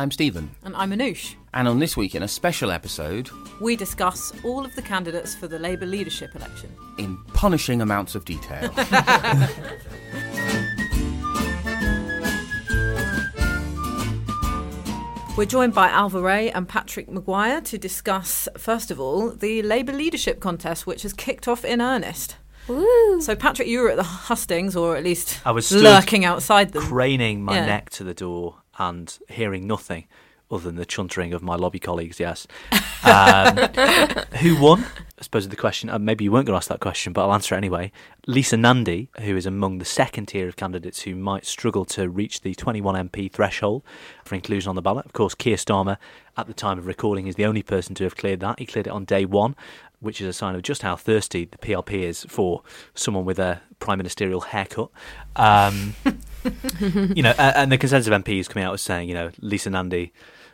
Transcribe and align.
I'm 0.00 0.10
Stephen, 0.10 0.50
And 0.64 0.74
I'm 0.76 0.92
Anoosh. 0.92 1.34
and 1.52 1.68
on 1.68 1.78
this 1.78 1.94
week 1.94 2.14
in 2.14 2.22
a 2.22 2.28
special 2.28 2.70
episode, 2.70 3.28
We 3.60 3.76
discuss 3.76 4.32
all 4.42 4.64
of 4.64 4.74
the 4.74 4.80
candidates 4.80 5.34
for 5.34 5.46
the 5.46 5.58
Labour 5.58 5.84
leadership 5.84 6.34
election. 6.34 6.74
in 6.96 7.18
punishing 7.34 7.82
amounts 7.82 8.14
of 8.14 8.24
detail. 8.24 8.70
We're 15.36 15.46
joined 15.46 15.72
by 15.72 15.88
Ailbhe 15.88 16.22
Rea 16.22 16.50
and 16.50 16.68
Patrick 16.68 17.08
Maguire 17.08 17.62
to 17.62 17.78
discuss, 17.78 18.46
first 18.58 18.90
of 18.90 19.00
all, 19.00 19.30
the 19.30 19.62
Labour 19.62 19.92
leadership 19.94 20.38
contest, 20.38 20.86
which 20.86 21.02
has 21.02 21.14
kicked 21.14 21.48
off 21.48 21.64
in 21.64 21.80
earnest. 21.80 22.36
So, 23.20 23.34
Patrick, 23.34 23.66
you 23.66 23.80
were 23.80 23.90
at 23.90 23.96
the 23.96 24.02
hustings, 24.02 24.76
or 24.76 24.96
at 24.96 25.02
least 25.02 25.40
I 25.46 25.50
was 25.52 25.72
lurking 25.72 26.24
outside 26.24 26.72
them. 26.72 26.82
craning 26.82 27.42
my 27.42 27.54
Yeah. 27.56 27.66
neck 27.66 27.90
to 27.90 28.04
the 28.04 28.12
door 28.14 28.56
and 28.80 29.18
hearing 29.28 29.66
nothing 29.66 30.06
other 30.50 30.64
than 30.64 30.76
the 30.76 30.86
chuntering 30.86 31.32
of 31.32 31.42
my 31.42 31.54
lobby 31.54 31.78
colleagues. 31.78 32.18
Yes. 32.18 32.46
Um, 33.02 33.56
who 34.42 34.60
won? 34.60 34.84
I 35.18 35.22
suppose 35.22 35.48
the 35.48 35.56
question. 35.56 35.88
Uh, 35.88 35.98
maybe 35.98 36.24
you 36.24 36.30
weren't 36.30 36.44
going 36.44 36.52
to 36.52 36.58
ask 36.58 36.68
that 36.68 36.80
question, 36.80 37.14
but 37.14 37.22
I'll 37.22 37.32
answer 37.32 37.54
it 37.54 37.58
anyway. 37.58 37.92
Lisa 38.26 38.58
Nandy, 38.58 39.08
who 39.20 39.38
is 39.38 39.46
among 39.46 39.78
the 39.78 39.86
second 39.86 40.26
tier 40.26 40.46
of 40.46 40.56
candidates 40.56 41.00
who 41.00 41.14
might 41.14 41.46
struggle 41.46 41.86
to 41.86 42.10
reach 42.10 42.42
the 42.42 42.54
21 42.54 43.08
MP 43.08 43.32
threshold 43.32 43.82
for 44.22 44.34
inclusion 44.34 44.68
on 44.68 44.76
the 44.76 44.82
ballot. 44.82 45.06
Of 45.06 45.14
course, 45.14 45.34
Keir 45.34 45.56
Starmer, 45.56 45.96
at 46.36 46.46
the 46.46 46.52
time 46.52 46.78
of 46.78 46.86
recording, 46.86 47.26
is 47.26 47.36
the 47.36 47.46
only 47.46 47.62
person 47.62 47.94
to 47.94 48.04
have 48.04 48.18
cleared 48.18 48.40
that. 48.40 48.58
He 48.58 48.66
cleared 48.66 48.86
it 48.86 48.92
on 48.92 49.06
day 49.06 49.24
one, 49.24 49.56
which 50.00 50.20
is 50.20 50.28
a 50.28 50.34
sign 50.34 50.54
of 50.54 50.60
just 50.60 50.82
how 50.82 50.94
thirsty 50.94 51.46
the 51.46 51.56
PLP 51.56 52.02
is 52.02 52.24
for 52.28 52.62
someone 52.94 53.24
with 53.24 53.38
a 53.38 53.62
prime 53.78 53.96
ministerial 53.96 54.42
haircut. 54.42 54.90
Um, 55.36 55.94
you 56.80 57.22
know, 57.22 57.34
and 57.38 57.70
the 57.70 57.78
consensus 57.78 58.12
of 58.12 58.24
MPs 58.24 58.48
coming 58.48 58.64
out 58.64 58.72
was 58.72 58.82
saying, 58.82 59.08
you 59.08 59.14
know, 59.14 59.30
Lisa 59.40 59.70
Nandy 59.70 60.12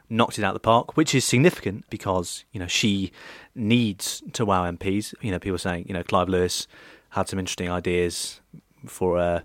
knocked 0.09 0.39
it 0.39 0.45
out 0.45 0.51
of 0.51 0.55
the 0.55 0.61
park, 0.61 0.97
which 0.97 1.15
is 1.15 1.25
significant 1.25 1.85
because 1.91 2.45
you 2.53 2.61
know 2.61 2.67
she 2.67 3.13
needs 3.55 4.23
to 4.33 4.45
wow 4.45 4.71
MPs. 4.71 5.15
You 5.21 5.31
know, 5.31 5.39
people 5.39 5.59
saying, 5.59 5.87
you 5.89 5.95
know, 5.95 6.03
Clive 6.03 6.29
Lewis 6.29 6.67
had 7.11 7.29
some 7.29 7.39
interesting 7.39 7.71
ideas 7.71 8.41
for 8.87 9.19
a 9.19 9.45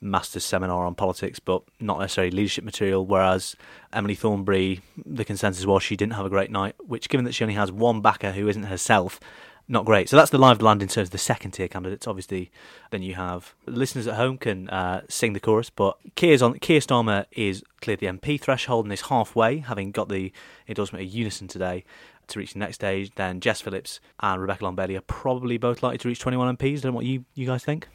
master's 0.00 0.44
seminar 0.44 0.86
on 0.86 0.94
politics, 0.94 1.38
but 1.38 1.62
not 1.78 1.98
necessarily 1.98 2.30
leadership 2.30 2.64
material. 2.64 3.04
Whereas 3.04 3.56
Emily 3.92 4.14
Thornberry, 4.14 4.80
the 5.04 5.24
consensus 5.24 5.66
was 5.66 5.82
she 5.82 5.96
didn't 5.96 6.14
have 6.14 6.26
a 6.26 6.30
great 6.30 6.50
night, 6.50 6.74
which, 6.78 7.08
given 7.08 7.24
that 7.24 7.32
she 7.32 7.44
only 7.44 7.54
has 7.54 7.70
one 7.70 8.00
backer 8.00 8.32
who 8.32 8.48
isn't 8.48 8.64
herself, 8.64 9.20
not 9.70 9.84
great. 9.84 10.08
So 10.08 10.16
that's 10.16 10.30
the 10.30 10.38
live 10.38 10.60
land 10.60 10.82
in 10.82 10.88
terms 10.88 11.08
of 11.08 11.12
the 11.12 11.18
second 11.18 11.52
tier 11.52 11.68
candidates. 11.68 12.08
Obviously, 12.08 12.50
then 12.90 13.02
you 13.02 13.14
have 13.14 13.54
listeners 13.66 14.08
at 14.08 14.16
home 14.16 14.36
can 14.36 14.68
uh, 14.68 15.02
sing 15.08 15.32
the 15.32 15.40
chorus, 15.40 15.70
but 15.70 15.96
Keir's 16.16 16.42
on, 16.42 16.58
Keir 16.58 16.80
Starmer 16.80 17.26
is 17.30 17.62
cleared 17.80 18.00
the 18.00 18.08
MP 18.08 18.38
threshold 18.38 18.84
and 18.84 18.92
is 18.92 19.02
halfway, 19.02 19.58
having 19.58 19.92
got 19.92 20.08
the 20.08 20.32
endorsement 20.66 21.04
of 21.04 21.14
Unison 21.14 21.46
today 21.46 21.84
to 22.26 22.38
reach 22.40 22.52
the 22.52 22.58
next 22.58 22.74
stage. 22.74 23.12
Then 23.14 23.38
Jess 23.38 23.60
Phillips 23.60 24.00
and 24.18 24.40
Rebecca 24.42 24.70
Bailey 24.72 24.96
are 24.96 25.02
probably 25.02 25.56
both 25.56 25.84
likely 25.84 25.98
to 25.98 26.08
reach 26.08 26.18
21 26.18 26.56
MPs. 26.56 26.78
I 26.78 26.80
don't 26.80 26.92
know 26.92 26.96
what 26.96 27.04
you, 27.04 27.24
you 27.34 27.46
guys 27.46 27.64
think. 27.64 27.86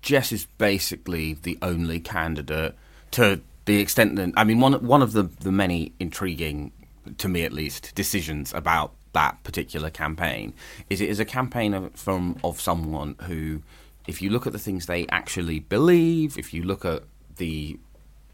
Jess 0.00 0.32
is 0.32 0.46
basically 0.56 1.34
the 1.34 1.58
only 1.60 2.00
candidate 2.00 2.74
to 3.10 3.42
the 3.66 3.78
extent 3.78 4.16
that 4.16 4.32
I 4.36 4.44
mean 4.44 4.60
one 4.60 4.72
one 4.86 5.02
of 5.02 5.12
the 5.12 5.24
the 5.24 5.52
many 5.52 5.92
intriguing 6.00 6.72
to 7.18 7.28
me 7.28 7.44
at 7.44 7.52
least 7.52 7.94
decisions 7.94 8.54
about 8.54 8.92
that 9.12 9.42
particular 9.42 9.90
campaign 9.90 10.52
is 10.88 11.00
it 11.00 11.08
is 11.08 11.20
a 11.20 11.24
campaign 11.24 11.74
of, 11.74 11.92
from 11.94 12.38
of 12.44 12.60
someone 12.60 13.16
who 13.22 13.62
if 14.06 14.22
you 14.22 14.30
look 14.30 14.46
at 14.46 14.52
the 14.52 14.58
things 14.58 14.86
they 14.86 15.06
actually 15.08 15.60
believe 15.60 16.38
if 16.38 16.54
you 16.54 16.62
look 16.62 16.84
at 16.84 17.02
the 17.36 17.78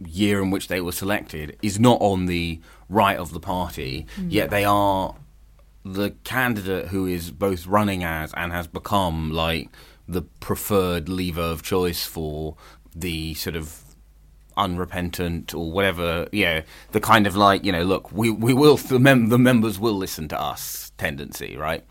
year 0.05 0.43
in 0.43 0.51
which 0.51 0.69
they 0.69 0.81
were 0.81 0.93
selected 0.93 1.57
is 1.63 1.81
not 1.81 2.01
on 2.01 2.27
the 2.27 2.61
right 2.89 3.17
of 3.17 3.33
the 3.33 3.41
party 3.41 4.07
mm. 4.17 4.31
yet 4.31 4.51
they 4.51 4.65
are 4.65 5.15
the 5.85 6.11
candidate 6.25 6.89
who 6.89 7.07
is 7.07 7.31
both 7.31 7.67
running 7.67 8.03
as 8.05 8.33
and 8.35 8.53
has 8.53 8.67
become 8.67 9.31
like 9.31 9.71
the 10.09 10.23
preferred 10.41 11.09
lever 11.09 11.41
of 11.41 11.63
choice 11.63 12.05
for 12.05 12.57
the 12.95 13.35
sort 13.35 13.57
of 13.57 13.86
unrepentant 14.57 15.55
or 15.55 15.71
whatever, 15.71 16.29
you 16.33 16.45
know, 16.45 16.63
the 16.93 17.01
kind 17.01 17.27
of 17.27 17.37
like, 17.37 17.65
you 17.65 17.73
know, 17.73 17.83
look, 17.83 18.13
we, 18.13 18.31
we 18.31 18.55
will, 18.55 18.77
the, 18.77 18.99
mem- 18.99 19.29
the 19.29 19.39
members 19.39 19.79
will 19.79 19.95
listen 19.95 20.29
to 20.29 20.41
us 20.41 20.93
tendency, 20.99 21.57
right? 21.57 21.85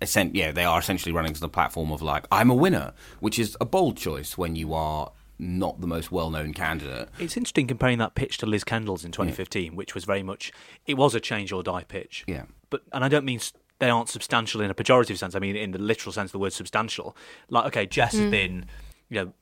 Essen- 0.00 0.34
yeah, 0.34 0.52
they 0.52 0.64
are 0.64 0.78
essentially 0.78 1.12
running 1.12 1.34
to 1.34 1.40
the 1.40 1.48
platform 1.48 1.92
of 1.92 2.02
like, 2.02 2.26
I'm 2.30 2.50
a 2.50 2.54
winner, 2.54 2.92
which 3.20 3.38
is 3.38 3.56
a 3.60 3.64
bold 3.64 3.96
choice 3.96 4.38
when 4.38 4.56
you 4.56 4.72
are 4.72 5.12
not 5.38 5.80
the 5.80 5.86
most 5.86 6.10
well 6.10 6.30
known 6.30 6.52
candidate. 6.52 7.08
It's 7.18 7.36
interesting 7.36 7.66
comparing 7.66 7.98
that 7.98 8.14
pitch 8.14 8.38
to 8.38 8.46
Liz 8.46 8.64
Kendall's 8.64 9.04
in 9.04 9.12
2015, 9.12 9.76
which 9.76 9.94
was 9.94 10.04
very 10.04 10.22
much 10.22 10.52
it 10.86 10.94
was 10.94 11.14
a 11.14 11.20
change 11.20 11.52
or 11.52 11.62
die 11.62 11.84
pitch. 11.84 12.24
Yeah. 12.26 12.44
But 12.70 12.82
and 12.92 13.04
I 13.04 13.08
don't 13.08 13.24
mean 13.24 13.40
they 13.78 13.90
aren't 13.90 14.08
substantial 14.08 14.60
in 14.60 14.70
a 14.70 14.74
pejorative 14.74 15.18
sense. 15.18 15.34
I 15.34 15.38
mean 15.38 15.56
in 15.56 15.70
the 15.70 15.78
literal 15.78 16.12
sense 16.12 16.28
of 16.28 16.32
the 16.32 16.38
word 16.38 16.52
substantial. 16.52 17.16
Like 17.48 17.66
okay, 17.66 17.86
Jess 17.86 18.12
has 18.12 18.22
mm. 18.22 18.30
been, 18.30 18.66
you 19.08 19.24
know, 19.24 19.32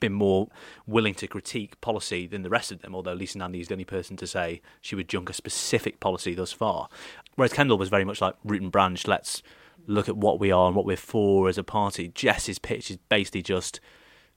been 0.00 0.12
more 0.12 0.48
willing 0.86 1.14
to 1.14 1.26
critique 1.26 1.80
policy 1.80 2.26
than 2.26 2.42
the 2.42 2.50
rest 2.50 2.72
of 2.72 2.80
them. 2.80 2.94
Although 2.94 3.12
Lisa 3.12 3.38
Nandy 3.38 3.60
is 3.60 3.68
the 3.68 3.74
only 3.74 3.84
person 3.84 4.16
to 4.16 4.26
say 4.26 4.60
she 4.80 4.96
would 4.96 5.08
junk 5.08 5.30
a 5.30 5.32
specific 5.32 6.00
policy 6.00 6.34
thus 6.34 6.52
far, 6.52 6.88
whereas 7.36 7.52
Kendall 7.52 7.78
was 7.78 7.88
very 7.88 8.04
much 8.04 8.20
like 8.20 8.34
root 8.44 8.62
and 8.62 8.72
branch. 8.72 9.06
Let's 9.06 9.42
look 9.86 10.08
at 10.08 10.16
what 10.16 10.40
we 10.40 10.50
are 10.50 10.66
and 10.66 10.76
what 10.76 10.84
we're 10.84 10.96
for 10.96 11.48
as 11.48 11.58
a 11.58 11.64
party. 11.64 12.08
Jess's 12.08 12.58
pitch 12.58 12.90
is 12.90 12.96
basically 13.08 13.42
just, 13.42 13.80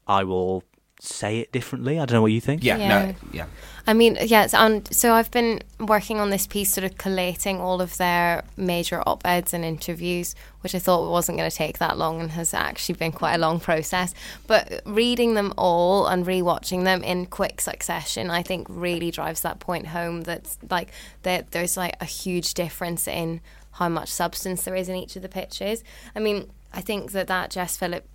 I 0.08 0.24
will 0.24 0.64
say 1.06 1.40
it 1.40 1.52
differently. 1.52 2.00
I 2.00 2.06
don't 2.06 2.14
know 2.16 2.22
what 2.22 2.32
you 2.32 2.42
think. 2.42 2.64
Yeah, 2.64 2.78
Yeah. 2.78 2.88
no, 2.88 3.16
yeah. 3.32 3.46
I 3.86 3.94
mean, 3.94 4.18
yes, 4.24 4.54
and 4.54 4.88
so 4.96 5.14
I've 5.14 5.30
been 5.32 5.62
working 5.78 6.22
on 6.22 6.30
this 6.30 6.48
piece, 6.48 6.72
sort 6.74 6.86
of 6.86 6.98
collating 6.98 7.60
all 7.60 7.82
of 7.82 7.98
their 7.98 8.44
major 8.56 9.04
op 9.06 9.26
eds 9.26 9.54
and 9.54 9.66
interviews, 9.66 10.36
which 10.62 10.74
I 10.74 10.80
thought 10.80 11.12
wasn't 11.12 11.38
going 11.38 11.50
to 11.50 11.56
take 11.56 11.80
that 11.80 11.98
long 11.98 12.22
and 12.22 12.32
has 12.32 12.54
actually 12.54 12.96
been 12.96 13.12
quite 13.12 13.34
a 13.36 13.38
long 13.38 13.60
process. 13.60 14.14
But 14.48 14.82
reading 14.86 15.34
them 15.34 15.54
all 15.58 16.08
and 16.08 16.26
rewatching 16.26 16.86
them 16.86 17.04
in 17.04 17.26
quick 17.26 17.60
succession, 17.60 18.30
I 18.30 18.42
think 18.42 18.68
really 18.70 19.12
drives 19.12 19.42
that 19.42 19.60
point 19.60 19.88
home 19.88 20.22
that 20.22 20.56
like 20.70 20.90
that 21.24 21.52
there's 21.52 21.76
like 21.76 21.98
a 22.00 22.06
huge 22.06 22.54
difference 22.54 23.06
in 23.06 23.42
how 23.72 23.90
much 23.90 24.08
substance 24.10 24.64
there 24.64 24.76
is 24.76 24.88
in 24.88 24.96
each 24.96 25.18
of 25.18 25.24
the 25.24 25.30
pitches. 25.30 25.84
I 26.16 26.20
mean, 26.20 26.50
I 26.72 26.80
think 26.80 27.12
that 27.12 27.28
that 27.28 27.52
Jess 27.52 27.76
Phillips 27.76 28.08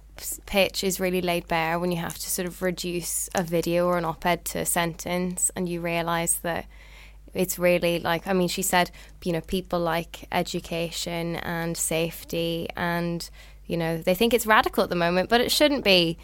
pitch 0.47 0.85
is 0.85 1.01
really 1.01 1.21
laid 1.21 1.49
bare 1.49 1.79
when 1.79 1.91
you 1.91 1.99
have 1.99 2.19
to 2.19 2.31
sort 2.31 2.47
of 2.47 2.63
reduce 2.63 3.29
a 3.35 3.43
video 3.43 3.87
or 3.87 3.99
an 3.99 4.05
op-ed 4.05 4.45
to 4.45 4.59
a 4.61 4.67
sentence 4.67 5.51
and 5.55 5.69
you 5.69 5.81
realize 5.81 6.39
that 6.39 6.67
it's 7.35 7.59
really 7.59 7.99
like 7.99 8.27
I 8.27 8.33
mean 8.33 8.49
she 8.49 8.63
said 8.63 8.91
you 9.25 9.33
know 9.33 9.41
people 9.41 9.81
like 9.81 10.27
education 10.33 11.37
and 11.37 11.77
safety 11.77 12.69
and 12.77 13.29
you 13.67 13.77
know 13.77 13.99
they 13.99 14.15
think 14.15 14.33
it's 14.33 14.47
radical 14.47 14.85
at 14.85 14.91
the 14.91 14.97
moment 14.97 15.29
but 15.29 15.41
it 15.41 15.53
shouldn't 15.53 15.85
be. 15.85 16.19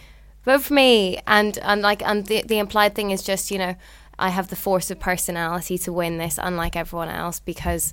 Vote 0.44 0.62
for 0.62 0.75
me. 0.75 1.19
And 1.26 1.58
and 1.62 1.81
like 1.81 2.02
and 2.02 2.26
the 2.26 2.43
the 2.43 2.58
implied 2.58 2.94
thing 2.94 3.11
is 3.11 3.23
just 3.23 3.50
you 3.50 3.58
know 3.58 3.75
I 4.19 4.29
have 4.29 4.49
the 4.49 4.56
force 4.56 4.91
of 4.91 5.00
personality 5.00 5.79
to 5.79 5.93
win 5.93 6.19
this 6.19 6.38
unlike 6.41 6.76
everyone 6.76 7.08
else 7.08 7.41
because 7.41 7.93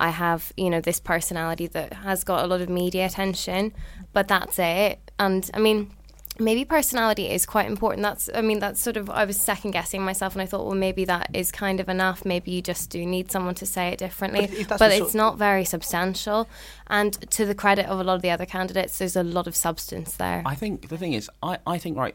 I 0.00 0.08
have, 0.08 0.52
you 0.56 0.70
know, 0.70 0.80
this 0.80 0.98
personality 0.98 1.66
that 1.68 1.92
has 1.92 2.24
got 2.24 2.42
a 2.42 2.46
lot 2.46 2.62
of 2.62 2.70
media 2.70 3.04
attention, 3.04 3.74
but 4.12 4.28
that's 4.28 4.58
it. 4.58 4.98
And 5.18 5.50
I 5.54 5.58
mean, 5.58 5.90
maybe 6.38 6.64
personality 6.64 7.28
is 7.28 7.46
quite 7.46 7.66
important. 7.66 8.02
That's, 8.02 8.30
I 8.34 8.40
mean, 8.40 8.58
that's 8.58 8.82
sort 8.82 8.96
of, 8.96 9.10
I 9.10 9.24
was 9.24 9.40
second 9.40 9.72
guessing 9.72 10.02
myself 10.02 10.34
and 10.34 10.42
I 10.42 10.46
thought, 10.46 10.64
well, 10.66 10.74
maybe 10.74 11.04
that 11.04 11.30
is 11.34 11.52
kind 11.52 11.80
of 11.80 11.88
enough. 11.88 12.24
Maybe 12.24 12.50
you 12.50 12.62
just 12.62 12.90
do 12.90 13.04
need 13.04 13.30
someone 13.30 13.54
to 13.56 13.66
say 13.66 13.88
it 13.88 13.98
differently. 13.98 14.64
But 14.68 14.78
But 14.78 14.92
it's 14.92 15.00
sort- 15.00 15.14
not 15.14 15.38
very 15.38 15.64
substantial. 15.64 16.48
And 16.86 17.12
to 17.32 17.44
the 17.44 17.54
credit 17.54 17.86
of 17.86 18.00
a 18.00 18.04
lot 18.04 18.14
of 18.14 18.22
the 18.22 18.30
other 18.30 18.46
candidates, 18.46 18.98
there's 18.98 19.16
a 19.16 19.22
lot 19.22 19.46
of 19.46 19.54
substance 19.54 20.16
there. 20.16 20.42
I 20.46 20.54
think 20.54 20.88
the 20.88 20.98
thing 20.98 21.12
is, 21.12 21.30
I, 21.42 21.58
I 21.66 21.78
think 21.78 21.96
right. 21.96 22.14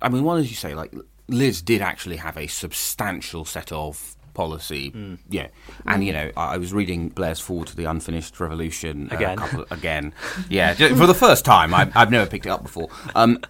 I 0.00 0.08
mean, 0.08 0.22
one 0.22 0.38
as 0.38 0.48
you 0.50 0.56
say, 0.56 0.74
like 0.74 0.94
Liz 1.28 1.60
did 1.60 1.82
actually 1.82 2.16
have 2.16 2.36
a 2.36 2.46
substantial 2.46 3.44
set 3.44 3.72
of 3.72 4.16
policy, 4.38 4.92
yeah, 5.28 5.48
and 5.84 6.04
you 6.04 6.12
know, 6.12 6.30
I, 6.36 6.54
I 6.54 6.56
was 6.58 6.72
reading 6.72 7.08
Blair's 7.08 7.40
Fall 7.40 7.64
to 7.64 7.74
the 7.74 7.86
Unfinished 7.86 8.38
Revolution 8.38 9.08
uh, 9.10 9.16
Again. 9.16 9.38
again, 9.72 10.12
yeah, 10.48 10.74
for 10.74 11.06
the 11.08 11.14
first 11.14 11.44
time. 11.44 11.74
I, 11.74 11.90
I've 11.96 12.12
never 12.12 12.30
picked 12.30 12.46
it 12.46 12.50
up 12.50 12.62
before. 12.62 12.88
Um, 13.16 13.40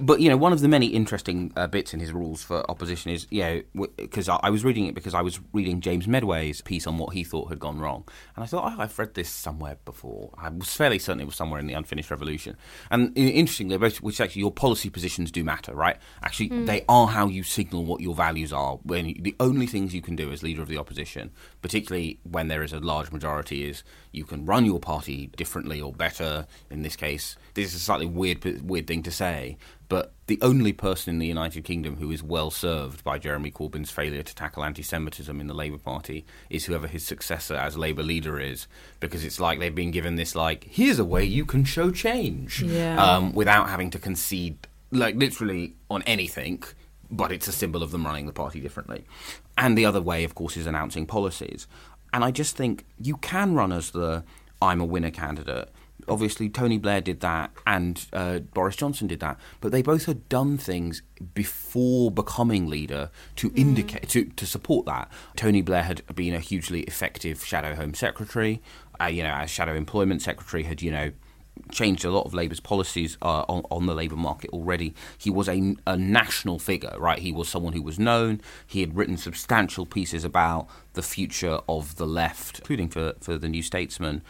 but 0.00 0.20
you 0.20 0.28
know, 0.28 0.36
one 0.36 0.52
of 0.52 0.60
the 0.60 0.68
many 0.68 0.86
interesting 0.88 1.52
uh, 1.56 1.66
bits 1.66 1.94
in 1.94 2.00
his 2.00 2.12
rules 2.12 2.42
for 2.42 2.68
opposition 2.70 3.10
is, 3.10 3.26
you 3.30 3.42
know, 3.74 3.86
because 3.96 4.28
I, 4.28 4.38
I 4.42 4.50
was 4.50 4.64
reading 4.64 4.86
it 4.86 4.94
because 4.94 5.14
I 5.14 5.22
was 5.22 5.40
reading 5.52 5.80
James 5.80 6.06
Meadway's 6.06 6.60
piece 6.60 6.86
on 6.86 6.98
what 6.98 7.14
he 7.14 7.24
thought 7.24 7.48
had 7.48 7.58
gone 7.58 7.78
wrong, 7.78 8.06
and 8.36 8.42
I 8.44 8.46
thought, 8.46 8.72
oh, 8.72 8.80
I've 8.82 8.98
read 8.98 9.14
this 9.14 9.28
somewhere 9.30 9.76
before. 9.84 10.30
I 10.36 10.48
was 10.50 10.74
fairly 10.74 10.98
certain 10.98 11.20
it 11.20 11.26
was 11.26 11.36
somewhere 11.36 11.60
in 11.60 11.66
the 11.66 11.74
Unfinished 11.74 12.10
Revolution. 12.10 12.56
And 12.90 13.12
i- 13.16 13.20
interestingly, 13.20 13.76
both 13.78 14.02
which 14.02 14.20
actually 14.20 14.40
your 14.40 14.52
policy 14.52 14.90
positions 14.90 15.30
do 15.30 15.42
matter, 15.44 15.74
right? 15.74 15.96
Actually, 16.22 16.64
they 16.66 16.84
are 16.88 17.06
how 17.08 17.28
you 17.28 17.42
signal 17.42 17.84
what 17.84 18.00
your 18.00 18.14
values 18.14 18.52
are. 18.52 18.76
When 18.82 19.08
you, 19.08 19.14
the 19.20 19.36
only 19.40 19.66
things 19.66 19.94
you 19.94 20.02
can 20.02 20.16
do 20.16 20.30
as 20.32 20.42
leader 20.42 20.62
of 20.62 20.68
the 20.68 20.78
opposition, 20.78 21.30
particularly 21.62 22.18
when 22.24 22.48
there 22.48 22.62
is 22.62 22.72
a 22.72 22.80
large 22.80 23.10
majority, 23.12 23.68
is 23.68 23.82
you 24.12 24.24
can 24.24 24.44
run 24.44 24.64
your 24.64 24.80
party 24.80 25.28
differently 25.36 25.80
or 25.80 25.92
better. 25.92 26.46
In 26.70 26.82
this 26.82 26.96
case, 26.96 27.36
this 27.54 27.68
is 27.68 27.74
a 27.74 27.78
slightly 27.78 28.06
weird 28.06 28.62
weird 28.62 28.86
thing 28.86 29.02
to 29.02 29.10
say, 29.10 29.56
but 29.88 30.12
the 30.26 30.38
only 30.42 30.72
person 30.72 31.14
in 31.14 31.18
the 31.18 31.26
United 31.26 31.64
Kingdom 31.64 31.96
who 31.96 32.10
is 32.10 32.22
well 32.22 32.50
served 32.50 33.02
by 33.02 33.18
Jeremy 33.18 33.50
Corbyn's 33.50 33.90
failure 33.90 34.22
to 34.22 34.34
tackle 34.34 34.62
anti-Semitism 34.64 35.40
in 35.40 35.46
the 35.46 35.54
Labour 35.54 35.78
Party 35.78 36.26
is 36.50 36.66
whoever 36.66 36.86
his 36.86 37.04
successor 37.06 37.54
as 37.54 37.78
Labour 37.78 38.02
leader 38.02 38.38
is, 38.38 38.66
because 39.00 39.24
it's 39.24 39.40
like 39.40 39.58
they've 39.58 39.74
been 39.74 39.90
given 39.90 40.16
this 40.16 40.34
like 40.34 40.64
here's 40.64 40.98
a 40.98 41.04
way 41.04 41.24
you 41.24 41.46
can 41.46 41.64
show 41.64 41.90
change, 41.90 42.62
Yeah. 42.62 43.02
um, 43.02 43.32
without 43.32 43.68
having 43.70 43.90
to 43.90 43.98
concede 43.98 44.58
like 44.90 45.14
literally 45.16 45.74
on 45.90 46.02
anything. 46.02 46.62
But 47.10 47.32
it's 47.32 47.48
a 47.48 47.52
symbol 47.52 47.82
of 47.82 47.90
them 47.90 48.04
running 48.04 48.26
the 48.26 48.32
party 48.34 48.60
differently. 48.60 49.06
And 49.56 49.78
the 49.78 49.86
other 49.86 50.02
way, 50.02 50.24
of 50.24 50.34
course, 50.34 50.58
is 50.58 50.66
announcing 50.66 51.06
policies. 51.06 51.66
And 52.12 52.22
I 52.22 52.30
just 52.30 52.54
think 52.54 52.84
you 53.00 53.16
can 53.16 53.54
run 53.54 53.72
as 53.72 53.92
the 53.92 54.24
I'm 54.60 54.80
a 54.82 54.84
winner 54.84 55.10
candidate. 55.10 55.70
Obviously, 56.06 56.48
Tony 56.48 56.78
Blair 56.78 57.00
did 57.00 57.20
that 57.20 57.50
and 57.66 58.06
uh, 58.12 58.38
Boris 58.38 58.76
Johnson 58.76 59.08
did 59.08 59.20
that, 59.20 59.38
but 59.60 59.72
they 59.72 59.82
both 59.82 60.06
had 60.06 60.28
done 60.28 60.56
things 60.56 61.02
before 61.34 62.10
becoming 62.10 62.68
leader 62.68 63.10
to 63.36 63.52
indicate 63.54 64.08
to, 64.10 64.24
to 64.24 64.46
support 64.46 64.86
that. 64.86 65.10
Tony 65.36 65.60
Blair 65.60 65.82
had 65.82 66.02
been 66.14 66.34
a 66.34 66.40
hugely 66.40 66.82
effective 66.82 67.44
shadow 67.44 67.74
Home 67.74 67.94
Secretary, 67.94 68.62
uh, 69.00 69.06
you 69.06 69.22
know, 69.22 69.34
as 69.34 69.50
shadow 69.50 69.74
Employment 69.74 70.22
Secretary 70.22 70.62
had 70.62 70.82
you 70.82 70.90
know 70.90 71.10
changed 71.70 72.04
a 72.04 72.10
lot 72.10 72.24
of 72.24 72.34
Labour's 72.34 72.60
policies 72.60 73.16
uh, 73.22 73.44
on, 73.48 73.62
on 73.70 73.86
the 73.86 73.94
labour 73.94 74.16
market 74.16 74.50
already. 74.50 74.94
He 75.16 75.30
was 75.30 75.48
a, 75.48 75.76
a 75.86 75.96
national 75.96 76.58
figure, 76.58 76.94
right? 76.98 77.18
He 77.18 77.32
was 77.32 77.48
someone 77.48 77.72
who 77.72 77.82
was 77.82 77.98
known. 77.98 78.40
He 78.66 78.80
had 78.80 78.96
written 78.96 79.16
substantial 79.16 79.86
pieces 79.86 80.24
about 80.24 80.68
the 80.94 81.02
future 81.02 81.60
of 81.68 81.96
the 81.96 82.06
left, 82.06 82.60
including 82.60 82.88
for, 82.88 83.14
for 83.20 83.38
the 83.38 83.48
New 83.48 83.62
Statesman. 83.62 84.22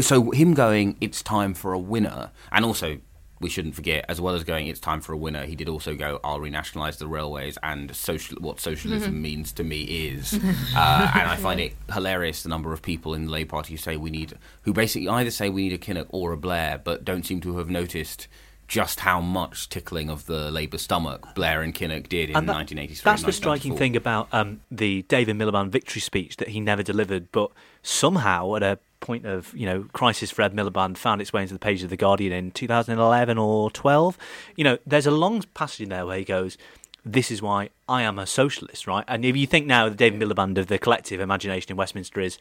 So 0.00 0.30
him 0.32 0.54
going, 0.54 0.96
it's 1.00 1.22
time 1.22 1.54
for 1.54 1.72
a 1.72 1.78
winner, 1.78 2.30
and 2.50 2.64
also 2.64 2.98
we 3.40 3.50
shouldn't 3.50 3.74
forget, 3.74 4.04
as 4.08 4.20
well 4.20 4.34
as 4.34 4.42
going, 4.42 4.68
it's 4.68 4.80
time 4.80 5.00
for 5.00 5.12
a 5.12 5.16
winner. 5.16 5.44
He 5.44 5.54
did 5.54 5.68
also 5.68 5.94
go, 5.94 6.18
I'll 6.24 6.38
renationalise 6.40 6.96
the 6.98 7.06
railways, 7.06 7.58
and 7.62 7.94
social, 7.94 8.38
what 8.40 8.58
socialism 8.58 9.20
means 9.20 9.52
to 9.52 9.64
me 9.64 9.82
is. 9.82 10.38
Uh, 10.76 11.10
and 11.14 11.30
I 11.30 11.36
find 11.36 11.60
it 11.60 11.74
hilarious 11.92 12.42
the 12.42 12.48
number 12.48 12.72
of 12.72 12.82
people 12.82 13.14
in 13.14 13.26
the 13.26 13.30
Labour 13.30 13.50
Party 13.50 13.74
who 13.74 13.76
say 13.76 13.96
we 13.96 14.10
need, 14.10 14.32
who 14.62 14.72
basically 14.72 15.08
either 15.08 15.30
say 15.30 15.48
we 15.50 15.68
need 15.68 15.72
a 15.72 15.78
Kinnock 15.78 16.06
or 16.08 16.32
a 16.32 16.36
Blair, 16.36 16.80
but 16.82 17.04
don't 17.04 17.24
seem 17.24 17.40
to 17.42 17.58
have 17.58 17.68
noticed 17.70 18.26
just 18.66 19.00
how 19.00 19.20
much 19.20 19.68
tickling 19.68 20.08
of 20.10 20.26
the 20.26 20.50
Labour 20.50 20.78
stomach 20.78 21.26
Blair 21.34 21.60
and 21.62 21.74
Kinnock 21.74 22.08
did 22.08 22.30
in 22.30 22.36
And 22.36 22.48
that- 22.48 22.54
1983. 22.54 23.02
That's 23.04 23.22
the 23.22 23.32
striking 23.32 23.76
thing 23.76 23.94
about 23.94 24.28
um, 24.32 24.62
the 24.70 25.02
David 25.02 25.36
Miliband 25.36 25.68
victory 25.68 26.00
speech 26.00 26.38
that 26.38 26.48
he 26.48 26.60
never 26.60 26.82
delivered, 26.82 27.30
but 27.30 27.50
somehow 27.82 28.56
at 28.56 28.62
a 28.62 28.78
point 29.04 29.24
of 29.26 29.54
you 29.54 29.66
know 29.66 29.84
crisis 29.92 30.30
for 30.32 30.42
Ed 30.42 30.52
Miliband 30.54 30.96
found 30.96 31.20
its 31.20 31.32
way 31.32 31.42
into 31.42 31.54
the 31.54 31.60
page 31.60 31.84
of 31.84 31.90
the 31.90 31.96
Guardian 31.96 32.32
in 32.32 32.50
2011 32.50 33.38
or 33.38 33.70
12. 33.70 34.18
You 34.56 34.64
know, 34.64 34.78
there's 34.84 35.06
a 35.06 35.12
long 35.12 35.42
passage 35.54 35.82
in 35.82 35.90
there 35.90 36.04
where 36.06 36.18
he 36.18 36.24
goes. 36.24 36.58
This 37.06 37.30
is 37.30 37.42
why 37.42 37.68
I 37.86 38.00
am 38.00 38.18
a 38.18 38.26
socialist, 38.26 38.86
right? 38.86 39.04
And 39.06 39.26
if 39.26 39.36
you 39.36 39.46
think 39.46 39.66
now 39.66 39.90
the 39.90 39.94
David 39.94 40.18
Miliband 40.20 40.56
of 40.56 40.68
the 40.68 40.78
collective 40.78 41.20
imagination 41.20 41.70
in 41.70 41.76
Westminster 41.76 42.18
is 42.18 42.38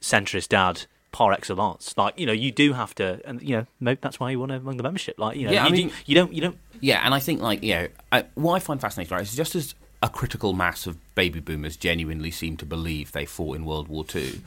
centrist 0.00 0.48
dad 0.48 0.86
par 1.12 1.32
excellence, 1.32 1.94
like 1.98 2.18
you 2.18 2.24
know, 2.24 2.32
you 2.32 2.50
do 2.50 2.72
have 2.72 2.94
to, 2.94 3.20
and 3.26 3.42
you 3.42 3.66
know, 3.80 3.94
that's 4.00 4.18
why 4.18 4.30
he 4.30 4.36
won 4.36 4.50
among 4.50 4.78
the 4.78 4.82
membership. 4.82 5.18
Like 5.18 5.36
you 5.36 5.46
know, 5.46 5.52
Yeah, 5.52 5.64
I 5.64 5.66
you, 5.66 5.72
mean- 5.72 5.88
do, 5.88 5.94
you 6.06 6.14
don't, 6.14 6.32
you 6.32 6.40
don't 6.40 6.58
Yeah, 6.80 7.02
and 7.04 7.12
I 7.12 7.20
think 7.20 7.42
like 7.42 7.62
you 7.62 7.74
know, 7.74 7.88
I, 8.10 8.24
what 8.34 8.54
I 8.54 8.58
find 8.60 8.80
fascinating, 8.80 9.14
right, 9.14 9.22
is 9.22 9.36
just 9.36 9.54
as 9.54 9.74
a 10.02 10.08
critical 10.08 10.54
mass 10.54 10.86
of 10.86 10.96
baby 11.14 11.40
boomers 11.40 11.76
genuinely 11.76 12.30
seem 12.30 12.56
to 12.56 12.64
believe 12.64 13.12
they 13.12 13.26
fought 13.26 13.56
in 13.56 13.66
World 13.66 13.88
War 13.88 14.02
Two, 14.04 14.40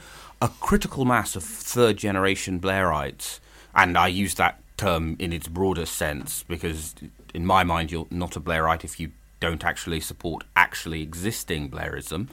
a 0.44 0.50
critical 0.60 1.06
mass 1.06 1.38
of 1.38 1.44
third 1.44 1.96
generation 1.96 2.60
Blairites, 2.60 3.40
and 3.74 3.98
I 3.98 4.08
use 4.08 4.36
that 4.36 4.60
term 4.76 5.16
in 5.18 5.32
its 5.32 5.48
broadest 5.48 5.96
sense 5.96 6.44
because 6.44 6.96
in 7.34 7.46
my 7.46 7.64
mind 7.64 7.94
you're 7.94 8.08
not 8.12 8.36
a 8.36 8.42
Blairite 8.42 8.84
if 8.84 9.00
you 9.00 9.12
don't 9.40 9.64
actually 9.64 10.02
support 10.02 10.44
actually 10.56 11.02
existing 11.02 11.72
Blairism 11.72 12.28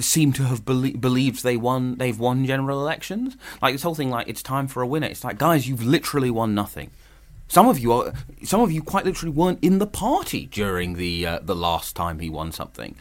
seem 0.00 0.32
to 0.32 0.42
have 0.42 0.64
belie- 0.64 0.92
believed 0.92 1.44
they 1.44 1.56
won 1.56 1.96
they've 1.98 2.18
won 2.18 2.44
general 2.44 2.80
elections. 2.80 3.36
Like 3.62 3.74
this 3.74 3.82
whole 3.84 3.94
thing 3.94 4.10
like 4.10 4.26
it's 4.26 4.42
time 4.42 4.66
for 4.66 4.82
a 4.82 4.86
winner. 4.86 5.06
It's 5.06 5.22
like 5.22 5.38
guys 5.38 5.68
you've 5.68 5.84
literally 5.84 6.30
won 6.30 6.52
nothing. 6.52 6.90
Some 7.46 7.68
of 7.68 7.78
you 7.78 7.92
are 7.92 8.12
some 8.42 8.60
of 8.60 8.72
you 8.72 8.82
quite 8.82 9.04
literally 9.04 9.32
weren't 9.32 9.62
in 9.62 9.78
the 9.78 9.86
party 9.86 10.46
during 10.46 10.94
the 10.94 11.24
uh, 11.24 11.38
the 11.42 11.54
last 11.54 11.94
time 11.94 12.18
he 12.18 12.28
won 12.28 12.50
something. 12.50 12.96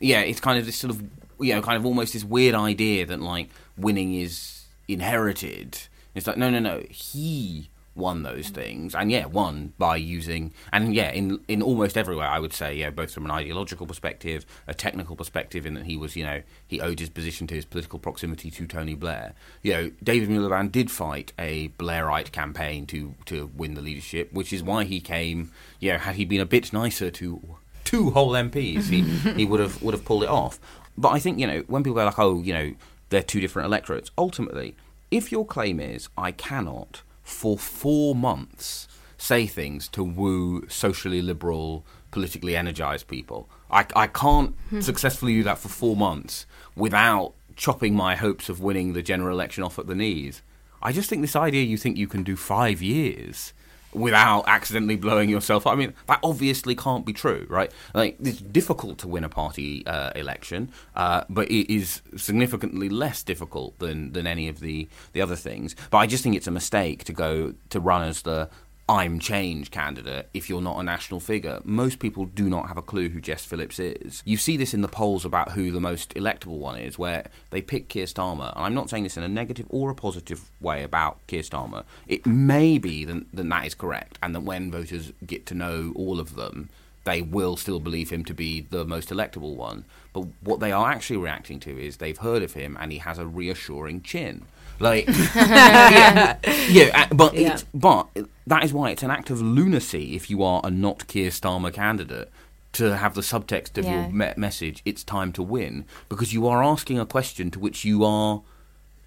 Yeah 0.00 0.20
it's 0.20 0.38
kind 0.38 0.56
of 0.56 0.66
this 0.66 0.76
sort 0.76 0.92
of 0.92 1.02
you 1.40 1.54
know 1.54 1.62
kind 1.62 1.76
of 1.76 1.84
almost 1.84 2.12
this 2.12 2.24
weird 2.24 2.54
idea 2.54 3.04
that 3.04 3.20
like 3.20 3.48
winning 3.78 4.14
is 4.14 4.64
inherited. 4.86 5.78
It's 6.14 6.26
like 6.26 6.36
no 6.36 6.50
no 6.50 6.58
no. 6.58 6.82
He 6.90 7.70
won 7.98 8.22
those 8.22 8.48
things. 8.48 8.94
And 8.94 9.10
yeah 9.10 9.26
won 9.26 9.74
by 9.76 9.96
using 9.96 10.52
and 10.72 10.94
yeah 10.94 11.10
in 11.10 11.40
in 11.48 11.60
almost 11.60 11.98
everywhere 11.98 12.28
i 12.28 12.38
would 12.38 12.52
say 12.52 12.74
yeah 12.74 12.90
both 12.90 13.10
from 13.10 13.24
an 13.24 13.30
ideological 13.30 13.86
perspective 13.86 14.46
a 14.66 14.74
technical 14.74 15.16
perspective 15.16 15.66
in 15.66 15.74
that 15.74 15.84
he 15.84 15.96
was 15.96 16.16
you 16.16 16.24
know 16.24 16.42
he 16.66 16.80
owed 16.80 17.00
his 17.00 17.10
position 17.10 17.46
to 17.48 17.54
his 17.54 17.64
political 17.64 17.98
proximity 17.98 18.50
to 18.50 18.66
tony 18.66 18.94
blair. 18.94 19.34
You 19.62 19.72
know 19.72 19.90
david 20.02 20.28
miliband 20.28 20.72
did 20.72 20.90
fight 20.90 21.32
a 21.38 21.68
blairite 21.70 22.32
campaign 22.32 22.86
to 22.86 23.14
to 23.26 23.50
win 23.56 23.74
the 23.74 23.82
leadership 23.82 24.32
which 24.32 24.52
is 24.52 24.62
why 24.62 24.84
he 24.84 25.00
came 25.00 25.50
you 25.80 25.92
know 25.92 25.98
had 25.98 26.14
he 26.14 26.24
been 26.24 26.40
a 26.40 26.46
bit 26.46 26.72
nicer 26.72 27.10
to 27.10 27.56
two 27.84 28.10
whole 28.10 28.32
mps 28.32 28.88
he 28.88 29.02
he 29.32 29.44
would 29.44 29.60
have 29.60 29.82
would 29.82 29.94
have 29.94 30.04
pulled 30.04 30.22
it 30.22 30.28
off. 30.28 30.58
But 30.96 31.10
i 31.10 31.18
think 31.18 31.38
you 31.38 31.46
know 31.46 31.60
when 31.66 31.82
people 31.82 32.00
are 32.00 32.06
like 32.06 32.18
oh 32.18 32.40
you 32.42 32.54
know 32.54 32.74
they're 33.08 33.22
two 33.22 33.40
different 33.40 33.66
electorates 33.66 34.10
ultimately 34.16 34.76
if 35.10 35.32
your 35.32 35.46
claim 35.46 35.80
is 35.80 36.08
i 36.16 36.30
cannot 36.30 37.02
for 37.22 37.58
four 37.58 38.14
months 38.14 38.88
say 39.18 39.46
things 39.46 39.88
to 39.88 40.02
woo 40.02 40.66
socially 40.68 41.20
liberal, 41.20 41.84
politically 42.12 42.56
energized 42.56 43.08
people. 43.08 43.50
I, 43.70 43.84
I 43.94 44.06
can't 44.06 44.54
hmm. 44.70 44.80
successfully 44.80 45.34
do 45.34 45.42
that 45.42 45.58
for 45.58 45.68
four 45.68 45.96
months 45.96 46.46
without 46.74 47.34
chopping 47.56 47.94
my 47.94 48.14
hopes 48.14 48.48
of 48.48 48.60
winning 48.60 48.92
the 48.92 49.02
general 49.02 49.34
election 49.34 49.64
off 49.64 49.78
at 49.78 49.88
the 49.88 49.96
knees. 49.96 50.42
I 50.80 50.92
just 50.92 51.10
think 51.10 51.22
this 51.22 51.36
idea 51.36 51.64
you 51.64 51.76
think 51.76 51.98
you 51.98 52.06
can 52.06 52.22
do 52.22 52.36
five 52.36 52.80
years 52.80 53.52
without 53.92 54.44
accidentally 54.46 54.96
blowing 54.96 55.28
yourself 55.28 55.66
up. 55.66 55.72
I 55.72 55.76
mean, 55.76 55.94
that 56.06 56.20
obviously 56.22 56.74
can't 56.74 57.06
be 57.06 57.12
true, 57.12 57.46
right? 57.48 57.72
Like, 57.94 58.16
it's 58.20 58.40
difficult 58.40 58.98
to 58.98 59.08
win 59.08 59.24
a 59.24 59.28
party 59.28 59.86
uh, 59.86 60.10
election, 60.14 60.70
uh, 60.94 61.24
but 61.28 61.50
it 61.50 61.72
is 61.72 62.02
significantly 62.16 62.88
less 62.88 63.22
difficult 63.22 63.78
than, 63.78 64.12
than 64.12 64.26
any 64.26 64.48
of 64.48 64.60
the, 64.60 64.88
the 65.12 65.22
other 65.22 65.36
things. 65.36 65.74
But 65.90 65.98
I 65.98 66.06
just 66.06 66.22
think 66.22 66.36
it's 66.36 66.46
a 66.46 66.52
mistake 66.52 67.04
to 67.04 67.12
go 67.12 67.54
to 67.70 67.80
run 67.80 68.02
as 68.02 68.22
the 68.22 68.50
I'm 68.90 69.18
change 69.18 69.70
candidate 69.70 70.30
if 70.32 70.48
you're 70.48 70.62
not 70.62 70.78
a 70.78 70.82
national 70.82 71.20
figure. 71.20 71.60
Most 71.62 71.98
people 71.98 72.24
do 72.24 72.48
not 72.48 72.68
have 72.68 72.78
a 72.78 72.82
clue 72.82 73.10
who 73.10 73.20
Jess 73.20 73.44
Phillips 73.44 73.78
is. 73.78 74.22
You 74.24 74.38
see 74.38 74.56
this 74.56 74.72
in 74.72 74.80
the 74.80 74.88
polls 74.88 75.26
about 75.26 75.52
who 75.52 75.70
the 75.70 75.80
most 75.80 76.14
electable 76.14 76.58
one 76.58 76.78
is, 76.78 76.98
where 76.98 77.26
they 77.50 77.60
pick 77.60 77.90
Keir 77.90 78.06
Starmer. 78.06 78.50
And 78.56 78.64
I'm 78.64 78.74
not 78.74 78.88
saying 78.88 79.02
this 79.02 79.18
in 79.18 79.22
a 79.22 79.28
negative 79.28 79.66
or 79.68 79.90
a 79.90 79.94
positive 79.94 80.50
way 80.62 80.82
about 80.82 81.18
Keir 81.26 81.42
Starmer. 81.42 81.84
It 82.06 82.24
may 82.24 82.78
be 82.78 83.04
that, 83.04 83.30
that 83.34 83.48
that 83.50 83.66
is 83.66 83.74
correct, 83.74 84.18
and 84.22 84.34
that 84.34 84.40
when 84.40 84.70
voters 84.70 85.12
get 85.26 85.44
to 85.46 85.54
know 85.54 85.92
all 85.94 86.18
of 86.18 86.34
them, 86.34 86.70
they 87.04 87.20
will 87.20 87.58
still 87.58 87.80
believe 87.80 88.10
him 88.10 88.24
to 88.24 88.34
be 88.34 88.62
the 88.62 88.86
most 88.86 89.10
electable 89.10 89.54
one. 89.54 89.84
But 90.14 90.24
what 90.42 90.60
they 90.60 90.72
are 90.72 90.90
actually 90.90 91.18
reacting 91.18 91.60
to 91.60 91.78
is 91.78 91.98
they've 91.98 92.16
heard 92.16 92.42
of 92.42 92.54
him 92.54 92.76
and 92.80 92.92
he 92.92 92.98
has 92.98 93.18
a 93.18 93.26
reassuring 93.26 94.02
chin. 94.02 94.46
Like, 94.80 95.06
yeah, 95.34 96.36
yeah, 96.68 97.06
uh, 97.10 97.14
but 97.14 97.34
Yeah. 97.34 97.52
It's, 97.54 97.64
but 97.74 98.08
that 98.46 98.64
is 98.64 98.72
why 98.72 98.90
it's 98.90 99.02
an 99.02 99.10
act 99.10 99.30
of 99.30 99.40
lunacy 99.40 100.14
if 100.14 100.30
you 100.30 100.42
are 100.42 100.60
a 100.64 100.70
not 100.70 101.06
Keir 101.06 101.30
Starmer 101.30 101.72
candidate 101.72 102.30
to 102.72 102.96
have 102.96 103.14
the 103.14 103.20
subtext 103.22 103.76
of 103.78 103.84
Yeah. 103.84 104.02
your 104.04 104.12
me- 104.12 104.32
message. 104.36 104.82
It's 104.84 105.02
time 105.02 105.32
to 105.32 105.42
win 105.42 105.84
because 106.08 106.32
you 106.32 106.46
are 106.46 106.62
asking 106.62 106.98
a 106.98 107.06
question 107.06 107.50
to 107.52 107.58
which 107.58 107.84
you 107.84 108.04
are. 108.04 108.42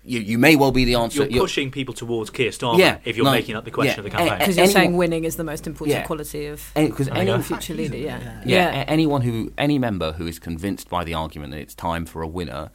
You, 0.03 0.19
you 0.19 0.39
may 0.39 0.55
well 0.55 0.71
be 0.71 0.83
the 0.83 0.95
answer. 0.95 1.27
You're 1.27 1.43
pushing 1.43 1.69
people 1.69 1.93
towards 1.93 2.31
Keir 2.31 2.49
Starmer 2.49 2.79
Yeah, 2.79 2.97
if 3.05 3.15
you're 3.15 3.23
no, 3.25 3.31
making 3.33 3.55
up 3.55 3.65
the 3.65 3.71
question 3.71 3.93
yeah, 3.93 3.99
of 3.99 4.03
the 4.05 4.09
campaign. 4.09 4.39
Because 4.39 4.57
you're 4.57 4.63
anyone- 4.63 4.73
saying 4.81 4.97
winning 4.97 5.23
is 5.25 5.35
the 5.35 5.43
most 5.43 5.67
important 5.67 5.99
Yeah. 5.99 6.03
quality 6.07 6.47
of 6.47 6.71
Because 6.73 7.07
There 7.07 7.19
you 7.19 7.25
go. 7.25 7.33
any 7.35 7.43
future 7.43 7.75
leader. 7.75 7.97
Yeah. 7.97 8.41
yeah, 8.43 8.69
a- 8.81 8.89
anyone 8.89 9.21
who 9.21 9.53
any 9.59 9.77
member 9.77 10.13
who 10.13 10.25
is 10.25 10.39
convinced 10.39 10.89
by 10.89 11.03
the 11.03 11.13
argument 11.13 11.51
that 11.51 11.59
it's 11.59 11.75
time 11.75 12.07
for 12.07 12.23
a 12.23 12.27
winner, 12.27 12.71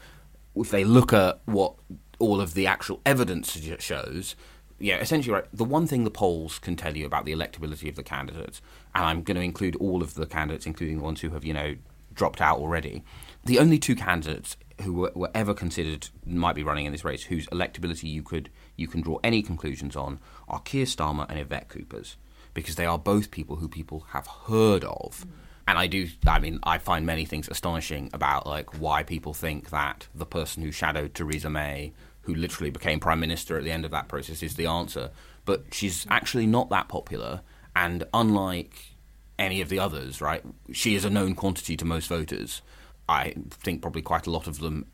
if 0.54 0.70
they 0.70 0.84
look 0.84 1.12
at 1.12 1.40
what 1.46 1.74
all 2.18 2.40
of 2.40 2.54
the 2.54 2.66
actual 2.66 3.00
evidence 3.04 3.58
shows, 3.78 4.34
yeah, 4.78 4.96
essentially 4.96 5.32
right. 5.32 5.44
The 5.52 5.64
one 5.64 5.86
thing 5.86 6.04
the 6.04 6.10
polls 6.10 6.58
can 6.58 6.76
tell 6.76 6.96
you 6.96 7.06
about 7.06 7.24
the 7.24 7.32
electability 7.32 7.88
of 7.88 7.96
the 7.96 8.02
candidates, 8.02 8.60
and 8.94 9.04
I'm 9.04 9.22
going 9.22 9.36
to 9.36 9.42
include 9.42 9.76
all 9.76 10.02
of 10.02 10.14
the 10.14 10.26
candidates, 10.26 10.66
including 10.66 10.98
the 10.98 11.04
ones 11.04 11.20
who 11.20 11.30
have 11.30 11.44
you 11.44 11.54
know 11.54 11.76
dropped 12.12 12.40
out 12.40 12.58
already. 12.58 13.02
The 13.44 13.58
only 13.58 13.78
two 13.78 13.94
candidates 13.94 14.56
who 14.82 14.92
were, 14.92 15.12
were 15.14 15.30
ever 15.34 15.54
considered 15.54 16.08
might 16.26 16.54
be 16.54 16.62
running 16.62 16.84
in 16.84 16.92
this 16.92 17.04
race, 17.04 17.24
whose 17.24 17.46
electability 17.46 18.04
you 18.04 18.22
could 18.22 18.50
you 18.76 18.86
can 18.86 19.00
draw 19.00 19.18
any 19.24 19.42
conclusions 19.42 19.96
on, 19.96 20.18
are 20.48 20.60
Keir 20.60 20.84
Starmer 20.84 21.26
and 21.30 21.38
Yvette 21.38 21.68
Coopers, 21.68 22.16
because 22.52 22.76
they 22.76 22.86
are 22.86 22.98
both 22.98 23.30
people 23.30 23.56
who 23.56 23.68
people 23.68 24.06
have 24.10 24.26
heard 24.46 24.84
of. 24.84 25.24
And 25.68 25.78
I 25.78 25.86
do, 25.86 26.08
I 26.26 26.38
mean, 26.38 26.60
I 26.62 26.78
find 26.78 27.04
many 27.04 27.24
things 27.24 27.48
astonishing 27.48 28.10
about 28.12 28.46
like 28.46 28.80
why 28.80 29.02
people 29.02 29.34
think 29.34 29.70
that 29.70 30.06
the 30.14 30.26
person 30.26 30.62
who 30.62 30.70
shadowed 30.70 31.14
Theresa 31.14 31.50
May, 31.50 31.92
who 32.22 32.34
literally 32.34 32.70
became 32.70 33.00
prime 33.00 33.20
minister 33.20 33.58
at 33.58 33.64
the 33.64 33.72
end 33.72 33.84
of 33.84 33.90
that 33.90 34.08
process, 34.08 34.42
is 34.42 34.54
the 34.54 34.66
answer. 34.66 35.10
But 35.44 35.64
she's 35.72 36.06
actually 36.08 36.46
not 36.46 36.70
that 36.70 36.88
popular, 36.88 37.40
and 37.74 38.04
unlike 38.14 38.96
any 39.38 39.60
of 39.60 39.68
the 39.68 39.78
others, 39.78 40.20
right? 40.20 40.42
She 40.72 40.94
is 40.94 41.04
a 41.04 41.10
known 41.10 41.34
quantity 41.34 41.76
to 41.76 41.84
most 41.84 42.08
voters. 42.08 42.62
I 43.08 43.34
think 43.50 43.82
probably 43.82 44.02
quite 44.02 44.26
a 44.26 44.30
lot 44.30 44.46
of 44.46 44.60
them 44.60 44.86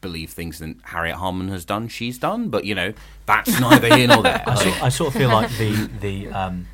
believe 0.00 0.30
things 0.30 0.58
that 0.58 0.76
Harriet 0.84 1.16
Harman 1.16 1.48
has 1.48 1.64
done, 1.64 1.88
she's 1.88 2.18
done, 2.18 2.50
but 2.50 2.64
you 2.64 2.74
know, 2.74 2.92
that's 3.26 3.58
neither 3.60 3.94
here 3.96 4.06
nor 4.08 4.22
there. 4.22 4.42
I, 4.46 4.54
sort, 4.54 4.82
I 4.82 4.88
sort 4.88 5.14
of 5.14 5.20
feel 5.20 5.30
like 5.30 5.50
the 5.56 5.90
the 6.00 6.28
um, 6.28 6.66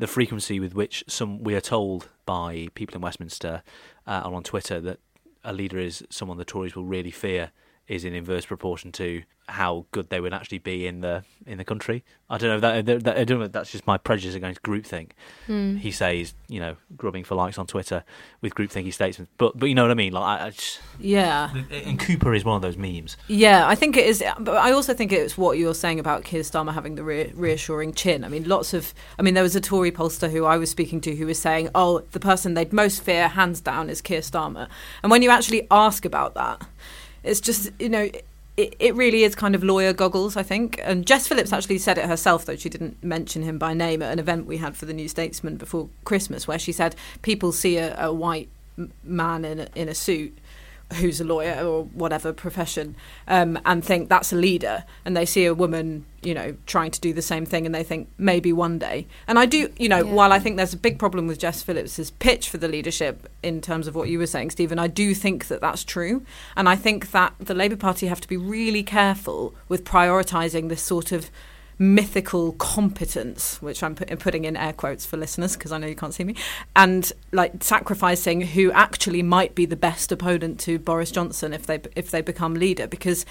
the 0.00 0.06
frequency 0.06 0.58
with 0.58 0.74
which 0.74 1.04
some 1.06 1.44
we 1.44 1.54
are 1.54 1.60
told 1.60 2.08
by 2.24 2.68
people 2.74 2.96
in 2.96 3.02
Westminster 3.02 3.62
uh, 4.06 4.22
or 4.24 4.34
on 4.34 4.42
Twitter 4.42 4.80
that 4.80 4.98
a 5.44 5.52
leader 5.52 5.78
is 5.78 6.02
someone 6.08 6.38
the 6.38 6.44
Tories 6.44 6.74
will 6.74 6.86
really 6.86 7.10
fear 7.10 7.52
is 7.90 8.04
in 8.04 8.14
inverse 8.14 8.46
proportion 8.46 8.92
to 8.92 9.22
how 9.48 9.84
good 9.90 10.10
they 10.10 10.20
would 10.20 10.32
actually 10.32 10.58
be 10.58 10.86
in 10.86 11.00
the 11.00 11.24
in 11.44 11.58
the 11.58 11.64
country. 11.64 12.04
I 12.30 12.38
don't 12.38 12.50
know 12.50 12.68
if 12.68 12.86
that, 12.86 13.02
that, 13.04 13.18
I 13.18 13.24
don't 13.24 13.40
know 13.40 13.48
that's 13.48 13.72
just 13.72 13.84
my 13.84 13.98
prejudice 13.98 14.36
against 14.36 14.62
groupthink. 14.62 15.10
Hmm. 15.46 15.74
He 15.74 15.90
says, 15.90 16.34
you 16.48 16.60
know, 16.60 16.76
grubbing 16.96 17.24
for 17.24 17.34
likes 17.34 17.58
on 17.58 17.66
Twitter 17.66 18.04
with 18.42 18.54
groupthinky 18.54 18.92
statements, 18.92 19.28
but 19.38 19.58
but 19.58 19.68
you 19.68 19.74
know 19.74 19.82
what 19.82 19.90
I 19.90 19.94
mean. 19.94 20.12
Like, 20.12 20.40
I, 20.40 20.46
I 20.46 20.50
just, 20.50 20.80
Yeah. 21.00 21.52
and 21.72 21.98
Cooper 21.98 22.32
is 22.32 22.44
one 22.44 22.54
of 22.54 22.62
those 22.62 22.76
memes. 22.76 23.16
Yeah, 23.26 23.66
I 23.66 23.74
think 23.74 23.96
it 23.96 24.06
is. 24.06 24.22
But 24.38 24.56
I 24.58 24.70
also 24.70 24.94
think 24.94 25.10
it's 25.10 25.36
what 25.36 25.58
you're 25.58 25.74
saying 25.74 25.98
about 25.98 26.22
Keir 26.22 26.42
Starmer 26.42 26.72
having 26.72 26.94
the 26.94 27.02
re- 27.02 27.32
reassuring 27.34 27.92
chin. 27.94 28.22
I 28.22 28.28
mean, 28.28 28.44
lots 28.48 28.72
of. 28.72 28.94
I 29.18 29.22
mean, 29.22 29.34
there 29.34 29.42
was 29.42 29.56
a 29.56 29.60
Tory 29.60 29.90
pollster 29.90 30.30
who 30.30 30.44
I 30.44 30.58
was 30.58 30.70
speaking 30.70 31.00
to 31.00 31.16
who 31.16 31.26
was 31.26 31.40
saying, 31.40 31.70
oh, 31.74 32.04
the 32.12 32.20
person 32.20 32.54
they'd 32.54 32.72
most 32.72 33.02
fear, 33.02 33.26
hands 33.26 33.60
down, 33.60 33.90
is 33.90 34.00
Keir 34.00 34.20
Starmer. 34.20 34.68
And 35.02 35.10
when 35.10 35.22
you 35.22 35.30
actually 35.30 35.66
ask 35.72 36.04
about 36.04 36.34
that, 36.34 36.64
it's 37.22 37.40
just, 37.40 37.70
you 37.78 37.88
know. 37.88 38.10
It, 38.56 38.76
it 38.78 38.94
really 38.94 39.22
is 39.22 39.34
kind 39.34 39.54
of 39.54 39.64
lawyer 39.64 39.94
goggles, 39.94 40.36
I 40.36 40.42
think. 40.42 40.80
And 40.82 41.06
Jess 41.06 41.26
Phillips 41.26 41.50
actually 41.50 41.78
said 41.78 41.96
it 41.96 42.04
herself, 42.04 42.44
though 42.44 42.56
she 42.56 42.68
didn't 42.68 43.02
mention 43.02 43.42
him 43.42 43.56
by 43.56 43.72
name 43.72 44.02
at 44.02 44.12
an 44.12 44.18
event 44.18 44.44
we 44.44 44.58
had 44.58 44.76
for 44.76 44.84
the 44.84 44.92
New 44.92 45.08
Statesman 45.08 45.56
before 45.56 45.88
Christmas, 46.04 46.46
where 46.46 46.58
she 46.58 46.72
said 46.72 46.94
people 47.22 47.52
see 47.52 47.78
a, 47.78 47.98
a 47.98 48.12
white 48.12 48.50
man 49.02 49.44
in 49.46 49.60
a, 49.60 49.68
in 49.74 49.88
a 49.88 49.94
suit 49.94 50.36
who's 50.94 51.20
a 51.20 51.24
lawyer 51.24 51.62
or 51.64 51.84
whatever 51.84 52.32
profession 52.32 52.96
um, 53.28 53.58
and 53.64 53.84
think 53.84 54.08
that's 54.08 54.32
a 54.32 54.36
leader 54.36 54.84
and 55.04 55.16
they 55.16 55.24
see 55.24 55.44
a 55.44 55.54
woman 55.54 56.04
you 56.22 56.34
know 56.34 56.54
trying 56.66 56.90
to 56.90 57.00
do 57.00 57.12
the 57.12 57.22
same 57.22 57.46
thing 57.46 57.64
and 57.64 57.74
they 57.74 57.82
think 57.84 58.08
maybe 58.18 58.52
one 58.52 58.78
day 58.78 59.06
and 59.26 59.38
i 59.38 59.46
do 59.46 59.72
you 59.78 59.88
know 59.88 60.04
Yeah. 60.04 60.12
while 60.12 60.32
i 60.32 60.38
think 60.38 60.56
there's 60.56 60.74
a 60.74 60.78
big 60.78 60.98
problem 60.98 61.26
with 61.26 61.38
jess 61.38 61.62
phillips's 61.62 62.10
pitch 62.10 62.48
for 62.48 62.58
the 62.58 62.68
leadership 62.68 63.28
in 63.42 63.60
terms 63.60 63.86
of 63.86 63.94
what 63.94 64.08
you 64.08 64.18
were 64.18 64.26
saying 64.26 64.50
stephen 64.50 64.78
i 64.78 64.86
do 64.86 65.14
think 65.14 65.46
that 65.46 65.60
that's 65.60 65.84
true 65.84 66.24
and 66.56 66.68
i 66.68 66.76
think 66.76 67.12
that 67.12 67.34
the 67.38 67.54
labour 67.54 67.76
party 67.76 68.08
have 68.08 68.20
to 68.20 68.28
be 68.28 68.36
really 68.36 68.82
careful 68.82 69.54
with 69.68 69.84
prioritising 69.84 70.68
this 70.68 70.82
sort 70.82 71.12
of 71.12 71.30
mythical 71.80 72.52
competence, 72.52 73.60
which 73.62 73.82
I'm 73.82 73.94
put, 73.94 74.16
putting 74.18 74.44
in 74.44 74.54
air 74.54 74.74
quotes 74.74 75.06
for 75.06 75.16
listeners 75.16 75.56
because 75.56 75.72
I 75.72 75.78
know 75.78 75.86
you 75.86 75.96
can't 75.96 76.12
see 76.12 76.24
me, 76.24 76.34
and 76.76 77.10
like 77.32 77.64
sacrificing 77.64 78.42
who 78.42 78.70
actually 78.72 79.22
might 79.22 79.54
be 79.54 79.64
the 79.64 79.76
best 79.76 80.12
opponent 80.12 80.60
to 80.60 80.78
Boris 80.78 81.10
Johnson 81.10 81.54
if 81.54 81.66
they 81.66 81.80
if 81.96 82.10
they 82.10 82.20
become 82.20 82.54
leader, 82.54 82.86
because 82.86 83.24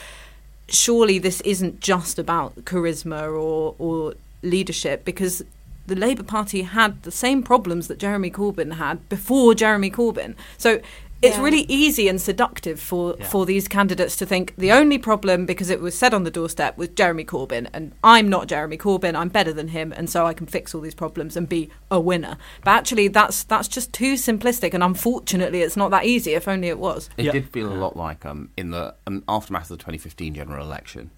surely 0.68 1.20
this 1.20 1.41
isn't 1.41 1.79
just 1.79 2.18
about 2.18 2.56
charisma 2.65 3.32
or 3.32 3.75
or 3.77 4.15
leadership, 4.41 5.06
because 5.06 5.44
the 5.86 5.96
Labour 5.96 6.24
Party 6.24 6.63
had 6.63 7.03
the 7.03 7.12
same 7.12 7.44
problems 7.44 7.88
that 7.88 8.00
Jeremy 8.00 8.32
Corbyn 8.32 8.74
had 8.74 9.08
before 9.10 9.53
Jeremy 9.53 9.91
Corbyn. 9.91 10.34
So 10.58 10.82
it's 11.22 11.36
Yeah. 11.38 11.44
really 11.44 11.66
easy 11.68 12.08
and 12.08 12.20
seductive 12.22 12.80
for, 12.80 13.16
Yeah. 13.20 13.28
for 13.28 13.46
these 13.46 13.68
candidates 13.68 14.16
to 14.18 14.26
think 14.26 14.54
the 14.58 14.72
only 14.72 14.98
problem, 14.98 15.46
because 15.46 15.70
it 15.70 15.82
was 15.82 15.94
said 15.98 16.14
on 16.14 16.24
the 16.24 16.32
doorstep, 16.32 16.78
was 16.78 16.90
Jeremy 16.90 17.26
Corbyn, 17.26 17.68
and 17.74 17.92
I'm 18.04 18.30
not 18.30 18.48
Jeremy 18.48 18.78
Corbyn, 18.78 19.16
I'm 19.16 19.30
better 19.30 19.52
than 19.52 19.70
him, 19.70 19.92
and 19.96 20.10
so 20.10 20.26
I 20.26 20.34
can 20.34 20.48
fix 20.48 20.74
all 20.74 20.82
these 20.82 20.96
problems 20.96 21.36
and 21.36 21.48
be 21.50 21.70
a 21.92 22.00
winner. 22.00 22.38
But 22.64 22.72
actually, 22.72 23.10
that's 23.10 23.44
that's 23.44 23.68
just 23.68 23.92
too 23.92 24.14
simplistic, 24.14 24.74
and 24.74 24.84
unfortunately, 24.84 25.62
it's 25.62 25.76
not 25.78 25.92
that 25.92 26.06
easy. 26.06 26.34
If 26.34 26.48
only 26.48 26.70
it 26.70 26.80
was. 26.80 27.10
It 27.18 27.26
Yeah. 27.26 27.32
did 27.34 27.50
feel 27.50 27.72
a 27.72 27.76
lot 27.76 27.98
like 27.98 28.26
um, 28.26 28.50
in 28.56 28.72
the 28.72 28.96
um, 29.06 29.24
aftermath 29.28 29.64
of 29.72 29.78
the 29.78 29.84
2015 29.84 30.34
general 30.36 30.66
election, 30.66 31.12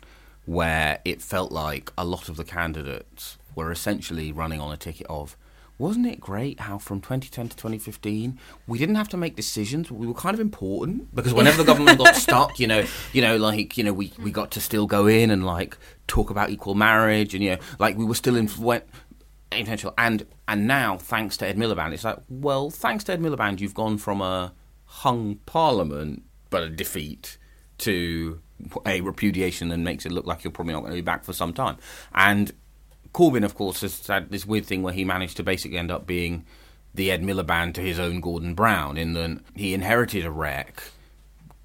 where 0.46 1.00
it 1.06 1.22
felt 1.22 1.52
like 1.52 1.92
a 1.98 2.06
lot 2.06 2.28
of 2.30 2.38
the 2.38 2.44
candidates 2.44 3.38
were 3.56 3.72
essentially 3.72 4.32
running 4.32 4.60
on 4.60 4.72
a 4.72 4.78
ticket 4.78 5.06
of. 5.08 5.38
Wasn't 5.82 6.06
it 6.06 6.20
great 6.20 6.60
how 6.60 6.78
from 6.78 7.02
2010 7.02 7.50
to 7.50 7.58
2015 7.58 8.38
we 8.68 8.78
didn't 8.78 8.94
have 8.94 9.10
to 9.10 9.18
make 9.18 9.36
decisions, 9.36 9.88
but 9.88 9.96
we 9.96 10.06
were 10.06 10.14
kind 10.14 10.36
of 10.36 10.40
important 10.40 11.14
because 11.16 11.34
whenever 11.34 11.58
the 11.58 11.64
government 11.64 11.98
got 11.98 12.16
stuck, 12.28 12.60
you 12.60 12.68
know, 12.68 12.86
you 13.14 13.22
know, 13.24 13.36
like 13.38 13.80
you 13.80 13.84
know, 13.84 13.92
we, 13.92 14.14
we 14.22 14.30
got 14.30 14.52
to 14.52 14.62
still 14.62 14.86
go 14.86 15.08
in 15.08 15.32
and 15.32 15.44
like 15.44 15.76
talk 16.06 16.30
about 16.30 16.52
equal 16.52 16.76
marriage, 16.76 17.34
and 17.34 17.44
you 17.44 17.50
know, 17.50 17.58
like 17.80 17.98
we 17.98 18.06
were 18.06 18.14
still 18.14 18.36
influ- 18.36 18.84
influential. 19.52 19.92
And 19.98 20.28
and 20.48 20.68
now, 20.68 20.98
thanks 20.98 21.36
to 21.38 21.48
Ed 21.48 21.58
Miliband, 21.58 21.94
it's 21.94 22.04
like, 22.04 22.20
well, 22.30 22.70
thanks 22.70 23.04
to 23.06 23.14
Ed 23.14 23.20
Miliband, 23.20 23.60
you've 23.60 23.74
gone 23.74 23.98
from 23.98 24.22
a 24.22 24.54
hung 24.86 25.40
parliament 25.48 26.22
but 26.52 26.62
a 26.62 26.70
defeat 26.70 27.40
to 27.80 28.40
a 28.86 29.02
repudiation 29.02 29.72
and 29.72 29.84
makes 29.84 30.06
it 30.06 30.12
look 30.12 30.28
like 30.28 30.44
you're 30.44 30.52
probably 30.52 30.74
not 30.74 30.82
going 30.82 30.92
to 30.92 30.98
be 30.98 31.02
back 31.02 31.24
for 31.24 31.34
some 31.34 31.54
time. 31.54 31.78
And 32.14 32.52
Corbyn, 33.14 33.44
of 33.44 33.56
course, 33.56 33.82
has 33.82 34.06
had 34.08 34.32
this 34.32 34.46
weird 34.46 34.66
thing 34.66 34.84
where 34.84 34.94
he 34.94 35.04
managed 35.04 35.38
to 35.38 35.44
basically 35.44 35.78
end 35.78 35.92
up 35.92 36.08
being 36.08 36.46
the 36.94 37.12
Ed 37.12 37.22
Miliband 37.22 37.74
to 37.76 37.82
his 37.82 38.00
own 38.00 38.20
Gordon 38.20 38.54
Brown, 38.54 38.98
in 38.98 39.14
that 39.14 39.40
he 39.56 39.74
inherited 39.74 40.26
a 40.26 40.32
wreck, 40.32 40.84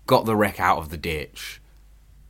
got 0.06 0.24
the 0.24 0.36
wreck 0.36 0.60
out 0.60 0.78
of 0.78 0.90
the 0.90 0.96
ditch, 0.96 1.60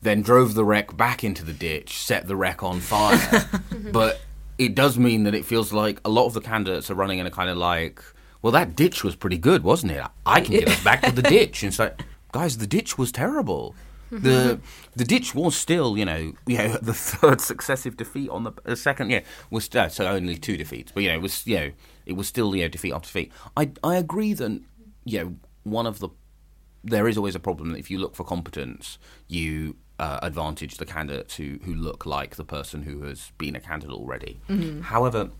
then 0.03 0.23
drove 0.23 0.55
the 0.55 0.65
wreck 0.65 0.97
back 0.97 1.25
into 1.25 1.45
the 1.45 1.53
ditch, 1.53 1.99
set 1.99 2.27
the 2.27 2.37
wreck 2.37 2.63
on 2.63 2.81
fire. 2.81 3.49
but 3.93 4.21
it 4.59 4.75
does 4.75 4.99
mean 4.99 5.25
that 5.25 5.35
it 5.35 5.45
feels 5.45 5.73
like 5.73 6.01
a 6.05 6.09
lot 6.09 6.27
of 6.27 6.35
the 6.35 6.41
candidates 6.41 6.91
are 6.91 6.95
running 6.95 7.19
in 7.19 7.27
a 7.27 7.31
kind 7.31 7.51
of 7.51 7.57
like, 7.57 8.03
well, 8.43 8.53
that 8.53 8.77
ditch 8.77 9.03
was 9.05 9.17
pretty 9.17 9.39
good, 9.39 9.63
wasn't 9.63 9.93
it? 9.93 10.05
I 10.25 10.41
can 10.41 10.53
get 10.53 10.69
us 10.69 10.83
back 10.83 11.03
to 11.03 11.13
the 11.13 11.23
ditch. 11.31 11.63
And 11.63 11.71
it's 11.71 11.79
like, 11.79 12.01
guys, 12.33 12.59
the 12.59 12.67
ditch 12.67 12.97
was 12.97 13.13
terrible. 13.13 13.75
The 14.11 14.61
the 14.95 15.05
ditch 15.05 15.35
was 15.35 15.57
still, 15.57 15.97
you 15.99 16.05
know, 16.05 16.33
you 16.47 16.59
know, 16.59 16.77
the 16.81 16.95
third 16.95 17.41
successive 17.41 17.97
defeat 17.97 18.31
on 18.31 18.45
the, 18.45 18.53
the 18.65 18.77
second, 18.77 19.11
yeah, 19.11 19.21
was 19.51 19.75
uh, 19.75 19.89
so 19.89 20.07
only 20.07 20.37
two 20.37 20.57
defeats, 20.57 20.93
but 20.93 21.03
you 21.03 21.09
know, 21.09 21.17
it 21.17 21.23
was, 21.23 21.47
you 21.47 21.57
know, 21.57 21.71
it 22.05 22.13
was 22.15 22.29
still, 22.29 22.55
you 22.55 22.63
know, 22.63 22.69
defeat 22.69 22.93
after 22.93 23.07
defeat. 23.07 23.33
I 23.57 23.71
I 23.83 23.97
agree 23.97 24.33
that, 24.35 24.61
you 25.05 25.19
know, 25.19 25.37
one 25.65 25.87
of 25.87 25.99
the 25.99 26.09
there 26.85 27.09
is 27.09 27.17
always 27.17 27.35
a 27.35 27.41
problem 27.41 27.73
that 27.73 27.79
if 27.79 27.91
you 27.91 27.99
look 27.99 28.15
for 28.15 28.23
competence, 28.25 28.99
you 29.27 29.77
uh, 29.99 30.21
advantage 30.23 30.77
the 30.77 30.87
candidates 30.87 31.37
who, 31.37 31.59
who 31.65 31.75
look 31.75 32.07
like 32.07 32.37
the 32.37 32.45
person 32.45 32.83
who 32.83 33.03
has 33.03 33.33
been 33.39 33.57
a 33.57 33.61
candidate 33.61 33.95
already. 33.97 34.41
However, 34.83 35.31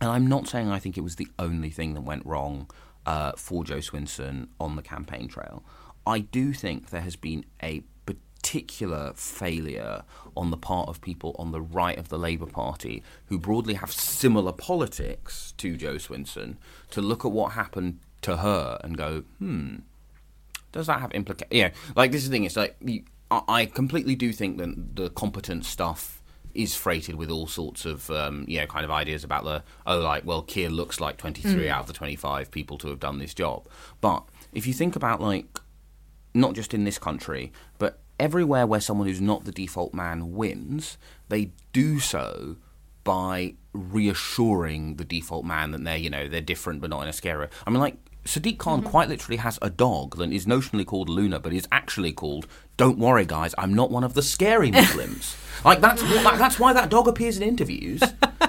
and 0.00 0.10
I'm 0.10 0.26
not 0.26 0.46
saying 0.48 0.68
I 0.68 0.78
think 0.78 0.98
it 0.98 1.02
was 1.02 1.16
the 1.16 1.28
only 1.38 1.70
thing 1.70 1.94
that 1.94 2.02
went 2.02 2.26
wrong 2.26 2.68
uh, 3.06 3.32
for 3.36 3.64
Jo 3.64 3.76
Swinson 3.76 4.48
on 4.60 4.76
the 4.76 4.82
campaign 4.82 5.28
trail. 5.28 5.64
I 6.06 6.18
do 6.18 6.52
think 6.52 6.90
there 6.90 7.00
has 7.00 7.16
been 7.16 7.46
a 7.62 7.82
particular 8.44 9.14
failure 9.14 10.02
on 10.36 10.50
the 10.50 10.56
part 10.56 10.86
of 10.86 11.00
people 11.00 11.34
on 11.38 11.50
the 11.50 11.62
right 11.62 11.96
of 11.96 12.10
the 12.10 12.18
Labour 12.18 12.44
Party 12.44 13.02
who 13.26 13.38
broadly 13.38 13.72
have 13.72 13.90
similar 13.90 14.52
politics 14.52 15.54
to 15.56 15.78
Jo 15.78 15.94
Swinson 15.94 16.56
to 16.90 17.00
look 17.00 17.24
at 17.24 17.32
what 17.32 17.52
happened 17.52 18.00
to 18.20 18.36
her 18.38 18.78
and 18.84 18.98
go, 18.98 19.24
hmm, 19.38 19.76
does 20.72 20.88
that 20.88 21.00
have 21.00 21.10
implications? 21.12 21.56
Yeah, 21.58 21.70
like 21.96 22.12
this 22.12 22.22
is 22.22 22.28
the 22.28 22.36
thing. 22.36 22.44
It's 22.44 22.56
like 22.56 22.76
you, 22.84 23.04
I, 23.30 23.64
completely 23.64 24.14
do 24.14 24.30
think 24.30 24.58
that 24.58 24.96
the 24.96 25.08
competent 25.08 25.64
stuff 25.64 26.22
is 26.54 26.74
freighted 26.74 27.14
with 27.14 27.30
all 27.30 27.46
sorts 27.46 27.86
of 27.86 28.10
um, 28.10 28.44
you 28.46 28.60
know 28.60 28.66
kind 28.66 28.84
of 28.84 28.90
ideas 28.90 29.24
about 29.24 29.44
the 29.44 29.62
oh 29.86 29.98
like 30.00 30.24
well 30.24 30.42
Keir 30.42 30.68
looks 30.68 31.00
like 31.00 31.16
23 31.16 31.68
out 31.68 31.80
of 31.80 31.86
the 31.86 31.92
25 31.92 32.50
people 32.50 32.76
to 32.78 32.88
have 32.88 33.00
done 33.00 33.18
this 33.18 33.32
job. 33.32 33.66
But 34.02 34.24
if 34.52 34.66
you 34.66 34.74
think 34.74 34.94
about 34.96 35.22
like 35.22 35.46
not 36.34 36.54
just 36.54 36.74
in 36.74 36.84
this 36.84 36.98
country, 36.98 37.52
but 37.78 38.00
everywhere 38.18 38.66
where 38.66 38.80
someone 38.80 39.06
who's 39.06 39.20
not 39.20 39.44
the 39.44 39.52
default 39.52 39.94
man 39.94 40.32
wins, 40.32 40.98
they 41.28 41.52
do 41.72 42.00
so 42.00 42.56
by 43.02 43.54
reassuring 43.72 44.96
the 44.96 45.04
default 45.04 45.44
man 45.44 45.72
that 45.72 45.84
they're 45.84 45.96
you 45.96 46.08
know 46.08 46.28
they're 46.28 46.40
different 46.40 46.80
but 46.80 46.90
not 46.90 47.02
in 47.02 47.08
a 47.08 47.12
scary. 47.12 47.48
I 47.66 47.70
mean 47.70 47.80
like 47.80 47.96
Sadiq 48.24 48.58
Khan 48.58 48.80
mm-hmm. 48.80 48.88
quite 48.88 49.08
literally 49.08 49.36
has 49.36 49.58
a 49.60 49.68
dog 49.68 50.16
that 50.16 50.32
is 50.32 50.46
notionally 50.46 50.86
called 50.86 51.08
Luna, 51.08 51.38
but 51.40 51.52
is 51.52 51.68
actually 51.70 52.12
called 52.12 52.46
"Don't 52.76 52.98
worry, 52.98 53.26
guys, 53.26 53.54
I'm 53.58 53.74
not 53.74 53.90
one 53.90 54.04
of 54.04 54.14
the 54.14 54.22
scary 54.22 54.70
Muslims." 54.70 55.36
like 55.64 55.80
that's 55.80 56.02
that, 56.02 56.38
that's 56.38 56.58
why 56.58 56.72
that 56.72 56.88
dog 56.88 57.06
appears 57.06 57.36
in 57.36 57.42
interviews. 57.42 58.02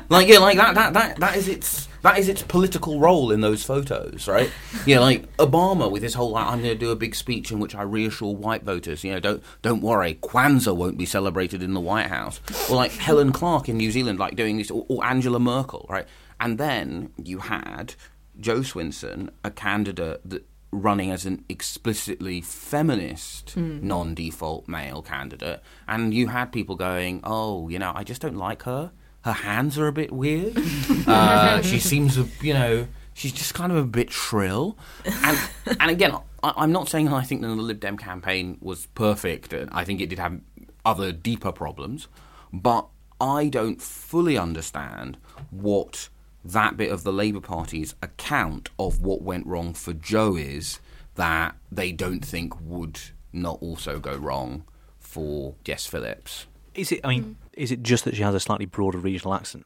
like 0.09 0.27
yeah, 0.27 0.39
like 0.39 0.57
that 0.57 0.75
that 0.75 0.93
that 0.93 1.19
that 1.19 1.35
is 1.35 1.47
its 1.47 1.87
that 2.05 2.19
is 2.19 2.29
its 2.29 2.43
political 2.43 2.99
role 2.99 3.31
in 3.31 3.41
those 3.41 3.63
photos, 3.63 4.27
right? 4.27 4.51
Yeah, 4.85 4.99
like 4.99 5.35
Obama 5.37 5.89
with 5.89 6.03
his 6.03 6.13
whole 6.13 6.31
like, 6.31 6.45
I'm 6.45 6.61
going 6.61 6.73
to 6.73 6.77
do 6.77 6.91
a 6.91 6.95
big 6.95 7.15
speech 7.15 7.51
in 7.51 7.59
which 7.59 7.73
I 7.73 7.81
reassure 7.81 8.35
white 8.35 8.61
voters, 8.61 9.03
you 9.03 9.11
know, 9.11 9.19
don't 9.19 9.41
don't 9.63 9.81
worry, 9.81 10.19
Kwanzaa 10.21 10.75
won't 10.75 10.99
be 10.99 11.07
celebrated 11.07 11.63
in 11.63 11.73
the 11.73 11.79
White 11.79 12.07
House, 12.07 12.39
or 12.69 12.75
like 12.75 12.91
Helen 12.91 13.31
Clark 13.31 13.67
in 13.67 13.77
New 13.77 13.89
Zealand, 13.89 14.19
like 14.19 14.35
doing 14.35 14.57
this, 14.57 14.69
or, 14.69 14.85
or 14.87 15.03
Angela 15.03 15.39
Merkel, 15.39 15.87
right? 15.89 16.05
And 16.39 16.59
then 16.59 17.11
you 17.17 17.39
had 17.39 17.95
Jo 18.39 18.59
Swinson, 18.59 19.29
a 19.43 19.49
candidate 19.49 20.21
that 20.29 20.45
running 20.71 21.09
as 21.09 21.25
an 21.25 21.43
explicitly 21.49 22.41
feminist 22.41 23.51
hmm. 23.51 23.79
non-default 23.81 24.67
male 24.67 25.01
candidate, 25.01 25.61
and 25.87 26.13
you 26.13 26.27
had 26.27 26.51
people 26.51 26.75
going, 26.75 27.21
"Oh, 27.23 27.67
you 27.69 27.79
know, 27.79 27.91
I 27.95 28.03
just 28.03 28.21
don't 28.21 28.37
like 28.37 28.61
her. 28.63 28.91
Her 29.25 29.33
hands 29.33 29.77
are 29.77 29.87
a 29.87 29.91
bit 29.91 30.11
weird. 30.11 30.55
uh, 31.07 31.61
she 31.61 31.79
seems, 31.79 32.17
you 32.41 32.53
know." 32.53 32.87
She's 33.17 33.31
just 33.31 33.53
kind 33.53 33.71
of 33.71 33.77
a 33.77 33.85
bit 33.85 34.11
shrill, 34.11 34.77
and 35.05 35.39
and 35.79 35.89
again, 35.89 36.17
I, 36.43 36.51
I'm 36.57 36.73
not 36.73 36.89
saying 36.89 37.07
I 37.07 37.23
think 37.23 37.39
the 37.39 37.47
Lib 37.47 37.79
Dem 37.79 37.95
campaign 37.95 38.57
was 38.59 38.87
perfect. 38.87 39.53
I 39.71 39.85
think 39.85 40.01
it 40.01 40.09
did 40.09 40.19
have 40.19 40.41
other 40.83 41.13
deeper 41.13 41.53
problems, 41.53 42.09
but 42.51 42.89
I 43.21 43.47
don't 43.47 43.81
fully 43.81 44.37
understand 44.37 45.17
what 45.49 46.09
that 46.43 46.77
bit 46.77 46.91
of 46.91 47.03
the 47.03 47.13
Labour 47.13 47.39
Party's 47.39 47.95
account 48.01 48.69
of 48.77 49.01
what 49.01 49.21
went 49.21 49.47
wrong 49.47 49.73
for 49.73 49.93
Jo 49.93 50.35
is 50.35 50.79
that 51.15 51.55
they 51.71 51.91
don't 51.91 52.23
think 52.23 52.59
would 52.61 52.99
not 53.33 53.57
also 53.61 53.99
go 53.99 54.15
wrong 54.15 54.65
for 54.99 55.55
Jess 55.63 55.87
Phillips. 55.87 56.45
Is 56.75 56.91
it? 56.91 57.01
I 57.03 57.09
mean, 57.09 57.23
mm. 57.23 57.35
is 57.53 57.71
it 57.71 57.83
just 57.83 58.05
that 58.05 58.15
she 58.15 58.21
has 58.23 58.35
a 58.35 58.39
slightly 58.39 58.65
broader 58.65 58.97
regional 58.97 59.33
accent? 59.33 59.65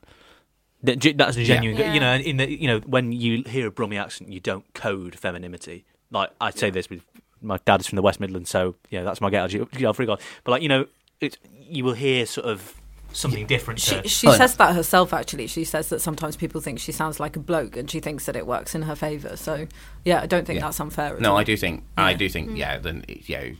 That, 0.84 1.02
that's 1.18 1.36
a 1.36 1.44
genuine. 1.44 1.78
Yeah. 1.78 1.94
You 1.94 2.00
know, 2.00 2.16
in 2.16 2.38
the 2.38 2.50
you 2.50 2.68
know 2.68 2.80
when 2.80 3.12
you 3.12 3.44
hear 3.44 3.68
a 3.68 3.72
Brummie 3.72 4.00
accent, 4.00 4.32
you 4.32 4.40
don't 4.40 4.72
code 4.74 5.16
femininity. 5.16 5.86
Like 6.12 6.30
I 6.40 6.52
say 6.52 6.70
this 6.70 6.90
with 6.90 7.04
my 7.42 7.58
dad 7.66 7.82
is 7.82 7.88
from 7.88 7.98
the 7.98 8.02
West 8.02 8.20
Midlands, 8.20 8.50
so 8.50 8.76
yeah, 8.90 9.04
that's 9.04 9.22
my 9.22 9.30
get 9.30 9.44
out 9.44 9.54
of. 9.54 9.98
But 10.08 10.52
like 10.52 10.62
you 10.62 10.70
know, 10.70 10.86
it's 11.20 11.38
you 11.62 11.84
will 11.84 11.94
hear 11.94 12.26
sort 12.26 12.48
of 12.48 12.76
something 13.12 13.46
different. 13.48 13.80
She, 13.80 14.02
she 14.08 14.28
Oh, 14.28 14.32
yeah. 14.32 14.38
says 14.38 14.56
that 14.56 14.76
herself. 14.76 15.14
Actually, 15.14 15.48
she 15.48 15.64
says 15.66 15.90
that 15.90 16.00
sometimes 16.00 16.36
people 16.36 16.62
think 16.62 16.80
she 16.80 16.92
sounds 16.92 17.20
like 17.20 17.36
a 17.36 17.40
bloke, 17.40 17.76
and 17.76 17.90
she 17.90 18.00
thinks 18.00 18.26
that 18.26 18.36
it 18.36 18.46
works 18.48 18.76
in 18.76 18.84
her 18.84 18.96
favour. 18.96 19.36
So, 19.36 19.68
yeah, 20.06 20.22
I 20.22 20.26
don't 20.28 20.46
think 20.46 20.60
Yeah. 20.60 20.66
that's 20.68 20.80
unfair. 20.80 21.16
At 21.16 21.22
No, 21.22 21.32
all. 21.32 21.38
I 21.38 21.44
do 21.44 21.58
think 21.58 21.84
I 21.98 22.12
Yeah. 22.12 22.18
do 22.18 22.30
think 22.30 22.50
mm. 22.52 22.58
yeah. 22.58 22.78
Then 22.78 23.04
you 23.08 23.38
know, 23.38 23.52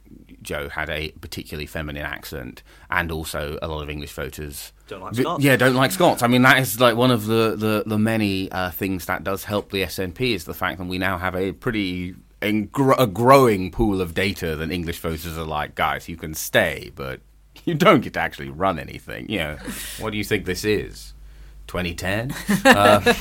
Jo 0.42 0.70
had 0.70 0.90
a 0.90 1.10
particularly 1.22 1.66
feminine 1.66 2.06
accent, 2.06 2.64
and 2.90 3.12
also 3.12 3.58
a 3.62 3.68
lot 3.68 3.82
of 3.82 3.90
English 3.90 4.14
voters 4.14 4.74
Don't 4.88 5.02
like 5.02 5.16
Scots. 5.16 5.44
Yeah, 5.44 5.56
don't 5.56 5.76
like 5.76 5.92
Scots. 5.92 6.24
I 6.24 6.28
mean, 6.28 6.42
that 6.44 6.60
is 6.60 6.80
like 6.80 6.96
one 6.96 7.12
of 7.12 7.26
the 7.26 7.56
the, 7.56 7.84
the 7.86 7.98
many 7.98 8.52
uh, 8.52 8.72
things 8.72 9.06
that 9.06 9.24
does 9.24 9.44
help 9.46 9.72
the 9.72 9.84
SNP 9.84 10.34
is 10.34 10.46
the 10.46 10.54
fact 10.54 10.78
that 10.80 10.86
we 10.88 10.98
now 10.98 11.18
have 11.18 11.36
a 11.36 11.52
pretty 11.52 12.16
engr- 12.42 13.00
a 13.00 13.08
growing 13.08 13.72
pool 13.72 14.02
of 14.02 14.14
data 14.14 14.56
that 14.56 14.72
English 14.72 15.00
voters 15.00 15.38
are 15.38 15.46
like, 15.46 15.76
guys, 15.76 16.08
you 16.08 16.18
can 16.18 16.34
stay, 16.34 16.92
but 16.96 17.20
you 17.66 17.74
don't 17.74 18.02
get 18.02 18.14
to 18.14 18.20
actually 18.20 18.50
run 18.50 18.80
anything. 18.80 19.30
You 19.30 19.40
know, 19.40 19.58
what 20.00 20.12
do 20.12 20.18
you 20.18 20.24
think 20.24 20.46
this 20.46 20.64
is? 20.66 21.14
2010. 21.68 22.34
Uh, 22.66 23.14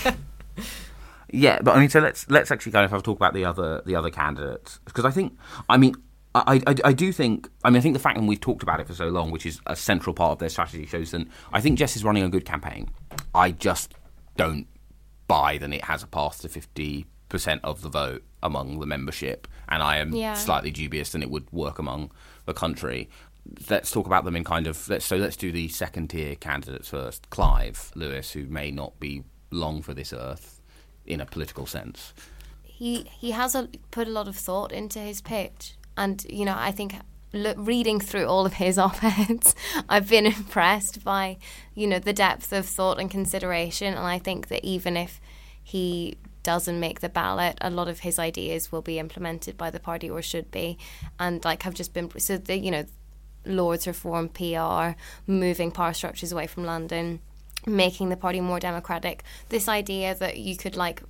yeah, 1.30 1.58
but 1.62 1.76
I 1.76 1.80
mean, 1.80 1.90
so 1.90 2.00
let's 2.00 2.28
let's 2.30 2.50
actually 2.50 2.72
kind 2.72 2.84
of 2.84 2.90
have 2.90 3.00
a 3.00 3.02
talk 3.02 3.16
about 3.16 3.34
the 3.34 3.44
other 3.44 3.82
the 3.84 3.94
other 3.94 4.10
candidates 4.10 4.80
because 4.86 5.04
I 5.04 5.10
think, 5.10 5.36
I 5.68 5.76
mean, 5.76 5.94
I, 6.46 6.60
I 6.66 6.74
I 6.86 6.92
do 6.92 7.12
think, 7.12 7.48
I 7.64 7.70
mean, 7.70 7.78
I 7.78 7.80
think 7.80 7.94
the 7.94 8.00
fact 8.00 8.18
that 8.18 8.24
we've 8.24 8.40
talked 8.40 8.62
about 8.62 8.80
it 8.80 8.86
for 8.86 8.94
so 8.94 9.08
long, 9.08 9.30
which 9.30 9.46
is 9.46 9.60
a 9.66 9.74
central 9.76 10.14
part 10.14 10.32
of 10.32 10.38
their 10.38 10.48
strategy, 10.48 10.86
shows 10.86 11.10
that 11.12 11.26
I 11.52 11.60
think 11.60 11.78
Jess 11.78 11.96
is 11.96 12.04
running 12.04 12.22
a 12.22 12.28
good 12.28 12.44
campaign. 12.44 12.90
I 13.34 13.50
just 13.52 13.94
don't 14.36 14.66
buy 15.26 15.58
that 15.58 15.72
it 15.72 15.84
has 15.84 16.02
a 16.02 16.06
path 16.06 16.40
to 16.42 16.48
fifty 16.48 17.06
percent 17.28 17.60
of 17.64 17.82
the 17.82 17.88
vote 17.88 18.22
among 18.42 18.78
the 18.80 18.86
membership, 18.86 19.46
and 19.68 19.82
I 19.82 19.98
am 19.98 20.14
Yeah. 20.14 20.34
slightly 20.34 20.70
dubious 20.70 21.12
that 21.12 21.22
it 21.22 21.30
would 21.30 21.50
work 21.52 21.78
among 21.78 22.10
the 22.46 22.54
country. 22.54 23.08
Let's 23.70 23.90
talk 23.90 24.06
about 24.06 24.24
them 24.24 24.36
in 24.36 24.44
kind 24.44 24.66
of 24.66 24.88
let's 24.88 25.04
so 25.06 25.16
let's 25.16 25.36
do 25.36 25.50
the 25.52 25.68
second 25.68 26.08
tier 26.10 26.34
candidates 26.36 26.88
first. 26.88 27.28
Clive 27.30 27.90
Lewis, 27.94 28.32
who 28.32 28.44
may 28.46 28.70
not 28.70 28.98
be 29.00 29.24
long 29.50 29.82
for 29.82 29.94
this 29.94 30.12
earth 30.12 30.60
in 31.06 31.20
a 31.20 31.26
political 31.26 31.64
sense. 31.66 32.12
he 32.62 33.04
he 33.18 33.30
has 33.32 33.54
a, 33.54 33.68
put 33.90 34.06
a 34.06 34.10
lot 34.10 34.28
of 34.28 34.36
thought 34.36 34.70
into 34.72 34.98
his 34.98 35.20
pitch, 35.22 35.74
and 35.98 36.24
you 36.30 36.46
know 36.46 36.54
I 36.56 36.70
think 36.70 36.94
reading 37.56 38.00
through 38.00 38.24
all 38.24 38.46
of 38.46 38.54
his 38.54 38.78
op-eds, 38.86 39.54
I've 39.88 40.08
been 40.08 40.24
impressed 40.26 41.04
by 41.04 41.36
you 41.74 41.86
know 41.86 41.98
the 41.98 42.14
depth 42.14 42.52
of 42.52 42.64
thought 42.64 42.98
and 42.98 43.10
consideration, 43.10 43.88
and 43.92 44.06
I 44.06 44.18
think 44.18 44.48
that 44.48 44.64
even 44.64 44.96
if 44.96 45.20
he 45.62 46.16
doesn't 46.42 46.80
make 46.80 47.00
the 47.00 47.10
ballot, 47.10 47.58
a 47.60 47.68
lot 47.68 47.88
of 47.88 48.00
his 48.00 48.18
ideas 48.18 48.72
will 48.72 48.80
be 48.80 48.98
implemented 48.98 49.58
by 49.58 49.70
the 49.70 49.80
party 49.80 50.08
or 50.08 50.22
should 50.22 50.50
be, 50.50 50.78
and 51.18 51.44
like 51.44 51.64
have 51.64 51.74
just 51.74 51.92
been 51.92 52.10
so 52.18 52.38
the 52.38 52.56
you 52.56 52.70
know 52.70 52.84
Lords 53.44 53.86
reform 53.86 54.28
PR, 54.28 54.98
moving 55.26 55.70
power 55.70 55.92
structures 55.92 56.32
away 56.32 56.46
from 56.46 56.64
London, 56.64 57.20
making 57.66 58.08
the 58.08 58.16
party 58.16 58.40
more 58.40 58.60
democratic. 58.60 59.24
This 59.48 59.68
idea 59.68 60.14
that 60.14 60.38
you 60.38 60.56
could 60.56 60.76
like 60.76 61.02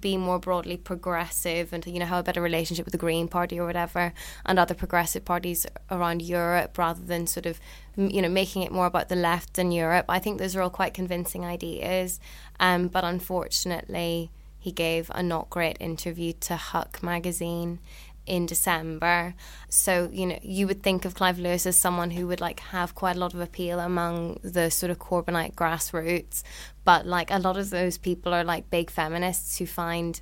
be 0.00 0.16
more 0.16 0.38
broadly 0.38 0.76
progressive 0.76 1.72
and 1.72 1.84
you 1.86 1.98
know 1.98 2.06
have 2.06 2.20
a 2.20 2.22
better 2.22 2.40
relationship 2.40 2.84
with 2.84 2.92
the 2.92 2.98
Green 2.98 3.28
Party 3.28 3.58
or 3.58 3.66
whatever 3.66 4.12
and 4.46 4.58
other 4.58 4.74
progressive 4.74 5.24
parties 5.24 5.66
around 5.90 6.22
Europe 6.22 6.78
rather 6.78 7.02
than 7.02 7.26
sort 7.26 7.46
of 7.46 7.60
you 7.96 8.22
know 8.22 8.28
making 8.28 8.62
it 8.62 8.72
more 8.72 8.86
about 8.86 9.08
the 9.08 9.16
left 9.16 9.58
in 9.58 9.72
Europe. 9.72 10.06
I 10.08 10.18
think 10.18 10.38
those 10.38 10.54
are 10.54 10.62
all 10.62 10.70
quite 10.70 10.94
convincing 10.94 11.44
ideas, 11.44 12.20
um, 12.60 12.88
but 12.88 13.04
unfortunately 13.04 14.30
he 14.58 14.70
gave 14.70 15.10
a 15.12 15.22
not 15.22 15.50
great 15.50 15.76
interview 15.80 16.32
to 16.40 16.54
Huck 16.54 17.02
magazine 17.02 17.80
in 18.26 18.46
December. 18.46 19.34
So, 19.68 20.08
you 20.12 20.26
know, 20.26 20.38
you 20.42 20.66
would 20.66 20.82
think 20.82 21.04
of 21.04 21.14
Clive 21.14 21.38
Lewis 21.38 21.66
as 21.66 21.76
someone 21.76 22.12
who 22.12 22.26
would 22.26 22.40
like 22.40 22.60
have 22.60 22.94
quite 22.94 23.16
a 23.16 23.18
lot 23.18 23.34
of 23.34 23.40
appeal 23.40 23.80
among 23.80 24.38
the 24.42 24.70
sort 24.70 24.90
of 24.90 24.98
Corbynite 24.98 25.54
grassroots, 25.54 26.42
but 26.84 27.06
like 27.06 27.30
a 27.30 27.38
lot 27.38 27.56
of 27.56 27.70
those 27.70 27.98
people 27.98 28.32
are 28.32 28.44
like 28.44 28.70
big 28.70 28.90
feminists 28.90 29.58
who 29.58 29.66
find 29.66 30.20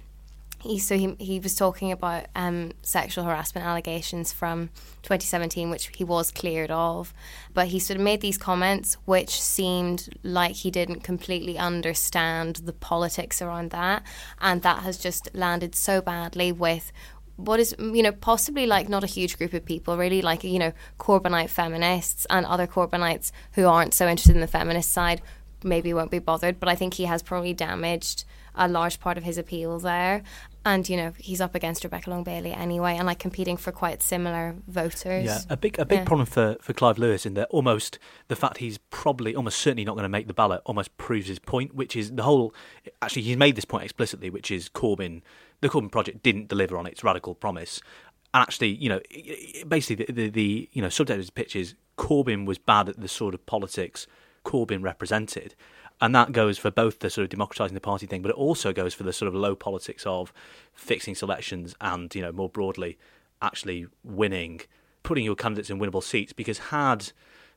he 0.63 0.79
so 0.79 0.97
he 0.97 1.15
he 1.19 1.41
was 1.41 1.55
talking 1.55 1.91
about 1.91 2.27
um, 2.37 2.73
sexual 2.83 3.25
harassment 3.25 3.67
allegations 3.67 4.33
from 4.33 4.69
2017, 5.03 5.71
which 5.71 5.91
he 5.97 6.05
was 6.05 6.31
cleared 6.31 6.71
of, 6.71 7.15
but 7.55 7.69
he 7.69 7.79
sort 7.79 7.97
of 7.97 8.05
made 8.05 8.21
these 8.21 8.37
comments 8.37 8.97
which 9.07 9.41
seemed 9.41 10.09
like 10.23 10.53
he 10.57 10.71
didn't 10.71 11.01
completely 11.01 11.57
understand 11.57 12.57
the 12.57 12.73
politics 12.73 13.41
around 13.41 13.71
that, 13.71 14.03
and 14.41 14.63
that 14.63 14.83
has 14.83 14.99
just 14.99 15.35
landed 15.35 15.75
so 15.75 16.03
badly 16.03 16.53
with 16.53 16.93
what 17.45 17.61
is 17.61 17.75
you 17.79 18.03
know 18.03 18.13
possibly 18.13 18.67
like 18.67 18.89
not 18.89 19.05
a 19.05 19.07
huge 19.07 19.37
group 19.39 19.53
of 19.53 19.65
people 19.65 19.97
really 19.97 20.23
like 20.23 20.45
you 20.45 20.59
know 20.59 20.73
Corbynite 20.99 21.49
feminists 21.51 22.27
and 22.31 22.47
other 22.47 22.67
Corbynites 22.67 23.33
who 23.53 23.67
aren't 23.67 23.95
so 23.95 24.07
interested 24.09 24.35
in 24.35 24.41
the 24.41 24.47
feminist 24.47 24.93
side 24.93 25.23
maybe 25.63 25.93
won't 25.93 26.11
be 26.11 26.19
bothered 26.19 26.59
but 26.61 26.69
I 26.69 26.75
think 26.75 26.95
he 26.95 27.05
has 27.05 27.23
probably 27.23 27.53
damaged 27.55 28.25
a 28.55 28.67
large 28.67 28.99
part 28.99 29.17
of 29.17 29.25
his 29.25 29.39
appeal 29.39 29.79
there 29.79 30.23
and 30.65 30.89
you 30.89 30.97
know 30.97 31.13
he's 31.19 31.41
up 31.41 31.55
against 31.55 31.85
Rebecca 31.85 32.11
Long 32.11 32.25
Bailey 32.25 32.53
anyway 32.53 32.97
and 32.97 33.07
like 33.07 33.19
competing 33.19 33.57
for 33.57 33.71
quite 33.73 34.03
similar 34.03 34.57
voters 34.67 35.25
Yeah, 35.25 35.39
a 35.49 35.57
big 35.57 35.79
a 35.79 35.85
big 35.85 36.01
Yeah. 36.01 36.05
problem 36.05 36.27
for, 36.27 36.57
for 36.61 36.73
Clive 36.73 36.99
Lewis 36.99 37.25
in 37.25 37.35
that 37.35 37.49
almost 37.51 37.99
the 38.29 38.37
fact 38.37 38.59
he's 38.59 38.79
probably 38.91 39.35
almost 39.35 39.59
certainly 39.61 39.85
not 39.85 39.95
going 39.95 40.03
to 40.03 40.09
make 40.09 40.27
the 40.27 40.35
ballot 40.35 40.61
almost 40.67 40.97
proves 40.99 41.29
his 41.29 41.39
point, 41.39 41.75
which 41.75 41.95
is 41.97 42.11
the 42.13 42.23
whole. 42.23 42.53
Actually, 43.01 43.23
he's 43.23 43.37
made 43.37 43.57
this 43.57 43.65
point 43.65 43.85
explicitly, 43.85 44.29
which 44.31 44.51
is 44.51 44.69
Corbyn, 44.69 45.23
the 45.61 45.69
Corbyn 45.69 45.91
project 45.91 46.23
didn't 46.23 46.49
deliver 46.49 46.77
on 46.77 46.87
its 46.87 47.05
radical 47.05 47.35
promise. 47.35 47.81
And 48.33 48.43
actually, 48.43 48.69
you 48.69 48.89
know, 48.89 49.01
basically 49.67 50.05
the, 50.05 50.13
the, 50.13 50.29
the 50.31 50.69
you 50.73 50.83
know 50.83 50.89
subject 50.89 51.21
of 51.21 51.27
the 51.27 51.33
pitch 51.33 51.57
is 51.57 51.75
Corbyn 51.97 52.47
was 52.47 52.59
bad 52.59 52.89
at 52.89 53.01
the 53.01 53.09
sort 53.09 53.35
of 53.35 53.45
politics 53.47 54.07
Corbyn 54.45 54.83
represented. 54.83 55.55
And 56.01 56.15
that 56.15 56.33
goes 56.33 56.57
for 56.57 56.71
both 56.71 57.01
the 57.01 57.11
sort 57.11 57.31
of 57.31 57.39
democratising 57.39 57.75
the 57.75 57.81
party 57.81 58.07
thing, 58.07 58.23
but 58.23 58.31
it 58.31 58.37
also 58.37 58.73
goes 58.73 58.95
for 58.95 59.03
the 59.03 59.13
sort 59.13 59.29
of 59.29 59.35
low 59.35 59.55
politics 59.55 60.07
of 60.07 60.33
fixing 60.73 61.15
selections 61.15 61.75
and, 61.81 62.15
you 62.15 62.23
know, 62.23 62.33
more 62.33 62.49
broadly, 62.49 62.97
actually 63.43 63.87
winning, 64.03 64.63
putting 65.03 65.25
your 65.25 65.35
candidates 65.35 65.69
in 65.69 65.79
winnable 65.79 66.03
seats. 66.03 66.33
Because 66.33 66.59
had 66.59 67.13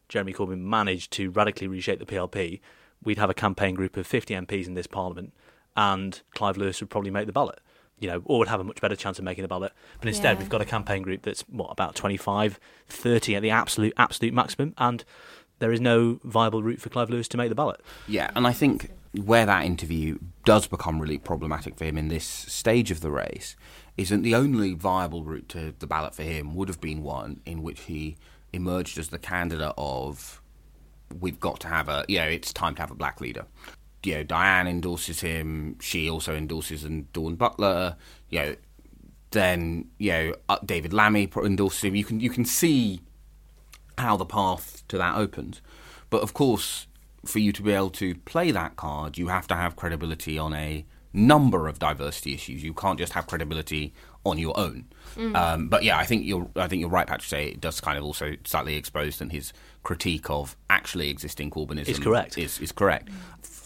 Jeremy 0.09 0.33
Corbyn 0.33 0.59
managed 0.59 1.11
to 1.13 1.29
radically 1.29 1.67
reshape 1.67 1.99
the 1.99 2.05
PLP, 2.05 2.59
we'd 3.01 3.17
have 3.17 3.29
a 3.29 3.33
campaign 3.33 3.75
group 3.75 3.95
of 3.95 4.05
50 4.05 4.33
MPs 4.33 4.67
in 4.67 4.73
this 4.73 4.87
parliament, 4.87 5.33
and 5.77 6.21
Clive 6.35 6.57
Lewis 6.57 6.81
would 6.81 6.89
probably 6.89 7.11
make 7.11 7.27
the 7.27 7.33
ballot. 7.33 7.59
You 8.03 8.09
know, 8.09 8.21
or 8.25 8.39
would 8.39 8.49
have 8.49 8.59
a 8.59 8.65
much 8.65 8.81
better 8.81 8.97
chance 8.97 9.17
of 9.17 9.23
making 9.23 9.43
the 9.43 9.47
ballot. 9.47 9.71
But 10.01 10.09
instead, 10.09 10.33
Yeah. 10.35 10.39
we've 10.39 10.49
got 10.49 10.59
a 10.59 10.65
campaign 10.65 11.03
group 11.03 11.21
that's 11.21 11.41
what 11.43 11.71
about 11.71 11.95
25, 11.95 12.59
30 12.89 13.37
at 13.37 13.41
the 13.41 13.49
absolute 13.49 13.93
absolute 13.95 14.33
maximum, 14.33 14.73
and 14.77 15.05
there 15.59 15.71
is 15.71 15.79
no 15.79 16.19
viable 16.25 16.61
route 16.61 16.81
for 16.81 16.89
Clive 16.89 17.09
Lewis 17.09 17.29
to 17.29 17.37
make 17.37 17.47
the 17.47 17.55
ballot. 17.55 17.79
Yeah, 18.05 18.29
and 18.35 18.45
I 18.45 18.51
think 18.51 18.91
where 19.13 19.45
that 19.45 19.63
interview 19.63 20.17
does 20.43 20.67
become 20.67 20.99
really 20.99 21.17
problematic 21.17 21.77
for 21.77 21.85
him 21.85 21.97
in 21.97 22.09
this 22.09 22.25
stage 22.25 22.91
of 22.91 22.99
the 22.99 23.09
race 23.11 23.55
is 23.95 24.09
that 24.09 24.21
the 24.23 24.35
only 24.35 24.73
viable 24.73 25.23
route 25.23 25.47
to 25.47 25.73
the 25.79 25.87
ballot 25.87 26.13
for 26.13 26.23
him 26.23 26.55
would 26.55 26.67
have 26.67 26.81
been 26.81 27.03
one 27.03 27.39
in 27.45 27.61
which 27.61 27.81
he 27.81 28.17
emerged 28.51 28.97
as 28.97 29.09
the 29.09 29.19
candidate 29.19 29.71
of 29.77 30.41
we've 31.21 31.39
got 31.39 31.59
to 31.61 31.67
have 31.67 31.87
a 31.87 32.03
you 32.09 32.17
know 32.17 32.25
it's 32.25 32.51
time 32.51 32.75
to 32.75 32.81
have 32.81 32.91
a 32.91 32.95
black 32.95 33.21
leader. 33.21 33.45
You 34.03 34.15
know, 34.15 34.23
Diane 34.23 34.67
endorses 34.67 35.21
him. 35.21 35.77
She 35.79 36.09
also 36.09 36.35
endorses 36.35 36.83
and 36.83 37.11
Dawn 37.13 37.35
Butler. 37.35 37.95
You 38.29 38.39
know, 38.39 38.55
then 39.31 39.89
you 39.97 40.11
know 40.11 40.35
uh, 40.49 40.59
David 40.65 40.93
Lammy 40.93 41.29
endorses 41.35 41.83
him. 41.83 41.95
You 41.95 42.03
can 42.03 42.19
you 42.19 42.29
can 42.29 42.45
see 42.45 43.01
how 43.97 44.17
the 44.17 44.25
path 44.25 44.83
to 44.87 44.97
that 44.97 45.15
opens. 45.15 45.61
But 46.09 46.21
of 46.21 46.33
course, 46.33 46.87
for 47.25 47.39
you 47.39 47.51
to 47.51 47.61
be 47.61 47.71
able 47.71 47.89
to 47.91 48.15
play 48.15 48.51
that 48.51 48.75
card, 48.75 49.17
you 49.17 49.27
have 49.27 49.47
to 49.47 49.55
have 49.55 49.75
credibility 49.75 50.37
on 50.37 50.53
a 50.53 50.85
number 51.13 51.67
of 51.67 51.79
diversity 51.79 52.33
issues. 52.33 52.63
You 52.63 52.73
can't 52.73 52.97
just 52.97 53.13
have 53.13 53.27
credibility 53.27 53.93
on 54.25 54.37
your 54.37 54.57
own. 54.57 54.85
Um, 55.35 55.67
but 55.69 55.83
yeah, 55.83 55.97
I 55.97 56.05
think 56.05 56.25
you're. 56.25 56.49
I 56.55 56.67
think 56.67 56.79
you're 56.79 56.89
right, 56.89 57.05
Patrick. 57.05 57.23
to 57.23 57.27
Say 57.27 57.47
it 57.49 57.61
does 57.61 57.79
kind 57.79 57.97
of 57.97 58.03
also 58.03 58.35
slightly 58.45 58.75
expose 58.75 59.21
and 59.21 59.31
his 59.31 59.53
critique 59.83 60.29
of 60.29 60.55
actually 60.69 61.09
existing 61.09 61.51
Corbynism 61.51 61.87
Is 61.89 61.99
correct. 61.99 62.37
Is 62.37 62.59
is 62.59 62.71
correct. 62.71 63.09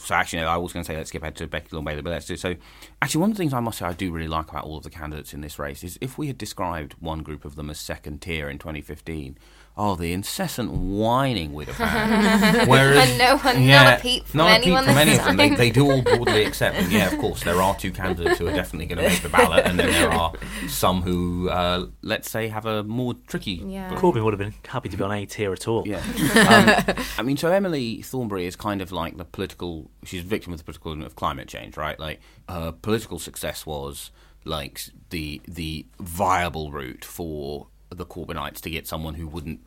So 0.07 0.15
actually, 0.15 0.43
I 0.43 0.55
was 0.55 0.71
going 0.71 0.85
to 0.85 0.87
say 0.87 0.95
let's 0.95 1.09
skip 1.09 1.21
ahead 1.21 1.35
to 1.35 1.47
Becky 1.47 1.75
Long 1.75 1.83
Bailey, 1.83 2.01
but 2.01 2.11
let's 2.11 2.25
do 2.25 2.37
so. 2.37 2.55
Actually, 3.01 3.19
one 3.19 3.31
of 3.31 3.35
the 3.35 3.41
things 3.41 3.51
I 3.51 3.59
must 3.59 3.79
say 3.79 3.85
I 3.85 3.91
do 3.91 4.09
really 4.09 4.29
like 4.29 4.49
about 4.49 4.63
all 4.63 4.77
of 4.77 4.83
the 4.85 4.89
candidates 4.89 5.33
in 5.33 5.41
this 5.41 5.59
race 5.59 5.83
is 5.83 5.97
if 5.99 6.17
we 6.17 6.27
had 6.27 6.37
described 6.37 6.95
one 7.01 7.23
group 7.23 7.43
of 7.43 7.57
them 7.57 7.69
as 7.69 7.77
second 7.77 8.21
tier 8.21 8.49
in 8.49 8.57
2015, 8.57 9.37
oh, 9.77 9.95
the 9.95 10.11
incessant 10.11 10.71
whining 10.71 11.53
we'd 11.53 11.67
have 11.67 11.77
had. 11.77 12.67
Whereas, 12.67 13.09
And 13.09 13.17
no 13.19 13.37
one- 13.37 13.67
not 13.67 13.99
a 13.99 14.01
peep 14.01 14.25
from 14.25 14.37
not 14.39 14.59
a 14.59 14.63
peep 14.63 14.77
from 14.77 14.97
any 14.97 15.17
of 15.17 15.23
them. 15.25 15.37
They, 15.37 15.49
they 15.49 15.69
do 15.69 15.89
all 15.91 16.01
broadly 16.01 16.45
accept. 16.45 16.77
And 16.77 16.91
yeah, 16.91 17.11
of 17.11 17.19
course, 17.19 17.43
there 17.43 17.61
are 17.61 17.75
two 17.75 17.91
candidates 17.91 18.39
who 18.39 18.47
are 18.47 18.53
definitely 18.53 18.87
going 18.87 18.97
to 18.97 19.09
make 19.09 19.21
the 19.21 19.29
ballot, 19.29 19.65
and 19.65 19.79
then 19.79 19.91
there 19.91 20.11
are 20.11 20.33
some 20.67 21.01
who, 21.01 21.49
uh, 21.49 21.87
let's 22.01 22.29
say, 22.29 22.47
have 22.47 22.65
a 22.65 22.83
more 22.83 23.13
tricky. 23.27 23.63
Yeah. 23.65 23.93
Corbyn 23.95 24.23
would 24.23 24.33
have 24.33 24.39
been 24.39 24.53
happy 24.67 24.89
to 24.89 24.97
be 24.97 25.03
on 25.03 25.11
A 25.11 25.25
tier 25.25 25.53
at 25.53 25.67
all. 25.67 25.87
Yeah. 25.87 25.97
um, 26.87 26.95
I 27.17 27.21
mean, 27.21 27.37
so 27.37 27.51
Emily 27.51 28.01
Thornberry 28.01 28.45
is 28.45 28.55
kind 28.55 28.81
of 28.81 28.91
like 28.91 29.17
the 29.17 29.25
political. 29.25 29.91
She's 30.03 30.21
a 30.21 30.27
victim 30.27 30.53
of 30.53 30.59
the 30.59 30.63
political 30.65 31.03
of 31.03 31.15
climate 31.15 31.47
change, 31.47 31.77
right? 31.77 31.99
Like 31.99 32.19
her 32.49 32.71
political 32.71 33.19
success 33.19 33.65
was 33.65 34.11
like 34.45 34.81
the 35.09 35.41
the 35.47 35.85
viable 35.99 36.71
route 36.71 37.03
for 37.05 37.67
the 37.89 38.05
Corbynites 38.05 38.59
to 38.61 38.69
get 38.69 38.87
someone 38.87 39.15
who 39.15 39.27
wouldn't 39.27 39.61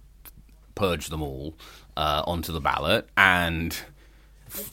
purge 0.81 1.09
them 1.09 1.23
all 1.23 1.55
uh, 1.97 2.23
onto 2.27 2.53
the 2.53 2.61
ballot, 2.61 3.07
and 3.17 3.77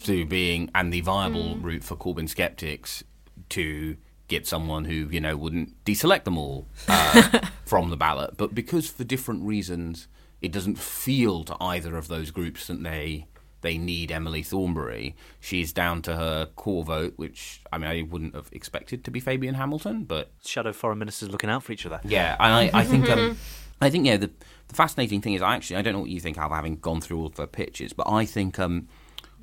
to 0.03 0.25
being 0.25 0.71
and 0.73 0.91
the 0.93 1.01
viable 1.01 1.57
route 1.57 1.83
for 1.83 1.95
Corbyn 1.97 2.29
skeptics 2.29 3.03
to 3.49 3.97
get 4.29 4.47
someone 4.47 4.85
who 4.85 5.09
you 5.11 5.19
know 5.19 5.35
wouldn't 5.35 5.83
deselect 5.83 6.23
them 6.23 6.37
all 6.37 6.65
uh, 6.87 7.41
from 7.65 7.89
the 7.89 7.97
ballot. 7.97 8.37
But 8.37 8.55
because 8.55 8.89
for 8.89 9.03
different 9.03 9.43
reasons, 9.43 10.07
it 10.41 10.53
doesn't 10.53 10.79
feel 10.79 11.43
to 11.43 11.57
either 11.59 11.97
of 11.97 12.07
those 12.07 12.31
groups 12.31 12.67
that 12.67 12.81
they 12.81 13.27
they 13.59 13.77
need 13.77 14.09
Emily 14.09 14.43
Thornberry. 14.43 15.13
She's 15.41 15.73
down 15.73 16.01
to 16.03 16.15
her 16.15 16.45
core 16.55 16.85
vote, 16.85 17.13
which 17.17 17.61
I 17.73 17.77
mean 17.77 17.89
I 17.89 18.01
wouldn't 18.03 18.33
have 18.33 18.47
expected 18.53 19.03
to 19.03 19.11
be 19.11 19.19
Fabian 19.19 19.55
Hamilton, 19.55 20.05
but 20.05 20.31
Shadow 20.45 20.71
foreign 20.71 20.99
ministers 20.99 21.29
looking 21.29 21.49
out 21.49 21.63
for 21.63 21.73
each 21.73 21.85
other. 21.85 21.99
yeah, 22.05 22.37
and 22.39 22.53
I, 22.53 22.79
I 22.79 22.85
think 22.85 23.09
um, 23.09 23.37
I 23.81 23.89
think 23.89 24.05
yeah 24.05 24.17
the 24.17 24.31
the 24.67 24.75
fascinating 24.75 25.21
thing 25.21 25.33
is 25.33 25.41
I 25.41 25.55
actually 25.55 25.77
I 25.77 25.81
don't 25.81 25.93
know 25.93 25.99
what 26.01 26.09
you 26.09 26.19
think 26.19 26.37
of 26.37 26.51
having 26.51 26.77
gone 26.77 27.01
through 27.01 27.19
all 27.19 27.27
of 27.27 27.37
her 27.37 27.47
pitches, 27.47 27.93
but 27.93 28.07
I 28.09 28.25
think 28.25 28.59
um, 28.59 28.87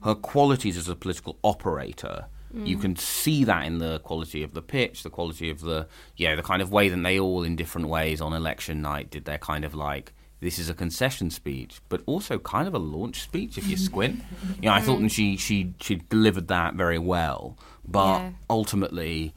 her 0.03 0.15
qualities 0.15 0.77
as 0.77 0.89
a 0.89 0.97
political 0.97 1.39
operator. 1.43 2.27
You 2.57 2.77
can 2.79 2.95
see 2.95 3.43
that 3.43 3.67
in 3.67 3.79
the 3.79 3.99
quality 3.99 4.45
of 4.45 4.55
the 4.55 4.63
pitch, 4.63 5.03
the 5.03 5.11
quality 5.11 5.51
of 5.51 5.61
the 5.63 5.89
yeah, 6.17 6.37
the 6.37 6.43
kind 6.43 6.63
of 6.63 6.71
way 6.71 6.89
that 6.89 7.03
they 7.03 7.19
all 7.19 7.43
in 7.43 7.57
different 7.57 7.89
ways 7.89 8.21
on 8.21 8.33
election 8.33 8.81
night 8.81 9.11
did 9.11 9.25
their 9.25 9.39
kind 9.39 9.65
of 9.65 9.75
like 9.75 10.13
this 10.39 10.61
is 10.61 10.69
a 10.69 10.75
concession 10.75 11.31
speech, 11.31 11.81
but 11.89 12.03
also 12.07 12.39
kind 12.39 12.69
of 12.69 12.75
a 12.75 12.79
launch 12.79 13.23
speech 13.23 13.59
if 13.59 13.67
you 13.67 13.77
squint. 13.89 14.23
You 14.63 14.69
know, 14.69 14.73
I 14.73 14.81
thought 14.83 15.11
she 15.11 15.37
she 15.37 15.75
she 15.81 15.97
delivered 16.09 16.47
that 16.47 16.75
very 16.75 16.99
well, 16.99 17.59
but 17.85 18.19
Yeah. 18.19 18.31
ultimately 18.49 19.35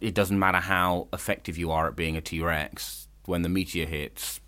it 0.00 0.14
doesn't 0.14 0.38
matter 0.38 0.60
how 0.60 1.08
effective 1.12 1.58
you 1.58 1.70
are 1.70 1.86
at 1.88 1.96
being 1.96 2.16
a 2.16 2.22
T 2.22 2.40
Rex. 2.40 3.03
When 3.26 3.42
the 3.42 3.48
meteor 3.48 3.86
hits, 3.86 4.40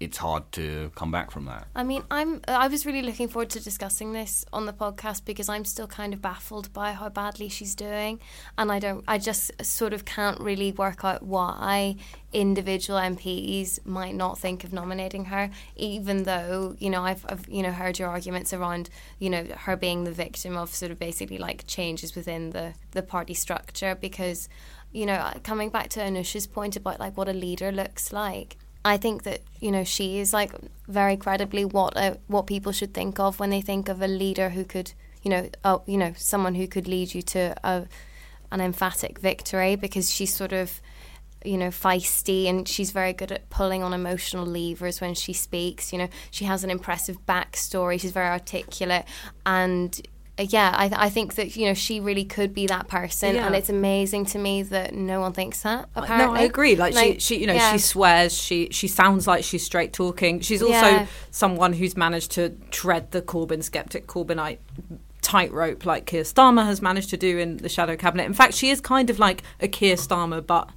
it's 0.00 0.18
hard 0.18 0.50
to 0.52 0.90
come 0.96 1.10
back 1.10 1.30
from 1.30 1.46
that. 1.46 1.68
I 1.74 1.82
mean, 1.82 2.02
I'm. 2.10 2.40
I 2.48 2.68
was 2.68 2.84
really 2.84 3.02
looking 3.02 3.28
forward 3.28 3.50
to 3.50 3.60
discussing 3.60 4.12
this 4.12 4.44
on 4.52 4.66
the 4.66 4.72
podcast 4.72 5.24
because 5.24 5.48
I'm 5.48 5.64
still 5.64 5.86
kind 5.86 6.12
of 6.12 6.20
baffled 6.20 6.72
by 6.72 6.92
how 6.92 7.08
badly 7.08 7.48
she's 7.48 7.74
doing, 7.74 8.20
and 8.58 8.72
I 8.72 8.78
don't. 8.80 9.04
I 9.06 9.18
just 9.18 9.64
sort 9.64 9.92
of 9.92 10.04
can't 10.04 10.40
really 10.40 10.72
work 10.72 11.04
out 11.04 11.22
why 11.22 11.96
individual 12.32 12.98
MPs 12.98 13.84
might 13.86 14.14
not 14.14 14.38
think 14.38 14.64
of 14.64 14.72
nominating 14.72 15.26
her, 15.26 15.50
even 15.76 16.24
though 16.24 16.74
you 16.78 16.90
know 16.90 17.02
I've, 17.02 17.24
I've 17.28 17.48
you 17.48 17.62
know 17.62 17.72
heard 17.72 17.98
your 17.98 18.08
arguments 18.08 18.52
around 18.52 18.90
you 19.18 19.30
know 19.30 19.46
her 19.58 19.76
being 19.76 20.04
the 20.04 20.12
victim 20.12 20.56
of 20.56 20.74
sort 20.74 20.90
of 20.90 20.98
basically 20.98 21.38
like 21.38 21.66
changes 21.66 22.16
within 22.16 22.50
the 22.50 22.74
the 22.90 23.02
party 23.02 23.34
structure 23.34 23.94
because 23.94 24.48
you 24.94 25.04
know 25.04 25.30
coming 25.42 25.68
back 25.68 25.90
to 25.90 26.00
Anoosh's 26.00 26.46
point 26.46 26.76
about 26.76 26.98
like 26.98 27.16
what 27.16 27.28
a 27.28 27.32
leader 27.32 27.70
looks 27.70 28.12
like. 28.12 28.56
I 28.84 28.96
think 28.96 29.24
that 29.24 29.40
you 29.60 29.70
know 29.70 29.84
she 29.84 30.18
is 30.18 30.32
like 30.32 30.52
very 30.88 31.16
credibly 31.16 31.64
what 31.64 32.20
what 32.28 32.46
people 32.46 32.72
should 32.72 32.94
think 32.94 33.18
of 33.18 33.40
when 33.40 33.50
they 33.50 33.60
think 33.60 33.88
of 33.88 34.00
a 34.00 34.08
leader 34.08 34.50
who 34.50 34.64
could 34.64 34.92
you 35.22 35.30
know 35.30 35.48
uh, 35.64 35.78
you 35.86 35.98
know 35.98 36.14
someone 36.16 36.54
who 36.54 36.68
could 36.68 36.86
lead 36.86 37.12
you 37.12 37.22
to 37.22 37.54
a, 37.64 37.86
an 38.52 38.60
emphatic 38.60 39.18
victory 39.18 39.74
because 39.74 40.10
she's 40.10 40.32
sort 40.32 40.52
of 40.52 40.80
you 41.44 41.58
know 41.58 41.68
feisty 41.68 42.46
and 42.46 42.68
she's 42.68 42.90
very 42.90 43.12
good 43.12 43.32
at 43.32 43.50
pulling 43.50 43.82
on 43.82 43.92
emotional 43.92 44.46
levers 44.46 45.00
when 45.00 45.14
she 45.14 45.32
speaks 45.32 45.92
you 45.92 45.98
know 45.98 46.08
she 46.30 46.44
has 46.44 46.64
an 46.64 46.70
impressive 46.70 47.18
backstory 47.26 48.00
she's 48.00 48.12
very 48.12 48.28
articulate 48.28 49.04
and 49.44 50.06
yeah 50.38 50.74
I, 50.76 51.06
I 51.06 51.10
think 51.10 51.34
that 51.36 51.54
you 51.56 51.66
know 51.66 51.74
she 51.74 52.00
really 52.00 52.24
could 52.24 52.52
be 52.52 52.66
that 52.66 52.88
person 52.88 53.36
Yeah. 53.36 53.46
and 53.46 53.54
it's 53.54 53.68
amazing 53.68 54.24
to 54.26 54.38
me 54.38 54.62
that 54.64 54.92
no 54.92 55.20
one 55.20 55.32
thinks 55.32 55.62
that 55.62 55.88
Apparently, 55.94 56.26
No, 56.34 56.40
I 56.40 56.44
agree. 56.44 56.74
Like, 56.76 56.94
she, 56.94 57.18
she, 57.20 57.40
you 57.40 57.46
know, 57.46 57.52
yeah. 57.54 57.72
she 57.72 57.78
swears. 57.78 58.36
She 58.36 58.68
she 58.72 58.88
sounds 58.88 59.26
like 59.26 59.44
she's 59.44 59.64
straight 59.64 59.92
talking. 59.92 60.40
She's 60.40 60.60
also 60.62 60.72
Yeah. 60.74 61.06
someone 61.30 61.72
who's 61.74 61.96
managed 61.96 62.32
to 62.32 62.50
tread 62.70 63.12
the 63.12 63.22
Corbyn 63.22 63.62
skeptic 63.62 64.06
Corbynite 64.08 64.58
tightrope, 65.22 65.86
like 65.86 66.04
Keir 66.06 66.22
Starmer 66.22 66.64
has 66.66 66.82
managed 66.82 67.10
to 67.10 67.16
do 67.16 67.38
in 67.38 67.56
the 67.58 67.68
shadow 67.68 67.96
cabinet. 67.96 68.24
In 68.24 68.34
fact, 68.34 68.54
she 68.54 68.70
is 68.70 68.80
kind 68.80 69.08
of 69.10 69.18
like 69.18 69.42
a 69.60 69.68
Keir 69.68 69.96
Starmer, 69.96 70.44
but 70.44 70.68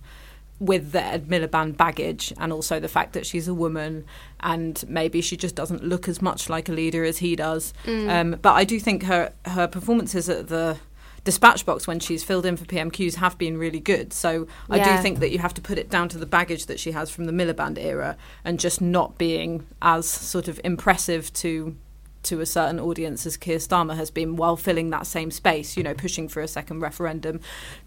with 0.60 0.92
the 0.92 1.04
Ed 1.04 1.28
Miliband 1.28 1.78
baggage, 1.78 2.34
and 2.40 2.52
also 2.52 2.80
the 2.80 2.88
fact 2.88 3.14
that 3.14 3.26
she's 3.26 3.48
a 3.48 3.54
woman, 3.54 4.06
and 4.40 4.84
maybe 4.88 5.22
she 5.22 5.38
just 5.38 5.56
doesn't 5.56 5.84
look 5.84 6.08
as 6.08 6.22
much 6.22 6.50
like 6.50 6.68
a 6.68 6.72
leader 6.72 7.04
as 7.04 7.20
he 7.20 7.36
does. 7.36 7.74
Um, 7.86 8.38
but 8.42 8.54
I 8.54 8.64
do 8.64 8.80
think 8.80 9.04
her 9.04 9.34
her 9.46 9.68
performances 9.68 10.30
at 10.30 10.48
the 10.48 10.78
dispatch 11.24 11.66
box 11.66 11.86
when 11.88 12.00
she's 12.00 12.24
filled 12.24 12.46
in 12.46 12.56
for 12.56 12.64
PMQs 12.66 13.16
have 13.16 13.38
been 13.38 13.58
really 13.58 13.82
good. 13.82 14.14
So 14.14 14.48
I 14.70 14.78
Yeah. 14.78 14.96
do 14.96 15.02
think 15.04 15.20
that 15.20 15.30
you 15.30 15.40
have 15.40 15.54
to 15.56 15.62
put 15.62 15.78
it 15.78 15.90
down 15.90 16.08
to 16.10 16.18
the 16.18 16.26
baggage 16.26 16.68
that 16.68 16.80
she 16.80 16.92
has 16.94 17.10
from 17.10 17.26
the 17.26 17.34
Miliband 17.34 17.78
era 17.78 18.16
and 18.46 18.58
just 18.60 18.80
not 18.80 19.18
being 19.18 19.66
as 19.82 20.08
sort 20.08 20.48
of 20.48 20.60
impressive 20.64 21.32
to 21.34 21.76
to 22.24 22.42
a 22.42 22.46
certain 22.46 22.80
audience 22.80 23.26
as 23.26 23.38
Keir 23.38 23.58
Starmer 23.58 23.96
has 23.96 24.10
been 24.10 24.36
while 24.36 24.58
filling 24.58 24.90
that 24.90 25.06
same 25.06 25.30
space, 25.32 25.78
you 25.78 25.84
know, 25.84 25.94
pushing 25.94 26.28
for 26.28 26.42
a 26.42 26.48
second 26.48 26.80
referendum, 26.82 27.40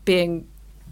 being 0.04 0.46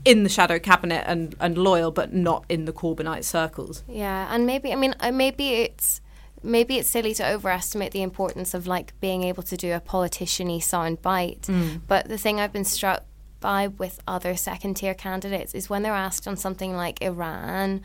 in 0.04 0.22
the 0.22 0.28
shadow 0.28 0.58
cabinet 0.58 1.04
and, 1.06 1.34
and 1.40 1.58
loyal 1.58 1.90
but 1.90 2.12
not 2.12 2.44
in 2.48 2.64
the 2.64 2.72
Corbynite 2.72 3.24
circles. 3.24 3.84
Yeah, 3.88 4.28
and 4.30 4.46
maybe 4.46 4.72
I 4.72 4.76
mean 4.76 4.94
uh, 5.00 5.12
maybe 5.12 5.54
it's 5.54 6.00
maybe 6.42 6.78
it's 6.78 6.88
silly 6.88 7.14
to 7.14 7.26
overestimate 7.26 7.92
the 7.92 8.02
importance 8.02 8.54
of 8.54 8.66
like 8.66 8.98
being 9.00 9.22
able 9.24 9.42
to 9.42 9.56
do 9.56 9.72
a 9.72 9.80
politician-y 9.80 10.60
sound 10.60 11.02
bite. 11.02 11.48
But 11.86 12.08
the 12.08 12.18
thing 12.18 12.40
I've 12.40 12.52
been 12.52 12.64
struck 12.64 13.04
by 13.40 13.68
with 13.68 14.00
other 14.06 14.36
second 14.36 14.74
tier 14.74 14.94
candidates 14.94 15.54
is 15.54 15.70
when 15.70 15.82
they're 15.82 15.92
asked 15.92 16.26
on 16.26 16.36
something 16.36 16.76
like 16.76 17.00
Iran 17.02 17.82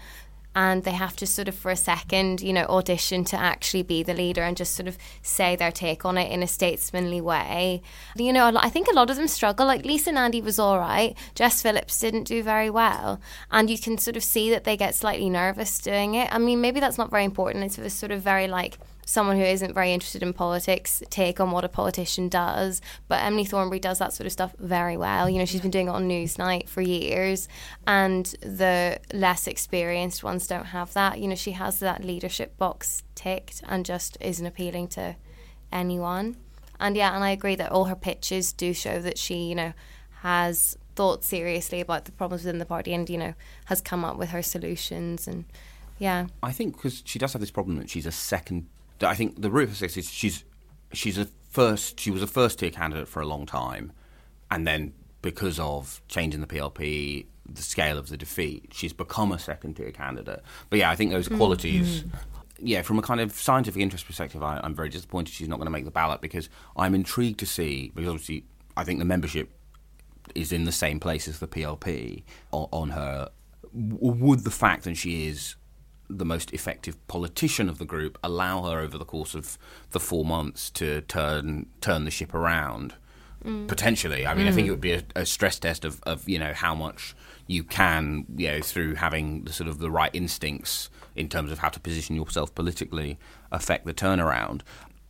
and 0.56 0.84
they 0.84 0.92
have 0.92 1.16
to 1.18 1.28
sort 1.28 1.48
of 1.48 1.56
for 1.56 1.72
a 1.72 1.76
second, 1.76 2.42
you 2.42 2.54
know, 2.54 2.66
audition 2.66 3.24
to 3.26 3.38
actually 3.38 3.84
be 3.84 4.04
the 4.04 4.14
leader 4.14 4.44
and 4.44 4.56
just 4.56 4.76
sort 4.76 4.88
of 4.88 4.98
say 5.22 5.56
their 5.56 5.72
take 5.72 6.06
on 6.06 6.18
it 6.18 6.32
in 6.32 6.44
a 6.44 6.48
statesmanly 6.48 7.22
way. 7.22 7.82
You 8.16 8.34
know, 8.34 8.52
I 8.56 8.70
think 8.70 8.88
a 8.88 8.96
lot 8.96 9.10
of 9.10 9.16
them 9.16 9.28
struggle. 9.28 9.66
Like 9.66 9.86
Lisa 9.86 10.12
Nandy 10.12 10.42
was 10.42 10.60
all 10.60 10.80
right, 10.80 11.16
Jess 11.36 11.62
Phillips 11.62 12.00
didn't 12.00 12.24
do 12.24 12.44
very 12.44 12.70
well, 12.70 13.20
and 13.52 13.70
you 13.70 13.78
can 13.78 13.98
sort 13.98 14.18
of 14.18 14.24
see 14.24 14.50
that 14.52 14.64
they 14.64 14.78
get 14.78 14.96
slightly 14.96 15.30
nervous 15.30 15.80
doing 15.80 16.16
it. 16.16 16.34
I 16.34 16.38
mean, 16.38 16.62
maybe 16.62 16.80
that's 16.80 16.98
not 16.98 17.10
very 17.10 17.26
important. 17.26 17.78
It's 17.78 17.94
sort 17.94 18.12
of 18.12 18.22
very 18.22 18.48
like 18.48 18.78
someone 19.06 19.38
who 19.38 19.44
isn't 19.44 19.74
very 19.74 19.94
interested 19.94 20.24
in 20.24 20.34
politics 20.34 21.04
take 21.10 21.40
on 21.40 21.52
what 21.52 21.64
a 21.64 21.70
politician 21.70 22.30
does. 22.30 22.82
But 23.08 23.24
Emily 23.24 23.46
Thornberry 23.46 23.80
does 23.80 24.00
that 24.00 24.14
sort 24.14 24.26
of 24.26 24.32
stuff 24.32 24.56
very 24.60 24.98
well. 24.98 25.30
You 25.30 25.40
know, 25.40 25.46
she's 25.46 25.62
been 25.62 25.72
doing 25.72 25.88
it 25.88 25.92
on 25.92 26.08
Newsnight 26.08 26.70
for 26.70 26.82
years, 26.82 27.48
and 27.86 28.26
the 28.42 29.00
less 29.14 29.48
experienced 29.48 30.24
ones 30.24 30.48
don't 30.48 30.66
have 30.68 30.94
that. 30.94 31.20
You 31.20 31.28
know, 31.28 31.36
she 31.36 31.52
has 31.52 31.80
that 31.80 32.04
leadership 32.04 32.58
box 32.58 33.04
ticked 33.16 33.62
and 33.68 33.86
just 33.86 34.18
isn't 34.22 34.46
appealing 34.46 34.88
to 34.90 35.16
anyone. 35.72 36.38
And 36.80 36.96
yeah, 36.96 37.16
and 37.16 37.24
I 37.24 37.30
agree 37.30 37.56
that 37.56 37.72
all 37.72 37.86
her 37.86 37.96
pitches 37.96 38.52
do 38.54 38.74
show 38.74 39.00
that 39.00 39.18
she, 39.18 39.36
you 39.36 39.56
know, 39.56 39.74
has 40.22 40.78
thought 40.96 41.24
seriously 41.24 41.82
about 41.82 42.06
the 42.06 42.12
problems 42.12 42.44
within 42.44 42.60
the 42.60 42.66
party 42.66 42.94
and, 42.94 43.10
you 43.10 43.18
know, 43.18 43.34
has 43.66 43.82
come 43.82 44.06
up 44.06 44.18
with 44.18 44.30
her 44.30 44.42
solutions 44.42 45.28
and 45.28 45.46
yeah. 46.00 46.28
I 46.42 46.52
think 46.52 46.76
because 46.76 47.02
she 47.06 47.20
does 47.20 47.34
have 47.34 47.40
this 47.40 47.52
problem 47.52 47.78
that 47.78 47.90
she's 47.90 48.06
a 48.06 48.12
second 48.12 48.68
I 49.04 49.16
think 49.16 49.42
the 49.42 49.50
root 49.50 49.70
of 49.70 49.78
success 49.78 49.98
is 49.98 50.12
she's 50.12 50.44
she's 50.92 51.18
a 51.18 51.28
first 51.50 52.00
she 52.00 52.12
was 52.12 52.22
a 52.22 52.28
first 52.28 52.60
tier 52.60 52.72
candidate 52.72 53.08
for 53.08 53.22
a 53.22 53.26
long 53.26 53.46
time, 53.46 53.92
and 54.50 54.68
then 54.68 54.94
because 55.22 55.60
of 55.60 56.02
changing 56.08 56.42
the 56.42 56.48
PLP, 56.48 57.26
the 57.52 57.62
scale 57.62 57.98
of 57.98 58.10
the 58.10 58.18
defeat, 58.18 58.72
she's 58.74 58.94
become 58.94 59.32
a 59.32 59.40
second 59.40 59.76
tier 59.76 59.92
candidate. 59.92 60.42
But 60.70 60.80
yeah, 60.80 60.90
I 60.90 60.96
think 60.96 61.12
those 61.12 61.30
mm. 61.30 61.38
qualities. 61.38 62.04
Mm. 62.04 62.12
Yeah, 62.60 62.82
from 62.82 62.98
a 62.98 63.02
kind 63.02 63.20
of 63.20 63.34
scientific 63.34 63.82
interest 63.82 64.06
perspective, 64.06 64.42
I, 64.42 64.62
I'm 64.64 64.76
very 64.76 64.88
disappointed 64.88 65.34
she's 65.34 65.50
not 65.50 65.58
going 65.58 65.66
to 65.66 65.72
make 65.72 65.86
the 65.86 65.92
ballot 65.92 66.22
because 66.22 66.50
I'm 66.78 66.96
intrigued 66.96 67.40
to 67.40 67.46
see 67.46 67.92
because 67.94 68.08
obviously 68.08 68.46
I 68.78 68.84
think 68.84 69.00
the 69.00 69.06
membership 69.06 69.50
is 70.36 70.52
in 70.52 70.64
the 70.64 70.72
same 70.72 71.00
place 71.00 71.28
as 71.28 71.40
the 71.40 71.48
PLP 71.48 72.24
on, 72.52 72.68
on 72.72 72.90
her. 72.92 73.30
Would 73.74 74.42
the 74.42 74.52
fact 74.52 74.84
that 74.84 74.96
she 74.96 75.28
is 75.28 75.56
the 76.18 76.26
most 76.26 76.54
effective 76.54 76.96
politician 77.08 77.70
of 77.70 77.78
the 77.78 77.86
group 77.86 78.18
allow 78.24 78.64
her 78.64 78.80
over 78.80 78.98
the 78.98 79.06
course 79.06 79.34
of 79.34 79.58
the 79.92 80.00
four 80.00 80.26
months 80.26 80.70
to 80.72 81.02
turn 81.02 81.68
turn 81.82 82.06
the 82.06 82.12
ship 82.12 82.34
around. 82.34 82.96
Mm. 83.44 83.68
Potentially, 83.68 84.26
I 84.26 84.34
mean, 84.36 84.46
mm. 84.46 84.50
I 84.50 84.52
think 84.54 84.68
it 84.68 84.72
would 84.72 84.80
be 84.80 84.94
a, 84.94 85.04
a, 85.18 85.26
stress 85.26 85.60
test 85.60 85.84
of, 85.84 86.02
of 86.04 86.28
you 86.30 86.40
know 86.40 86.54
how 86.54 86.74
much 86.74 87.14
you 87.46 87.64
can 87.64 88.26
you 88.38 88.48
know 88.48 88.62
through 88.62 88.96
having 88.96 89.44
the 89.44 89.52
sort 89.52 89.68
of 89.68 89.80
the 89.80 89.92
right 89.92 90.12
instincts 90.14 90.90
in 91.16 91.28
terms 91.28 91.52
of 91.52 91.60
how 91.60 91.70
to 91.70 91.80
position 91.80 92.16
yourself 92.16 92.56
politically 92.56 93.20
affect 93.52 93.86
the 93.86 93.94
turnaround. 93.94 94.62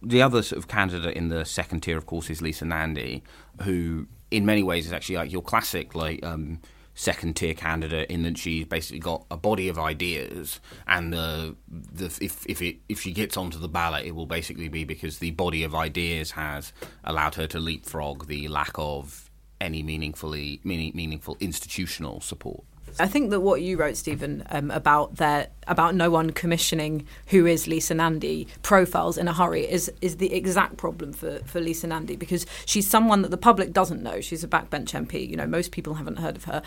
The 0.01 0.21
other 0.21 0.41
sort 0.41 0.57
of 0.57 0.67
candidate 0.67 1.15
in 1.15 1.29
the 1.29 1.45
second 1.45 1.81
tier, 1.81 1.97
of 1.97 2.05
course, 2.05 2.29
is 2.29 2.41
Lisa 2.41 2.65
Nandy, 2.65 3.23
who 3.61 4.07
in 4.31 4.45
many 4.45 4.63
ways 4.63 4.85
is 4.85 4.93
actually 4.93 5.17
like 5.17 5.31
your 5.31 5.43
classic 5.43 5.95
like. 5.95 6.23
Um, 6.25 6.59
second 6.95 7.36
tier 7.36 7.53
candidate 7.53 8.10
in 8.10 8.23
that 8.23 8.38
she's 8.38 8.65
basically 8.65 8.99
got 8.99 9.25
a 9.32 9.38
body 9.38 9.67
of 9.69 9.79
ideas, 9.79 10.60
and 10.88 11.13
the 11.13 11.56
the 11.67 12.06
if 12.21 12.45
if 12.47 12.62
it 12.62 12.77
if 12.89 12.99
she 13.01 13.12
gets 13.12 13.38
onto 13.38 13.60
the 13.60 13.67
ballot, 13.67 14.06
it 14.06 14.15
will 14.15 14.25
basically 14.25 14.67
be 14.67 14.84
because 14.84 15.19
the 15.19 15.32
body 15.32 15.63
of 15.63 15.73
ideas 15.73 16.32
has 16.32 16.73
allowed 17.03 17.36
her 17.36 17.47
to 17.47 17.60
leapfrog 17.60 18.27
the 18.27 18.47
lack 18.47 18.73
of 18.75 19.29
any 19.60 19.82
meaningfully 19.82 20.60
meaning, 20.63 20.91
meaningful 20.93 21.38
institutional 21.39 22.21
support. 22.21 22.63
I 22.99 23.08
think 23.08 23.29
that 23.32 23.41
what 23.41 23.62
you 23.62 23.77
wrote, 23.77 23.97
Stephen, 23.97 24.43
um, 24.49 24.71
about 24.71 25.15
their 25.15 25.47
about 25.67 25.95
no 25.95 26.10
one 26.10 26.32
commissioning 26.32 27.08
who 27.27 27.45
is 27.45 27.67
Lisa 27.67 27.93
Nandy 27.93 28.47
profiles 28.63 29.17
in 29.17 29.27
a 29.27 29.34
hurry 29.34 29.69
is 29.69 29.91
is 30.01 30.17
the 30.17 30.34
exact 30.34 30.77
problem 30.77 31.13
for, 31.13 31.39
for 31.45 31.60
Lisa 31.60 31.88
Nandy 31.88 32.15
because 32.15 32.45
she's 32.65 32.89
someone 32.89 33.21
that 33.21 33.32
the 33.32 33.38
public 33.38 33.73
doesn't 33.73 34.03
know. 34.03 34.21
She's 34.21 34.43
a 34.43 34.47
backbench 34.47 34.91
MP. 34.91 35.27
You 35.27 35.38
know, 35.38 35.47
most 35.47 35.71
people 35.71 35.95
haven't 35.95 36.17
heard 36.17 36.36
of 36.36 36.45
her 36.45 36.62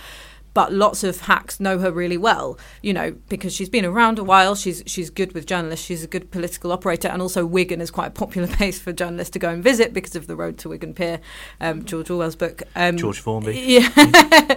but 0.56 0.72
lots 0.72 1.04
of 1.04 1.20
hacks 1.20 1.60
know 1.60 1.78
her 1.80 1.92
really 1.92 2.16
well, 2.16 2.58
you 2.80 2.94
know, 2.94 3.14
because 3.28 3.52
she's 3.52 3.68
been 3.68 3.84
around 3.84 4.18
a 4.18 4.24
while. 4.24 4.54
She's 4.54 4.82
she's 4.86 5.10
good 5.10 5.34
with 5.34 5.44
journalists. 5.44 5.84
She's 5.84 6.02
a 6.02 6.06
good 6.06 6.30
political 6.30 6.72
operator, 6.72 7.08
and 7.08 7.20
also 7.20 7.44
Wigan 7.44 7.82
is 7.82 7.90
quite 7.90 8.06
a 8.06 8.10
popular 8.10 8.48
place 8.56 8.80
for 8.80 8.90
journalists 8.90 9.32
to 9.32 9.38
go 9.38 9.50
and 9.50 9.62
visit 9.62 9.92
because 9.92 10.16
of 10.16 10.28
the 10.28 10.34
Road 10.34 10.56
to 10.60 10.70
Wigan 10.70 10.94
Pier, 10.94 11.20
um, 11.60 11.84
George 11.84 12.08
Orwell's 12.08 12.36
book. 12.36 12.62
Um, 12.74 12.96
George 12.96 13.20
Formby, 13.20 13.52
yeah, 13.66 13.90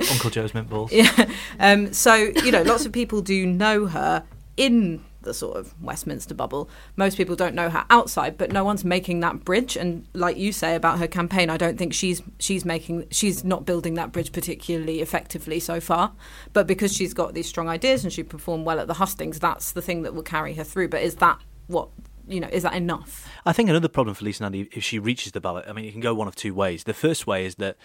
Uncle 0.09 0.29
Joe's 0.29 0.53
Mint 0.53 0.69
Balls. 0.69 0.89
Yeah, 0.93 1.29
um, 1.59 1.91
so 1.91 2.15
you 2.15 2.53
know, 2.53 2.61
lots 2.61 2.85
of 2.85 2.93
people 2.93 3.19
do 3.19 3.45
know 3.45 3.87
her 3.87 4.23
in 4.55 5.03
the 5.29 5.33
sort 5.35 5.57
of 5.57 5.79
Westminster 5.79 6.33
bubble. 6.33 6.69
Most 6.95 7.15
people 7.15 7.35
don't 7.35 7.53
know 7.53 7.69
her 7.69 7.85
outside, 7.91 8.35
but 8.35 8.51
no 8.51 8.63
one's 8.63 8.83
making 8.83 9.19
that 9.19 9.45
bridge. 9.45 9.77
And 9.77 10.07
like 10.13 10.37
you 10.37 10.51
say 10.51 10.73
about 10.73 10.97
her 10.97 11.07
campaign, 11.07 11.51
I 11.51 11.57
don't 11.57 11.77
think 11.77 11.93
she's 11.93 12.23
she's 12.39 12.65
making 12.65 13.07
she's 13.11 13.43
not 13.43 13.63
building 13.63 13.93
that 13.93 14.11
bridge 14.11 14.31
particularly 14.31 15.01
effectively 15.01 15.59
so 15.59 15.79
far. 15.79 16.13
But 16.51 16.65
because 16.65 16.91
she's 16.91 17.13
got 17.13 17.35
these 17.35 17.47
strong 17.47 17.69
ideas 17.69 18.03
and 18.03 18.11
she 18.11 18.23
performed 18.23 18.65
well 18.65 18.79
at 18.79 18.87
the 18.87 18.95
hustings, 18.95 19.39
that's 19.39 19.71
the 19.71 19.83
thing 19.83 20.01
that 20.01 20.15
will 20.15 20.23
carry 20.23 20.55
her 20.55 20.63
through. 20.63 20.89
But 20.89 21.03
is 21.03 21.15
that 21.15 21.39
what 21.67 21.89
you 22.27 22.39
know, 22.39 22.49
is 22.51 22.63
that 22.63 22.73
enough? 22.73 23.27
I 23.45 23.53
think 23.53 23.69
another 23.69 23.87
problem 23.87 24.15
for 24.15 24.25
Lisa 24.25 24.43
Nandy, 24.43 24.67
if 24.71 24.83
she 24.83 24.99
reaches 24.99 25.31
the 25.31 25.41
ballot, 25.41 25.65
I 25.67 25.73
mean, 25.73 25.85
it 25.85 25.91
can 25.91 26.01
go 26.01 26.13
one 26.13 26.27
of 26.27 26.35
two 26.35 26.53
ways. 26.53 26.83
The 26.83 26.93
first 26.93 27.27
way 27.27 27.45
is 27.45 27.55
that 27.55 27.77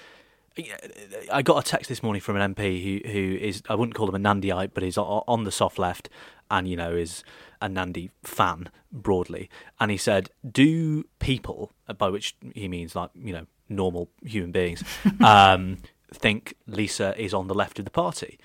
I 1.32 1.42
got 1.42 1.66
a 1.66 1.68
text 1.68 1.88
this 1.88 2.02
morning 2.02 2.20
from 2.20 2.36
an 2.36 2.54
MP 2.54 3.02
who 3.02 3.10
who 3.10 3.36
is 3.36 3.62
I 3.68 3.74
wouldn't 3.74 3.96
call 3.96 4.08
him 4.08 4.14
a 4.14 4.18
Nandyite, 4.18 4.70
but 4.72 4.84
he's 4.84 4.96
on 4.96 5.44
the 5.44 5.50
soft 5.50 5.78
left, 5.80 6.08
and 6.50 6.68
you 6.68 6.76
know 6.76 6.92
is 6.92 7.24
a 7.60 7.68
Nandy 7.68 8.10
fan 8.22 8.68
broadly. 8.92 9.48
And 9.80 9.90
he 9.90 9.96
said, 9.96 10.30
"Do 10.48 11.04
people, 11.18 11.72
by 11.98 12.08
which 12.08 12.36
he 12.54 12.68
means 12.68 12.94
like 12.94 13.10
you 13.14 13.32
know 13.32 13.46
normal 13.68 14.10
human 14.22 14.52
beings, 14.52 14.82
um, 15.20 15.78
think 16.12 16.54
Lisa 16.66 17.18
is 17.20 17.34
on 17.34 17.48
the 17.48 17.54
left 17.54 17.78
of 17.78 17.84
the 17.84 17.90
party?" 17.90 18.38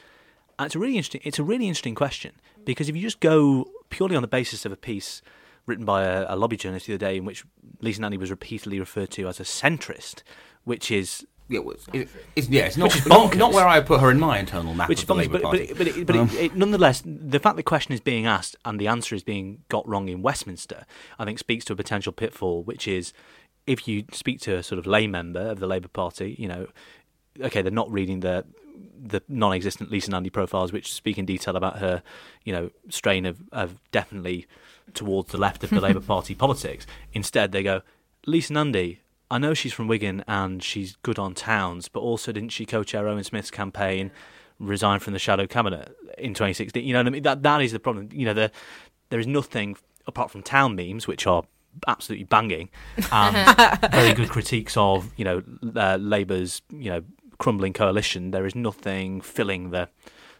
And 0.57 0.65
it's 0.65 0.75
a 0.75 0.79
really 0.79 0.97
interesting. 0.97 1.21
It's 1.23 1.39
a 1.39 1.43
really 1.43 1.67
interesting 1.67 1.95
question 1.95 2.33
because 2.65 2.89
if 2.89 2.95
you 2.95 3.01
just 3.01 3.19
go 3.19 3.65
purely 3.89 4.15
on 4.15 4.21
the 4.21 4.27
basis 4.27 4.65
of 4.65 4.71
a 4.71 4.77
piece 4.77 5.21
written 5.65 5.85
by 5.85 6.03
a, 6.03 6.25
a 6.27 6.35
lobby 6.35 6.57
journalist 6.57 6.87
the 6.87 6.93
other 6.93 7.05
day 7.05 7.17
in 7.17 7.25
which 7.25 7.45
Lisa 7.79 8.01
Nandy 8.01 8.17
was 8.17 8.31
repeatedly 8.31 8.79
referred 8.79 9.11
to 9.11 9.27
as 9.27 9.39
a 9.39 9.43
centrist, 9.43 10.23
which 10.63 10.91
is 10.91 11.25
yeah, 11.49 11.61
it, 11.93 12.09
it's, 12.35 12.47
yeah, 12.47 12.65
it's 12.65 12.77
not, 12.77 13.07
not, 13.07 13.35
not 13.35 13.53
where 13.53 13.67
I 13.67 13.81
put 13.81 13.99
her 14.01 14.11
in 14.11 14.19
my 14.19 14.37
internal 14.37 14.73
map 14.75 14.87
Which 14.87 15.01
of 15.01 15.07
the 15.07 15.15
Labour 15.15 15.33
but, 15.33 15.41
Party. 15.41 15.65
But, 15.67 15.77
but, 15.77 15.87
it, 15.87 16.05
but 16.05 16.15
um, 16.15 16.29
it, 16.33 16.55
nonetheless, 16.55 17.01
the 17.03 17.39
fact 17.39 17.55
the 17.55 17.63
question 17.63 17.93
is 17.93 17.99
being 17.99 18.27
asked 18.27 18.55
and 18.65 18.79
the 18.79 18.87
answer 18.87 19.15
is 19.15 19.23
being 19.23 19.63
got 19.67 19.87
wrong 19.87 20.09
in 20.09 20.21
Westminster, 20.21 20.85
I 21.17 21.25
think 21.25 21.39
speaks 21.39 21.65
to 21.65 21.73
a 21.73 21.75
potential 21.75 22.13
pitfall, 22.13 22.63
which 22.63 22.87
is 22.87 23.13
if 23.65 23.87
you 23.87 24.05
speak 24.11 24.39
to 24.41 24.57
a 24.57 24.63
sort 24.63 24.77
of 24.79 24.85
lay 24.85 25.07
member 25.07 25.41
of 25.41 25.59
the 25.59 25.67
Labour 25.67 25.87
Party, 25.87 26.35
you 26.37 26.47
know, 26.47 26.67
okay, 27.41 27.61
they're 27.61 27.71
not 27.71 27.91
reading 27.91 28.19
the 28.19 28.45
the 29.01 29.21
non-existent 29.27 29.91
Lisa 29.91 30.11
Nandy 30.11 30.29
profiles, 30.29 30.71
which 30.71 30.93
speak 30.93 31.17
in 31.17 31.25
detail 31.25 31.55
about 31.55 31.79
her, 31.79 32.03
you 32.43 32.53
know, 32.53 32.69
strain 32.89 33.25
of, 33.25 33.41
of 33.51 33.75
definitely 33.91 34.45
towards 34.93 35.31
the 35.31 35.37
left 35.37 35.63
of 35.63 35.69
the 35.69 35.81
Labour 35.81 35.99
Party 36.15 36.35
politics. 36.35 36.85
Instead, 37.13 37.51
they 37.51 37.63
go, 37.63 37.81
Lisa 38.25 38.53
Nandy, 38.53 39.01
I 39.31 39.37
know 39.37 39.53
she's 39.53 39.73
from 39.73 39.87
Wigan 39.87 40.23
and 40.27 40.63
she's 40.63 40.95
good 41.03 41.19
on 41.19 41.33
towns, 41.33 41.87
but 41.87 41.99
also 41.99 42.31
didn't 42.31 42.49
she 42.49 42.65
co-chair 42.65 43.07
Owen 43.07 43.23
Smith's 43.23 43.51
campaign, 43.51 44.11
resign 44.59 44.99
from 44.99 45.13
the 45.13 45.19
shadow 45.19 45.45
cabinet 45.45 45.95
in 46.17 46.33
2016? 46.33 46.83
You 46.83 46.93
know 46.93 46.99
what 46.99 47.07
I 47.07 47.09
mean? 47.11 47.23
That 47.23 47.43
that 47.43 47.61
is 47.61 47.71
the 47.71 47.79
problem. 47.79 48.09
You 48.11 48.25
know, 48.25 48.33
the, 48.33 48.51
there 49.09 49.19
is 49.19 49.27
nothing 49.27 49.77
apart 50.07 50.31
from 50.31 50.41
town 50.41 50.75
memes, 50.75 51.07
which 51.07 51.27
are 51.27 51.43
absolutely 51.87 52.25
banging, 52.25 52.69
and 53.11 53.91
very 53.91 54.13
good 54.13 54.29
critiques 54.29 54.75
of 54.75 55.11
you 55.15 55.25
know 55.25 55.43
uh, 55.75 55.97
Labour's 55.97 56.61
you 56.71 56.89
know 56.89 57.03
crumbling 57.37 57.73
coalition. 57.73 58.31
There 58.31 58.45
is 58.45 58.55
nothing 58.55 59.21
filling 59.21 59.69
the 59.69 59.89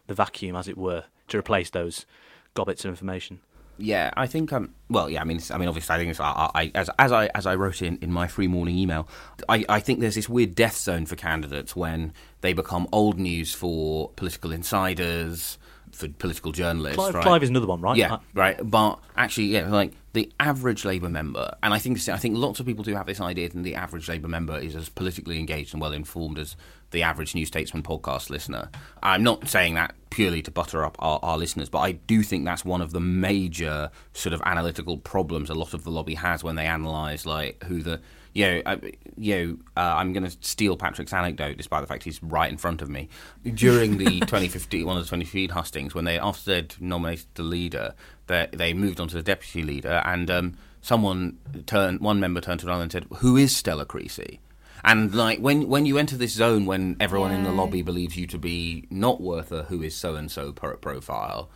the 0.08 0.14
vacuum, 0.14 0.56
as 0.56 0.66
it 0.66 0.76
were, 0.76 1.04
to 1.28 1.38
replace 1.38 1.70
those 1.70 2.06
gobbets 2.54 2.84
of 2.84 2.90
information. 2.90 3.40
Yeah, 3.80 4.10
I 4.14 4.26
think 4.26 4.52
um. 4.52 4.74
Well, 4.90 5.08
yeah, 5.08 5.20
I 5.20 5.24
mean, 5.24 5.40
I 5.50 5.58
mean, 5.58 5.68
obviously, 5.68 5.94
I 5.94 5.98
think 5.98 6.10
it's, 6.10 6.20
I, 6.20 6.50
I, 6.54 6.70
as 6.74 6.90
as 6.98 7.12
I 7.12 7.30
as 7.34 7.46
I 7.46 7.54
wrote 7.54 7.80
in, 7.80 7.96
in 8.02 8.12
my 8.12 8.26
free 8.26 8.46
morning 8.46 8.76
email, 8.76 9.08
I, 9.48 9.64
I 9.68 9.80
think 9.80 10.00
there's 10.00 10.16
this 10.16 10.28
weird 10.28 10.54
death 10.54 10.76
zone 10.76 11.06
for 11.06 11.16
candidates 11.16 11.74
when 11.74 12.12
they 12.42 12.52
become 12.52 12.88
old 12.92 13.18
news 13.18 13.54
for 13.54 14.10
political 14.16 14.52
insiders, 14.52 15.56
for 15.92 16.08
political 16.08 16.52
journalists. 16.52 16.96
Clive, 16.96 17.14
right? 17.14 17.22
Clive 17.22 17.42
is 17.42 17.50
another 17.50 17.66
one, 17.66 17.80
right? 17.80 17.96
Yeah, 17.96 18.14
uh, 18.14 18.18
right. 18.34 18.58
But 18.62 18.98
actually, 19.16 19.46
yeah, 19.46 19.68
like 19.68 19.92
the 20.12 20.32
average 20.40 20.84
Labour 20.84 21.08
member, 21.08 21.56
and 21.62 21.72
I 21.72 21.78
think 21.78 22.08
I 22.08 22.16
think 22.16 22.36
lots 22.36 22.60
of 22.60 22.66
people 22.66 22.84
do 22.84 22.94
have 22.94 23.06
this 23.06 23.20
idea 23.20 23.48
that 23.48 23.62
the 23.62 23.74
average 23.74 24.08
Labour 24.08 24.28
member 24.28 24.58
is 24.58 24.74
as 24.74 24.88
politically 24.88 25.38
engaged 25.38 25.72
and 25.74 25.80
well 25.80 25.92
informed 25.92 26.38
as 26.38 26.56
the 26.90 27.02
average 27.02 27.34
New 27.34 27.46
Statesman 27.46 27.82
podcast 27.82 28.30
listener. 28.30 28.68
I'm 29.02 29.22
not 29.22 29.48
saying 29.48 29.74
that 29.74 29.94
purely 30.10 30.42
to 30.42 30.50
butter 30.50 30.84
up 30.84 30.96
our, 30.98 31.20
our 31.22 31.38
listeners, 31.38 31.68
but 31.68 31.78
I 31.78 31.92
do 31.92 32.22
think 32.22 32.44
that's 32.44 32.64
one 32.64 32.80
of 32.80 32.90
the 32.92 33.00
major 33.00 33.90
sort 34.12 34.32
of 34.32 34.42
analytical 34.44 34.98
problems 34.98 35.50
a 35.50 35.54
lot 35.54 35.74
of 35.74 35.84
the 35.84 35.90
lobby 35.90 36.14
has 36.14 36.42
when 36.42 36.56
they 36.56 36.66
analyse 36.66 37.24
like 37.24 37.62
who 37.64 37.82
the 37.82 38.00
you 38.32 38.46
know, 38.46 38.62
uh, 38.66 38.76
you 39.16 39.36
know 39.36 39.56
uh, 39.76 39.94
I'm 39.96 40.12
going 40.12 40.24
to 40.24 40.36
steal 40.40 40.76
Patrick's 40.76 41.12
anecdote, 41.12 41.56
despite 41.56 41.82
the 41.82 41.86
fact 41.86 42.04
he's 42.04 42.22
right 42.22 42.50
in 42.50 42.56
front 42.56 42.82
of 42.82 42.88
me. 42.88 43.08
During 43.42 43.98
the 43.98 44.04
2015, 44.20 44.86
one 44.86 44.96
of 44.96 45.02
the 45.02 45.08
2015 45.08 45.50
hustings, 45.50 45.94
when 45.94 46.04
they 46.04 46.18
after 46.18 46.50
they'd 46.50 46.74
nominated 46.80 47.26
the 47.34 47.42
leader, 47.42 47.94
they, 48.26 48.48
they 48.52 48.72
moved 48.72 49.00
on 49.00 49.08
to 49.08 49.16
the 49.16 49.22
deputy 49.22 49.62
leader, 49.62 50.02
and 50.04 50.30
um, 50.30 50.56
someone 50.80 51.38
turned, 51.66 52.00
one 52.00 52.20
member 52.20 52.40
turned 52.40 52.60
to 52.60 52.66
another 52.66 52.82
and 52.82 52.92
said, 52.92 53.06
"Who 53.16 53.36
is 53.36 53.54
Stella 53.54 53.84
Creasy?" 53.84 54.40
And 54.84 55.14
like 55.14 55.40
when 55.40 55.68
when 55.68 55.86
you 55.86 55.98
enter 55.98 56.16
this 56.16 56.32
zone, 56.32 56.66
when 56.66 56.96
everyone 57.00 57.30
yeah. 57.30 57.38
in 57.38 57.44
the 57.44 57.52
lobby 57.52 57.82
believes 57.82 58.16
you 58.16 58.26
to 58.28 58.38
be 58.38 58.86
not 58.90 59.20
worth 59.20 59.52
a 59.52 59.64
who 59.64 59.82
is 59.82 59.94
so 59.94 60.14
and 60.14 60.30
so 60.30 60.52
profile, 60.52 61.50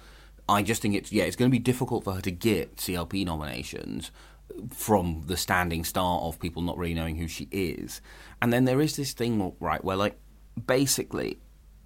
I 0.48 0.62
just 0.62 0.82
think 0.82 0.94
it's 0.94 1.12
yeah, 1.12 1.24
it's 1.24 1.36
going 1.36 1.50
to 1.50 1.52
be 1.52 1.58
difficult 1.58 2.04
for 2.04 2.14
her 2.14 2.20
to 2.20 2.30
get 2.30 2.76
CLP 2.76 3.24
nominations 3.24 4.10
from 4.70 5.22
the 5.26 5.36
standing 5.36 5.84
start 5.84 6.22
of 6.22 6.38
people 6.38 6.62
not 6.62 6.78
really 6.78 6.94
knowing 6.94 7.16
who 7.16 7.28
she 7.28 7.48
is. 7.50 8.00
And 8.40 8.52
then 8.52 8.64
there 8.64 8.80
is 8.80 8.96
this 8.96 9.12
thing, 9.12 9.52
right, 9.60 9.82
where 9.84 9.96
like 9.96 10.18
basically, 10.66 11.38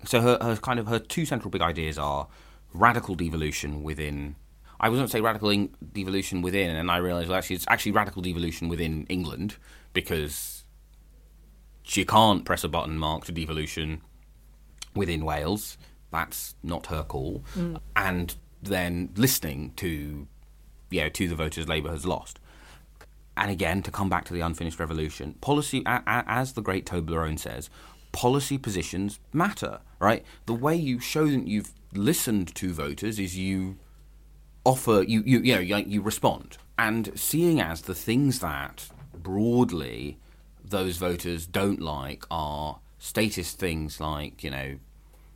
so 0.04 0.20
her, 0.20 0.38
her 0.40 0.56
kind 0.56 0.78
of 0.78 0.86
her 0.86 0.98
two 0.98 1.24
central 1.24 1.50
big 1.50 1.62
ideas 1.62 1.98
are 1.98 2.28
radical 2.72 3.14
devolution 3.14 3.82
within. 3.82 4.36
I 4.80 4.88
was 4.88 4.98
going 4.98 5.08
to 5.08 5.12
say 5.12 5.20
radical 5.20 5.50
in- 5.50 5.74
devolution 5.92 6.40
within, 6.42 6.74
and 6.74 6.90
I 6.90 6.98
realised 6.98 7.28
well, 7.28 7.38
actually 7.38 7.56
it's 7.56 7.66
actually 7.68 7.92
radical 7.92 8.22
devolution 8.22 8.68
within 8.68 9.06
England 9.08 9.56
because 9.92 10.64
she 11.82 12.04
can't 12.04 12.44
press 12.44 12.64
a 12.64 12.68
button 12.68 12.98
marked 12.98 13.32
devolution 13.32 14.02
within 14.94 15.24
Wales. 15.24 15.78
That's 16.12 16.54
not 16.62 16.86
her 16.86 17.02
call. 17.02 17.44
Mm. 17.56 17.80
And 17.96 18.36
then 18.62 19.10
listening 19.16 19.72
to, 19.76 20.26
you 20.90 21.00
know, 21.00 21.08
to 21.08 21.28
the 21.28 21.34
voters 21.34 21.68
Labour 21.68 21.90
has 21.90 22.06
lost 22.06 22.38
and 23.38 23.50
again, 23.50 23.82
to 23.82 23.90
come 23.90 24.08
back 24.08 24.24
to 24.26 24.32
the 24.32 24.40
unfinished 24.40 24.80
revolution, 24.80 25.34
policy, 25.40 25.82
as 25.86 26.52
the 26.52 26.62
great 26.62 26.84
Toblerone 26.84 27.38
says, 27.38 27.70
policy 28.12 28.58
positions 28.58 29.20
matter, 29.32 29.80
right? 30.00 30.24
The 30.46 30.54
way 30.54 30.74
you 30.74 30.98
show 30.98 31.26
that 31.26 31.46
you've 31.46 31.72
listened 31.94 32.54
to 32.56 32.72
voters 32.72 33.18
is 33.18 33.36
you 33.36 33.78
offer, 34.64 35.02
you, 35.06 35.22
you, 35.24 35.40
you 35.40 35.54
know, 35.54 35.60
you, 35.60 35.76
you 35.76 36.02
respond. 36.02 36.58
And 36.78 37.12
seeing 37.18 37.60
as 37.60 37.82
the 37.82 37.94
things 37.94 38.40
that 38.40 38.88
broadly 39.14 40.18
those 40.64 40.96
voters 40.96 41.46
don't 41.46 41.80
like 41.80 42.24
are 42.30 42.80
statist 42.98 43.58
things 43.58 44.00
like, 44.00 44.44
you 44.44 44.50
know, 44.50 44.78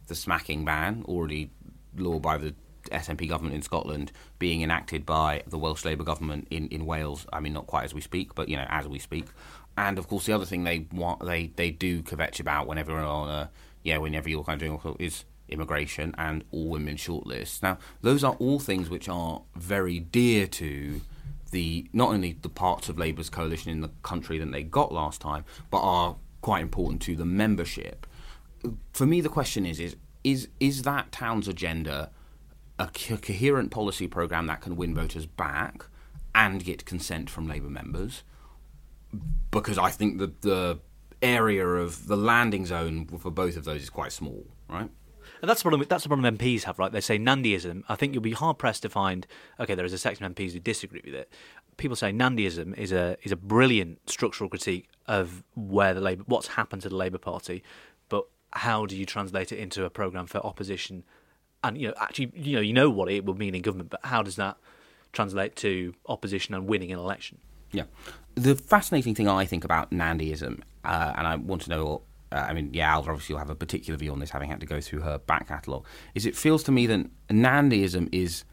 the 0.09 0.15
smacking 0.15 0.65
ban, 0.65 1.05
already 1.07 1.51
law 1.97 2.19
by 2.19 2.37
the 2.37 2.55
SNP 2.93 3.29
government 3.29 3.55
in 3.55 3.63
Scotland 3.63 4.13
being 4.39 4.63
enacted 4.63 5.05
by 5.05 5.43
the 5.47 5.59
Welsh 5.59 5.85
Labour 5.85 6.05
government 6.05 6.47
in, 6.51 6.69
in 6.69 6.87
Wales. 6.87 7.27
I 7.33 7.41
mean, 7.41 7.53
not 7.53 7.67
quite 7.67 7.85
as 7.85 7.95
we 7.95 8.01
speak, 8.01 8.35
but 8.35 8.49
you 8.49 8.57
know, 8.57 8.67
as 8.69 8.87
we 8.87 8.99
speak. 8.99 9.27
And 9.77 9.99
of 9.99 10.09
course, 10.09 10.27
the 10.27 10.33
other 10.33 10.45
thing 10.45 10.65
they 10.65 10.87
want, 10.93 11.25
they 11.25 11.53
they 11.57 11.71
do 11.71 12.03
kvetch 12.03 12.41
about 12.41 12.67
whenever 12.67 12.99
on 12.99 13.29
a 13.29 13.51
yeah, 13.83 13.99
whenever 13.99 14.29
you're 14.29 14.45
kind 14.45 14.61
of 14.63 14.83
doing 14.83 14.97
is 14.99 15.25
immigration 15.49 16.15
and 16.19 16.45
all 16.51 16.69
women 16.69 16.97
shortlists. 16.97 17.63
Now, 17.63 17.79
those 18.01 18.25
are 18.25 18.35
all 18.35 18.59
things 18.59 18.89
which 18.89 19.09
are 19.09 19.43
very 19.57 19.99
dear 19.99 20.47
to 20.47 21.01
the 21.51 21.87
not 21.93 22.11
only 22.11 22.39
the 22.41 22.49
parts 22.49 22.89
of 22.89 22.99
Labour's 22.99 23.31
coalition 23.31 23.71
in 23.71 23.81
the 23.81 23.91
country 24.03 24.39
that 24.39 24.51
they 24.51 24.63
got 24.63 24.93
last 24.93 25.21
time, 25.21 25.45
but 25.71 25.81
are 25.81 26.17
quite 26.41 26.63
important 26.63 27.03
to 27.03 27.17
the 27.17 27.25
membership. 27.25 28.07
For 28.93 29.07
me, 29.07 29.21
the 29.21 29.29
question 29.29 29.67
is: 29.67 29.79
is 29.79 29.97
is 30.25 30.49
is 30.61 30.83
that 30.83 31.13
town's 31.13 31.49
agenda 31.49 32.11
a 32.79 32.87
co- 32.87 33.17
coherent 33.17 33.71
policy 33.71 34.07
program 34.07 34.47
that 34.47 34.61
can 34.61 34.77
win 34.77 34.95
voters 34.95 35.27
back 35.27 35.87
and 36.35 36.65
get 36.65 36.85
consent 36.85 37.29
from 37.29 37.47
Labour 37.47 37.69
members, 37.69 38.23
because 39.51 39.79
I 39.79 39.91
think 39.91 40.19
that 40.19 40.43
the 40.43 40.81
area 41.21 41.67
of 41.67 42.07
the 42.07 42.17
landing 42.17 42.67
zone 42.67 43.07
for 43.07 43.31
both 43.31 43.57
of 43.57 43.65
those 43.65 43.83
is 43.83 43.91
quite 43.91 44.13
small, 44.13 44.45
right? 44.69 44.91
And 45.41 45.49
that's 45.49 45.61
the 45.61 45.69
problem. 45.69 45.87
That's 45.89 46.03
the 46.05 46.09
problem 46.09 46.39
MPs 46.39 46.63
have, 46.65 46.79
right? 46.79 46.93
They 46.93 47.01
say 47.01 47.19
Nandyism. 47.19 47.83
I 47.89 47.97
think 47.97 48.15
you'll 48.15 48.23
be 48.23 48.33
hard 48.33 48.59
pressed 48.59 48.83
to 48.83 48.89
find. 48.89 49.27
Okay, 49.59 49.75
there 49.75 49.85
is 49.85 49.93
a 49.93 49.99
section 49.99 50.25
of 50.25 50.35
MPs 50.35 50.53
who 50.53 50.61
disagree 50.61 51.03
with 51.05 51.15
it. 51.15 51.33
People 51.77 51.97
say 51.97 52.13
Nandyism 52.13 52.77
is 52.77 52.93
a 52.93 53.17
is 53.23 53.33
a 53.33 53.37
brilliant 53.37 54.09
structural 54.09 54.49
critique 54.49 54.89
of 55.07 55.43
where 55.55 55.95
the 55.95 56.01
Labour, 56.01 56.23
what's 56.27 56.49
happened 56.49 56.83
to 56.83 56.89
the 56.89 56.97
Labour 56.97 57.19
Party, 57.19 57.63
but 58.09 58.27
how 58.53 58.87
do 58.87 58.97
you 58.97 59.05
translate 59.05 59.51
it 59.53 59.59
into 59.59 59.85
a 59.85 59.91
program 59.91 60.27
for 60.27 60.39
opposition 60.39 61.05
and 61.65 61.79
you 61.79 61.89
know 61.89 61.95
actually 62.01 62.33
you 62.35 62.57
know 62.57 62.63
you 62.63 62.73
know 62.73 62.91
what 62.91 63.11
it 63.11 63.25
would 63.25 63.39
mean 63.39 63.55
in 63.55 63.63
government, 63.63 63.91
but 63.91 64.01
how 64.05 64.23
does 64.23 64.37
that 64.37 64.57
translate 65.13 65.57
to 65.57 65.95
opposition 66.07 66.55
and 66.55 66.67
winning 66.67 66.93
an 66.93 66.99
election? 66.99 67.39
Yeah, 67.73 67.85
the 68.35 68.55
fascinating 68.55 69.15
thing 69.15 69.29
I 69.29 69.45
think 69.45 69.65
about 69.65 69.91
Nandyism, 69.91 70.61
uh, 70.85 71.13
and 71.17 71.27
I 71.27 71.37
want 71.37 71.63
to 71.63 71.71
know. 71.71 72.03
Uh, 72.31 72.47
I 72.49 72.55
mean, 72.55 72.71
yeah, 72.73 72.95
Ailbhe 72.95 73.09
obviously 73.09 73.35
will 73.35 73.41
have 73.41 73.51
a 73.51 73.55
particular 73.55 73.99
view 73.99 74.11
on 74.11 74.19
this, 74.19 74.31
having 74.31 74.49
had 74.49 74.61
to 74.61 74.67
go 74.67 74.81
through 74.81 75.01
her 75.01 75.19
back 75.19 75.49
catalogue. 75.49 75.85
Is 76.15 76.25
it 76.25 76.35
feels 76.35 76.63
to 76.65 76.73
me 76.73 76.87
that 76.87 77.07
Nandyism 77.29 78.09
is 78.11 78.45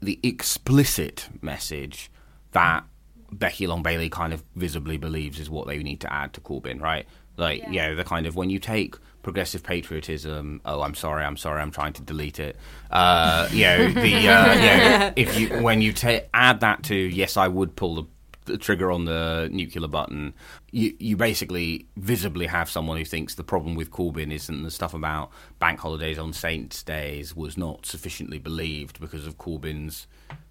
the 0.00 0.18
explicit 0.22 1.28
message 1.42 2.10
that 2.52 2.84
Becky 3.32 3.66
Long 3.66 3.82
Bailey 3.82 4.08
kind 4.08 4.32
of 4.32 4.44
visibly 4.54 4.96
believes 4.96 5.38
is 5.38 5.50
what 5.50 5.66
they 5.66 5.82
need 5.82 6.00
to 6.00 6.12
add 6.12 6.32
to 6.34 6.40
Corbyn, 6.40 6.80
right? 6.80 7.06
Like, 7.36 7.62
yeah. 7.62 7.70
you 7.70 7.78
know, 7.82 7.94
the 7.96 8.04
kind 8.04 8.26
of 8.26 8.36
when 8.36 8.50
you 8.50 8.58
take 8.58 8.96
progressive 9.26 9.64
patriotism. 9.64 10.60
Oh, 10.64 10.82
I'm 10.82 10.94
sorry, 10.94 11.24
I'm 11.24 11.36
sorry, 11.36 11.60
I'm 11.60 11.72
trying 11.72 11.94
to 11.94 12.02
delete 12.02 12.38
it. 12.38 12.56
Uh, 12.92 13.48
you 13.50 13.64
know, 13.64 13.88
the 13.90 14.28
uh, 14.28 14.54
you 14.54 14.60
know, 14.60 15.12
if 15.16 15.36
you 15.36 15.48
when 15.64 15.82
you 15.82 15.92
ta- 15.92 16.20
add 16.32 16.60
that 16.60 16.84
to 16.84 16.94
yes, 16.94 17.36
I 17.36 17.48
would 17.48 17.74
pull 17.74 17.96
the, 17.96 18.04
the, 18.44 18.56
trigger 18.56 18.92
on 18.92 19.04
the 19.04 19.48
nuclear 19.50 19.88
button. 19.88 20.32
You 20.70 20.94
you 21.00 21.16
basically 21.16 21.88
visibly 21.96 22.46
have 22.46 22.70
someone 22.70 22.98
who 22.98 23.04
thinks 23.04 23.34
the 23.34 23.42
problem 23.42 23.74
with 23.74 23.90
Corbyn 23.90 24.32
isn't 24.32 24.62
the 24.62 24.70
stuff 24.70 24.94
about 24.94 25.32
bank 25.58 25.80
holidays 25.80 26.20
on 26.20 26.32
Saints' 26.32 26.84
days 26.84 27.34
was 27.34 27.58
not 27.58 27.84
sufficiently 27.84 28.38
believed 28.38 29.00
because 29.00 29.26
of 29.26 29.38
Corbyn's 29.38 30.06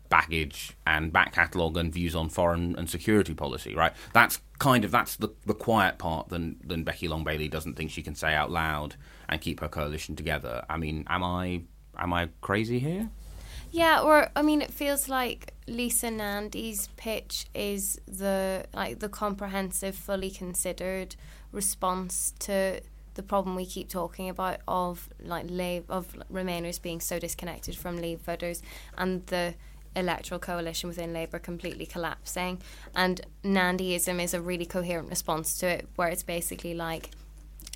baggage 0.09 0.73
and 0.85 1.11
back 1.11 1.33
catalogue 1.33 1.77
and 1.77 1.93
views 1.93 2.15
on 2.15 2.29
foreign 2.29 2.75
and 2.77 2.89
security 2.89 3.33
policy, 3.33 3.75
right? 3.75 3.93
That's 4.13 4.39
kind 4.59 4.85
of 4.85 4.91
that's 4.91 5.15
the, 5.17 5.29
the 5.45 5.53
quiet 5.53 5.97
part 5.97 6.29
than 6.29 6.57
than 6.65 6.83
Becky 6.83 7.07
Long 7.07 7.23
Bailey 7.23 7.47
doesn't 7.47 7.75
think 7.75 7.91
she 7.91 8.01
can 8.01 8.15
say 8.15 8.33
out 8.33 8.51
loud 8.51 8.95
and 9.27 9.41
keep 9.41 9.59
her 9.59 9.67
coalition 9.67 10.15
together. 10.15 10.63
I 10.69 10.77
mean, 10.77 11.05
am 11.07 11.23
I 11.23 11.63
am 11.97 12.13
I 12.13 12.29
crazy 12.41 12.79
here? 12.79 13.09
Yeah, 13.71 14.01
or 14.01 14.29
I 14.35 14.41
mean, 14.41 14.61
it 14.61 14.71
feels 14.71 15.09
like 15.09 15.53
Lisa 15.67 16.09
Nandy's 16.09 16.87
pitch 16.95 17.45
is 17.53 17.99
the 18.07 18.65
like 18.73 18.99
the 18.99 19.09
comprehensive, 19.09 19.95
fully 19.95 20.31
considered 20.31 21.15
response 21.51 22.33
to 22.39 22.81
the 23.15 23.23
problem 23.23 23.55
we 23.55 23.65
keep 23.65 23.89
talking 23.89 24.29
about 24.29 24.59
of 24.67 25.09
like 25.19 25.45
Labour 25.49 25.91
of 25.91 26.15
Remainers 26.31 26.81
being 26.81 26.99
so 26.99 27.17
disconnected 27.17 27.75
from 27.75 27.97
Leave 27.97 28.19
voters 28.19 28.61
and 28.97 29.25
the 29.27 29.55
electoral 29.95 30.39
coalition 30.39 30.89
within 30.89 31.13
Labour 31.13 31.39
completely 31.39 31.85
collapsing. 31.85 32.61
And 32.95 33.21
Nandyism 33.43 34.21
is 34.21 34.33
a 34.33 34.41
really 34.41 34.65
coherent 34.65 35.09
response 35.09 35.57
to 35.59 35.67
it, 35.67 35.87
where 35.95 36.09
it's 36.09 36.23
basically 36.23 36.73
like, 36.73 37.11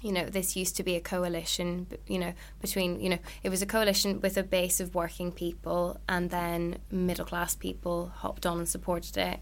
you 0.02 0.12
know, 0.12 0.26
this 0.26 0.56
used 0.56 0.78
to 0.78 0.84
be 0.84 0.96
a 0.96 1.02
coalition, 1.02 1.88
you 2.08 2.20
know, 2.20 2.34
between, 2.62 3.00
you 3.02 3.10
know, 3.10 3.20
it 3.44 3.50
was 3.50 3.62
a 3.62 3.66
coalition 3.66 4.22
with 4.22 4.38
a 4.38 4.44
base 4.44 4.80
of 4.80 4.96
working 4.96 5.32
people, 5.32 6.00
and 6.08 6.30
then 6.30 6.78
middle 6.90 7.26
class 7.26 7.56
people 7.56 8.12
hopped 8.16 8.46
on 8.46 8.60
and 8.60 8.70
supported 8.70 9.18
it 9.18 9.40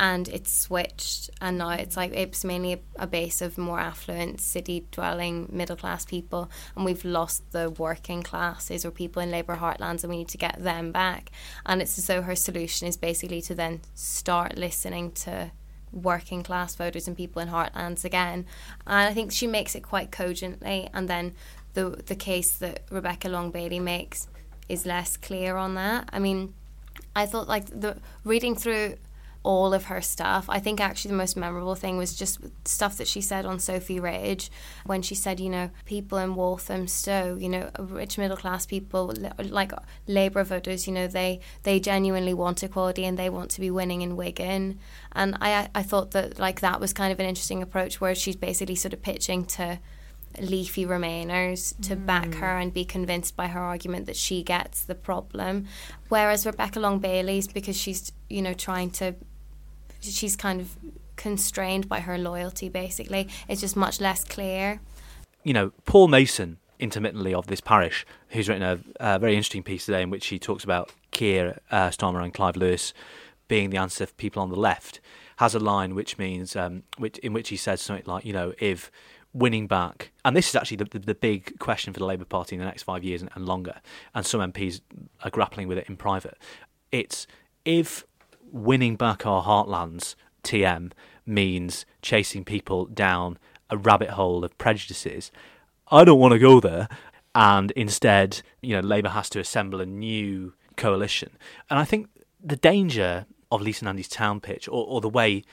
and 0.00 0.28
it's 0.28 0.52
switched 0.52 1.28
and 1.40 1.58
now 1.58 1.70
it's 1.70 1.96
like 1.96 2.12
it's 2.12 2.44
mainly 2.44 2.80
a, 2.96 3.06
base 3.06 3.40
of 3.40 3.58
more 3.58 3.80
affluent 3.80 4.40
city 4.40 4.86
dwelling 4.92 5.48
middle 5.50 5.76
class 5.76 6.04
people 6.04 6.50
and 6.76 6.84
we've 6.84 7.04
lost 7.04 7.50
the 7.52 7.70
working 7.70 8.22
classes 8.22 8.84
or 8.84 8.90
people 8.90 9.20
in 9.20 9.30
labour 9.30 9.56
heartlands 9.56 10.04
and 10.04 10.10
we 10.10 10.18
need 10.18 10.28
to 10.28 10.38
get 10.38 10.62
them 10.62 10.92
back. 10.92 11.30
And 11.66 11.80
it's 11.82 11.98
as 11.98 12.06
though 12.06 12.22
her 12.22 12.36
solution 12.36 12.86
is 12.86 12.96
basically 12.96 13.40
to 13.42 13.54
then 13.54 13.80
start 13.94 14.56
listening 14.56 15.12
to 15.12 15.50
working 15.90 16.42
class 16.42 16.74
voters 16.76 17.08
and 17.08 17.16
people 17.16 17.40
in 17.40 17.48
heartlands 17.48 18.04
again. 18.04 18.44
And 18.86 19.08
I 19.08 19.14
think 19.14 19.32
she 19.32 19.46
makes 19.46 19.74
it 19.74 19.80
quite 19.80 20.12
cogently 20.12 20.88
and 20.92 21.08
then 21.08 21.34
the 21.74 22.02
the 22.06 22.16
case 22.16 22.52
that 22.58 22.82
Rebecca 22.90 23.28
Long 23.28 23.50
Bailey 23.50 23.80
makes 23.80 24.28
is 24.68 24.86
less 24.86 25.16
clear 25.16 25.56
on 25.56 25.74
that. 25.74 26.08
I 26.12 26.20
mean 26.20 26.54
I 27.16 27.26
thought 27.26 27.48
like 27.48 27.66
the 27.66 27.96
reading 28.22 28.54
through 28.54 28.96
all 29.48 29.72
of 29.72 29.86
her 29.86 30.02
stuff. 30.02 30.44
I 30.50 30.58
think 30.60 30.78
actually 30.78 31.10
the 31.10 31.16
most 31.16 31.34
memorable 31.34 31.74
thing 31.74 31.96
was 31.96 32.14
just 32.14 32.38
stuff 32.66 32.98
that 32.98 33.08
she 33.08 33.22
said 33.22 33.46
on 33.46 33.58
Sophy 33.58 33.98
Ridge 33.98 34.50
when 34.84 35.00
she 35.00 35.14
said, 35.14 35.40
you 35.40 35.48
know, 35.48 35.70
people 35.86 36.18
in 36.18 36.34
Walthamstow, 36.34 37.38
you 37.40 37.48
know, 37.48 37.70
rich 37.78 38.18
middle 38.18 38.36
class 38.36 38.66
people 38.66 39.14
like 39.38 39.72
Labour 40.06 40.44
voters, 40.44 40.86
you 40.86 40.92
know, 40.92 41.06
they 41.06 41.40
they 41.62 41.80
genuinely 41.80 42.34
want 42.34 42.62
equality 42.62 43.06
and 43.06 43.18
they 43.18 43.30
want 43.30 43.50
to 43.52 43.62
be 43.62 43.70
winning 43.70 44.02
in 44.02 44.16
Wigan. 44.16 44.78
And 45.12 45.38
I 45.40 45.70
I 45.74 45.82
thought 45.82 46.10
that 46.10 46.38
like 46.38 46.60
that 46.60 46.78
was 46.78 46.92
kind 46.92 47.10
of 47.10 47.18
an 47.18 47.24
interesting 47.24 47.62
approach 47.62 48.02
where 48.02 48.14
she's 48.14 48.36
basically 48.36 48.74
sort 48.74 48.92
of 48.92 49.00
pitching 49.00 49.46
to 49.46 49.78
leafy 50.38 50.84
remainers 50.84 51.74
to 51.80 51.96
mm. 51.96 52.04
back 52.04 52.34
her 52.34 52.58
and 52.58 52.74
be 52.74 52.84
convinced 52.84 53.34
by 53.34 53.46
her 53.46 53.60
argument 53.60 54.04
that 54.04 54.14
she 54.14 54.42
gets 54.42 54.84
the 54.84 54.94
problem 54.94 55.66
whereas 56.10 56.46
Rebecca 56.46 56.78
Long 56.78 56.98
Bailey's 56.98 57.48
because 57.48 57.76
she's 57.76 58.12
you 58.28 58.42
know 58.42 58.52
trying 58.52 58.90
to 58.90 59.16
she's 60.00 60.36
kind 60.36 60.60
of 60.60 60.76
constrained 61.16 61.88
by 61.88 62.00
her 62.00 62.16
loyalty 62.16 62.68
basically 62.68 63.28
it's 63.48 63.60
just 63.60 63.76
much 63.76 64.00
less 64.00 64.24
clear 64.24 64.80
you 65.42 65.52
know 65.52 65.72
Paul 65.84 66.08
Mason 66.08 66.58
intermittently 66.78 67.34
of 67.34 67.48
this 67.48 67.60
parish 67.60 68.06
who's 68.28 68.48
written 68.48 68.62
a, 68.62 68.78
a 69.00 69.18
very 69.18 69.34
interesting 69.34 69.62
piece 69.62 69.86
today 69.86 70.02
in 70.02 70.10
which 70.10 70.28
he 70.28 70.38
talks 70.38 70.62
about 70.62 70.92
Keir 71.10 71.58
uh, 71.70 71.88
Starmer 71.88 72.22
and 72.22 72.32
Clive 72.32 72.56
Lewis 72.56 72.94
being 73.48 73.70
the 73.70 73.78
answer 73.78 74.06
for 74.06 74.14
people 74.14 74.42
on 74.42 74.50
the 74.50 74.56
left 74.56 75.00
has 75.38 75.54
a 75.54 75.58
line 75.58 75.94
which 75.94 76.18
means 76.18 76.54
um, 76.54 76.84
which 76.98 77.18
in 77.18 77.32
which 77.32 77.48
he 77.48 77.56
says 77.56 77.80
something 77.80 78.04
like 78.06 78.24
you 78.24 78.32
know 78.32 78.52
if 78.58 78.90
winning 79.32 79.66
back, 79.66 80.10
and 80.24 80.36
this 80.36 80.48
is 80.48 80.56
actually 80.56 80.78
the, 80.78 80.84
the, 80.84 80.98
the, 80.98 81.14
big 81.14 81.58
question 81.58 81.92
for 81.92 82.00
the 82.00 82.06
Labour 82.06 82.24
Party 82.24 82.56
in 82.56 82.60
the 82.60 82.66
next 82.66 82.82
five 82.82 83.04
years 83.04 83.20
and, 83.20 83.30
and 83.34 83.46
longer, 83.46 83.80
and 84.14 84.24
some 84.24 84.40
MPs 84.52 84.80
are 85.22 85.30
grappling 85.30 85.68
with 85.68 85.78
it 85.78 85.88
in 85.88 85.96
private. 85.96 86.36
It's 86.90 87.26
if 87.64 88.04
winning 88.50 88.96
back 88.96 89.26
our 89.26 89.44
heartlands, 89.44 90.14
TM, 90.42 90.92
means 91.26 91.84
chasing 92.02 92.44
people 92.44 92.86
down 92.86 93.38
a 93.70 93.76
rabbit 93.76 94.10
hole 94.10 94.44
of 94.44 94.56
prejudices, 94.58 95.30
I 95.90 96.04
don't 96.04 96.18
want 96.18 96.32
to 96.32 96.38
go 96.38 96.60
there. 96.60 96.88
And 97.34 97.70
instead, 97.72 98.42
you 98.62 98.74
know, 98.74 98.80
Labour 98.80 99.10
has 99.10 99.28
to 99.30 99.40
assemble 99.40 99.80
a 99.80 99.86
new 99.86 100.54
coalition. 100.76 101.30
And 101.68 101.78
I 101.78 101.84
think 101.84 102.08
the 102.42 102.56
danger 102.56 103.26
of 103.50 103.60
Lisa 103.60 103.84
Nandy's 103.84 104.08
town 104.08 104.40
pitch, 104.40 104.68
or, 104.68 104.86
or 104.86 105.00
the 105.00 105.08
way, 105.08 105.44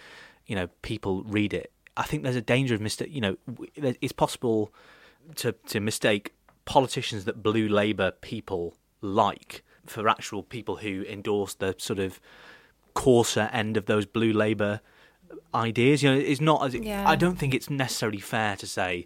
you 0.46 0.56
know, 0.56 0.68
people 0.82 1.24
read 1.24 1.54
it, 1.54 1.72
I 1.98 2.04
think 2.04 2.24
there's 2.24 2.36
a 2.36 2.42
danger 2.42 2.76
of 2.76 2.82
mistake. 2.82 3.10
You 3.12 3.22
know, 3.22 3.38
it's 3.76 4.14
possible 4.14 4.74
to 5.36 5.54
to 5.68 5.80
mistake 5.80 6.34
politicians 6.66 7.26
that 7.26 7.42
blue 7.42 7.68
Labour 7.68 8.12
people 8.12 8.76
like 9.02 9.64
for 9.86 10.10
actual 10.10 10.44
people 10.44 10.78
who 10.78 11.04
endorse 11.04 11.54
the 11.54 11.76
sort 11.78 12.00
of 12.00 12.20
coarser 12.96 13.50
end 13.54 13.78
of 13.78 13.86
those 13.86 14.06
blue 14.06 14.34
Labour 14.34 14.82
ideas. 15.54 16.02
You 16.02 16.12
know, 16.12 16.18
it's 16.18 16.42
not 16.42 16.66
as 16.66 16.74
yeah. 16.74 17.08
I 17.08 17.16
don't 17.16 17.36
think 17.36 17.54
it's 17.54 17.70
necessarily 17.70 18.20
fair 18.20 18.56
to 18.58 18.66
say. 18.66 19.06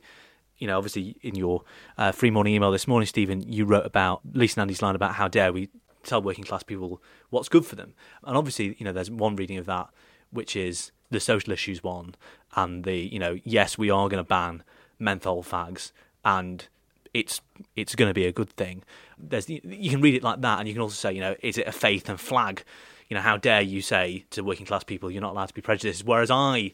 You 0.57 0.67
know, 0.67 0.77
obviously, 0.77 1.15
in 1.21 1.35
your 1.35 1.63
uh, 1.97 2.11
free 2.11 2.31
morning 2.31 2.53
email 2.53 2.71
this 2.71 2.87
morning, 2.87 3.07
Stephen, 3.07 3.41
you 3.41 3.65
wrote 3.65 3.85
about 3.85 4.21
Lisa 4.33 4.59
Nandy's 4.59 4.81
line 4.81 4.95
about 4.95 5.15
how 5.15 5.27
dare 5.29 5.53
we 5.53 5.69
tell 6.03 6.21
working 6.21 6.43
class 6.43 6.63
people 6.63 7.01
what's 7.29 7.49
good 7.49 7.65
for 7.65 7.75
them, 7.75 7.93
and 8.23 8.37
obviously, 8.37 8.75
you 8.77 8.85
know, 8.85 8.91
there's 8.91 9.11
one 9.11 9.35
reading 9.35 9.57
of 9.57 9.65
that 9.65 9.89
which 10.31 10.55
is 10.55 10.91
the 11.09 11.19
social 11.19 11.51
issues 11.51 11.83
one 11.83 12.13
and 12.55 12.83
the 12.83 12.95
you 12.95 13.17
know 13.17 13.39
yes 13.43 13.79
we 13.79 13.89
are 13.89 14.07
going 14.07 14.23
to 14.23 14.27
ban 14.27 14.63
menthol 14.99 15.43
fags 15.43 15.91
and 16.23 16.67
it's 17.13 17.41
it's 17.75 17.95
going 17.95 18.09
to 18.09 18.13
be 18.13 18.25
a 18.25 18.31
good 18.31 18.49
thing. 18.51 18.83
There's 19.17 19.49
you 19.49 19.89
can 19.89 20.01
read 20.01 20.15
it 20.15 20.23
like 20.23 20.41
that, 20.41 20.59
and 20.59 20.67
you 20.67 20.73
can 20.73 20.81
also 20.81 20.93
say 20.93 21.13
you 21.13 21.21
know 21.21 21.35
is 21.41 21.57
it 21.57 21.67
a 21.67 21.71
faith 21.71 22.09
and 22.09 22.19
flag? 22.19 22.63
You 23.09 23.15
know 23.15 23.21
how 23.21 23.37
dare 23.37 23.61
you 23.61 23.81
say 23.81 24.25
to 24.29 24.43
working 24.43 24.65
class 24.65 24.83
people 24.83 25.11
you're 25.11 25.21
not 25.21 25.31
allowed 25.31 25.47
to 25.47 25.53
be 25.53 25.61
prejudiced? 25.61 26.05
Whereas 26.05 26.31
I 26.31 26.73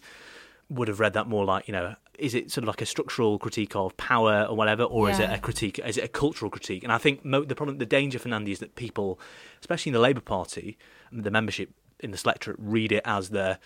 would 0.70 0.88
have 0.88 1.00
read 1.00 1.14
that 1.14 1.28
more 1.28 1.46
like 1.46 1.68
you 1.68 1.74
know 1.74 1.96
is 2.20 2.34
it 2.34 2.52
sort 2.52 2.64
of 2.64 2.68
like 2.68 2.82
a 2.82 2.86
structural 2.86 3.38
critique 3.38 3.76
of 3.76 3.96
power 3.98 4.46
or 4.50 4.56
whatever, 4.56 4.84
or 4.84 5.08
yeah. 5.08 5.14
is 5.14 5.20
it 5.20 5.30
a 5.30 5.38
critique? 5.38 5.80
Is 5.80 5.98
it 5.98 6.04
a 6.04 6.08
cultural 6.08 6.50
critique? 6.50 6.84
And 6.84 6.92
I 6.92 6.98
think 6.98 7.26
mo- 7.26 7.44
the 7.44 7.56
problem, 7.56 7.78
the 7.78 7.86
danger 7.86 8.20
for 8.20 8.30
Nandy 8.30 8.52
is 8.52 8.60
that 8.60 8.76
people, 8.76 9.20
especially 9.60 9.90
in 9.90 9.94
the 9.94 10.00
Labour 10.00 10.22
Party, 10.22 10.78
the 11.12 11.32
membership 11.32 11.72
in 12.00 12.12
the 12.12 12.22
electorate 12.24 12.58
read 12.60 12.92
it 12.92 13.02
as 13.06 13.30
the 13.30 13.60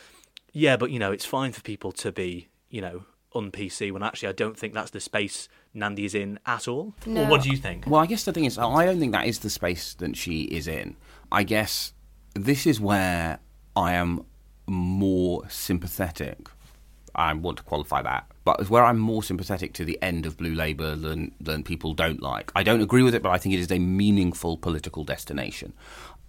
yeah, 0.52 0.78
but 0.78 0.92
you 0.92 1.00
know, 1.00 1.12
it's 1.12 1.26
fine 1.26 1.52
for 1.52 1.62
people 1.62 1.92
to 1.94 2.12
be, 2.12 2.48
you 2.70 2.82
know, 2.82 3.04
on 3.34 3.52
PC 3.52 3.92
when 3.92 4.02
actually 4.02 4.30
I 4.30 4.34
don't 4.34 4.58
think 4.58 4.74
that's 4.74 4.92
the 4.92 5.00
space 5.00 5.48
Nandy 5.74 6.06
is 6.06 6.16
in 6.16 6.40
at 6.46 6.68
all. 6.68 6.96
No. 7.06 7.24
Or 7.24 7.28
what 7.28 7.44
do 7.44 7.50
you 7.50 7.58
think? 7.58 7.86
Well, 7.86 8.02
I 8.02 8.08
guess 8.08 8.24
the 8.24 8.34
thing 8.34 8.46
is, 8.46 8.58
I 8.58 8.86
don't 8.86 9.00
think 9.00 9.12
that 9.12 9.28
is 9.28 9.40
the 9.40 9.50
space 9.50 9.94
that 9.96 10.18
she 10.18 10.44
is 10.44 10.68
in. 10.68 10.96
I 11.32 11.44
guess 11.44 11.94
this 12.46 12.66
is 12.66 12.80
where 12.80 13.40
I 13.76 13.94
am 13.94 14.26
more 14.68 15.50
sympathetic. 15.50 16.48
I 17.16 17.34
want 17.34 17.58
to 17.58 17.64
qualify 17.64 18.02
that, 18.04 18.32
but 18.46 18.60
it's 18.60 18.70
where 18.70 18.86
I'm 18.86 19.00
more 19.00 19.24
sympathetic 19.24 19.74
to 19.74 19.86
the 19.86 19.98
end 20.02 20.26
of 20.26 20.38
Blue 20.38 20.54
Labour 20.54 20.96
than 20.96 21.34
than 21.42 21.64
people 21.64 21.94
don't 21.94 22.22
like. 22.22 22.52
I 22.56 22.64
don't 22.64 22.82
agree 22.82 23.04
with 23.04 23.16
it, 23.16 23.24
but 23.24 23.32
I 23.32 23.38
think 23.38 23.56
it 23.56 23.60
is 23.60 23.72
a 23.72 23.80
meaningful 23.80 24.58
political 24.58 25.04
destination. 25.04 25.74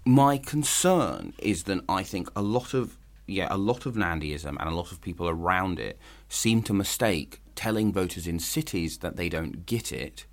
My 0.05 0.39
concern 0.39 1.35
is 1.39 1.65
that 1.65 1.85
I 1.89 2.03
think 2.03 2.31
a 2.35 2.43
lot 2.43 2.75
of 2.75 2.97
yeah, 3.27 3.47
a 3.51 3.59
lot 3.59 3.87
of 3.87 3.95
Nandyism 3.95 4.57
and 4.59 4.69
a 4.69 4.75
lot 4.75 4.91
of 4.91 5.01
people 5.01 5.29
around 5.29 5.79
it 5.79 5.99
seem 6.29 6.63
to 6.65 6.73
mistake 6.73 7.41
telling 7.55 7.93
voters 7.93 8.27
in 8.27 8.41
cities 8.41 8.99
that 8.99 9.17
they 9.17 9.29
don't 9.29 9.67
get 9.67 9.93
it 9.93 10.25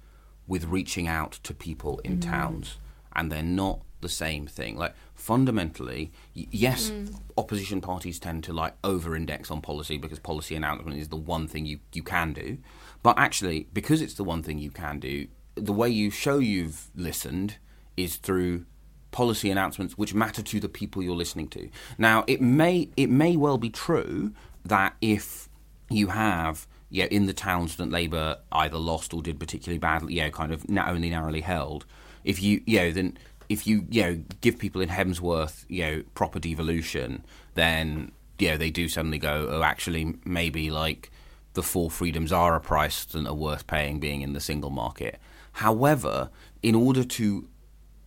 with 0.47 0.65
reaching 0.65 1.07
out 1.07 1.33
to 1.43 1.53
people 1.53 1.99
in 1.99 2.17
mm. 2.17 2.21
towns, 2.21 2.77
and 3.13 3.31
they're 3.31 3.43
not 3.43 3.81
the 4.01 4.09
same 4.09 4.47
thing. 4.47 4.77
Like 4.77 4.95
fundamentally, 5.27 6.09
y- 6.37 6.47
yes, 6.51 6.89
mm. 6.89 7.13
opposition 7.37 7.81
parties 7.81 8.17
tend 8.17 8.45
to 8.45 8.53
like 8.53 8.73
over-index 8.85 9.51
on 9.51 9.59
policy 9.59 9.97
because 9.97 10.19
policy 10.19 10.55
announcement 10.55 10.97
is 10.97 11.09
the 11.09 11.17
one 11.17 11.47
thing 11.49 11.65
you 11.65 11.79
you 11.91 12.01
can 12.01 12.31
do, 12.31 12.57
but 13.03 13.19
actually, 13.19 13.67
because 13.73 14.01
it's 14.01 14.13
the 14.13 14.23
one 14.23 14.41
thing 14.41 14.57
you 14.57 14.71
can 14.71 14.99
do, 14.99 15.27
the 15.55 15.73
way 15.73 15.89
you 15.89 16.09
show 16.09 16.37
you've 16.39 16.89
listened 16.95 17.57
is 17.97 18.15
through 18.15 18.65
policy 19.11 19.49
announcements 19.51 19.97
which 19.97 20.13
matter 20.13 20.41
to 20.41 20.59
the 20.61 20.69
people 20.69 21.03
you're 21.03 21.15
listening 21.23 21.49
to. 21.49 21.69
Now, 21.97 22.23
it 22.25 22.39
may 22.41 22.89
it 22.95 23.09
may 23.09 23.35
well 23.35 23.57
be 23.57 23.69
true 23.69 24.31
that 24.63 24.95
if 25.01 25.49
you 25.89 26.07
have 26.07 26.67
yeah 26.89 27.05
in 27.05 27.25
the 27.25 27.33
towns 27.33 27.75
that 27.75 27.89
Labour 27.89 28.37
either 28.53 28.77
lost 28.77 29.13
or 29.13 29.21
did 29.21 29.41
particularly 29.41 29.79
badly, 29.79 30.13
yeah, 30.13 30.29
kind 30.29 30.53
of 30.53 30.69
not 30.69 30.87
only 30.87 31.09
narrowly 31.09 31.41
held, 31.41 31.85
if 32.23 32.41
you 32.41 32.61
you 32.65 32.79
know 32.79 32.91
then 32.93 33.17
if 33.49 33.67
you 33.67 33.85
you 33.89 34.01
know 34.01 34.23
give 34.41 34.57
people 34.57 34.81
in 34.81 34.89
Hemsworth 34.89 35.65
you 35.67 35.83
know 35.83 36.03
proper 36.13 36.39
devolution, 36.39 37.23
then 37.55 38.11
you 38.39 38.49
know 38.49 38.57
they 38.57 38.69
do 38.69 38.87
suddenly 38.87 39.17
go 39.17 39.47
oh 39.49 39.63
actually 39.63 40.15
maybe 40.25 40.69
like 40.69 41.11
the 41.53 41.63
four 41.63 41.89
freedoms 41.89 42.31
are 42.31 42.55
a 42.55 42.61
price 42.61 43.03
that 43.05 43.25
are 43.25 43.33
worth 43.33 43.65
paying 43.65 43.99
being 43.99 44.21
in 44.21 44.33
the 44.33 44.39
single 44.39 44.69
market. 44.69 45.19
However, 45.53 46.29
in 46.61 46.75
order 46.75 47.03
to 47.03 47.47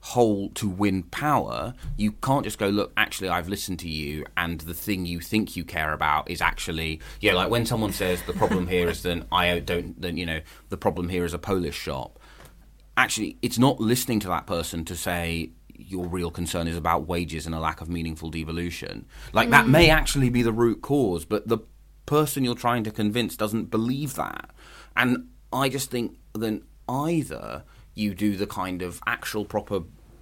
hold 0.03 0.55
to 0.55 0.68
win 0.68 1.03
power, 1.03 1.74
you 1.97 2.12
can't 2.12 2.45
just 2.45 2.59
go, 2.59 2.68
look, 2.68 2.93
actually, 2.97 3.28
I've 3.28 3.49
listened 3.49 3.80
to 3.80 3.88
you, 3.88 4.24
and 4.36 4.61
the 4.61 4.74
thing 4.74 5.05
you 5.05 5.20
think 5.20 5.57
you 5.57 5.64
care 5.64 5.93
about 5.93 6.30
is 6.30 6.41
actually, 6.41 7.01
yeah, 7.20 7.34
like 7.34 7.51
when 7.51 7.66
someone 7.66 7.93
says 7.93 8.22
the 8.22 8.32
problem 8.32 8.68
here 8.68 8.88
is 8.88 9.03
that 9.03 9.26
I 9.32 9.59
don't, 9.59 10.01
then, 10.01 10.16
you 10.16 10.26
know, 10.26 10.41
the 10.68 10.76
problem 10.76 11.09
here 11.09 11.24
is 11.24 11.34
a 11.34 11.38
Polish 11.38 11.74
shop. 11.76 12.20
Actually, 13.01 13.38
it's 13.40 13.59
not 13.59 13.80
listening 13.80 14.20
to 14.20 14.28
that 14.28 14.46
person 14.46 14.84
to 14.84 14.94
say, 14.94 15.53
your 15.74 16.07
real 16.07 16.30
concern 16.30 16.68
is 16.68 16.76
about 16.76 17.09
wages 17.09 17.46
and 17.46 17.55
a 17.55 17.59
lack 17.59 17.80
of 17.80 17.88
meaningful 17.88 18.28
devolution. 18.28 19.07
Like, 19.32 19.48
mm. 19.48 19.53
that 19.53 19.66
may 19.66 19.88
actually 19.88 20.28
be 20.28 20.42
the 20.42 20.53
root 20.53 20.82
cause, 20.82 21.24
but 21.24 21.48
the 21.48 21.61
person 22.05 22.44
you're 22.44 22.55
trying 22.55 22.84
to 22.84 22.90
convince 22.90 23.38
doesn't 23.38 23.70
believe 23.70 24.16
that. 24.16 24.51
And 24.94 25.30
I 25.51 25.70
just 25.70 25.90
think 25.90 26.18
then 26.34 26.62
either 26.90 27.64
you 27.94 28.14
do 28.14 28.36
the 28.36 28.46
kind 28.46 28.82
of 28.82 29.01
actual 29.07 29.46
proper 29.46 29.80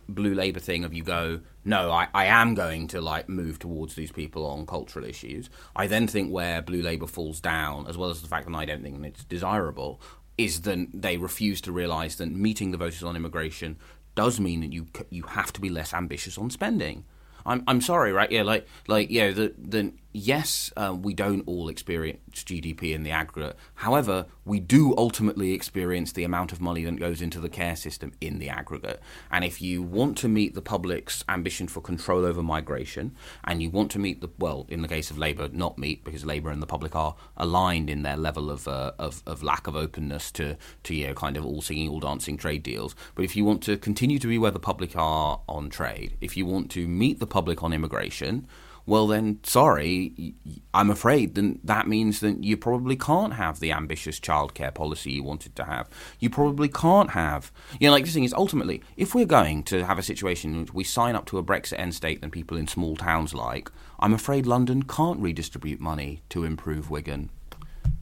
blue 0.09 0.35
labour 0.35 0.61
thing 0.61 0.85
of 0.85 0.95
you 0.95 1.03
go, 1.03 1.41
no, 1.65 1.91
I, 1.91 2.07
I 2.15 2.27
am 2.27 2.55
going 2.55 2.87
to 2.89 3.01
like 3.01 3.29
move 3.29 3.59
towards 3.59 3.97
these 3.97 4.13
people 4.13 4.47
on 4.47 4.67
cultural 4.67 5.05
issues. 5.05 5.51
I 5.75 5.89
then 5.89 6.07
think 6.07 6.31
where 6.31 6.63
blue 6.63 6.83
labour 6.83 7.09
falls 7.09 7.41
down, 7.41 7.89
as 7.89 7.99
well 7.99 8.09
as 8.09 8.23
the 8.23 8.29
fact 8.29 8.47
that 8.47 8.55
I 8.55 8.67
don't 8.67 8.85
think 8.85 9.05
it's 9.05 9.25
desirable, 9.25 10.01
is 10.39 10.63
that 10.63 10.89
they 10.95 11.17
refuse 11.17 11.61
to 11.63 11.73
realise 11.73 12.15
that 12.17 12.31
meeting 12.31 12.71
the 12.71 12.79
voters 12.79 13.03
on 13.03 13.17
immigration 13.17 13.77
does 14.15 14.41
mean 14.41 14.61
that 14.61 14.73
you 14.73 14.87
you 15.11 15.25
have 15.25 15.53
to 15.53 15.61
be 15.61 15.69
less 15.69 15.93
ambitious 15.93 16.39
on 16.39 16.51
spending. 16.51 17.05
I'm 17.45 17.63
I'm 17.67 17.81
sorry, 17.81 18.13
right? 18.13 18.31
Yeah, 18.31 18.43
like 18.43 18.67
like 18.87 19.11
yeah, 19.11 19.33
the 19.33 19.55
the 19.59 19.93
yes, 20.13 20.73
um, 20.77 21.03
we 21.03 21.15
don't 21.15 21.47
all 21.47 21.69
experience 21.69 22.21
GDP 22.33 22.95
in 22.95 23.03
the 23.03 23.11
aggregate. 23.11 23.57
However, 23.75 24.27
we 24.45 24.61
do 24.61 24.95
ultimately 24.97 25.53
experience 25.53 26.13
the 26.13 26.25
amount 26.25 26.53
of 26.53 26.61
money 26.61 26.85
that 26.85 26.99
goes 26.99 27.21
into 27.21 27.41
the 27.41 27.49
care 27.49 27.77
system 27.77 28.13
in 28.21 28.39
the 28.39 28.49
aggregate. 28.49 29.01
And 29.31 29.45
if 29.45 29.61
you 29.61 29.83
want 29.83 30.17
to 30.19 30.29
meet 30.29 30.55
the 30.55 30.63
public's 30.63 31.25
ambition 31.29 31.69
for 31.69 31.81
control 31.81 32.25
over 32.25 32.43
migration, 32.43 33.15
and 33.45 33.63
you 33.63 33.71
want 33.71 33.91
to 33.93 33.99
meet 33.99 34.21
the 34.21 34.31
well, 34.39 34.67
in 34.69 34.83
the 34.83 34.89
case 34.89 35.11
of 35.11 35.19
Labour, 35.19 35.49
not 35.53 35.79
meet 35.79 36.05
because 36.05 36.25
Labour 36.25 36.51
and 36.51 36.63
the 36.63 36.67
public 36.67 36.97
are 36.97 37.15
aligned 37.37 37.91
in 37.91 38.03
their 38.03 38.17
level 38.17 38.51
of 38.51 38.67
uh, 38.67 38.93
of, 38.99 39.23
of 39.27 39.43
lack 39.43 39.67
of 39.67 39.77
openness 39.77 40.31
to 40.33 40.57
to 40.85 40.95
you 40.95 41.09
know, 41.09 41.15
kind 41.15 41.37
of 41.37 41.45
all 41.45 41.61
singing, 41.61 41.89
all 41.89 42.01
dancing 42.01 42.37
trade 42.37 42.63
deals. 42.63 42.95
But 43.15 43.25
if 43.25 43.37
you 43.37 43.45
want 43.45 43.63
to 43.65 43.77
continue 43.77 44.19
to 44.19 44.27
be 44.27 44.39
where 44.39 44.51
the 44.51 44.59
public 44.59 44.97
are 44.97 45.41
on 45.49 45.69
trade, 45.69 46.17
if 46.21 46.37
you 46.37 46.47
want 46.47 46.71
to 46.73 46.89
meet 46.89 47.21
the 47.21 47.27
public 47.27 47.63
on 47.63 47.73
immigration 47.73 48.47
well 48.89 49.07
then, 49.07 49.39
sorry, 49.45 50.35
i'm 50.75 50.91
afraid 50.91 51.35
then 51.35 51.61
that 51.63 51.87
means 51.87 52.21
that 52.21 52.43
you 52.43 52.57
probably 52.57 52.97
can't 52.97 53.35
have 53.35 53.61
the 53.61 53.71
ambitious 53.71 54.19
childcare 54.19 54.73
policy 54.75 55.13
you 55.13 55.23
wanted 55.23 55.55
to 55.57 55.65
have. 55.65 55.89
You 56.19 56.31
probably 56.31 56.69
can't 56.69 57.11
have, 57.11 57.53
you 57.79 57.87
know, 57.87 57.93
like 57.93 58.05
this 58.05 58.15
thing 58.15 58.25
is 58.25 58.33
ultimately, 58.35 58.83
if 58.97 59.15
we're 59.15 59.27
going 59.27 59.63
to 59.65 59.85
have 59.85 59.99
a 59.99 60.03
situation 60.03 60.55
in 60.55 60.61
which 60.63 60.75
we 60.75 60.85
sign 60.85 61.15
up 61.15 61.27
to 61.27 61.39
a 61.39 61.45
Brexit 61.45 61.79
end 61.79 61.95
state 61.95 62.21
that 62.23 62.31
people 62.33 62.57
in 62.57 62.67
small 62.67 62.97
towns 62.97 63.35
like, 63.35 63.71
I'm 64.01 64.15
afraid 64.15 64.47
London 64.47 64.83
can't 64.85 65.21
redistribute 65.21 65.81
money 65.81 66.23
to 66.31 66.45
improve 66.45 66.91
Wigan 66.91 67.31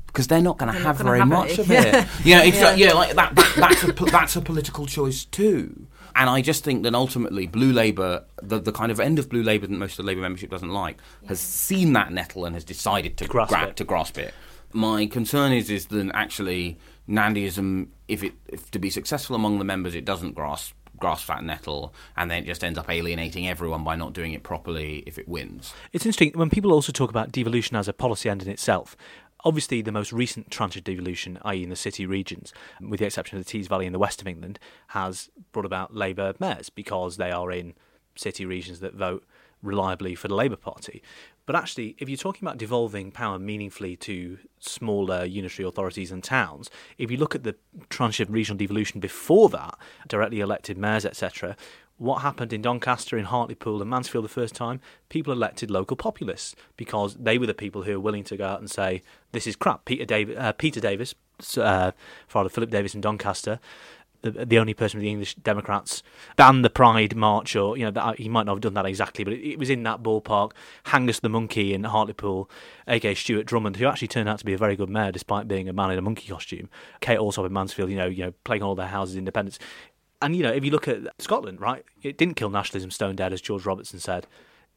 because 0.07 0.29
they're 0.29 0.41
not 0.41 0.57
going 0.57 0.73
to 0.73 0.79
have 0.81 0.99
very 0.99 1.25
much 1.25 1.51
it. 1.53 1.59
of 1.59 1.71
it. 1.71 2.07
Yeah, 2.25 2.43
it's 2.43 2.59
Yeah. 2.59 2.65
like, 2.69 2.79
yeah, 2.79 2.93
like 2.95 3.15
that, 3.17 3.35
that 3.35 3.53
that's 3.57 3.83
a 3.85 3.93
that's 4.17 4.37
a 4.37 4.41
political 4.41 4.87
choice 4.87 5.25
too. 5.27 5.87
And 6.17 6.31
I 6.31 6.41
just 6.41 6.65
think 6.65 6.83
that 6.85 6.95
ultimately, 6.95 7.47
Blue 7.47 7.73
Labour, 7.73 8.25
the, 8.43 8.59
the 8.59 8.73
kind 8.73 8.91
of 8.91 8.99
end 8.99 9.19
of 9.19 9.29
Blue 9.29 9.43
Labour 9.43 9.67
that 9.67 9.77
most 9.77 9.99
of 9.99 10.05
the 10.05 10.09
Labour 10.09 10.23
membership 10.23 10.51
doesn't 10.51 10.73
like, 10.73 10.97
has 11.29 11.39
seen 11.39 11.93
that 11.93 12.11
nettle 12.11 12.47
and 12.47 12.55
has 12.55 12.65
decided 12.65 13.19
to, 13.19 13.27
grasp 13.27 13.53
gra- 13.53 13.69
it. 13.69 13.77
to 13.77 13.85
grasp 13.85 14.17
it. 14.17 14.33
My 14.73 15.07
concern 15.07 15.53
is 15.53 15.71
is 15.71 15.87
that 15.87 16.11
actually 16.15 16.79
Nandyism, 17.09 17.89
if 18.09 18.25
it 18.25 18.33
if 18.49 18.71
to 18.73 18.79
be 18.79 18.91
successful 18.91 19.37
among 19.37 19.59
the 19.59 19.65
members, 19.65 19.95
it 19.95 20.05
doesn't 20.05 20.35
grasp 20.35 20.75
grasp 20.99 21.27
that 21.29 21.45
nettle, 21.45 21.95
and 22.17 22.31
then 22.31 22.43
it 22.43 22.47
just 22.47 22.65
ends 22.65 22.79
up 22.79 22.91
alienating 22.91 23.47
everyone 23.47 23.85
by 23.85 23.95
not 23.95 24.13
doing 24.13 24.33
it 24.33 24.43
properly 24.43 25.03
if 25.07 25.19
it 25.19 25.29
wins. 25.29 25.75
It's 25.93 26.07
interesting 26.07 26.33
when 26.35 26.51
people 26.51 26.73
also 26.73 26.93
talk 26.93 27.11
about 27.11 27.33
devolution 27.33 27.77
as 27.77 27.89
a 27.89 27.93
policy 27.93 28.29
end 28.29 28.43
in 28.43 28.49
itself. 28.49 28.97
Obviously, 29.47 29.81
the 29.81 29.93
most 29.93 30.13
recent 30.13 30.51
tranche 30.51 30.77
of 30.77 30.83
devolution, 30.83 31.39
i.e., 31.45 31.63
in 31.63 31.71
the 31.71 31.77
city 31.77 32.05
regions, 32.05 32.53
with 32.81 32.99
the 32.99 33.07
exception 33.07 33.39
of 33.39 33.45
the 33.45 33.49
Tees 33.49 33.69
Valley 33.69 33.87
in 33.87 33.93
the 33.93 33.99
west 34.01 34.21
of 34.21 34.27
England, 34.27 34.59
has 34.89 35.31
brought 35.53 35.65
about 35.65 35.95
Labour 35.95 36.35
mayors 36.41 36.69
because 36.69 37.17
they 37.17 37.31
are 37.31 37.53
in 37.53 37.75
city 38.17 38.45
regions 38.45 38.81
that 38.81 38.95
vote 38.95 39.25
reliably 39.63 40.17
for 40.17 40.27
the 40.27 40.35
Labour 40.35 40.57
Party. 40.57 41.01
But 41.47 41.55
actually, 41.55 41.95
if 42.01 42.09
you're 42.09 42.17
talking 42.17 42.45
about 42.45 42.59
devolving 42.59 43.13
power 43.13 43.39
meaningfully 43.39 43.95
to 43.99 44.39
smaller 44.59 45.25
unitary 45.25 45.69
authorities 45.69 46.11
and 46.11 46.25
towns, 46.25 46.69
if 46.99 47.09
you 47.09 47.17
look 47.17 47.37
at 47.37 47.45
the 47.45 47.55
tranche 47.89 48.19
of 48.19 48.33
regional 48.33 48.59
devolution 48.59 48.99
before 48.99 49.49
that, 49.51 49.79
directly 50.09 50.41
elected 50.41 50.77
mayors, 50.77 51.07
etc., 51.07 51.57
what 51.99 52.23
happened 52.23 52.53
in 52.53 52.63
Doncaster, 52.63 53.17
in 53.17 53.25
Hartlepool, 53.25 53.81
and 53.81 53.91
Mansfield 53.91 54.25
the 54.25 54.29
first 54.29 54.55
time? 54.55 54.81
People 55.09 55.33
elected 55.33 55.71
local 55.71 55.97
populists 55.97 56.55
because 56.77 57.15
they 57.15 57.39
were 57.39 57.47
the 57.47 57.55
people 57.55 57.83
who 57.83 57.93
were 57.93 58.01
willing 58.01 58.25
to 58.25 58.37
go 58.37 58.47
out 58.47 58.61
and 58.61 58.71
say, 58.71 59.03
"This 59.33 59.47
is 59.47 59.57
crap." 59.57 59.85
Peter, 59.85 60.05
Dav- 60.05 60.37
uh, 60.37 60.53
Peter 60.53 60.81
Davies, 60.81 61.15
uh, 61.57 61.93
Father 62.27 62.49
Philip 62.49 62.71
Davis 62.71 62.95
in 62.95 63.01
Doncaster, 63.01 63.61
the, 64.23 64.45
the 64.45 64.59
only 64.59 64.75
person 64.75 64.99
with 64.99 65.05
the 65.05 65.11
English 65.11 65.35
Democrats 65.37 66.03
banned 66.37 66.65
the 66.65 66.71
Pride 66.71 67.15
March, 67.17 67.55
or 67.57 67.77
you 67.77 67.85
know 67.85 67.91
that 67.91 68.19
he 68.19 68.29
might 68.29 68.47
not 68.47 68.55
have 68.55 68.61
done 68.61 68.75
that 68.75 68.87
exactly, 68.87 69.25
but 69.25 69.33
it, 69.33 69.53
it 69.53 69.59
was 69.59 69.71
in 69.71 69.83
that 69.85 70.03
ballpark. 70.03 70.53
H'Angus 70.87 71.21
the 71.21 71.29
monkey 71.29 71.75
in 71.75 71.85
Hartlepool, 71.85 72.51
aka 72.89 73.15
Stuart 73.15 73.47
Drummond, 73.47 73.77
who 73.77 73.87
actually 73.87 74.09
turned 74.09 74.29
out 74.29 74.39
to 74.39 74.45
be 74.45 74.53
a 74.53 74.59
very 74.59 74.77
good 74.77 74.91
mayor 74.91 75.13
despite 75.13 75.49
being 75.49 75.69
a 75.69 75.73
man 75.73 75.91
in 75.91 75.99
a 75.99 76.03
monkey 76.03 76.29
costume. 76.29 76.69
Kate 77.01 77.19
Allsop 77.19 77.47
in 77.47 77.53
Mansfield, 77.53 77.91
you 77.91 77.97
know, 77.97 78.07
you 78.07 78.25
know, 78.25 78.33
playing 78.45 78.63
all 78.63 78.75
their 78.75 78.87
houses 78.89 79.17
independence. 79.17 79.59
And 80.23 80.35
you 80.35 80.43
know, 80.43 80.53
if 80.53 80.65
you 80.65 80.71
look 80.71 80.89
at 80.89 80.99
Scotland, 81.19 81.61
right, 81.61 81.85
it 82.03 82.19
didn't 82.19 82.35
kill 82.35 82.51
nationalism 82.51 82.91
stone 82.91 83.17
dead, 83.17 83.33
as 83.33 83.41
George 83.41 83.67
Robertson 83.67 83.99
said. 83.99 84.27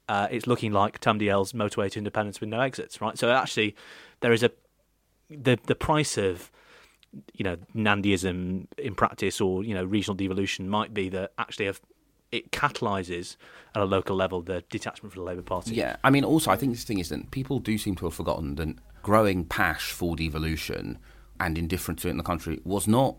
Uh, 0.07 0.27
it's 0.31 0.47
looking 0.47 0.71
like 0.71 0.99
Tam 0.99 1.19
motorway 1.19 1.91
to 1.91 1.99
independence 1.99 2.41
with 2.41 2.49
no 2.49 2.59
exits, 2.59 2.99
right? 2.99 3.17
So 3.17 3.29
actually, 3.29 3.75
there 4.21 4.33
is 4.33 4.43
a 4.43 4.51
the 5.29 5.59
the 5.65 5.75
price 5.75 6.17
of 6.17 6.51
you 7.33 7.43
know 7.43 7.57
Nandyism 7.75 8.67
in 8.77 8.95
practice 8.95 9.39
or 9.39 9.63
you 9.63 9.73
know 9.73 9.83
regional 9.83 10.15
devolution 10.15 10.67
might 10.67 10.93
be 10.93 11.09
that 11.09 11.31
actually 11.37 11.71
it 12.31 12.51
catalyses 12.51 13.37
at 13.75 13.81
a 13.81 13.85
local 13.85 14.15
level 14.15 14.41
the 14.41 14.63
detachment 14.69 15.13
from 15.13 15.21
the 15.21 15.25
Labour 15.25 15.41
Party. 15.41 15.75
Yeah, 15.75 15.95
I 16.03 16.09
mean, 16.09 16.23
also, 16.23 16.51
I 16.51 16.55
think 16.55 16.73
this 16.73 16.83
thing 16.83 16.99
is 16.99 17.09
that 17.09 17.31
people 17.31 17.59
do 17.59 17.77
seem 17.77 17.95
to 17.95 18.05
have 18.05 18.13
forgotten 18.13 18.55
that 18.55 18.75
growing 19.01 19.45
pash 19.45 19.91
for 19.91 20.15
devolution 20.15 20.99
and 21.39 21.57
indifference 21.57 22.01
to 22.01 22.07
it 22.07 22.11
in 22.11 22.17
the 22.17 22.23
country 22.23 22.59
was 22.63 22.87
not 22.87 23.15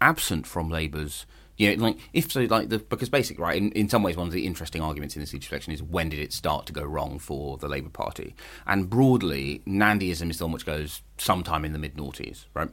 absent 0.00 0.46
from 0.46 0.70
Labour's. 0.70 1.26
Yeah, 1.58 1.74
like 1.76 1.98
if 2.12 2.30
so, 2.30 2.42
like 2.42 2.68
the 2.68 2.78
because 2.78 3.08
basically, 3.08 3.42
right. 3.42 3.56
In, 3.56 3.72
in 3.72 3.88
some 3.88 4.04
ways, 4.04 4.16
one 4.16 4.28
of 4.28 4.32
the 4.32 4.46
interesting 4.46 4.80
arguments 4.80 5.16
in 5.16 5.20
this 5.20 5.34
election 5.34 5.72
is 5.72 5.82
when 5.82 6.08
did 6.08 6.20
it 6.20 6.32
start 6.32 6.66
to 6.66 6.72
go 6.72 6.84
wrong 6.84 7.18
for 7.18 7.58
the 7.58 7.68
Labour 7.68 7.90
Party? 7.90 8.36
And 8.64 8.88
broadly, 8.88 9.62
Nandyism 9.66 10.30
is 10.30 10.38
the 10.38 10.44
one 10.44 10.52
which 10.52 10.64
goes 10.64 11.02
sometime 11.18 11.64
in 11.64 11.72
the 11.72 11.78
mid 11.80 11.96
noughties, 11.96 12.44
right? 12.54 12.70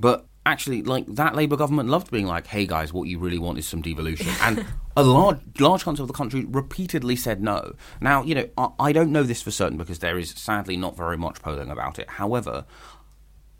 But 0.00 0.26
actually, 0.44 0.82
like 0.82 1.06
that 1.06 1.36
Labour 1.36 1.56
government 1.56 1.88
loved 1.88 2.10
being 2.10 2.26
like, 2.26 2.48
"Hey 2.48 2.66
guys, 2.66 2.92
what 2.92 3.08
you 3.08 3.20
really 3.20 3.38
want 3.38 3.58
is 3.58 3.68
some 3.68 3.82
devolution," 3.82 4.32
and 4.42 4.66
a 4.96 5.04
large 5.04 5.38
large 5.60 5.84
chunk 5.84 6.00
of 6.00 6.08
the 6.08 6.12
country 6.12 6.44
repeatedly 6.44 7.14
said 7.14 7.40
no. 7.40 7.74
Now, 8.00 8.24
you 8.24 8.34
know, 8.34 8.48
I, 8.58 8.68
I 8.80 8.92
don't 8.92 9.12
know 9.12 9.22
this 9.22 9.42
for 9.42 9.52
certain 9.52 9.78
because 9.78 10.00
there 10.00 10.18
is 10.18 10.30
sadly 10.30 10.76
not 10.76 10.96
very 10.96 11.16
much 11.16 11.40
polling 11.40 11.70
about 11.70 12.00
it. 12.00 12.10
However, 12.10 12.64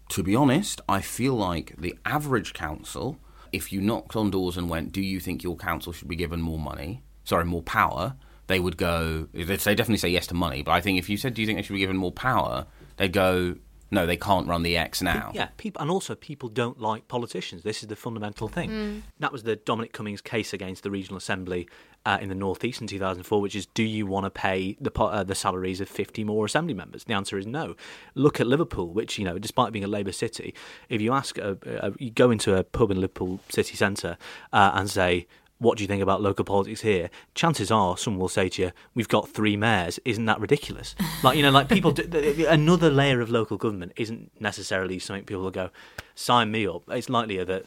to 0.08 0.22
be 0.24 0.34
honest, 0.34 0.80
I 0.88 1.00
feel 1.00 1.34
like 1.34 1.74
the 1.78 1.96
average 2.04 2.54
council, 2.54 3.18
if 3.54 3.72
you 3.72 3.80
knocked 3.80 4.16
on 4.16 4.30
doors 4.30 4.56
and 4.56 4.68
went, 4.68 4.92
"Do 4.92 5.00
you 5.00 5.20
think 5.20 5.42
your 5.42 5.56
council 5.56 5.92
should 5.92 6.08
be 6.08 6.16
given 6.16 6.40
more 6.40 6.58
money? 6.58 7.02
Sorry, 7.24 7.44
more 7.44 7.62
power?" 7.62 8.16
They 8.46 8.60
would 8.60 8.76
go. 8.76 9.28
They'd 9.32 9.60
say 9.60 9.74
definitely 9.74 9.98
say 9.98 10.10
yes 10.10 10.26
to 10.28 10.34
money. 10.34 10.62
But 10.62 10.72
I 10.72 10.80
think 10.80 10.98
if 10.98 11.08
you 11.08 11.16
said, 11.16 11.34
"Do 11.34 11.40
you 11.40 11.46
think 11.46 11.58
they 11.58 11.62
should 11.62 11.72
be 11.72 11.78
given 11.78 11.96
more 11.96 12.12
power?" 12.12 12.66
They'd 12.96 13.12
go, 13.12 13.56
"No, 13.90 14.06
they 14.06 14.16
can't 14.16 14.46
run 14.46 14.62
the 14.62 14.76
X 14.76 15.00
now." 15.00 15.32
Yeah, 15.34 15.48
people, 15.56 15.80
and 15.80 15.90
also 15.90 16.14
people 16.14 16.48
don't 16.48 16.78
like 16.78 17.08
politicians. 17.08 17.62
This 17.62 17.82
is 17.82 17.88
the 17.88 17.96
fundamental 17.96 18.48
thing. 18.48 18.70
Mm. 18.70 19.02
That 19.20 19.32
was 19.32 19.44
the 19.44 19.56
Dominic 19.56 19.92
Cummings 19.92 20.20
case 20.20 20.52
against 20.52 20.82
the 20.82 20.90
regional 20.90 21.16
assembly 21.16 21.68
uh, 22.06 22.18
in 22.20 22.28
the 22.28 22.34
northeast 22.34 22.80
in 22.80 22.86
2004, 22.86 23.40
which 23.40 23.54
is: 23.54 23.66
Do 23.66 23.82
you 23.82 24.06
want 24.06 24.24
to 24.24 24.30
pay 24.30 24.76
the 24.80 24.92
uh, 25.00 25.22
the 25.22 25.34
salaries 25.34 25.80
of 25.80 25.88
50 25.88 26.24
more 26.24 26.44
assembly 26.44 26.74
members? 26.74 27.04
The 27.04 27.14
answer 27.14 27.38
is 27.38 27.46
no. 27.46 27.74
Look 28.14 28.40
at 28.40 28.46
Liverpool, 28.46 28.88
which 28.88 29.18
you 29.18 29.24
know, 29.24 29.38
despite 29.38 29.72
being 29.72 29.84
a 29.84 29.88
Labour 29.88 30.12
city, 30.12 30.54
if 30.88 31.00
you 31.00 31.12
ask, 31.12 31.38
a, 31.38 31.56
a, 31.66 31.92
you 31.98 32.10
go 32.10 32.30
into 32.30 32.56
a 32.56 32.64
pub 32.64 32.90
in 32.90 33.00
Liverpool 33.00 33.40
city 33.48 33.76
centre 33.76 34.16
uh, 34.52 34.72
and 34.74 34.90
say. 34.90 35.26
What 35.58 35.78
do 35.78 35.84
you 35.84 35.88
think 35.88 36.02
about 36.02 36.20
local 36.20 36.44
politics 36.44 36.80
here? 36.80 37.10
Chances 37.34 37.70
are, 37.70 37.96
someone 37.96 38.20
will 38.20 38.28
say 38.28 38.48
to 38.50 38.62
you, 38.62 38.72
"We've 38.94 39.08
got 39.08 39.28
three 39.28 39.56
mayors. 39.56 40.00
Isn't 40.04 40.24
that 40.26 40.40
ridiculous?" 40.40 40.96
Like 41.22 41.36
you 41.36 41.44
know, 41.44 41.52
like 41.52 41.68
people. 41.68 41.92
Do, 41.92 42.02
th- 42.02 42.36
th- 42.36 42.48
another 42.48 42.90
layer 42.90 43.20
of 43.20 43.30
local 43.30 43.56
government 43.56 43.92
isn't 43.96 44.32
necessarily 44.40 44.98
something 44.98 45.24
people 45.24 45.44
will 45.44 45.52
go, 45.52 45.70
"Sign 46.16 46.50
me 46.50 46.66
up." 46.66 46.82
It's 46.88 47.08
likelier 47.08 47.44
that 47.44 47.66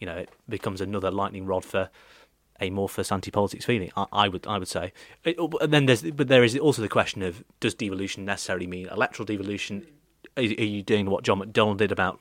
you 0.00 0.06
know 0.06 0.16
it 0.16 0.30
becomes 0.48 0.80
another 0.80 1.10
lightning 1.10 1.44
rod 1.44 1.64
for 1.64 1.90
amorphous 2.60 3.12
anti-politics 3.12 3.64
feeling. 3.64 3.90
I, 3.96 4.06
I 4.12 4.28
would, 4.28 4.46
I 4.46 4.58
would 4.58 4.68
say. 4.68 4.92
It, 5.24 5.36
and 5.60 5.72
then 5.72 5.86
there's, 5.86 6.02
but 6.02 6.28
there 6.28 6.44
is 6.44 6.56
also 6.56 6.82
the 6.82 6.88
question 6.88 7.22
of 7.22 7.44
does 7.60 7.74
devolution 7.74 8.24
necessarily 8.24 8.66
mean 8.66 8.88
electoral 8.88 9.26
devolution? 9.26 9.86
Are, 10.36 10.42
are 10.42 10.44
you 10.44 10.82
doing 10.82 11.10
what 11.10 11.24
John 11.24 11.40
McDonnell 11.40 11.76
did 11.76 11.92
about 11.92 12.20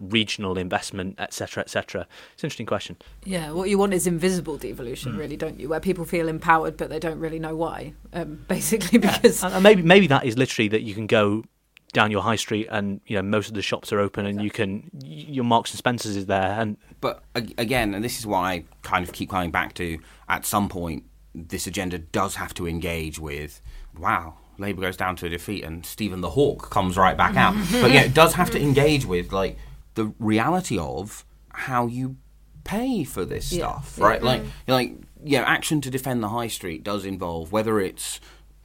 regional 0.00 0.56
investment, 0.58 1.16
etc., 1.18 1.62
etc.? 1.62 2.06
It's 2.34 2.42
an 2.42 2.46
interesting 2.46 2.66
question. 2.66 2.96
Yeah, 3.24 3.50
what 3.52 3.68
you 3.68 3.78
want 3.78 3.94
is 3.94 4.06
invisible 4.06 4.56
devolution, 4.56 5.16
really, 5.16 5.36
don't 5.36 5.58
you? 5.58 5.68
Where 5.68 5.80
people 5.80 6.04
feel 6.04 6.28
empowered, 6.28 6.76
but 6.76 6.90
they 6.90 6.98
don't 6.98 7.18
really 7.18 7.38
know 7.38 7.56
why. 7.56 7.94
Um, 8.12 8.44
basically, 8.48 8.98
because 8.98 9.42
And 9.42 9.54
and 9.54 9.62
maybe 9.62 9.82
maybe 9.82 10.06
that 10.08 10.24
is 10.24 10.36
literally 10.36 10.68
that 10.68 10.82
you 10.82 10.94
can 10.94 11.06
go 11.06 11.44
down 11.92 12.10
your 12.10 12.22
high 12.22 12.36
street 12.36 12.68
and 12.70 13.00
you 13.06 13.16
know 13.16 13.22
most 13.22 13.48
of 13.48 13.54
the 13.54 13.62
shops 13.62 13.92
are 13.92 13.98
open 14.00 14.26
and 14.26 14.42
you 14.42 14.50
can 14.50 14.90
your 15.02 15.44
Marks 15.44 15.70
and 15.70 15.78
Spencers 15.78 16.16
is 16.16 16.26
there 16.26 16.60
and 16.60 16.76
But 17.00 17.22
again, 17.34 17.94
and 17.94 18.04
this 18.04 18.18
is 18.18 18.26
why 18.26 18.52
I 18.52 18.64
kind 18.82 19.06
of 19.06 19.12
keep 19.12 19.30
coming 19.30 19.50
back 19.50 19.74
to, 19.74 19.98
at 20.28 20.44
some 20.44 20.68
point, 20.68 21.04
this 21.34 21.66
agenda 21.66 21.98
does 21.98 22.34
have 22.36 22.52
to 22.54 22.66
engage 22.66 23.18
with, 23.20 23.60
wow, 23.96 24.34
Labour 24.58 24.80
goes 24.82 24.96
down 24.96 25.14
to 25.16 25.26
a 25.26 25.28
defeat 25.28 25.62
and 25.64 25.86
Stephen 25.86 26.20
the 26.20 26.30
Hawk 26.30 26.70
comes 26.70 26.96
right 26.96 27.16
back 27.16 27.36
out. 27.36 27.54
but 27.80 27.92
yeah, 27.92 28.02
it 28.02 28.14
does 28.14 28.34
have 28.34 28.50
to 28.50 28.60
engage 28.60 29.04
with, 29.06 29.32
like, 29.32 29.56
the 29.94 30.12
reality 30.18 30.76
of 30.78 31.24
how 31.52 31.86
you 31.86 32.16
pay 32.64 33.04
for 33.04 33.24
this 33.24 33.52
Yeah. 33.52 33.80
stuff, 33.80 33.98
right? 34.00 34.20
Mm. 34.20 34.24
Like, 34.24 34.42
you 34.42 34.48
know, 34.68 34.74
like, 34.74 34.92
yeah, 35.22 35.42
action 35.42 35.80
to 35.82 35.90
defend 35.90 36.22
the 36.22 36.28
high 36.30 36.48
street 36.48 36.82
does 36.82 37.04
involve 37.04 37.52
whether 37.52 37.78
it's 37.80 38.20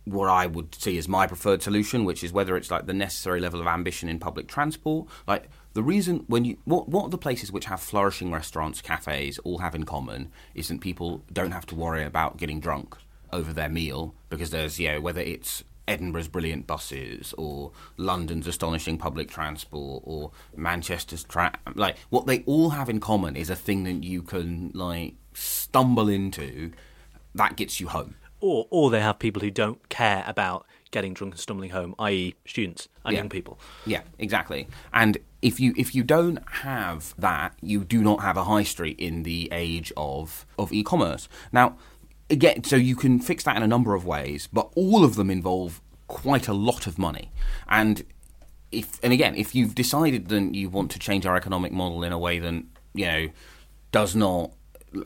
what 0.06 0.30
I 0.30 0.48
would 0.48 0.76
see 0.76 0.98
as 0.98 1.08
my 1.08 1.28
preferred 1.28 1.62
solution, 1.62 2.04
which 2.04 2.24
is 2.24 2.34
whether 2.34 2.58
it's 2.58 2.70
like 2.70 2.86
the 2.86 2.94
necessary 2.94 3.40
level 3.40 3.62
of 3.62 3.68
ambition 3.68 4.10
in 4.10 4.20
public 4.20 4.48
transport. 4.48 5.08
Like 5.28 5.50
the 5.74 5.84
reason 5.84 6.26
when 6.28 6.46
you 6.46 6.58
what 6.66 6.90
what 6.90 7.12
the 7.12 7.18
places 7.18 7.52
which 7.52 7.66
have 7.66 7.82
flourishing 7.82 8.32
restaurants, 8.32 8.82
cafes 8.82 9.40
all 9.40 9.60
have 9.60 9.76
in 9.76 9.86
common 9.86 10.32
is 10.54 10.68
that 10.68 10.82
people 10.82 11.24
don't 11.32 11.52
have 11.52 11.66
to 11.68 11.76
worry 11.76 12.04
about 12.04 12.38
getting 12.38 12.60
drunk 12.60 12.98
over 13.32 13.54
their 13.54 13.70
meal 13.70 14.14
because 14.30 14.52
there's 14.52 14.80
you 14.80 14.92
know 14.92 15.02
whether 15.02 15.22
it's 15.22 15.64
Edinburgh's 15.88 16.28
brilliant 16.28 16.68
buses 16.68 17.34
or 17.38 17.72
London's 17.98 18.48
astonishing 18.48 18.98
public 18.98 19.30
transport 19.30 20.04
or 20.06 20.32
Manchester's 20.56 21.24
tra- 21.24 21.58
like 21.76 21.98
what 22.10 22.28
they 22.28 22.44
all 22.44 22.72
have 22.72 22.90
in 22.90 23.00
common 23.00 23.36
is 23.36 23.50
a 23.50 23.56
thing 23.56 23.84
that 23.84 24.04
you 24.04 24.22
can 24.22 24.72
like 24.74 25.16
stumble 25.34 26.10
into 26.10 26.72
that 27.36 27.56
gets 27.56 27.80
you 27.80 27.88
home. 27.88 28.16
Or 28.44 28.68
or 28.70 28.90
they 28.92 29.00
have 29.00 29.18
people 29.20 29.42
who 29.42 29.50
don't 29.50 29.88
care 29.90 30.24
about 30.28 30.66
getting 30.92 31.14
drunk 31.14 31.34
and 31.34 31.40
stumbling 31.40 31.72
home, 31.72 31.96
i.e., 32.00 32.36
students 32.46 32.88
and 33.06 33.14
Yeah. 33.14 33.20
young 33.22 33.30
people. 33.30 33.58
Yeah, 33.86 34.02
exactly. 34.20 34.68
And 34.94 35.18
if 35.42 35.60
you 35.60 35.74
if 35.78 35.96
you 35.96 36.04
don't 36.04 36.40
have 36.68 37.16
that, 37.18 37.56
you 37.62 37.84
do 37.84 38.02
not 38.02 38.22
have 38.22 38.38
a 38.38 38.44
high 38.44 38.64
street 38.64 39.00
in 39.00 39.24
the 39.24 39.50
age 39.52 39.92
of 39.98 40.46
of 40.60 40.72
e-commerce. 40.74 41.28
Now, 41.52 41.78
again, 42.30 42.64
so 42.64 42.76
you 42.76 42.96
can 42.96 43.20
fix 43.20 43.44
that 43.46 43.56
in 43.56 43.64
a 43.64 43.68
number 43.68 43.96
of 43.96 44.06
ways, 44.06 44.50
but 44.52 44.70
all 44.76 45.04
of 45.04 45.16
them 45.16 45.30
involve 45.32 45.82
quite 46.08 46.48
a 46.50 46.54
lot 46.54 46.86
of 46.86 47.00
money. 47.00 47.32
And 47.68 48.04
if 48.72 49.00
and 49.04 49.14
again, 49.14 49.36
if 49.36 49.56
you've 49.56 49.74
decided 49.74 50.28
that 50.28 50.54
you 50.54 50.70
want 50.70 50.92
to 50.92 51.00
change 51.00 51.26
our 51.26 51.36
economic 51.38 51.72
model 51.72 52.04
in 52.04 52.12
a 52.12 52.20
way 52.20 52.40
that 52.40 52.64
you 52.94 53.06
know 53.06 53.28
does 53.92 54.16
not 54.16 54.52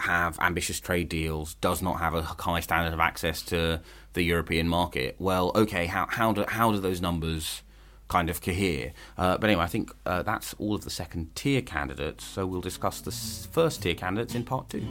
have 0.01 0.39
ambitious 0.39 0.79
trade 0.79 1.09
deals, 1.09 1.55
does 1.55 1.81
not 1.81 1.99
have 1.99 2.13
a 2.13 2.21
high 2.21 2.59
standard 2.59 2.93
of 2.93 2.99
access 2.99 3.41
to 3.43 3.81
the 4.17 4.23
European 4.23 4.67
market, 4.67 5.15
well, 5.19 5.51
okay, 5.55 5.85
how 5.85 6.07
how 6.09 6.33
do 6.33 6.43
how 6.47 6.71
do 6.71 6.79
those 6.79 6.99
numbers 6.99 7.61
kind 8.07 8.29
of 8.29 8.41
cohere? 8.41 8.93
Uh, 9.17 9.37
but 9.37 9.49
anyway, 9.49 9.63
I 9.63 9.67
think 9.67 9.91
uh, 10.05 10.23
that's 10.23 10.55
all 10.55 10.73
of 10.73 10.83
the 10.83 10.89
second 10.89 11.35
tier 11.35 11.61
candidates. 11.61 12.25
So 12.25 12.45
we'll 12.45 12.61
discuss 12.61 13.01
the 13.01 13.11
first 13.11 13.83
tier 13.83 13.95
candidates 13.95 14.33
in 14.33 14.43
part 14.43 14.69
two. 14.69 14.87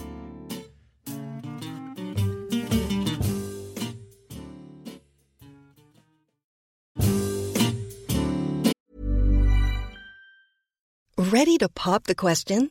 Ready 11.19 11.59
to 11.59 11.69
pop 11.69 12.05
the 12.05 12.15
question? 12.15 12.71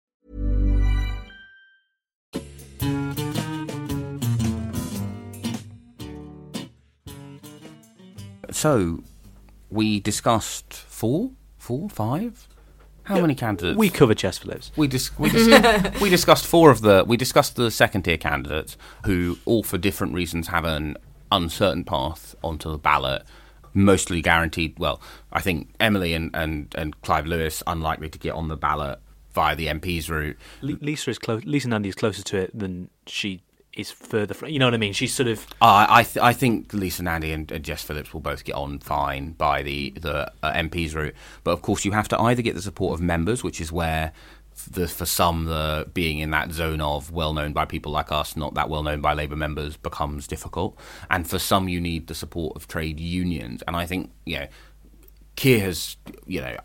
So 8.51 9.03
we 9.69 9.99
discussed 9.99 10.73
four, 10.73 11.31
four, 11.57 11.89
five. 11.89 12.47
How 13.03 13.19
many 13.19 13.35
candidates? 13.35 13.77
We 13.77 13.89
covered 13.89 14.19
Jess 14.19 14.37
Phillips. 14.37 14.71
We, 14.75 14.87
dis- 14.87 15.17
we, 15.17 15.29
dis- 15.31 15.99
we 16.01 16.09
discussed 16.09 16.45
four 16.45 16.69
of 16.69 16.81
the 16.81 17.03
we 17.05 17.17
discussed 17.17 17.55
the 17.55 17.71
second 17.71 18.03
tier 18.03 18.17
candidates 18.17 18.77
who 19.05 19.37
all 19.45 19.63
for 19.63 19.77
different 19.77 20.13
reasons 20.13 20.47
have 20.47 20.65
an 20.65 20.97
uncertain 21.31 21.83
path 21.83 22.35
onto 22.43 22.69
the 22.71 22.77
ballot 22.77 23.23
mostly 23.73 24.21
guaranteed 24.21 24.77
well 24.77 25.01
I 25.31 25.41
think 25.41 25.69
Emily 25.79 26.13
and, 26.13 26.29
and, 26.33 26.73
and 26.77 27.01
Clive 27.01 27.25
Lewis 27.25 27.63
unlikely 27.65 28.09
to 28.09 28.19
get 28.19 28.33
on 28.33 28.49
the 28.49 28.57
ballot 28.57 28.99
via 29.33 29.55
the 29.55 29.67
MP's 29.67 30.09
route 30.09 30.37
L- 30.61 30.77
Lisa 30.81 31.09
is 31.09 31.17
close. 31.17 31.43
Lisa 31.45 31.69
Nandy 31.69 31.89
is 31.89 31.95
closer 31.95 32.21
to 32.21 32.37
it 32.37 32.51
than 32.57 32.89
she 33.07 33.41
is 33.73 33.91
further 33.91 34.33
from. 34.33 34.49
You 34.49 34.59
know 34.59 34.67
what 34.67 34.73
I 34.73 34.77
mean? 34.77 34.93
She's 34.93 35.13
sort 35.13 35.27
of. 35.27 35.45
Uh, 35.61 35.85
I 35.89 36.03
th- 36.03 36.23
I 36.23 36.33
think 36.33 36.73
Lisa 36.73 37.03
Nandy 37.03 37.31
and, 37.31 37.51
and 37.51 37.63
Jess 37.63 37.83
Phillips 37.83 38.13
will 38.13 38.21
both 38.21 38.43
get 38.43 38.55
on 38.55 38.79
fine 38.79 39.31
by 39.31 39.63
the 39.63 39.91
the 39.91 40.31
uh, 40.43 40.53
MP's 40.53 40.95
route, 40.95 41.15
but 41.43 41.51
of 41.51 41.61
course 41.61 41.85
you 41.85 41.91
have 41.91 42.07
to 42.09 42.19
either 42.19 42.41
get 42.41 42.55
the 42.55 42.61
support 42.61 42.93
of 42.93 43.01
members, 43.01 43.43
which 43.43 43.61
is 43.61 43.71
where 43.71 44.11
the 44.69 44.87
for 44.87 45.05
some 45.05 45.45
the 45.45 45.87
being 45.93 46.19
in 46.19 46.31
that 46.31 46.51
zone 46.51 46.81
of 46.81 47.11
well 47.11 47.33
known 47.33 47.53
by 47.53 47.65
people 47.65 47.91
like 47.91 48.11
us, 48.11 48.35
not 48.35 48.53
that 48.55 48.69
well 48.69 48.83
known 48.83 49.01
by 49.01 49.13
Labour 49.13 49.35
members, 49.35 49.77
becomes 49.77 50.27
difficult, 50.27 50.77
and 51.09 51.27
for 51.29 51.39
some 51.39 51.69
you 51.69 51.79
need 51.79 52.07
the 52.07 52.15
support 52.15 52.55
of 52.55 52.67
trade 52.67 52.99
unions, 52.99 53.63
and 53.67 53.75
I 53.75 53.85
think 53.85 54.11
you 54.25 54.39
know. 54.39 54.47
Keir 55.41 55.61
has, 55.61 55.97
you 56.27 56.39
know, 56.39 56.55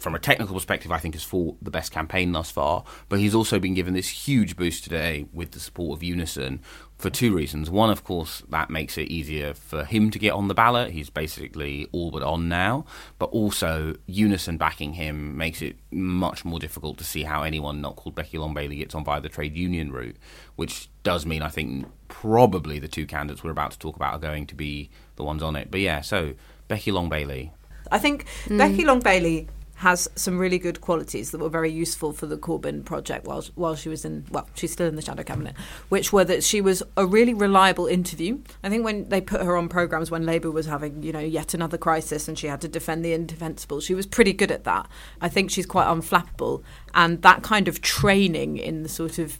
from 0.00 0.16
a 0.16 0.18
technical 0.18 0.56
perspective, 0.56 0.90
I 0.90 0.98
think 0.98 1.14
has 1.14 1.22
fought 1.22 1.56
the 1.62 1.70
best 1.70 1.92
campaign 1.92 2.32
thus 2.32 2.50
far. 2.50 2.82
But 3.08 3.20
he's 3.20 3.32
also 3.32 3.60
been 3.60 3.74
given 3.74 3.94
this 3.94 4.08
huge 4.08 4.56
boost 4.56 4.82
today 4.82 5.26
with 5.32 5.52
the 5.52 5.60
support 5.60 5.96
of 5.96 6.02
Unison 6.02 6.60
for 6.98 7.10
two 7.10 7.32
reasons. 7.32 7.70
One, 7.70 7.90
of 7.90 8.02
course, 8.02 8.42
that 8.48 8.70
makes 8.70 8.98
it 8.98 9.06
easier 9.06 9.54
for 9.54 9.84
him 9.84 10.10
to 10.10 10.18
get 10.18 10.32
on 10.32 10.48
the 10.48 10.54
ballot. 10.54 10.90
He's 10.90 11.10
basically 11.10 11.86
all 11.92 12.10
but 12.10 12.24
on 12.24 12.48
now. 12.48 12.86
But 13.20 13.26
also, 13.26 13.94
Unison 14.06 14.56
backing 14.56 14.94
him 14.94 15.36
makes 15.36 15.62
it 15.62 15.76
much 15.92 16.44
more 16.44 16.58
difficult 16.58 16.98
to 16.98 17.04
see 17.04 17.22
how 17.22 17.44
anyone 17.44 17.80
not 17.80 17.94
called 17.94 18.16
Becky 18.16 18.38
Long 18.38 18.52
Bailey 18.52 18.78
gets 18.78 18.96
on 18.96 19.04
via 19.04 19.20
the 19.20 19.28
trade 19.28 19.56
union 19.56 19.92
route, 19.92 20.16
which 20.56 20.88
does 21.04 21.24
mean 21.24 21.42
I 21.42 21.50
think 21.50 21.86
probably 22.08 22.80
the 22.80 22.88
two 22.88 23.06
candidates 23.06 23.44
we're 23.44 23.52
about 23.52 23.70
to 23.70 23.78
talk 23.78 23.94
about 23.94 24.12
are 24.12 24.18
going 24.18 24.46
to 24.46 24.56
be 24.56 24.90
the 25.14 25.22
ones 25.22 25.40
on 25.40 25.54
it. 25.54 25.70
But 25.70 25.78
yeah, 25.78 26.00
so 26.00 26.34
Becky 26.66 26.90
Long 26.90 27.08
Bailey. 27.08 27.52
I 27.90 27.98
think 27.98 28.26
mm. 28.46 28.58
Becky 28.58 28.84
Long 28.84 29.00
Bailey 29.00 29.48
has 29.76 30.08
some 30.14 30.38
really 30.38 30.58
good 30.58 30.80
qualities 30.80 31.30
that 31.30 31.38
were 31.38 31.48
very 31.48 31.70
useful 31.70 32.12
for 32.12 32.26
the 32.26 32.38
Corbyn 32.38 32.84
project 32.84 33.26
while 33.26 33.44
while 33.54 33.74
she 33.74 33.88
was 33.88 34.04
in 34.04 34.24
well 34.30 34.48
she's 34.54 34.72
still 34.72 34.86
in 34.86 34.94
the 34.96 35.02
shadow 35.02 35.22
cabinet 35.22 35.54
which 35.88 36.12
were 36.12 36.24
that 36.24 36.44
she 36.44 36.60
was 36.60 36.82
a 36.96 37.04
really 37.04 37.34
reliable 37.34 37.86
interview. 37.86 38.38
I 38.62 38.68
think 38.68 38.84
when 38.84 39.08
they 39.08 39.20
put 39.20 39.42
her 39.42 39.56
on 39.56 39.68
programs 39.68 40.10
when 40.10 40.24
Labour 40.24 40.50
was 40.50 40.66
having 40.66 41.02
you 41.02 41.12
know 41.12 41.18
yet 41.20 41.54
another 41.54 41.76
crisis 41.76 42.28
and 42.28 42.38
she 42.38 42.46
had 42.46 42.60
to 42.60 42.68
defend 42.68 43.04
the 43.04 43.12
indefensible 43.12 43.80
she 43.80 43.94
was 43.94 44.06
pretty 44.06 44.32
good 44.32 44.52
at 44.52 44.64
that. 44.64 44.88
I 45.20 45.28
think 45.28 45.50
she's 45.50 45.66
quite 45.66 45.86
unflappable. 45.86 46.62
And 46.94 47.20
that 47.22 47.42
kind 47.42 47.66
of 47.66 47.80
training 47.80 48.56
in 48.56 48.84
the 48.84 48.88
sort 48.88 49.18
of 49.18 49.38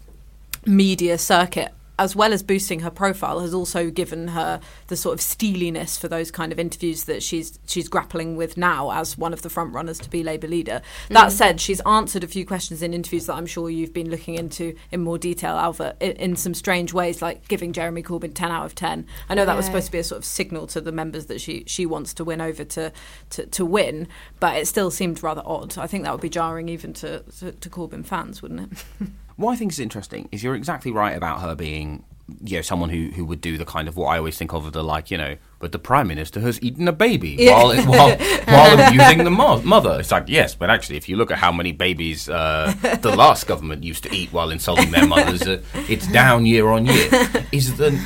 media 0.67 1.17
circuit 1.17 1.73
as 1.99 2.17
well 2.17 2.33
as 2.33 2.43
boosting 2.43 2.81
her 2.81 2.91
profile 2.91 3.41
has 3.41 3.55
also 3.55 3.91
given 3.91 4.29
her 4.29 4.61
the 4.89 4.97
sort 4.97 5.15
of 5.15 5.21
steeliness 5.21 5.97
for 5.97 6.09
those 6.09 6.31
kind 6.31 6.51
of 6.51 6.59
interviews 6.59 7.05
that 7.05 7.23
she's 7.23 7.59
she's 7.67 7.89
grappling 7.89 8.37
with 8.37 8.57
now 8.57 8.91
as 8.91 9.17
one 9.17 9.33
of 9.33 9.43
the 9.43 9.51
front 9.51 9.73
runners 9.73 9.99
to 10.01 10.11
be 10.11 10.23
Labour 10.23 10.49
leader. 10.49 10.83
That 11.11 11.29
mm. 11.29 11.33
said, 11.33 11.61
she's 11.61 11.81
answered 11.81 12.25
a 12.25 12.29
few 12.29 12.45
questions 12.45 12.83
in 12.83 12.93
interviews 12.93 13.27
that 13.27 13.35
I'm 13.35 13.47
sure 13.47 13.71
you've 13.71 13.93
been 13.93 14.11
looking 14.11 14.35
into 14.35 14.75
in 14.91 15.03
more 15.03 15.19
detail, 15.19 15.55
Ailbhe, 15.55 15.95
in, 16.01 16.13
in 16.13 16.37
some 16.37 16.55
strange 16.55 16.93
ways, 16.93 17.23
like 17.23 17.47
giving 17.49 17.73
Jeremy 17.73 18.03
Corbyn 18.03 18.35
10 18.35 18.51
out 18.51 18.65
of 18.65 18.75
10. 18.75 19.07
I 19.29 19.35
know 19.35 19.45
that 19.45 19.57
was 19.57 19.67
supposed 19.67 19.87
to 19.87 19.93
be 19.93 19.99
a 19.99 20.05
sort 20.05 20.19
of 20.19 20.25
signal 20.25 20.67
to 20.69 20.81
the 20.81 20.93
members 20.93 21.27
that 21.27 21.41
she 21.41 21.65
she 21.67 21.87
wants 21.87 22.13
to 22.15 22.25
win 22.25 22.41
over 22.41 22.65
to 22.65 22.93
to, 23.31 23.47
to 23.47 23.65
win, 23.65 24.09
but 24.41 24.57
it 24.57 24.67
still 24.67 24.91
seemed 24.91 25.23
rather 25.23 25.43
odd. 25.45 25.79
I 25.79 25.87
think 25.87 26.05
that 26.05 26.13
would 26.13 26.21
be 26.21 26.29
jarring 26.29 26.69
even 26.69 26.93
to 26.95 27.21
to, 27.39 27.53
to 27.53 27.71
Corbyn 27.71 28.05
fans, 28.05 28.43
wouldn't 28.43 28.73
it? 28.73 29.09
What 29.37 29.53
I 29.53 29.57
think 29.57 29.73
is 29.73 29.81
interesting 29.81 30.29
is 30.31 30.43
you're 30.43 30.55
exactly 30.55 30.93
right 30.93 31.17
about 31.17 31.41
her 31.41 31.55
being, 31.57 32.05
you 32.45 32.57
know, 32.57 32.63
someone 32.63 32.89
who, 32.91 33.11
who 33.11 33.25
would 33.25 33.41
do 33.41 33.59
the 33.59 33.65
kind 33.65 33.89
of 33.89 33.97
what 33.97 34.07
I 34.07 34.19
always 34.19 34.39
think 34.39 34.53
of 34.53 34.73
the 34.73 34.85
like, 34.85 35.11
you 35.11 35.19
know, 35.19 35.37
but 35.59 35.73
the 35.73 35.79
prime 35.79 36.07
minister 36.07 36.41
has 36.41 36.63
eaten 36.63 36.87
a 36.87 36.93
baby 36.93 37.37
while 37.49 37.75
while 37.85 38.17
while 38.17 38.89
abusing 38.89 39.25
the 39.25 39.31
mo- 39.31 39.61
mother. 39.63 39.99
It's 39.99 40.13
like 40.13 40.25
yes, 40.29 40.55
but 40.55 40.71
actually, 40.71 40.97
if 40.97 41.09
you 41.09 41.17
look 41.17 41.31
at 41.31 41.39
how 41.39 41.51
many 41.51 41.73
babies 41.73 42.29
uh, 42.29 42.73
the 43.01 43.15
last 43.17 43.47
government 43.47 43.83
used 43.83 44.05
to 44.05 44.15
eat 44.15 44.33
while 44.33 44.51
insulting 44.51 44.91
their 44.93 45.07
mothers, 45.07 45.43
uh, 45.43 45.63
it's 45.89 46.07
down 46.07 46.47
year 46.47 46.69
on 46.69 46.87
year. 46.87 47.09
Is 47.51 47.77
the 47.77 48.01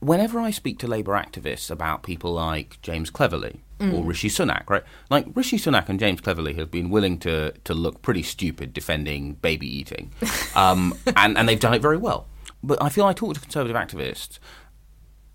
whenever 0.00 0.40
I 0.40 0.50
speak 0.50 0.78
to 0.80 0.86
Labour 0.86 1.12
activists 1.12 1.70
about 1.70 2.02
people 2.02 2.32
like 2.32 2.80
James 2.82 3.10
Cleverly 3.10 3.60
or 3.90 4.04
Rishi 4.04 4.28
Sunak, 4.28 4.68
right? 4.68 4.82
Like 5.10 5.26
Rishi 5.34 5.58
Sunak 5.58 5.88
and 5.88 5.98
James 5.98 6.20
Cleverly 6.20 6.54
have 6.54 6.70
been 6.70 6.90
willing 6.90 7.18
to 7.20 7.52
to 7.52 7.74
look 7.74 8.02
pretty 8.02 8.22
stupid 8.22 8.72
defending 8.72 9.34
baby 9.34 9.66
eating, 9.66 10.12
um, 10.54 10.94
and 11.16 11.36
and 11.36 11.48
they've 11.48 11.60
done 11.60 11.74
it 11.74 11.82
very 11.82 11.96
well. 11.96 12.26
But 12.62 12.80
I 12.82 12.88
feel 12.88 13.04
I 13.06 13.12
talk 13.12 13.34
to 13.34 13.40
conservative 13.40 13.76
activists, 13.76 14.38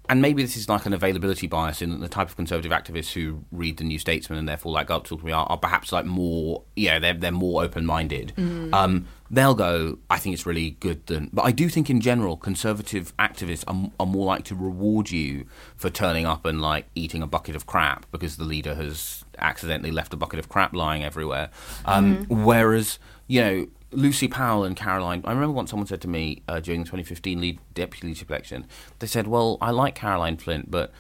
and 0.10 0.22
maybe 0.22 0.42
this 0.42 0.56
is 0.56 0.70
like 0.70 0.86
an 0.86 0.94
availability 0.94 1.48
bias 1.48 1.82
in 1.82 2.00
the 2.00 2.08
type 2.08 2.30
of 2.30 2.36
conservative 2.36 2.72
activists 2.72 3.14
who 3.14 3.44
read 3.52 3.78
the 3.78 3.84
New 3.84 4.00
Statesman 4.00 4.40
and 4.40 4.48
therefore 4.48 4.72
like 4.72 4.88
go 4.88 4.98
up 4.98 5.04
to 5.06 5.18
me 5.18 5.32
are, 5.32 5.46
are 5.48 5.58
perhaps 5.58 5.92
like 5.92 6.06
more, 6.06 6.64
you 6.76 6.90
know, 6.90 7.00
they're 7.00 7.14
they're 7.14 7.32
more 7.32 7.64
open 7.64 7.86
minded. 7.86 8.34
Um, 8.74 9.08
they'll 9.30 9.56
go, 9.56 10.00
I 10.10 10.18
think 10.18 10.34
it's 10.34 10.46
really 10.46 10.72
good. 10.72 11.06
Then. 11.08 11.30
but 11.34 11.44
I 11.44 11.52
do 11.52 11.70
think 11.70 11.90
in 11.90 12.02
general, 12.02 12.38
conservative 12.38 13.16
activists 13.18 13.64
are, 13.68 13.92
are 14.00 14.06
more 14.06 14.26
like 14.26 14.44
to 14.46 14.56
reward 14.56 15.12
you 15.12 15.46
for 15.76 15.90
turning 15.90 16.26
up 16.26 16.46
and 16.46 16.62
like 16.62 16.88
eating 16.96 17.22
a 17.22 17.28
bucket 17.28 17.56
of 17.56 17.66
crap 17.66 18.06
because 18.12 18.38
the 18.38 18.44
leader 18.44 18.76
has 18.76 19.26
accidentally 19.38 19.92
left 19.92 20.14
a 20.14 20.18
bucket 20.18 20.40
of 20.40 20.50
crap 20.50 20.74
lying 20.74 21.04
everywhere. 21.04 21.50
Um, 21.86 22.26
Whereas, 22.28 23.00
you 23.28 23.42
know. 23.42 23.68
Lucy 23.92 24.28
Powell 24.28 24.66
and 24.66 24.76
Caroline. 24.76 25.22
I 25.24 25.32
remember 25.32 25.54
once 25.54 25.70
someone 25.70 25.88
said 25.88 26.02
to 26.02 26.10
me 26.10 26.44
uh, 26.50 26.60
during 26.60 26.82
the 26.82 26.86
2015 26.86 27.40
lead 27.40 27.60
deputy 27.74 28.08
leadership 28.08 28.30
election. 28.30 28.66
They 29.00 29.08
said, 29.08 29.28
"Well, 29.28 29.58
I 29.62 29.72
like 29.72 29.96
Caroline 29.96 30.36
Flint, 30.36 30.70
but 30.70 30.92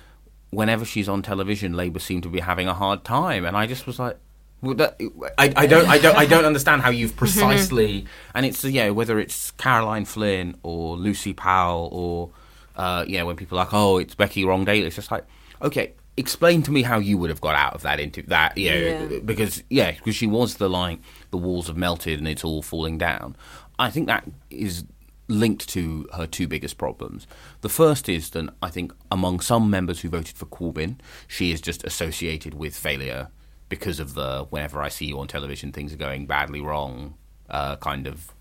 whenever 0.51 0.85
she's 0.85 1.09
on 1.09 1.21
television, 1.21 1.73
Labour 1.73 1.99
seem 1.99 2.21
to 2.21 2.29
be 2.29 2.39
having 2.39 2.69
a 2.69 2.73
hard 2.73 3.03
time." 3.03 3.43
And 3.43 3.57
I 3.57 3.67
just 3.67 3.87
was 3.87 3.99
like, 3.99 4.17
well, 4.61 4.75
that, 4.75 4.99
I, 5.37 5.53
I 5.55 5.67
don't, 5.67 5.87
I 5.87 5.97
don't, 5.97 6.17
I 6.17 6.25
don't 6.25 6.45
understand 6.51 6.81
how 6.81 6.89
you've 6.89 7.15
precisely. 7.15 8.05
and 8.33 8.45
it's 8.45 8.63
uh, 8.65 8.67
yeah, 8.69 8.89
whether 8.89 9.19
it's 9.19 9.51
Caroline 9.51 10.05
Flint 10.05 10.57
or 10.63 10.97
Lucy 10.97 11.33
Powell 11.33 11.89
or 11.91 12.31
uh, 12.75 13.05
yeah, 13.07 13.23
when 13.23 13.35
people 13.35 13.57
are 13.57 13.65
like, 13.65 13.73
"Oh, 13.73 13.97
it's 13.97 14.15
Becky 14.15 14.45
Wrong 14.45 14.65
Daily," 14.65 14.85
it's 14.87 14.95
just 14.95 15.11
like, 15.11 15.25
okay. 15.61 15.93
Explain 16.19 16.63
to 16.63 16.71
me 16.71 16.81
how 16.81 16.97
you 16.97 17.15
would 17.19 17.29
have 17.29 17.41
got 17.41 17.53
out 17.53 17.75
of 17.75 17.83
that 17.83 17.99
into 17.99 18.23
that, 18.23 18.57
you 18.57 18.71
know, 18.71 19.07
Yeah. 19.11 19.19
because 19.23 19.61
yeah, 19.69 19.91
because 19.91 20.15
she 20.15 20.25
was 20.25 20.55
the 20.55 20.67
like 20.67 20.97
the 21.29 21.37
walls 21.37 21.67
have 21.67 21.77
melted 21.77 22.17
and 22.17 22.27
it's 22.27 22.43
all 22.43 22.63
falling 22.63 22.97
down. 22.97 23.35
I 23.77 23.91
think 23.91 24.07
that 24.07 24.23
is 24.49 24.83
linked 25.27 25.69
to 25.69 26.07
her 26.15 26.25
two 26.25 26.47
biggest 26.47 26.79
problems. 26.79 27.27
The 27.61 27.69
first 27.69 28.09
is 28.09 28.31
that 28.31 28.49
I 28.63 28.69
think 28.71 28.93
among 29.11 29.41
some 29.41 29.69
members 29.69 29.99
who 30.01 30.09
voted 30.09 30.35
for 30.35 30.47
Corbyn, 30.47 30.95
she 31.27 31.51
is 31.51 31.61
just 31.61 31.83
associated 31.83 32.55
with 32.55 32.75
failure 32.75 33.27
because 33.69 33.99
of 33.99 34.13
the 34.13 34.45
whenever 34.49 34.81
I 34.81 34.89
see 34.89 35.05
you 35.05 35.19
on 35.19 35.27
television, 35.27 35.71
things 35.71 35.93
are 35.93 35.97
going 35.97 36.25
badly 36.25 36.61
wrong 36.61 37.15
uh, 37.49 37.75
kind 37.77 38.07
of 38.07 38.33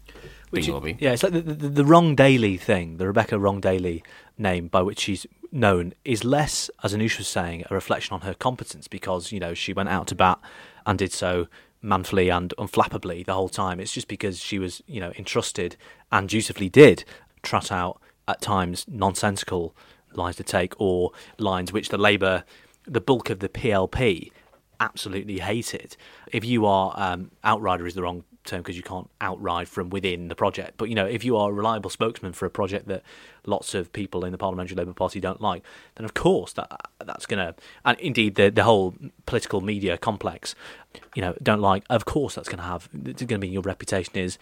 Which, 0.50 0.66
thingy-bobby. 0.66 0.96
yeah, 1.00 1.12
it's 1.12 1.22
like 1.22 1.32
the, 1.32 1.40
the, 1.40 1.68
the 1.68 1.84
Wrong 1.84 2.14
Daily 2.14 2.56
thing, 2.56 2.96
the 2.96 3.06
Rebecca 3.06 3.38
Wrong 3.38 3.60
Daily 3.60 4.02
name 4.38 4.68
by 4.68 4.82
which 4.82 5.00
she's 5.00 5.26
known, 5.52 5.94
is 6.04 6.24
less, 6.24 6.70
as 6.82 6.94
Anoosh 6.94 7.18
was 7.18 7.28
saying, 7.28 7.64
a 7.70 7.74
reflection 7.74 8.14
on 8.14 8.20
her 8.22 8.34
competence 8.34 8.88
because, 8.88 9.32
you 9.32 9.40
know, 9.40 9.54
she 9.54 9.72
went 9.72 9.88
out 9.88 10.06
to 10.08 10.14
bat 10.14 10.38
and 10.84 10.98
did 10.98 11.12
so 11.12 11.46
manfully 11.82 12.28
and 12.28 12.52
unflappably 12.58 13.24
the 13.24 13.34
whole 13.34 13.48
time. 13.48 13.80
It's 13.80 13.92
just 13.92 14.08
because 14.08 14.38
she 14.38 14.58
was, 14.58 14.82
you 14.86 15.00
know, 15.00 15.12
entrusted 15.16 15.76
and 16.10 16.28
dutifully 16.28 16.68
did 16.68 17.04
trot 17.42 17.70
out 17.70 18.00
at 18.28 18.40
times 18.40 18.84
nonsensical 18.88 19.74
lines 20.12 20.36
to 20.36 20.42
take 20.42 20.74
or 20.80 21.12
lines 21.38 21.72
which 21.72 21.90
the 21.90 21.98
Labour, 21.98 22.44
the 22.86 23.00
bulk 23.00 23.30
of 23.30 23.38
the 23.38 23.48
PLP, 23.48 24.30
absolutely 24.80 25.38
hate 25.38 25.74
it. 25.74 25.96
If 26.32 26.44
you 26.44 26.66
are 26.66 26.92
um, 26.96 27.30
outrider 27.44 27.86
is 27.86 27.94
the 27.94 28.02
wrong 28.02 28.24
term 28.46 28.62
because 28.62 28.76
you 28.76 28.82
can't 28.82 29.10
outride 29.20 29.68
from 29.68 29.90
within 29.90 30.28
the 30.28 30.34
project. 30.34 30.74
But 30.76 30.88
you 30.88 30.94
know, 30.94 31.06
if 31.06 31.24
you 31.24 31.36
are 31.36 31.50
a 31.50 31.52
reliable 31.52 31.90
spokesman 31.90 32.32
for 32.32 32.46
a 32.46 32.50
project 32.50 32.88
that 32.88 33.02
lots 33.44 33.74
of 33.74 33.92
people 33.92 34.24
in 34.24 34.32
the 34.32 34.38
Parliamentary 34.38 34.76
Labour 34.76 34.94
Party 34.94 35.20
don't 35.20 35.40
like, 35.40 35.62
then 35.96 36.04
of 36.04 36.14
course 36.14 36.52
that 36.54 36.70
that's 37.04 37.26
going 37.26 37.44
to, 37.44 37.54
and 37.84 37.98
indeed 38.00 38.36
the 38.36 38.50
the 38.50 38.64
whole 38.64 38.94
political 39.26 39.60
media 39.60 39.98
complex, 39.98 40.54
you 41.14 41.22
know, 41.22 41.34
don't 41.42 41.60
like. 41.60 41.84
Of 41.90 42.04
course, 42.04 42.34
that's 42.34 42.48
going 42.48 42.58
to 42.58 42.64
have. 42.64 42.88
It's 43.04 43.22
going 43.22 43.40
to 43.40 43.46
be 43.46 43.48
your 43.48 43.62
reputation 43.62 44.16
is, 44.16 44.38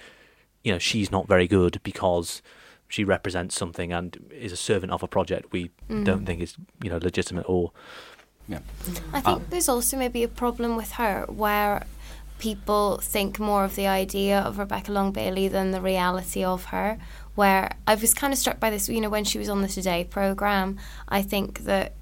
you 0.62 0.72
know, 0.72 0.78
she's 0.78 1.11
not 1.11 1.26
very 1.26 1.49
good 1.49 1.80
because 1.82 2.43
she 2.89 3.03
represents 3.03 3.57
something 3.57 3.93
and 3.93 4.18
is 4.30 4.53
a 4.53 4.57
servant 4.57 4.93
of 4.93 5.03
a 5.03 5.09
project 5.09 5.51
we 5.53 5.70
don't 6.05 6.26
think 6.26 6.41
is 6.41 6.55
you 6.82 6.91
know 6.91 6.99
legitimate 6.99 7.45
or 7.49 7.72
Yeah. 8.49 8.61
I 9.12 9.20
think 9.20 9.51
there's 9.51 9.68
also 9.68 9.97
maybe 9.97 10.22
a 10.22 10.28
problem 10.28 10.76
with 10.76 10.92
her 10.92 11.24
where 11.28 11.86
people 12.38 12.99
think 12.99 13.38
more 13.38 13.64
of 13.64 13.74
the 13.74 13.86
idea 13.86 14.38
of 14.38 14.59
Rebecca 14.59 14.92
Long 14.92 15.12
Bailey 15.12 15.49
than 15.49 15.70
the 15.70 15.80
reality 15.80 16.45
of 16.45 16.66
her. 16.66 16.99
Where 17.34 17.72
I 17.86 17.95
was 17.97 18.14
kind 18.14 18.32
of 18.32 18.38
struck 18.38 18.61
by 18.61 18.70
this, 18.70 18.88
you 18.88 19.01
know, 19.01 19.09
when 19.09 19.24
she 19.24 19.38
was 19.38 19.49
on 19.49 19.62
the 19.62 19.68
Today 19.68 20.05
program, 20.05 20.78
I 21.09 21.22
think 21.22 21.64
that 21.64 21.95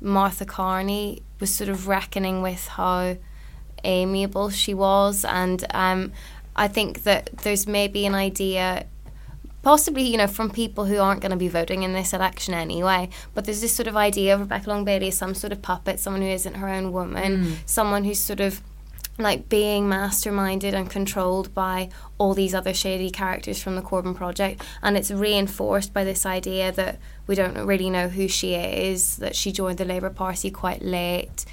Martha 0.00 0.44
Kearney 0.44 1.22
was 1.40 1.54
sort 1.54 1.70
of 1.70 1.88
reckoning 1.88 2.42
with 2.42 2.66
how 2.68 3.16
amiable 3.82 4.50
she 4.50 4.74
was, 4.74 5.24
and 5.24 5.64
um, 5.72 6.12
I 6.54 6.68
think 6.68 7.04
that 7.04 7.30
there's 7.38 7.66
maybe 7.66 8.04
an 8.04 8.14
idea 8.14 8.86
possibly 9.64 10.02
you 10.02 10.18
know 10.18 10.26
from 10.26 10.50
people 10.50 10.84
who 10.84 10.98
aren't 10.98 11.22
going 11.22 11.30
to 11.30 11.36
be 11.36 11.48
voting 11.48 11.82
in 11.82 11.94
this 11.94 12.12
election 12.12 12.54
anyway 12.54 13.08
but 13.32 13.46
there's 13.46 13.62
this 13.62 13.74
sort 13.74 13.88
of 13.88 13.96
idea 13.96 14.34
of 14.34 14.40
rebecca 14.40 14.68
long 14.68 14.84
bailey 14.84 15.08
as 15.08 15.16
some 15.16 15.34
sort 15.34 15.52
of 15.52 15.62
puppet 15.62 15.98
someone 15.98 16.22
who 16.22 16.28
isn't 16.28 16.54
her 16.54 16.68
own 16.68 16.92
woman 16.92 17.44
hmm. 17.44 17.52
someone 17.64 18.04
who's 18.04 18.20
sort 18.20 18.40
of 18.40 18.60
like 19.16 19.48
being 19.48 19.84
masterminded 19.84 20.74
and 20.74 20.90
controlled 20.90 21.54
by 21.54 21.88
all 22.18 22.34
these 22.34 22.54
other 22.54 22.74
shady 22.74 23.10
characters 23.10 23.62
from 23.62 23.76
the 23.76 23.82
Corbyn 23.82 24.14
project 24.14 24.62
and 24.82 24.96
it's 24.96 25.10
reinforced 25.10 25.94
by 25.94 26.02
this 26.02 26.26
idea 26.26 26.72
that 26.72 26.98
we 27.28 27.36
don't 27.36 27.56
really 27.64 27.88
know 27.88 28.08
who 28.08 28.26
she 28.26 28.54
is 28.54 29.16
that 29.18 29.36
she 29.36 29.52
joined 29.52 29.78
the 29.78 29.84
Labour 29.84 30.10
Party 30.10 30.50
quite 30.50 30.82
late 30.82 31.44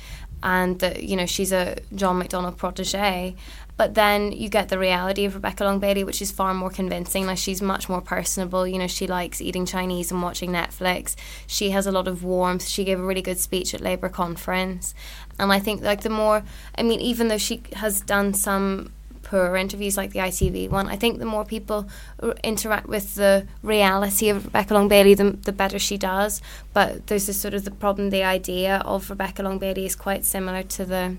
and 0.43 0.79
that 0.79 1.03
you 1.03 1.15
know 1.15 1.27
she's 1.27 1.51
a 1.51 1.77
John 1.93 2.21
McDonnell 2.21 2.57
protege 2.57 3.35
but 3.81 3.95
then 3.95 4.31
you 4.31 4.47
get 4.47 4.69
the 4.69 4.77
reality 4.77 5.25
of 5.25 5.33
Rebecca 5.33 5.63
Long 5.63 5.79
Bailey, 5.79 6.03
which 6.03 6.21
is 6.21 6.31
far 6.31 6.53
more 6.53 6.69
convincing. 6.69 7.25
Like 7.25 7.39
she's 7.39 7.63
much 7.63 7.89
more 7.89 7.99
personable. 7.99 8.67
You 8.67 8.77
know, 8.77 8.85
she 8.85 9.07
likes 9.07 9.41
eating 9.41 9.65
Chinese 9.65 10.11
and 10.11 10.21
watching 10.21 10.51
Netflix. 10.51 11.15
She 11.47 11.71
has 11.71 11.87
a 11.87 11.91
lot 11.91 12.07
of 12.07 12.23
warmth. 12.23 12.67
She 12.67 12.83
gave 12.83 12.99
a 12.99 13.03
really 13.03 13.23
good 13.23 13.39
speech 13.39 13.73
at 13.73 13.81
Labour 13.81 14.07
conference, 14.07 14.93
and 15.39 15.51
I 15.51 15.57
think 15.57 15.81
like 15.81 16.01
the 16.03 16.11
more, 16.11 16.43
I 16.77 16.83
mean, 16.83 16.99
even 16.99 17.27
though 17.27 17.39
she 17.39 17.63
has 17.73 18.01
done 18.01 18.35
some 18.35 18.91
poor 19.23 19.55
interviews 19.55 19.97
like 19.97 20.11
the 20.11 20.19
ITV 20.19 20.69
one, 20.69 20.87
I 20.87 20.95
think 20.95 21.17
the 21.17 21.25
more 21.25 21.43
people 21.43 21.89
r- 22.21 22.35
interact 22.43 22.85
with 22.85 23.15
the 23.15 23.47
reality 23.63 24.29
of 24.29 24.45
Rebecca 24.45 24.75
Long 24.75 24.89
Bailey, 24.89 25.15
the, 25.15 25.31
the 25.31 25.51
better 25.51 25.79
she 25.79 25.97
does. 25.97 26.39
But 26.71 27.07
there's 27.07 27.25
this 27.25 27.41
sort 27.41 27.55
of 27.55 27.65
the 27.65 27.71
problem. 27.71 28.11
The 28.11 28.21
idea 28.21 28.83
of 28.85 29.09
Rebecca 29.09 29.41
Long 29.41 29.57
Bailey 29.57 29.87
is 29.87 29.95
quite 29.95 30.23
similar 30.23 30.61
to 30.77 30.85
the 30.85 31.17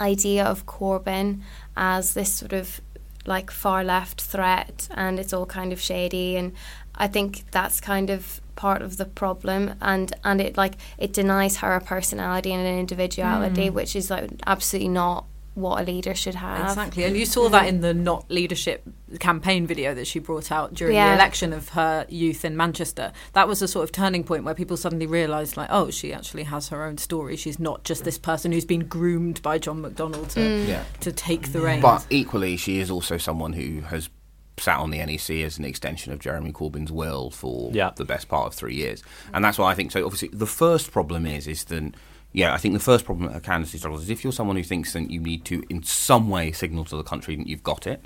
idea 0.00 0.44
of 0.44 0.66
Corbyn 0.66 1.40
as 1.76 2.14
this 2.14 2.32
sort 2.32 2.52
of 2.52 2.80
like 3.26 3.50
far 3.50 3.82
left 3.82 4.20
threat 4.20 4.88
and 4.94 5.18
it's 5.18 5.32
all 5.32 5.46
kind 5.46 5.72
of 5.72 5.80
shady 5.80 6.36
and 6.36 6.52
I 6.94 7.08
think 7.08 7.50
that's 7.50 7.80
kind 7.80 8.10
of 8.10 8.40
part 8.54 8.82
of 8.82 8.96
the 8.96 9.04
problem 9.04 9.74
and 9.82 10.14
and 10.24 10.40
it 10.40 10.56
like 10.56 10.74
it 10.96 11.12
denies 11.12 11.58
her 11.58 11.74
a 11.74 11.80
personality 11.80 12.52
and 12.52 12.66
an 12.66 12.78
individuality 12.78 13.68
hmm. 13.68 13.74
which 13.74 13.94
is 13.94 14.10
like 14.10 14.30
absolutely 14.46 14.88
not 14.88 15.26
what 15.56 15.80
a 15.80 15.84
leader 15.84 16.14
should 16.14 16.34
have 16.36 16.68
Exactly, 16.68 17.02
and 17.04 17.16
you 17.16 17.26
saw 17.26 17.48
that 17.48 17.66
in 17.66 17.80
the 17.80 17.92
not 17.94 18.30
leadership 18.30 18.82
campaign 19.18 19.66
video 19.66 19.94
that 19.94 20.06
she 20.06 20.18
brought 20.18 20.52
out 20.52 20.74
during 20.74 20.94
Yeah. 20.94 21.08
the 21.08 21.14
election 21.14 21.52
of 21.52 21.70
her 21.70 22.04
youth 22.08 22.44
in 22.44 22.56
Manchester. 22.56 23.10
That 23.32 23.48
was 23.48 23.62
a 23.62 23.68
sort 23.68 23.84
of 23.84 23.90
turning 23.92 24.22
point 24.22 24.44
where 24.44 24.54
people 24.54 24.76
suddenly 24.76 25.06
realised, 25.06 25.56
like, 25.56 25.68
oh, 25.72 25.90
she 25.90 26.12
actually 26.12 26.42
has 26.44 26.68
her 26.68 26.84
own 26.84 26.98
story. 26.98 27.36
She's 27.36 27.58
not 27.58 27.84
just 27.84 28.04
this 28.04 28.18
person 28.18 28.52
who's 28.52 28.64
been 28.64 28.86
groomed 28.86 29.40
by 29.42 29.58
John 29.58 29.82
McDonnell 29.82 30.28
to 30.34 30.40
Mm. 30.40 30.68
Yeah. 30.68 30.84
to 31.00 31.10
take 31.10 31.52
the 31.52 31.60
reins. 31.60 31.82
But 31.82 32.06
equally, 32.10 32.56
she 32.56 32.78
is 32.78 32.90
also 32.90 33.16
someone 33.16 33.54
who 33.54 33.80
has 33.80 34.10
sat 34.58 34.78
on 34.78 34.90
the 34.90 34.98
NEC 35.00 35.42
as 35.42 35.58
an 35.58 35.64
extension 35.64 36.12
of 36.12 36.18
Jeremy 36.18 36.52
Corbyn's 36.52 36.90
will 36.92 37.30
for 37.30 37.70
Yeah. 37.72 37.90
the 37.96 38.04
best 38.04 38.28
part 38.28 38.46
of 38.46 38.54
three 38.54 38.74
years, 38.74 39.02
and 39.34 39.44
that's 39.44 39.58
why 39.58 39.70
I 39.70 39.74
think 39.74 39.92
so. 39.92 40.04
Obviously, 40.04 40.28
the 40.32 40.46
first 40.46 40.92
problem 40.92 41.26
is 41.26 41.46
is 41.46 41.64
that. 41.64 41.94
Yeah, 42.36 42.52
I 42.52 42.58
think 42.58 42.74
the 42.74 42.80
first 42.80 43.06
problem 43.06 43.32
that 43.32 43.36
a 43.38 43.40
candidacy 43.40 43.78
struggles 43.78 44.02
is 44.02 44.10
if 44.10 44.22
you're 44.22 44.30
someone 44.30 44.56
who 44.56 44.62
thinks 44.62 44.92
that 44.92 45.10
you 45.10 45.20
need 45.20 45.46
to, 45.46 45.64
in 45.70 45.82
some 45.82 46.28
way, 46.28 46.52
signal 46.52 46.84
to 46.84 46.94
the 46.94 47.02
country 47.02 47.34
that 47.34 47.46
you've 47.46 47.62
got 47.62 47.86
it. 47.86 48.04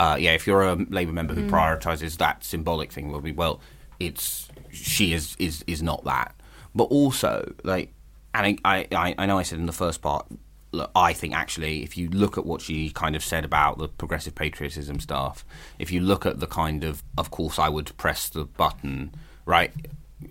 Uh, 0.00 0.16
yeah, 0.18 0.32
if 0.32 0.46
you're 0.46 0.62
a 0.62 0.76
Labour 0.88 1.12
member 1.12 1.34
who 1.34 1.46
prioritises 1.46 2.16
that 2.16 2.42
symbolic 2.42 2.90
thing, 2.90 3.12
will 3.12 3.20
be 3.20 3.32
well, 3.32 3.60
it's 4.00 4.48
she 4.70 5.12
is 5.12 5.36
is 5.38 5.62
is 5.66 5.82
not 5.82 6.02
that. 6.04 6.34
But 6.74 6.84
also, 6.84 7.52
like, 7.64 7.92
and 8.32 8.58
I, 8.64 8.86
I 8.92 9.14
I 9.18 9.26
know 9.26 9.38
I 9.38 9.42
said 9.42 9.58
in 9.58 9.66
the 9.66 9.72
first 9.72 10.00
part 10.00 10.26
look, 10.72 10.90
I 10.96 11.12
think 11.12 11.34
actually, 11.34 11.82
if 11.82 11.98
you 11.98 12.08
look 12.08 12.38
at 12.38 12.46
what 12.46 12.62
she 12.62 12.88
kind 12.88 13.14
of 13.14 13.22
said 13.22 13.44
about 13.44 13.76
the 13.76 13.88
progressive 13.88 14.34
patriotism 14.34 15.00
stuff, 15.00 15.44
if 15.78 15.92
you 15.92 16.00
look 16.00 16.24
at 16.24 16.40
the 16.40 16.46
kind 16.46 16.82
of, 16.82 17.02
of 17.18 17.30
course, 17.30 17.58
I 17.58 17.68
would 17.68 17.94
press 17.98 18.30
the 18.30 18.46
button, 18.46 19.14
right? 19.44 19.70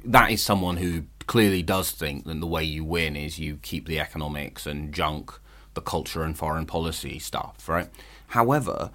That 0.04 0.32
is 0.32 0.42
someone 0.42 0.78
who 0.78 1.04
clearly 1.28 1.62
does 1.62 1.92
think 1.92 2.26
that 2.26 2.40
the 2.40 2.48
way 2.48 2.64
you 2.64 2.84
win 2.84 3.16
is 3.16 3.40
you 3.40 3.58
keep 3.58 3.88
the 3.88 4.00
economics 4.00 4.66
and 4.66 4.94
junk 4.94 5.32
the 5.74 5.82
culture 5.82 6.24
and 6.24 6.38
foreign 6.38 6.66
policy 6.66 7.20
stuff, 7.20 7.68
right? 7.68 7.90
However, 8.28 8.90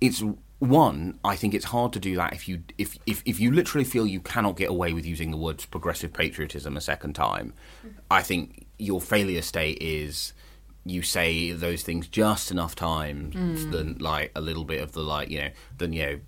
it's 0.00 0.22
one. 0.60 1.18
I 1.24 1.36
think 1.36 1.54
it's 1.54 1.66
hard 1.66 1.92
to 1.94 1.98
do 1.98 2.16
that 2.16 2.32
if 2.32 2.48
you 2.48 2.62
if, 2.76 2.98
if 3.06 3.22
if 3.24 3.40
you 3.40 3.50
literally 3.50 3.84
feel 3.84 4.06
you 4.06 4.20
cannot 4.20 4.56
get 4.56 4.70
away 4.70 4.92
with 4.92 5.06
using 5.06 5.30
the 5.30 5.36
words 5.36 5.64
progressive 5.66 6.12
patriotism 6.12 6.76
a 6.76 6.80
second 6.80 7.14
time. 7.14 7.54
I 8.10 8.22
think 8.22 8.66
your 8.78 9.00
failure 9.00 9.42
state 9.42 9.78
is 9.80 10.32
you 10.84 11.02
say 11.02 11.52
those 11.52 11.82
things 11.82 12.08
just 12.08 12.50
enough 12.50 12.74
times 12.74 13.34
hmm. 13.34 13.70
than 13.70 13.98
like 13.98 14.30
a 14.34 14.40
little 14.40 14.64
bit 14.64 14.80
of 14.80 14.92
the 14.92 15.02
like 15.02 15.30
you 15.30 15.40
know 15.40 15.50
than 15.76 15.92
you 15.92 16.02
know 16.06 16.20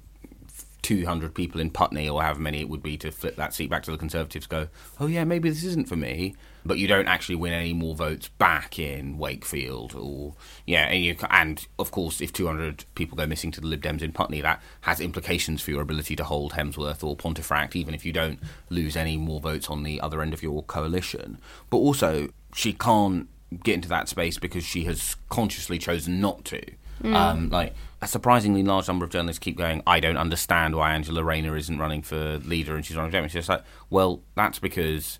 200 0.82 1.34
people 1.34 1.60
in 1.60 1.70
Putney 1.70 2.08
or 2.08 2.22
however 2.22 2.40
many 2.40 2.60
it 2.60 2.68
would 2.68 2.82
be 2.82 2.96
to 2.98 3.10
flip 3.10 3.36
that 3.36 3.54
seat 3.54 3.70
back 3.70 3.82
to 3.84 3.90
the 3.90 3.98
Conservatives 3.98 4.46
go, 4.46 4.68
oh 4.98 5.06
yeah, 5.06 5.24
maybe 5.24 5.48
this 5.48 5.64
isn't 5.64 5.88
for 5.88 5.96
me. 5.96 6.34
But 6.64 6.78
you 6.78 6.86
don't 6.86 7.08
actually 7.08 7.36
win 7.36 7.54
any 7.54 7.72
more 7.72 7.94
votes 7.94 8.28
back 8.28 8.78
in 8.78 9.16
Wakefield 9.16 9.94
or, 9.94 10.34
yeah, 10.66 10.84
and, 10.88 11.02
you, 11.02 11.16
and 11.30 11.66
of 11.78 11.90
course, 11.90 12.20
if 12.20 12.34
200 12.34 12.84
people 12.94 13.16
go 13.16 13.26
missing 13.26 13.50
to 13.52 13.62
the 13.62 13.66
Lib 13.66 13.82
Dems 13.82 14.02
in 14.02 14.12
Putney, 14.12 14.42
that 14.42 14.60
has 14.82 15.00
implications 15.00 15.62
for 15.62 15.70
your 15.70 15.80
ability 15.80 16.16
to 16.16 16.24
hold 16.24 16.52
Hemsworth 16.52 17.02
or 17.02 17.16
Pontefract, 17.16 17.76
even 17.76 17.94
if 17.94 18.04
you 18.04 18.12
don't 18.12 18.38
lose 18.68 18.94
any 18.94 19.16
more 19.16 19.40
votes 19.40 19.70
on 19.70 19.84
the 19.84 20.02
other 20.02 20.20
end 20.20 20.34
of 20.34 20.42
your 20.42 20.62
coalition. 20.64 21.38
But 21.70 21.78
also, 21.78 22.28
she 22.54 22.74
can't 22.74 23.28
get 23.64 23.74
into 23.76 23.88
that 23.88 24.08
space 24.08 24.38
because 24.38 24.64
she 24.64 24.84
has 24.84 25.16
consciously 25.30 25.78
chosen 25.78 26.20
not 26.20 26.44
to. 26.46 26.62
Um, 27.02 27.48
like 27.48 27.74
a 28.02 28.08
surprisingly 28.08 28.62
large 28.62 28.88
number 28.88 29.04
of 29.04 29.10
journalists 29.10 29.38
keep 29.38 29.56
going. 29.56 29.82
I 29.86 30.00
don't 30.00 30.16
understand 30.16 30.74
why 30.74 30.92
Angela 30.92 31.22
Rayner 31.22 31.56
isn't 31.56 31.78
running 31.78 32.02
for 32.02 32.38
leader 32.38 32.74
and 32.74 32.84
she's 32.84 32.96
running 32.96 33.12
for 33.12 33.18
It's 33.18 33.34
just 33.34 33.48
like, 33.48 33.62
well, 33.90 34.22
that's 34.34 34.58
because 34.58 35.18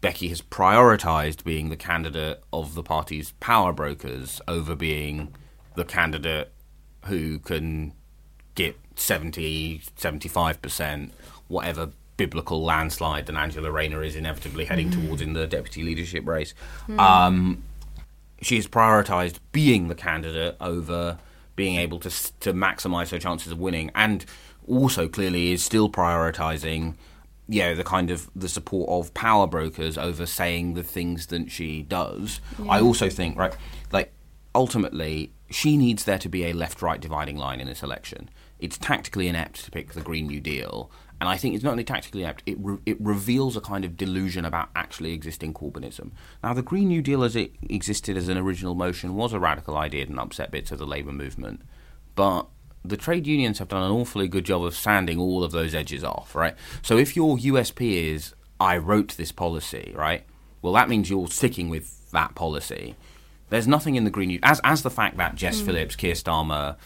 Becky 0.00 0.28
has 0.28 0.42
prioritised 0.42 1.44
being 1.44 1.70
the 1.70 1.76
candidate 1.76 2.42
of 2.52 2.74
the 2.74 2.82
party's 2.82 3.32
power 3.40 3.72
brokers 3.72 4.40
over 4.46 4.74
being 4.74 5.34
the 5.76 5.84
candidate 5.84 6.52
who 7.06 7.38
can 7.38 7.94
get 8.54 8.78
70, 8.96 9.80
75%, 9.96 11.10
whatever 11.48 11.90
biblical 12.18 12.62
landslide 12.62 13.24
that 13.24 13.36
Angela 13.36 13.70
Rayner 13.70 14.02
is 14.02 14.14
inevitably 14.14 14.66
heading 14.66 14.90
towards 14.90 15.22
in 15.22 15.32
the 15.32 15.46
deputy 15.46 15.82
leadership 15.82 16.26
race. 16.26 16.52
Um, 16.98 17.62
she 18.42 18.56
has 18.56 18.66
prioritised 18.66 19.36
being 19.52 19.88
the 19.88 19.94
candidate 19.94 20.56
over 20.60 21.18
being 21.60 21.76
able 21.76 21.98
to 21.98 22.08
to 22.40 22.54
maximise 22.54 23.10
her 23.10 23.18
chances 23.18 23.52
of 23.52 23.58
winning. 23.58 23.90
And 23.94 24.24
also 24.66 25.08
clearly 25.08 25.52
is 25.52 25.62
still 25.62 25.90
prioritising, 25.90 26.94
you 27.48 27.60
know, 27.60 27.74
the 27.74 27.84
kind 27.84 28.10
of 28.10 28.30
the 28.34 28.48
support 28.48 28.88
of 28.88 29.12
power 29.12 29.46
brokers 29.46 29.98
over 29.98 30.24
saying 30.24 30.72
the 30.72 30.82
things 30.82 31.26
that 31.26 31.50
she 31.50 31.82
does. 31.82 32.40
I 32.66 32.80
also 32.80 33.10
think, 33.10 33.36
right, 33.36 33.54
like 33.92 34.10
ultimately, 34.54 35.32
she 35.50 35.76
needs 35.76 36.04
there 36.04 36.18
to 36.18 36.30
be 36.30 36.46
a 36.46 36.54
left-right 36.54 37.02
dividing 37.02 37.36
line 37.36 37.60
in 37.60 37.66
this 37.66 37.82
election. 37.82 38.30
It's 38.58 38.78
tactically 38.78 39.28
inept 39.28 39.62
to 39.66 39.70
pick 39.70 39.92
the 39.92 40.00
Green 40.00 40.28
New 40.28 40.40
Deal, 40.40 40.90
and 41.20 41.28
I 41.28 41.36
think 41.36 41.54
it's 41.54 41.62
not 41.62 41.72
only 41.72 41.84
tactically 41.84 42.24
apt, 42.24 42.42
it 42.46 42.56
re- 42.58 42.78
it 42.86 43.00
reveals 43.00 43.56
a 43.56 43.60
kind 43.60 43.84
of 43.84 43.96
delusion 43.96 44.44
about 44.44 44.70
actually 44.74 45.12
existing 45.12 45.52
Corbynism. 45.52 46.12
Now, 46.42 46.54
the 46.54 46.62
Green 46.62 46.88
New 46.88 47.02
Deal, 47.02 47.22
as 47.22 47.36
it 47.36 47.52
existed 47.62 48.16
as 48.16 48.28
an 48.28 48.38
original 48.38 48.74
motion, 48.74 49.14
was 49.14 49.32
a 49.32 49.38
radical 49.38 49.76
idea 49.76 50.06
and 50.06 50.18
upset 50.18 50.50
bits 50.50 50.72
of 50.72 50.78
the 50.78 50.86
Labour 50.86 51.12
movement, 51.12 51.60
but 52.14 52.46
the 52.82 52.96
trade 52.96 53.26
unions 53.26 53.58
have 53.58 53.68
done 53.68 53.82
an 53.82 53.90
awfully 53.90 54.28
good 54.28 54.44
job 54.44 54.64
of 54.64 54.74
sanding 54.74 55.18
all 55.18 55.44
of 55.44 55.52
those 55.52 55.74
edges 55.74 56.02
off, 56.02 56.34
right? 56.34 56.54
So 56.80 56.96
if 56.96 57.14
your 57.14 57.36
USP 57.36 58.12
is 58.14 58.34
I 58.58 58.78
wrote 58.78 59.16
this 59.16 59.32
policy, 59.32 59.92
right? 59.94 60.24
Well, 60.62 60.72
that 60.74 60.88
means 60.88 61.10
you're 61.10 61.28
sticking 61.28 61.68
with 61.68 62.10
that 62.12 62.34
policy. 62.34 62.94
There's 63.50 63.68
nothing 63.68 63.96
in 63.96 64.04
the 64.04 64.10
Green 64.10 64.28
New 64.28 64.38
as 64.42 64.60
as 64.64 64.82
the 64.82 64.90
fact 64.90 65.16
that 65.18 65.34
Jess 65.34 65.60
hmm. 65.60 65.66
Phillips, 65.66 65.96
Keir 65.96 66.14
Starmer, 66.14 66.76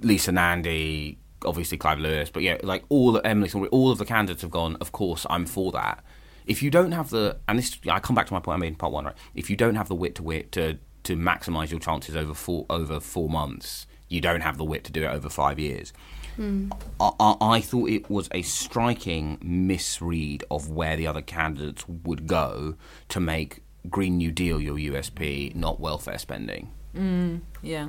Lisa 0.00 0.32
Nandy, 0.32 1.18
obviously 1.44 1.78
Clive 1.78 1.98
Lewis, 1.98 2.30
but 2.30 2.42
yeah, 2.42 2.58
like 2.62 2.84
all 2.88 3.12
the 3.12 3.26
Emily, 3.26 3.50
all 3.68 3.90
of 3.90 3.98
the 3.98 4.04
candidates 4.04 4.42
have 4.42 4.50
gone. 4.50 4.76
Of 4.80 4.92
course, 4.92 5.26
I'm 5.30 5.46
for 5.46 5.72
that. 5.72 6.04
If 6.46 6.62
you 6.62 6.70
don't 6.70 6.92
have 6.92 7.10
the, 7.10 7.38
and 7.48 7.58
this, 7.58 7.78
I 7.90 8.00
come 8.00 8.14
back 8.14 8.26
to 8.26 8.34
my 8.34 8.40
point 8.40 8.56
I 8.56 8.60
made 8.60 8.68
in 8.68 8.74
part 8.74 8.92
one, 8.92 9.06
right? 9.06 9.16
If 9.34 9.48
you 9.48 9.56
don't 9.56 9.76
have 9.76 9.88
the 9.88 9.94
wit 9.94 10.14
to 10.16 10.22
wit 10.22 10.52
to 10.52 10.78
to 11.04 11.16
maximise 11.16 11.70
your 11.70 11.80
chances 11.80 12.16
over 12.16 12.34
four 12.34 12.66
over 12.70 13.00
four 13.00 13.28
months, 13.28 13.86
you 14.08 14.20
don't 14.20 14.40
have 14.40 14.58
the 14.58 14.64
wit 14.64 14.84
to 14.84 14.92
do 14.92 15.04
it 15.04 15.08
over 15.08 15.28
five 15.28 15.58
years. 15.58 15.92
Hmm. 16.36 16.70
I, 16.98 17.10
I, 17.20 17.36
I 17.40 17.60
thought 17.60 17.90
it 17.90 18.10
was 18.10 18.28
a 18.32 18.42
striking 18.42 19.38
misread 19.40 20.44
of 20.50 20.70
where 20.70 20.96
the 20.96 21.06
other 21.06 21.22
candidates 21.22 21.86
would 21.88 22.26
go 22.26 22.74
to 23.10 23.20
make 23.20 23.60
Green 23.88 24.16
New 24.16 24.32
Deal 24.32 24.60
your 24.60 24.76
USP, 24.76 25.54
not 25.54 25.78
welfare 25.78 26.18
spending. 26.18 26.72
Hmm, 26.94 27.38
yeah. 27.62 27.88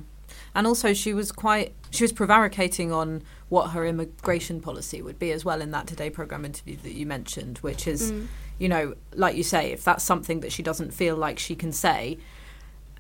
And 0.54 0.66
also, 0.66 0.94
she 0.94 1.14
was 1.14 1.32
quite, 1.32 1.74
she 1.92 2.04
was 2.04 2.12
prevaricating 2.12 2.92
on 2.92 3.24
what 3.50 3.72
her 3.72 3.86
immigration 3.86 4.62
policy 4.62 5.02
would 5.02 5.20
be 5.20 5.32
as 5.32 5.46
well 5.46 5.62
in 5.62 5.72
that 5.72 5.88
Today 5.88 6.10
programme 6.10 6.46
interview 6.46 6.78
that 6.84 6.94
you 6.94 7.06
mentioned, 7.06 7.60
which 7.60 7.88
is, 7.88 8.12
mm. 8.12 8.28
you 8.58 8.70
know, 8.70 8.96
like 9.14 9.36
you 9.36 9.44
say, 9.44 9.72
if 9.72 9.84
that's 9.84 10.04
something 10.04 10.40
that 10.42 10.52
she 10.52 10.64
doesn't 10.64 10.92
feel 10.92 11.16
like 11.16 11.40
she 11.40 11.56
can 11.56 11.72
say, 11.72 12.18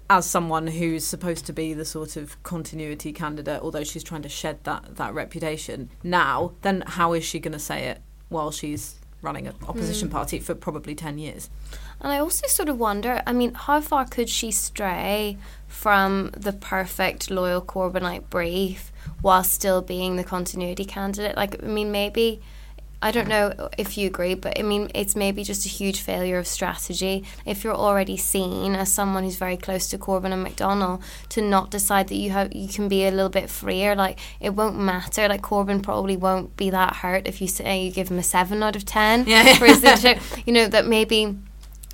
as 0.09 0.25
someone 0.25 0.67
who's 0.67 1.03
supposed 1.03 1.45
to 1.47 1.53
be 1.53 1.73
the 1.73 1.85
sort 1.85 2.15
of 2.15 2.41
continuity 2.43 3.11
candidate, 3.11 3.61
although 3.61 3.83
she's 3.83 4.03
trying 4.03 4.21
to 4.21 4.29
shed 4.29 4.63
that, 4.63 4.95
that 4.97 5.13
reputation 5.13 5.89
now, 6.03 6.51
then 6.61 6.83
how 6.85 7.13
is 7.13 7.23
she 7.23 7.39
going 7.39 7.53
to 7.53 7.59
say 7.59 7.85
it 7.85 8.01
while 8.29 8.51
she's 8.51 8.99
running 9.21 9.47
an 9.47 9.55
opposition 9.67 10.07
mm. 10.07 10.11
party 10.11 10.39
for 10.39 10.53
probably 10.53 10.93
10 10.93 11.17
years? 11.17 11.49
And 11.99 12.11
I 12.11 12.19
also 12.19 12.45
sort 12.47 12.69
of 12.69 12.77
wonder, 12.77 13.23
I 13.25 13.33
mean, 13.33 13.53
how 13.55 13.81
far 13.81 14.05
could 14.05 14.29
she 14.29 14.51
stray 14.51 15.37
from 15.67 16.31
the 16.35 16.53
perfect 16.53 17.29
loyal 17.29 17.61
Corbynite 17.61 18.29
brief 18.29 18.91
while 19.21 19.43
still 19.43 19.81
being 19.81 20.15
the 20.15 20.23
continuity 20.23 20.85
candidate? 20.85 21.35
Like, 21.35 21.61
I 21.63 21.67
mean, 21.67 21.91
maybe, 21.91 22.41
I 23.01 23.11
don't 23.11 23.27
know 23.27 23.69
if 23.77 23.97
you 23.97 24.07
agree, 24.07 24.33
but 24.33 24.57
I 24.57 24.63
mean, 24.63 24.89
it's 24.95 25.15
maybe 25.15 25.43
just 25.43 25.65
a 25.65 25.69
huge 25.69 25.99
failure 25.99 26.39
of 26.39 26.47
strategy. 26.47 27.23
If 27.45 27.63
you're 27.63 27.75
already 27.75 28.17
seen 28.17 28.73
as 28.73 28.91
someone 28.91 29.23
who's 29.23 29.35
very 29.35 29.57
close 29.57 29.87
to 29.89 29.97
Corbyn 29.99 30.31
and 30.31 30.43
McDonnell, 30.47 31.01
to 31.29 31.41
not 31.41 31.69
decide 31.69 32.07
that 32.07 32.15
you 32.15 32.31
have 32.31 32.55
you 32.55 32.67
can 32.67 32.87
be 32.87 33.05
a 33.05 33.11
little 33.11 33.29
bit 33.29 33.49
freer, 33.49 33.95
like 33.95 34.17
it 34.39 34.51
won't 34.51 34.79
matter. 34.79 35.27
Like 35.27 35.41
Corbyn 35.43 35.83
probably 35.83 36.17
won't 36.17 36.55
be 36.57 36.71
that 36.71 36.95
hurt 36.97 37.27
if 37.27 37.41
you 37.41 37.47
say 37.47 37.83
you 37.83 37.91
give 37.91 38.09
him 38.09 38.17
a 38.17 38.23
seven 38.23 38.63
out 38.63 38.75
of 38.75 38.85
ten 38.85 39.25
Yeah. 39.27 39.55
for 39.55 39.65
his 39.67 39.83
leadership. 39.83 40.19
You 40.47 40.53
know 40.53 40.67
that 40.67 40.87
maybe 40.87 41.37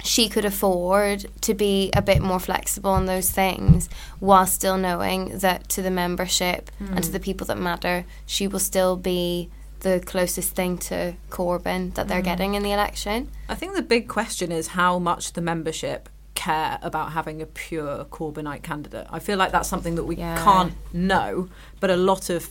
she 0.03 0.29
could 0.29 0.45
afford 0.45 1.25
to 1.41 1.53
be 1.53 1.91
a 1.95 2.01
bit 2.01 2.21
more 2.21 2.39
flexible 2.39 2.91
on 2.91 3.05
those 3.05 3.29
things 3.29 3.89
while 4.19 4.45
still 4.47 4.77
knowing 4.77 5.37
that 5.39 5.69
to 5.69 5.81
the 5.81 5.91
membership 5.91 6.71
and 6.79 7.03
to 7.03 7.09
hmm. 7.09 7.13
the 7.13 7.19
people 7.19 7.45
that 7.47 7.57
matter, 7.57 8.05
she 8.25 8.47
will 8.47 8.59
still 8.59 8.95
be 8.95 9.49
the 9.81 9.99
closest 10.05 10.55
thing 10.55 10.77
to 10.77 11.15
Corbyn 11.29 11.93
that 11.95 12.07
they're 12.07 12.19
hmm. 12.19 12.25
getting 12.25 12.53
in 12.55 12.63
the 12.63 12.71
election. 12.71 13.29
I 13.49 13.55
think 13.55 13.75
the 13.75 13.81
big 13.81 14.07
question 14.07 14.51
is 14.51 14.67
how 14.67 14.99
much 14.99 15.33
the 15.33 15.41
membership 15.41 16.09
care 16.35 16.79
about 16.81 17.11
having 17.11 17.41
a 17.41 17.45
pure 17.45 18.05
Corbynite 18.05 18.63
candidate. 18.63 19.05
I 19.11 19.19
feel 19.19 19.37
like 19.37 19.51
that's 19.51 19.69
something 19.69 19.95
that 19.95 20.05
we 20.05 20.15
Yeah. 20.15 20.43
can't 20.43 20.73
know, 20.93 21.49
but 21.79 21.89
a 21.89 21.95
lot 21.95 22.29
of 22.29 22.49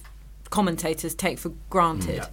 commentators 0.51 1.15
take 1.15 1.39
for 1.39 1.53
granted. 1.71 2.27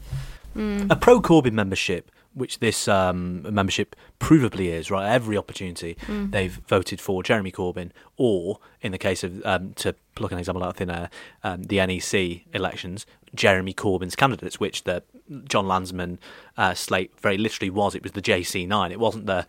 Hmm. 0.54 0.88
a 0.90 0.96
pro 0.96 1.22
Corbyn 1.22 1.54
membership, 1.54 2.12
which 2.38 2.60
this 2.60 2.88
um, 2.88 3.42
membership 3.54 3.96
provably 4.20 4.68
is, 4.68 4.92
right? 4.92 5.12
Every 5.12 5.38
opportunity 5.38 5.98
they've 6.08 6.54
voted 6.68 7.02
for 7.02 7.24
Jeremy 7.24 7.52
Corbyn, 7.52 7.92
or 8.16 8.60
in 8.82 8.92
the 8.92 8.98
case 8.98 9.24
of 9.24 9.46
um, 9.46 9.74
to 9.74 9.96
pluck 10.16 10.32
an 10.32 10.38
example 10.38 10.64
out 10.64 10.70
of 10.70 10.78
thin 10.78 10.90
air, 10.90 11.10
um, 11.44 11.64
the 11.64 11.78
NEC 11.86 12.46
elections, 12.54 13.06
Jeremy 13.34 13.74
Corbyn's 13.74 14.16
candidates, 14.16 14.60
which 14.60 14.84
the 14.84 15.04
Jon 15.46 15.66
Lansman 15.66 16.18
uh, 16.58 16.74
slate 16.74 17.12
very 17.20 17.38
literally 17.38 17.70
was. 17.70 17.96
It 17.96 18.04
was 18.04 18.14
the 18.14 18.22
JC9. 18.22 18.92
It 18.92 19.00
wasn't 19.00 19.26
the 19.26 19.48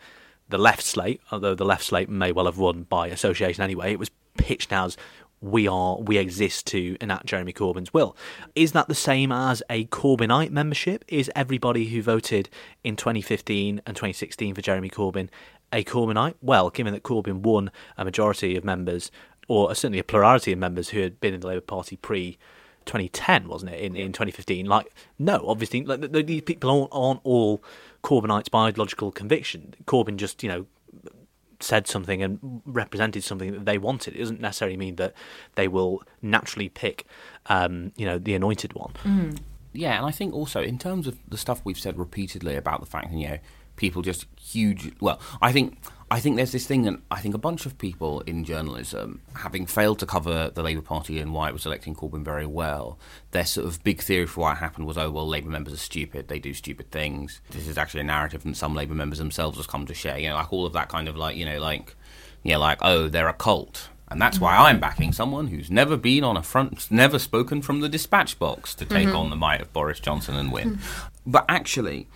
the 0.48 0.58
left 0.58 0.82
slate, 0.82 1.20
although 1.30 1.54
the 1.54 1.64
left 1.64 1.84
slate 1.84 2.08
may 2.08 2.32
well 2.32 2.46
have 2.46 2.56
won 2.56 2.84
by 2.84 3.08
association 3.08 3.62
anyway. 3.62 3.92
It 3.92 3.98
was 3.98 4.10
pitched 4.38 4.72
as 4.72 4.96
we 5.40 5.68
are 5.68 5.98
we 5.98 6.18
exist 6.18 6.66
to 6.68 6.96
enact 7.00 7.26
Jeremy 7.26 7.52
Corbyn's 7.52 7.92
will. 7.94 8.16
Is 8.54 8.72
that 8.72 8.88
the 8.88 8.94
same 8.94 9.30
as 9.30 9.62
a 9.70 9.86
Corbynite 9.86 10.50
membership? 10.50 11.04
Is 11.08 11.30
everybody 11.36 11.86
who 11.86 12.02
voted 12.02 12.48
in 12.82 12.96
2015 12.96 13.82
and 13.86 13.96
2016 13.96 14.54
for 14.54 14.60
Jeremy 14.60 14.90
Corbyn 14.90 15.28
a 15.72 15.84
Corbynite? 15.84 16.34
Well, 16.42 16.70
given 16.70 16.92
that 16.92 17.02
Corbyn 17.02 17.42
won 17.42 17.70
a 17.96 18.04
majority 18.04 18.56
of 18.56 18.64
members, 18.64 19.10
or 19.46 19.74
certainly 19.74 19.98
a 19.98 20.04
plurality 20.04 20.52
of 20.52 20.58
members 20.58 20.90
who 20.90 21.00
had 21.00 21.20
been 21.20 21.34
in 21.34 21.40
the 21.40 21.46
Labour 21.46 21.60
Party 21.60 21.96
pre 21.96 22.38
2010, 22.84 23.48
wasn't 23.48 23.72
it? 23.72 23.80
In, 23.80 23.94
in 23.94 24.12
2015, 24.12 24.66
like 24.66 24.92
no, 25.18 25.44
obviously, 25.46 25.84
like 25.84 26.00
th- 26.00 26.12
th- 26.12 26.26
these 26.26 26.42
people 26.42 26.70
aren't, 26.70 26.88
aren't 26.92 27.20
all 27.22 27.62
Corbynites 28.02 28.50
by 28.50 28.68
ideological 28.68 29.12
conviction. 29.12 29.74
Corbyn 29.84 30.16
just, 30.16 30.42
you 30.42 30.48
know, 30.48 30.66
said 31.60 31.86
something 31.86 32.22
and 32.22 32.62
represented 32.64 33.24
something 33.24 33.52
that 33.52 33.64
they 33.66 33.78
wanted. 33.78 34.14
It 34.14 34.20
doesn't 34.20 34.40
necessarily 34.40 34.76
mean 34.76 34.96
that 34.96 35.14
they 35.56 35.68
will 35.68 36.02
naturally 36.22 36.68
pick, 36.68 37.04
um, 37.46 37.92
you 37.96 38.06
know, 38.06 38.18
the 38.18 38.34
anointed 38.34 38.74
one. 38.74 38.92
Yeah, 39.72 39.96
and 39.96 40.06
I 40.06 40.10
think 40.10 40.34
also 40.34 40.62
in 40.62 40.78
terms 40.78 41.06
of 41.06 41.18
the 41.28 41.36
stuff 41.36 41.60
we've 41.64 41.78
said 41.78 41.98
repeatedly 41.98 42.56
about 42.56 42.80
the 42.80 42.86
fact 42.86 43.10
that 43.10 43.16
you 43.16 43.28
know 43.28 43.38
people 43.76 44.02
just 44.02 44.26
huge. 44.40 44.92
Well, 45.00 45.20
I 45.40 45.52
think 45.52 45.78
I 46.10 46.20
think 46.20 46.36
there's 46.36 46.52
this 46.52 46.66
thing 46.66 46.82
that 46.82 46.98
I 47.10 47.20
think 47.20 47.34
a 47.34 47.38
bunch 47.38 47.66
of 47.66 47.76
people 47.76 48.20
in 48.20 48.44
journalism, 48.44 49.20
having 49.36 49.66
failed 49.66 49.98
to 49.98 50.06
cover 50.06 50.50
the 50.54 50.62
Labour 50.62 50.80
Party 50.80 51.18
and 51.18 51.34
why 51.34 51.48
it 51.48 51.52
was 51.52 51.66
electing 51.66 51.94
Corbyn 51.94 52.24
very 52.24 52.46
well, 52.46 52.98
their 53.32 53.44
sort 53.44 53.66
of 53.66 53.84
big 53.84 54.00
theory 54.00 54.26
for 54.26 54.42
why 54.42 54.52
it 54.52 54.58
happened 54.58 54.86
was, 54.86 54.96
oh 54.96 55.10
well, 55.10 55.28
Labour 55.28 55.50
members 55.50 55.74
are 55.74 55.78
stupid. 55.78 56.28
They 56.28 56.38
do 56.38 56.54
stupid 56.54 56.90
things. 56.90 57.42
This 57.50 57.68
is 57.68 57.76
actually 57.76 58.00
a 58.00 58.04
narrative 58.04 58.42
that 58.44 58.56
some 58.56 58.74
Labour 58.74 58.94
members 58.94 59.18
themselves 59.18 59.58
have 59.58 59.68
come 59.68 59.84
to 59.86 59.94
share. 59.94 60.18
You 60.18 60.30
know, 60.30 60.36
like 60.36 60.52
all 60.52 60.64
of 60.64 60.72
that 60.72 60.88
kind 60.88 61.08
of 61.08 61.16
like 61.16 61.36
you 61.36 61.44
know 61.44 61.58
like 61.58 61.94
yeah, 62.42 62.56
like 62.56 62.78
oh 62.80 63.08
they're 63.08 63.28
a 63.28 63.34
cult. 63.34 63.88
And 64.10 64.22
that's 64.22 64.40
why 64.40 64.56
I'm 64.56 64.80
backing 64.80 65.12
someone 65.12 65.48
who's 65.48 65.70
never 65.70 65.98
been 65.98 66.24
on 66.24 66.38
a 66.38 66.42
front, 66.42 66.90
never 66.90 67.18
spoken 67.18 67.60
from 67.60 67.80
the 67.80 67.90
dispatch 67.90 68.38
box 68.38 68.74
to 68.76 68.86
take 68.86 69.08
mm-hmm. 69.08 69.16
on 69.16 69.28
the 69.28 69.36
might 69.36 69.60
of 69.60 69.70
Boris 69.74 70.00
Johnson 70.00 70.34
and 70.34 70.50
win. 70.50 70.78
But 71.26 71.44
actually, 71.46 72.08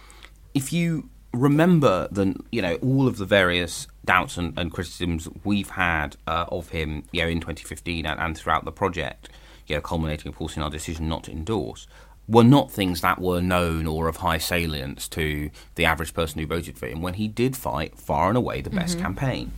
if 0.55 0.72
you 0.72 1.11
remember 1.33 2.09
the 2.11 2.35
you 2.51 2.61
know 2.61 2.74
all 2.76 3.09
of 3.09 3.16
the 3.16 3.24
various 3.24 3.87
doubts 4.05 4.37
and, 4.37 4.59
and 4.59 4.72
criticisms 4.72 5.28
we've 5.45 5.70
had 5.70 6.16
uh, 6.26 6.47
of 6.49 6.70
him, 6.70 7.05
you 7.12 7.22
know, 7.22 7.28
in 7.28 7.41
2015 7.41 8.05
and, 8.05 8.20
and 8.20 8.37
throughout 8.37 8.64
the 8.64 8.72
project, 8.72 9.28
you 9.66 9.74
know, 9.76 9.80
culminating, 9.80 10.28
of 10.28 10.37
course, 10.37 10.57
in 10.57 10.62
our 10.62 10.70
decision 10.70 11.09
not 11.09 11.24
to 11.24 11.30
endorse, 11.30 11.87
were 12.28 12.45
not 12.45 12.70
things 12.70 13.01
that 13.01 13.20
were 13.20 13.41
known 13.41 13.87
or 13.87 14.09
of 14.09 14.16
high 14.18 14.39
salience 14.39 15.09
to 15.09 15.51
the 15.74 15.85
average 15.85 16.14
person 16.14 16.41
who 16.41 16.47
voted 16.47 16.78
for 16.78 16.87
him. 16.87 17.03
When 17.03 17.14
he 17.14 17.28
did 17.28 17.57
fight, 17.57 17.99
far 17.99 18.28
and 18.28 18.37
away 18.37 18.61
the 18.61 18.70
best 18.70 18.99
campaign. 18.99 19.53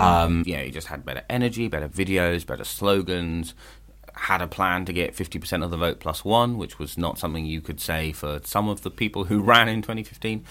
Um, 0.00 0.42
you 0.46 0.56
know, 0.56 0.62
he 0.62 0.70
just 0.70 0.88
had 0.88 1.04
better 1.04 1.22
energy, 1.28 1.68
better 1.68 1.88
videos, 1.88 2.46
better 2.46 2.64
slogans. 2.64 3.54
Had 4.14 4.42
a 4.42 4.46
plan 4.46 4.84
to 4.84 4.92
get 4.92 5.16
50% 5.16 5.64
of 5.64 5.70
the 5.70 5.76
vote 5.78 5.98
plus 5.98 6.22
one, 6.22 6.58
which 6.58 6.78
was 6.78 6.98
not 6.98 7.18
something 7.18 7.46
you 7.46 7.62
could 7.62 7.80
say 7.80 8.12
for 8.12 8.40
some 8.44 8.68
of 8.68 8.82
the 8.82 8.90
people 8.90 9.24
who 9.24 9.40
ran 9.40 9.68
in 9.68 9.80
2015. 9.80 10.44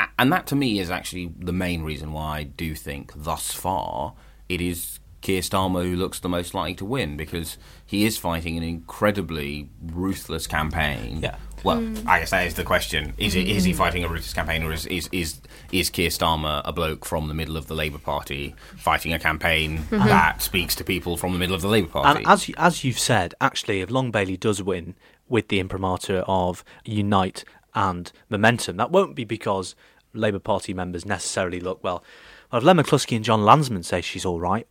A- 0.00 0.08
And 0.18 0.32
that 0.32 0.46
to 0.48 0.56
me 0.56 0.78
is 0.78 0.90
actually 0.90 1.32
the 1.38 1.52
main 1.52 1.82
reason 1.82 2.12
why 2.12 2.38
I 2.38 2.42
do 2.44 2.74
think 2.74 3.12
thus 3.14 3.52
far 3.52 4.14
it 4.48 4.60
is 4.60 5.00
Keir 5.22 5.40
Starmer 5.40 5.82
who 5.82 5.96
looks 5.96 6.20
the 6.20 6.28
most 6.28 6.54
likely 6.54 6.74
to 6.76 6.84
win 6.84 7.16
because 7.16 7.58
he 7.84 8.04
is 8.04 8.16
fighting 8.16 8.56
an 8.56 8.62
incredibly 8.62 9.68
ruthless 9.82 10.46
campaign. 10.46 11.20
Yeah. 11.20 11.36
Well, 11.64 11.78
hmm. 11.78 12.08
I 12.08 12.20
guess 12.20 12.30
that 12.30 12.46
is 12.46 12.54
the 12.54 12.62
question: 12.62 13.12
is 13.18 13.34
it 13.34 13.48
is 13.48 13.64
he 13.64 13.72
hmm. 13.72 13.78
fighting 13.78 14.04
a 14.04 14.08
ruthless 14.08 14.34
campaign, 14.34 14.62
or 14.62 14.72
is 14.72 14.86
is 14.86 15.08
is, 15.10 15.40
is 15.72 15.90
Keir 15.90 16.10
Starmer 16.10 16.62
a 16.64 16.72
bloke 16.72 17.04
from 17.04 17.26
the 17.26 17.34
middle 17.34 17.56
of 17.56 17.66
the 17.66 17.74
Labour 17.74 17.98
Party 17.98 18.54
fighting 18.76 19.12
a 19.12 19.18
campaign 19.18 19.78
hmm. 19.78 19.98
that 19.98 20.42
speaks 20.42 20.76
to 20.76 20.84
people 20.84 21.16
from 21.16 21.32
the 21.32 21.38
middle 21.40 21.56
of 21.56 21.62
the 21.62 21.68
Labour 21.68 21.88
Party? 21.88 22.18
And 22.18 22.28
as 22.28 22.48
you- 22.48 22.54
as 22.56 22.84
you've 22.84 22.98
said, 22.98 23.34
actually, 23.40 23.80
if 23.80 23.90
Long 23.90 24.12
Bailey 24.12 24.36
does 24.36 24.62
win, 24.62 24.94
with 25.28 25.48
the 25.48 25.58
imprimatur 25.58 26.22
of 26.28 26.62
Unite 26.84 27.44
and 27.76 28.10
Momentum. 28.28 28.76
That 28.78 28.90
won't 28.90 29.14
be 29.14 29.24
because 29.24 29.76
Labour 30.12 30.40
Party 30.40 30.74
members 30.74 31.06
necessarily 31.06 31.60
look, 31.60 31.84
well, 31.84 32.02
well 32.50 32.58
if 32.58 32.64
Len 32.64 32.78
McCluskey 32.78 33.14
and 33.14 33.24
Jon 33.24 33.40
Lansman 33.40 33.84
say 33.84 34.00
she's 34.00 34.24
all 34.24 34.40
right, 34.40 34.66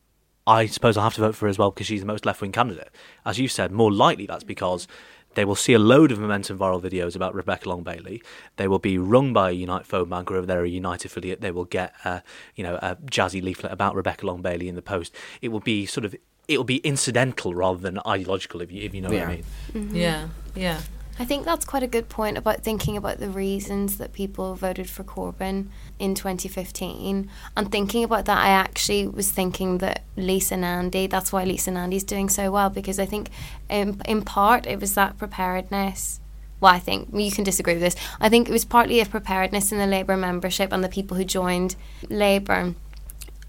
I 0.48 0.66
suppose 0.66 0.98
I'll 0.98 1.04
have 1.06 1.14
to 1.14 1.22
vote 1.22 1.36
for 1.36 1.46
her 1.46 1.50
as 1.50 1.58
well 1.58 1.72
because 1.72 1.88
she's 1.88 2.02
the 2.02 2.06
most 2.08 2.26
left 2.26 2.42
wing 2.42 2.52
candidate. 2.52 2.90
As 3.26 3.40
you 3.40 3.48
said, 3.48 3.72
more 3.72 3.92
likely 3.92 4.26
that's 4.26 4.44
because 4.44 4.88
they 5.36 5.46
will 5.46 5.56
see 5.56 5.74
a 5.74 5.80
load 5.80 6.12
of 6.12 6.20
momentum 6.20 6.58
viral 6.58 6.82
videos 6.82 7.16
about 7.16 7.36
Rebecca 7.36 7.68
Long 7.70 7.84
Bailey. 7.84 8.22
They 8.56 8.68
will 8.68 8.80
be 8.80 8.98
rung 8.98 9.34
by 9.34 9.50
a 9.50 9.54
Unite 9.54 9.86
phone 9.86 10.10
bank, 10.10 10.32
or 10.32 10.38
if 10.38 10.48
they're 10.48 10.64
a 10.64 10.70
Unite 10.70 11.04
affiliate, 11.06 11.42
they 11.42 11.52
will 11.52 11.66
get 11.66 11.94
a, 12.06 12.24
you 12.56 12.64
know 12.64 12.76
a 12.82 12.96
jazzy 12.96 13.42
leaflet 13.42 13.72
about 13.72 13.96
Rebecca 13.96 14.26
Long 14.26 14.42
Bailey 14.42 14.68
in 14.68 14.76
the 14.76 14.82
post. 14.82 15.14
It 15.42 15.50
will 15.50 15.60
be 15.60 15.86
sort 15.86 16.06
of 16.06 16.16
it 16.48 16.58
will 16.58 16.64
be 16.64 16.78
incidental 16.78 17.54
rather 17.56 17.80
than 17.80 18.00
ideological, 18.06 18.62
if 18.62 18.72
you 18.72 18.82
if 18.84 18.94
you 18.94 19.02
know 19.02 19.12
Yeah. 19.12 19.20
what 19.22 19.28
I 19.30 19.36
mean. 19.36 19.44
Mm-hmm. 19.74 19.96
Yeah, 19.96 20.28
yeah. 20.56 20.82
I 21.18 21.24
think 21.24 21.46
that's 21.46 21.64
quite 21.64 21.84
a 21.84 21.88
good 21.88 22.10
point 22.10 22.38
about 22.38 22.62
thinking 22.62 22.98
about 22.98 23.20
the 23.20 23.30
reasons 23.30 23.98
that 24.00 24.12
people 24.12 24.56
voted 24.56 24.90
for 24.90 25.04
Corbyn 25.04 25.68
in 25.98 26.14
2015. 26.14 27.30
And 27.56 27.72
thinking 27.72 28.04
about 28.04 28.26
that, 28.26 28.38
I 28.38 28.50
actually 28.50 29.08
was 29.08 29.32
thinking 29.32 29.78
that 29.78 30.04
Lisa 30.18 30.58
Nandy, 30.58 31.08
that's 31.08 31.32
why 31.32 31.46
Lisa 31.46 31.72
Nandy's 31.72 32.04
doing 32.04 32.28
so 32.28 32.52
well, 32.52 32.70
because 32.70 33.00
I 33.00 33.06
think 33.06 33.30
in, 33.70 34.02
in 34.06 34.24
part 34.24 34.68
it 34.68 34.82
was 34.82 34.94
that 34.96 35.18
preparedness. 35.18 36.20
Well, 36.60 36.74
I 36.74 36.80
think 36.80 37.10
you 37.14 37.32
can 37.32 37.44
disagree 37.46 37.76
with 37.76 37.84
this. 37.84 37.96
I 38.20 38.28
think 38.28 38.50
it 38.50 38.52
was 38.52 38.66
partly 38.66 39.00
a 39.00 39.06
preparedness 39.06 39.72
in 39.72 39.78
the 39.78 39.88
Labour 39.88 40.18
membership 40.18 40.74
and 40.74 40.84
the 40.84 40.90
people 40.90 41.16
who 41.16 41.24
joined 41.24 41.78
Labour 42.10 42.74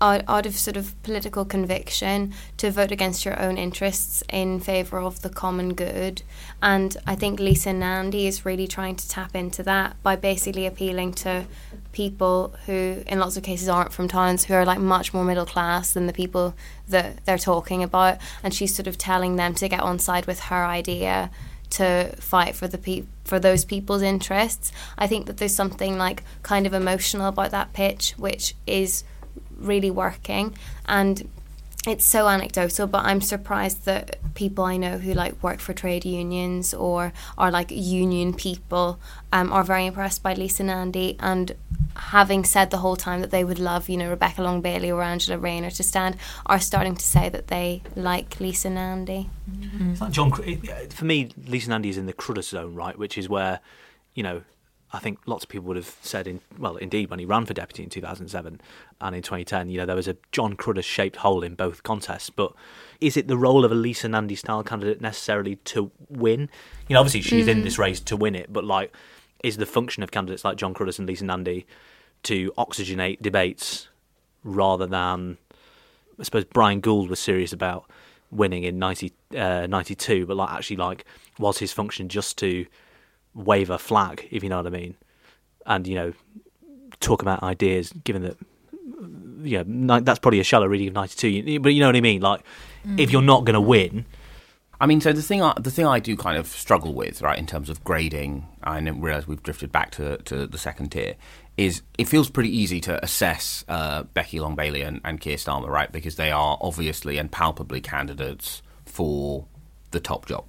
out, 0.00 0.22
out 0.28 0.46
of 0.46 0.54
sort 0.56 0.76
of 0.76 1.00
political 1.02 1.44
conviction 1.44 2.34
to 2.58 2.70
vote 2.70 2.92
against 2.92 3.24
your 3.24 3.40
own 3.40 3.56
interests 3.56 4.22
in 4.30 4.60
favour 4.60 5.00
of 5.00 5.22
the 5.22 5.30
common 5.30 5.74
good. 5.74 6.22
And 6.62 6.96
I 7.06 7.14
think 7.14 7.40
Lisa 7.40 7.72
Nandy 7.72 8.26
is 8.26 8.44
really 8.44 8.66
trying 8.66 8.96
to 8.96 9.08
tap 9.08 9.34
into 9.34 9.62
that 9.62 10.00
by 10.02 10.16
basically 10.16 10.66
appealing 10.66 11.14
to 11.14 11.46
people 11.92 12.54
who, 12.66 13.02
in 13.06 13.18
lots 13.18 13.36
of 13.36 13.42
cases, 13.42 13.68
aren't 13.68 13.92
from 13.92 14.06
towns, 14.06 14.44
who 14.44 14.54
are 14.54 14.66
like 14.66 14.78
much 14.78 15.14
more 15.14 15.24
middle 15.24 15.46
class 15.46 15.92
than 15.92 16.06
the 16.06 16.12
people 16.12 16.54
that 16.88 17.24
they're 17.24 17.38
talking 17.38 17.82
about. 17.82 18.18
And 18.42 18.52
she's 18.52 18.74
sort 18.74 18.86
of 18.86 18.98
telling 18.98 19.36
them 19.36 19.54
to 19.54 19.68
get 19.68 19.80
on 19.80 19.98
side 19.98 20.26
with 20.26 20.40
her 20.40 20.64
idea 20.64 21.30
to 21.68 22.14
fight 22.20 22.54
for 22.54 22.68
the 22.68 22.78
pe- 22.78 23.04
for 23.24 23.40
those 23.40 23.64
people's 23.64 24.02
interests. 24.02 24.70
I 24.96 25.06
think 25.06 25.26
that 25.26 25.38
there's 25.38 25.54
something 25.54 25.98
like 25.98 26.22
kind 26.42 26.66
of 26.66 26.72
emotional 26.72 27.26
about 27.26 27.50
that 27.50 27.72
pitch, 27.72 28.14
which 28.16 28.54
is 28.66 29.02
really 29.56 29.90
working 29.90 30.54
and 30.86 31.28
it's 31.86 32.04
so 32.04 32.26
anecdotal 32.26 32.86
but 32.86 33.04
i'm 33.04 33.20
surprised 33.20 33.84
that 33.84 34.18
people 34.34 34.64
i 34.64 34.76
know 34.76 34.98
who 34.98 35.14
like 35.14 35.40
work 35.42 35.60
for 35.60 35.72
trade 35.72 36.04
unions 36.04 36.74
or 36.74 37.12
are 37.38 37.50
like 37.50 37.70
union 37.70 38.34
people 38.34 38.98
um, 39.32 39.52
are 39.52 39.62
very 39.62 39.86
impressed 39.86 40.22
by 40.22 40.34
lisa 40.34 40.64
nandy 40.64 41.16
and 41.20 41.54
having 41.96 42.44
said 42.44 42.70
the 42.70 42.78
whole 42.78 42.96
time 42.96 43.20
that 43.20 43.30
they 43.30 43.44
would 43.44 43.58
love 43.58 43.88
you 43.88 43.96
know 43.96 44.10
rebecca 44.10 44.42
long 44.42 44.60
bailey 44.60 44.90
or 44.90 45.02
angela 45.02 45.38
rayner 45.38 45.70
to 45.70 45.82
stand 45.82 46.16
are 46.46 46.60
starting 46.60 46.94
to 46.94 47.04
say 47.04 47.28
that 47.28 47.46
they 47.46 47.82
like 47.94 48.40
lisa 48.40 48.68
nandy 48.68 49.30
It's 49.92 50.00
like 50.00 50.12
John. 50.12 50.32
For 50.90 51.04
me, 51.04 51.30
Lisa 51.46 51.70
Nandy 51.70 51.88
is 51.88 51.96
in 51.96 52.06
the 52.06 52.12
Cruddas 52.12 52.48
zone, 52.48 52.74
right? 52.74 52.98
Which 52.98 53.16
is 53.16 53.28
where, 53.28 53.60
you 54.14 54.22
know, 54.22 54.42
I 54.96 54.98
think 54.98 55.18
lots 55.26 55.44
of 55.44 55.50
people 55.50 55.66
would 55.68 55.76
have 55.76 55.94
said, 56.00 56.26
in 56.26 56.40
well, 56.58 56.76
indeed, 56.76 57.10
when 57.10 57.18
he 57.18 57.26
ran 57.26 57.44
for 57.44 57.52
deputy 57.52 57.82
in 57.82 57.90
2007 57.90 58.60
and 59.02 59.14
in 59.14 59.20
2010, 59.20 59.68
you 59.68 59.76
know, 59.76 59.84
there 59.84 59.94
was 59.94 60.08
a 60.08 60.16
John 60.32 60.56
Cruddas 60.56 60.84
shaped 60.84 61.16
hole 61.16 61.42
in 61.42 61.54
both 61.54 61.82
contests. 61.82 62.30
But 62.30 62.54
is 62.98 63.16
it 63.18 63.28
the 63.28 63.36
role 63.36 63.66
of 63.66 63.70
a 63.70 63.74
Lisa 63.74 64.08
Nandy 64.08 64.36
style 64.36 64.62
candidate 64.62 65.02
necessarily 65.02 65.56
to 65.56 65.90
win? 66.08 66.48
You 66.88 66.94
know, 66.94 67.00
obviously 67.00 67.20
she's 67.20 67.46
in 67.46 67.62
this 67.62 67.78
race 67.78 68.00
to 68.00 68.16
win 68.16 68.34
it, 68.34 68.50
but 68.50 68.64
like, 68.64 68.94
is 69.44 69.58
the 69.58 69.66
function 69.66 70.02
of 70.02 70.10
candidates 70.10 70.46
like 70.46 70.56
John 70.56 70.72
Cruddas 70.72 70.98
and 70.98 71.06
Lisa 71.06 71.26
Nandy 71.26 71.66
to 72.22 72.50
oxygenate 72.52 73.20
debates 73.20 73.88
rather 74.42 74.86
than 74.86 75.36
I 76.18 76.22
suppose 76.22 76.44
Bryan 76.44 76.80
Gould 76.80 77.10
was 77.10 77.20
serious 77.20 77.52
about 77.52 77.90
winning 78.30 78.64
in 78.64 78.78
90, 78.78 79.12
uh, 79.36 79.66
92, 79.66 80.24
but 80.24 80.38
like 80.38 80.50
actually 80.50 80.76
like 80.76 81.04
was 81.38 81.58
his 81.58 81.72
function 81.72 82.08
just 82.08 82.38
to 82.38 82.64
wave 83.36 83.70
a 83.70 83.78
flag, 83.78 84.26
if 84.30 84.42
you 84.42 84.48
know 84.48 84.56
what 84.56 84.66
I 84.66 84.70
mean, 84.70 84.96
and 85.66 85.86
you 85.86 85.94
know 85.94 86.12
talk 87.00 87.22
about 87.22 87.42
ideas, 87.42 87.92
given 88.04 88.22
that 88.22 88.36
yeah, 89.42 89.62
ni- 89.66 90.00
that's 90.00 90.18
probably 90.18 90.40
a 90.40 90.44
shallow 90.44 90.66
reading 90.66 90.88
of 90.88 90.94
92, 90.94 91.60
but 91.60 91.74
you 91.74 91.80
know 91.80 91.86
what 91.86 91.96
I 91.96 92.00
mean. 92.00 92.22
Like 92.22 92.42
if 92.96 93.12
you're 93.12 93.22
not 93.22 93.44
going 93.44 93.54
to 93.54 93.60
win, 93.60 94.06
I 94.80 94.86
mean, 94.86 95.00
so 95.00 95.12
the 95.12 95.22
thing, 95.22 95.42
I, 95.42 95.54
the 95.58 95.70
thing 95.70 95.86
I 95.86 96.00
do 96.00 96.16
kind 96.16 96.36
of 96.36 96.46
struggle 96.46 96.92
with, 96.92 97.22
right, 97.22 97.38
in 97.38 97.46
terms 97.46 97.70
of 97.70 97.82
grading, 97.82 98.46
I 98.62 98.78
didn't 98.78 99.00
realize 99.00 99.26
we've 99.26 99.42
drifted 99.42 99.72
back 99.72 99.90
to, 99.92 100.18
to 100.18 100.46
the 100.46 100.58
second 100.58 100.90
tier, 100.90 101.14
is 101.56 101.82
it 101.96 102.08
feels 102.08 102.28
pretty 102.28 102.54
easy 102.54 102.80
to 102.82 103.02
assess 103.02 103.64
uh, 103.68 104.02
Becky 104.02 104.38
Long 104.38 104.54
Bailey 104.54 104.82
and, 104.82 105.00
and 105.02 105.18
Keir 105.18 105.36
Starmer, 105.36 105.68
right, 105.68 105.90
because 105.90 106.16
they 106.16 106.30
are 106.30 106.58
obviously 106.60 107.16
and 107.16 107.32
palpably 107.32 107.80
candidates 107.80 108.60
for 108.84 109.46
the 109.92 110.00
top 110.00 110.26
job. 110.26 110.44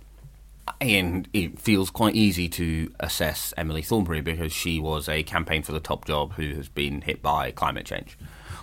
And 0.82 1.28
it 1.34 1.60
feels 1.60 1.90
quite 1.90 2.16
easy 2.16 2.50
to 2.50 2.92
assess 3.00 3.54
Emily 3.58 3.82
Thornberry 3.82 4.22
because 4.22 4.52
she 4.52 4.80
was 4.80 5.08
a 5.10 5.24
campaign 5.24 5.64
for 5.64 5.72
the 5.72 5.80
top 5.80 6.06
job 6.06 6.34
who 6.34 6.54
has 6.56 6.70
been 6.70 7.02
hit 7.02 7.22
by 7.22 7.52
climate 7.52 7.86
change. 7.86 8.18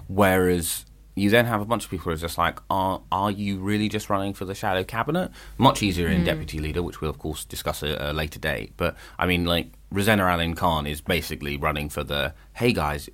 Whereas 0.07 0.85
you 1.15 1.31
then 1.31 1.47
have 1.47 1.61
a 1.61 1.65
bunch 1.65 1.85
of 1.85 1.91
people 1.91 2.05
who 2.05 2.11
are 2.11 2.17
just 2.17 2.39
like, 2.39 2.59
are, 2.69 3.01
are 3.13 3.31
you 3.31 3.59
really 3.59 3.89
just 3.89 4.11
running 4.11 4.35
for 4.35 4.45
the 4.45 4.55
shadow 4.55 4.83
cabinet? 4.83 5.31
Much 5.59 5.83
easier 5.83 6.09
in 6.09 6.21
hmm. 6.21 6.25
deputy 6.25 6.59
leader, 6.59 6.83
which 6.83 7.01
we'll, 7.01 7.11
of 7.11 7.19
course, 7.19 7.45
discuss 7.45 7.83
at 7.83 8.01
a 8.01 8.13
later 8.13 8.41
date. 8.41 8.73
But, 8.77 8.97
I 9.19 9.27
mean, 9.27 9.45
like, 9.45 9.69
Rosena 9.93 10.33
Allin-Khan 10.33 10.87
is 10.87 11.01
basically 11.01 11.57
running 11.57 11.89
for 11.89 12.03
the, 12.03 12.35
hey 12.55 12.73
guys, 12.73 13.09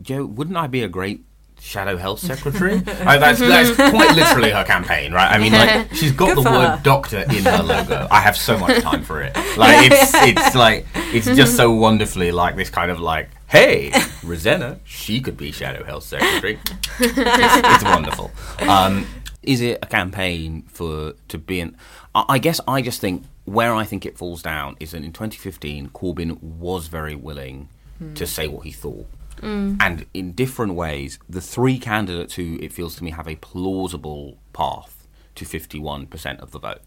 Joe, 0.00 0.24
wouldn't 0.24 0.56
I 0.56 0.66
be 0.66 0.82
a 0.82 0.88
great 0.88 1.25
shadow 1.60 1.96
health 1.96 2.20
secretary? 2.30 2.76
Like, 2.76 3.20
that's, 3.20 3.38
that's 3.40 3.74
quite 3.74 4.14
literally 4.14 4.50
her 4.50 4.64
campaign, 4.64 5.12
right? 5.12 5.30
I 5.32 5.38
mean, 5.38 5.52
like, 5.52 5.92
she's 5.94 6.12
got 6.12 6.34
Good 6.34 6.44
the 6.44 6.50
word 6.50 6.68
her. 6.76 6.80
doctor 6.82 7.18
in 7.20 7.44
her 7.44 7.62
logo. 7.62 8.06
I 8.10 8.20
have 8.20 8.36
so 8.36 8.58
much 8.58 8.82
time 8.82 9.02
for 9.02 9.22
it. 9.22 9.34
Like, 9.56 9.90
it's, 9.90 10.12
it's 10.14 10.54
like, 10.54 10.86
it's 10.94 11.26
just 11.26 11.56
so 11.56 11.70
wonderfully 11.72 12.32
like 12.32 12.56
this 12.56 12.70
kind 12.70 12.90
of 12.90 13.00
like, 13.00 13.30
hey, 13.48 13.90
Rosena, 14.22 14.78
she 14.84 15.20
could 15.20 15.36
be 15.36 15.52
shadow 15.52 15.84
health 15.84 16.04
secretary. 16.04 16.58
it's, 16.98 17.16
it's 17.18 17.84
wonderful. 17.84 18.30
Um, 18.60 19.06
is 19.42 19.60
it 19.60 19.78
a 19.82 19.86
campaign 19.86 20.62
for 20.68 21.14
to 21.28 21.38
be 21.38 21.60
an? 21.60 21.76
I 22.14 22.24
I 22.30 22.38
guess 22.38 22.60
I 22.66 22.82
just 22.82 23.00
think 23.00 23.22
where 23.44 23.72
I 23.74 23.84
think 23.84 24.04
it 24.04 24.18
falls 24.18 24.42
down 24.42 24.76
is 24.80 24.90
that 24.90 25.04
in 25.04 25.12
2015 25.12 25.90
Corbyn 25.90 26.42
was 26.42 26.88
very 26.88 27.14
willing 27.14 27.68
to 28.16 28.26
say 28.26 28.48
what 28.48 28.64
he 28.66 28.72
thought. 28.72 29.06
Mm. 29.38 29.76
And 29.80 30.06
in 30.14 30.32
different 30.32 30.74
ways, 30.74 31.18
the 31.28 31.40
three 31.40 31.78
candidates 31.78 32.34
who 32.34 32.58
it 32.60 32.72
feels 32.72 32.96
to 32.96 33.04
me 33.04 33.10
have 33.10 33.28
a 33.28 33.36
plausible 33.36 34.38
path 34.52 35.06
to 35.34 35.44
51% 35.44 36.40
of 36.40 36.50
the 36.50 36.58
vote. 36.58 36.80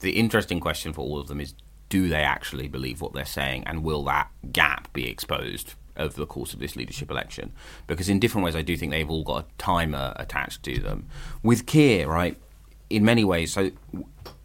The 0.00 0.12
interesting 0.12 0.60
question 0.60 0.92
for 0.92 1.02
all 1.02 1.18
of 1.18 1.28
them 1.28 1.40
is 1.40 1.54
do 1.88 2.08
they 2.08 2.22
actually 2.22 2.68
believe 2.68 3.00
what 3.00 3.12
they're 3.12 3.24
saying 3.24 3.64
and 3.66 3.84
will 3.84 4.02
that 4.04 4.30
gap 4.52 4.92
be 4.92 5.08
exposed 5.08 5.74
over 5.96 6.16
the 6.16 6.26
course 6.26 6.52
of 6.52 6.58
this 6.58 6.76
leadership 6.76 7.10
election? 7.10 7.52
Because 7.86 8.08
in 8.08 8.18
different 8.18 8.44
ways, 8.44 8.56
I 8.56 8.62
do 8.62 8.76
think 8.76 8.90
they've 8.90 9.08
all 9.08 9.22
got 9.22 9.44
a 9.44 9.46
timer 9.58 10.12
attached 10.16 10.62
to 10.64 10.80
them. 10.80 11.06
With 11.42 11.66
Keir, 11.66 12.08
right, 12.08 12.36
in 12.90 13.04
many 13.04 13.24
ways, 13.24 13.52
so 13.52 13.70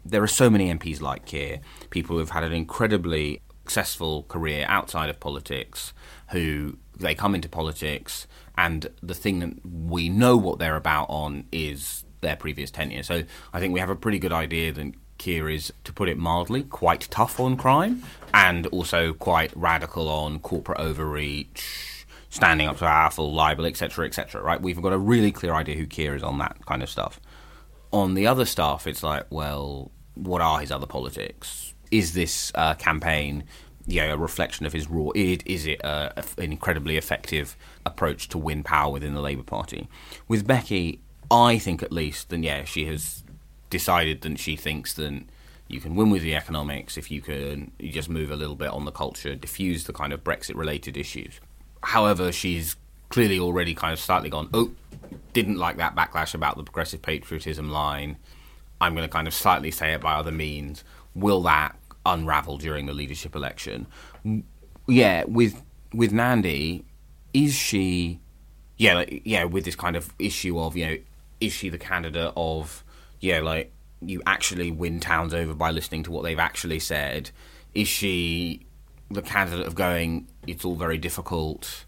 there 0.04 0.22
are 0.22 0.28
so 0.28 0.48
many 0.50 0.72
MPs 0.72 1.00
like 1.00 1.24
Keir, 1.24 1.60
people 1.90 2.18
who've 2.18 2.30
had 2.30 2.44
an 2.44 2.52
incredibly 2.52 3.42
successful 3.70 4.24
career 4.24 4.66
outside 4.68 5.08
of 5.08 5.20
politics, 5.20 5.92
who 6.30 6.76
they 7.00 7.14
come 7.14 7.34
into 7.34 7.48
politics, 7.48 8.26
and 8.56 8.88
the 9.02 9.14
thing 9.14 9.40
that 9.40 9.54
we 9.64 10.08
know 10.08 10.36
what 10.36 10.58
they're 10.58 10.76
about 10.76 11.06
on 11.08 11.44
is 11.52 12.04
their 12.20 12.36
previous 12.36 12.70
tenure. 12.70 13.02
So 13.02 13.24
I 13.52 13.60
think 13.60 13.72
we 13.72 13.80
have 13.80 13.90
a 13.90 13.96
pretty 13.96 14.18
good 14.18 14.32
idea 14.32 14.72
that 14.72 14.92
Keir 15.18 15.48
is, 15.48 15.72
to 15.84 15.92
put 15.92 16.08
it 16.08 16.16
mildly, 16.16 16.62
quite 16.62 17.08
tough 17.10 17.40
on 17.40 17.56
crime, 17.56 18.02
and 18.32 18.66
also 18.68 19.12
quite 19.12 19.52
radical 19.56 20.08
on 20.08 20.38
corporate 20.38 20.80
overreach, 20.80 22.06
standing 22.28 22.68
up 22.68 22.76
to 22.78 22.84
powerful 22.84 23.32
libel, 23.32 23.66
etc., 23.66 24.06
etc. 24.06 24.42
Right? 24.42 24.60
We've 24.60 24.80
got 24.80 24.92
a 24.92 24.98
really 24.98 25.32
clear 25.32 25.54
idea 25.54 25.76
who 25.76 25.86
Keir 25.86 26.14
is 26.14 26.22
on 26.22 26.38
that 26.38 26.64
kind 26.66 26.82
of 26.82 26.88
stuff 26.88 27.20
on 27.92 28.14
the 28.14 28.26
other 28.26 28.44
stuff, 28.44 28.86
it's 28.86 29.02
like, 29.02 29.26
well, 29.30 29.90
what 30.14 30.40
are 30.40 30.60
his 30.60 30.70
other 30.70 30.86
politics? 30.86 31.74
Is 31.90 32.14
this 32.14 32.52
uh, 32.54 32.74
campaign, 32.74 33.44
know, 33.86 34.14
a 34.14 34.16
reflection 34.16 34.66
of 34.66 34.72
his 34.72 34.88
raw 34.88 35.10
id? 35.14 35.42
Is 35.46 35.66
it 35.66 35.84
uh, 35.84 36.10
an 36.38 36.52
incredibly 36.52 36.96
effective 36.96 37.56
approach 37.84 38.28
to 38.28 38.38
win 38.38 38.62
power 38.62 38.92
within 38.92 39.14
the 39.14 39.20
Labour 39.20 39.42
Party? 39.42 39.88
With 40.28 40.46
Becky, 40.46 41.00
I 41.30 41.58
think 41.58 41.82
at 41.82 41.92
least, 41.92 42.30
then 42.30 42.42
yeah, 42.42 42.64
she 42.64 42.86
has 42.86 43.22
decided 43.70 44.20
that 44.22 44.38
she 44.38 44.56
thinks 44.56 44.94
that 44.94 45.22
you 45.68 45.80
can 45.80 45.94
win 45.94 46.10
with 46.10 46.22
the 46.22 46.34
economics 46.34 46.98
if 46.98 47.10
you 47.10 47.20
can 47.20 47.70
you 47.78 47.92
just 47.92 48.08
move 48.08 48.30
a 48.30 48.36
little 48.36 48.56
bit 48.56 48.70
on 48.70 48.84
the 48.84 48.90
culture, 48.90 49.36
diffuse 49.36 49.84
the 49.84 49.92
kind 49.92 50.12
of 50.12 50.24
Brexit-related 50.24 50.96
issues. 50.96 51.40
However, 51.82 52.32
she's 52.32 52.76
clearly 53.08 53.38
already 53.38 53.74
kind 53.74 53.92
of 53.92 54.00
slightly 54.00 54.30
gone, 54.30 54.50
oh, 54.52 54.72
didn't 55.32 55.58
like 55.58 55.76
that 55.76 55.94
backlash 55.94 56.34
about 56.34 56.56
the 56.56 56.64
progressive 56.64 57.02
patriotism 57.02 57.70
line. 57.70 58.16
I'm 58.80 58.94
going 58.94 59.06
to 59.06 59.12
kind 59.12 59.28
of 59.28 59.34
slightly 59.34 59.70
say 59.70 59.92
it 59.92 60.00
by 60.00 60.14
other 60.14 60.32
means. 60.32 60.82
Will 61.14 61.42
that 61.42 61.76
unravel 62.06 62.58
during 62.58 62.86
the 62.86 62.92
leadership 62.92 63.34
election. 63.34 63.86
Yeah, 64.86 65.24
with 65.26 65.62
with 65.92 66.12
Nandy, 66.12 66.84
is 67.32 67.54
she? 67.54 68.20
Yeah, 68.76 68.94
like, 68.94 69.22
yeah, 69.24 69.44
with 69.44 69.64
this 69.64 69.76
kind 69.76 69.94
of 69.96 70.14
issue 70.18 70.58
of 70.58 70.76
you 70.76 70.86
know, 70.86 70.96
is 71.40 71.52
she 71.52 71.68
the 71.68 71.78
candidate 71.78 72.32
of 72.36 72.84
yeah, 73.20 73.40
like 73.40 73.72
you 74.00 74.22
actually 74.26 74.70
win 74.70 74.98
towns 75.00 75.34
over 75.34 75.54
by 75.54 75.70
listening 75.70 76.02
to 76.04 76.10
what 76.10 76.22
they've 76.22 76.38
actually 76.38 76.78
said? 76.78 77.30
Is 77.74 77.88
she 77.88 78.66
the 79.10 79.22
candidate 79.22 79.66
of 79.66 79.74
going? 79.74 80.28
It's 80.46 80.64
all 80.64 80.76
very 80.76 80.98
difficult. 80.98 81.84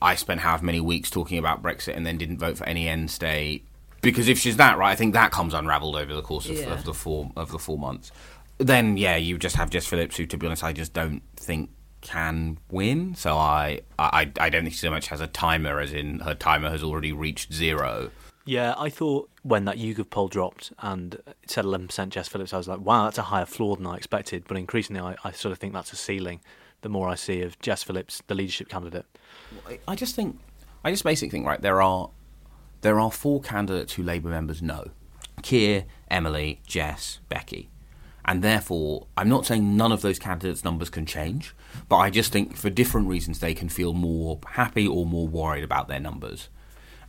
I 0.00 0.14
spent 0.16 0.40
however 0.40 0.64
many 0.64 0.80
weeks 0.80 1.10
talking 1.10 1.38
about 1.38 1.62
Brexit 1.62 1.96
and 1.96 2.04
then 2.06 2.18
didn't 2.18 2.38
vote 2.38 2.56
for 2.58 2.66
any 2.66 2.88
end 2.88 3.10
state. 3.10 3.64
Because 4.00 4.26
if 4.28 4.36
she's 4.36 4.56
that 4.56 4.76
right, 4.78 4.90
I 4.90 4.96
think 4.96 5.14
that 5.14 5.30
comes 5.30 5.54
unravelled 5.54 5.94
over 5.94 6.12
the 6.12 6.22
course 6.22 6.48
of, 6.48 6.56
Yeah. 6.56 6.72
of 6.72 6.84
the 6.84 6.92
four 6.94 7.30
of 7.36 7.52
the 7.52 7.58
four 7.58 7.78
months. 7.78 8.10
Then 8.58 8.96
yeah, 8.96 9.16
you 9.16 9.38
just 9.38 9.56
have 9.56 9.70
Jess 9.70 9.86
Phillips, 9.86 10.16
who 10.16 10.26
to 10.26 10.36
be 10.36 10.46
honest, 10.46 10.62
I 10.62 10.72
just 10.72 10.92
don't 10.92 11.22
think 11.36 11.70
can 12.00 12.58
win. 12.70 13.14
So 13.14 13.36
I 13.36 13.80
I, 13.98 14.30
I 14.38 14.50
don't 14.50 14.62
think 14.62 14.74
she 14.74 14.80
so 14.80 14.90
much 14.90 15.08
has 15.08 15.20
a 15.20 15.26
timer, 15.26 15.80
as 15.80 15.92
in 15.92 16.20
her 16.20 16.34
timer 16.34 16.70
has 16.70 16.82
already 16.82 17.12
reached 17.12 17.52
zero. 17.52 18.10
Yeah, 18.44 18.74
I 18.76 18.88
thought 18.90 19.30
when 19.44 19.66
that 19.66 19.76
YouGov 19.76 20.10
poll 20.10 20.26
dropped 20.26 20.72
and 20.80 21.14
it 21.14 21.36
said 21.46 21.64
11% 21.64 22.08
Jess 22.08 22.26
Phillips, 22.26 22.52
I 22.52 22.56
was 22.58 22.66
like, 22.66 22.80
wow, 22.80 23.04
that's 23.04 23.18
a 23.18 23.22
higher 23.22 23.46
floor 23.46 23.76
than 23.76 23.86
I 23.86 23.94
expected. 23.94 24.42
But 24.48 24.56
increasingly, 24.56 25.00
I, 25.00 25.14
I 25.22 25.30
sort 25.30 25.52
of 25.52 25.58
think 25.58 25.72
that's 25.72 25.92
a 25.92 25.96
ceiling 25.96 26.40
the 26.80 26.88
more 26.88 27.08
I 27.08 27.14
see 27.14 27.42
of 27.42 27.56
Jess 27.60 27.84
Phillips, 27.84 28.20
the 28.26 28.34
leadership 28.34 28.68
candidate. 28.68 29.06
I- 29.68 29.78
I 29.86 29.94
just 29.94 30.16
think, 30.16 30.40
I 30.82 30.90
just 30.90 31.04
basically 31.04 31.30
think, 31.30 31.46
right, 31.46 31.62
there 31.62 31.80
are 31.80 32.10
there 32.80 32.98
are 32.98 33.12
four 33.12 33.40
candidates 33.40 33.92
who 33.92 34.02
Labour 34.02 34.30
members 34.30 34.60
know: 34.60 34.90
Keir, 35.42 35.84
Emily, 36.10 36.60
Jess, 36.66 37.20
Becky, 37.28 37.70
and 38.24 38.42
therefore, 38.42 39.06
I'm 39.16 39.28
not 39.28 39.46
saying 39.46 39.76
none 39.76 39.92
of 39.92 40.02
those 40.02 40.18
candidates' 40.18 40.64
numbers 40.64 40.90
can 40.90 41.06
change, 41.06 41.54
but 41.88 41.96
I 41.96 42.10
just 42.10 42.32
think 42.32 42.56
for 42.56 42.70
different 42.70 43.08
reasons 43.08 43.38
they 43.40 43.54
can 43.54 43.68
feel 43.68 43.92
more 43.92 44.38
happy 44.46 44.86
or 44.86 45.04
more 45.06 45.26
worried 45.26 45.64
about 45.64 45.88
their 45.88 46.00
numbers, 46.00 46.48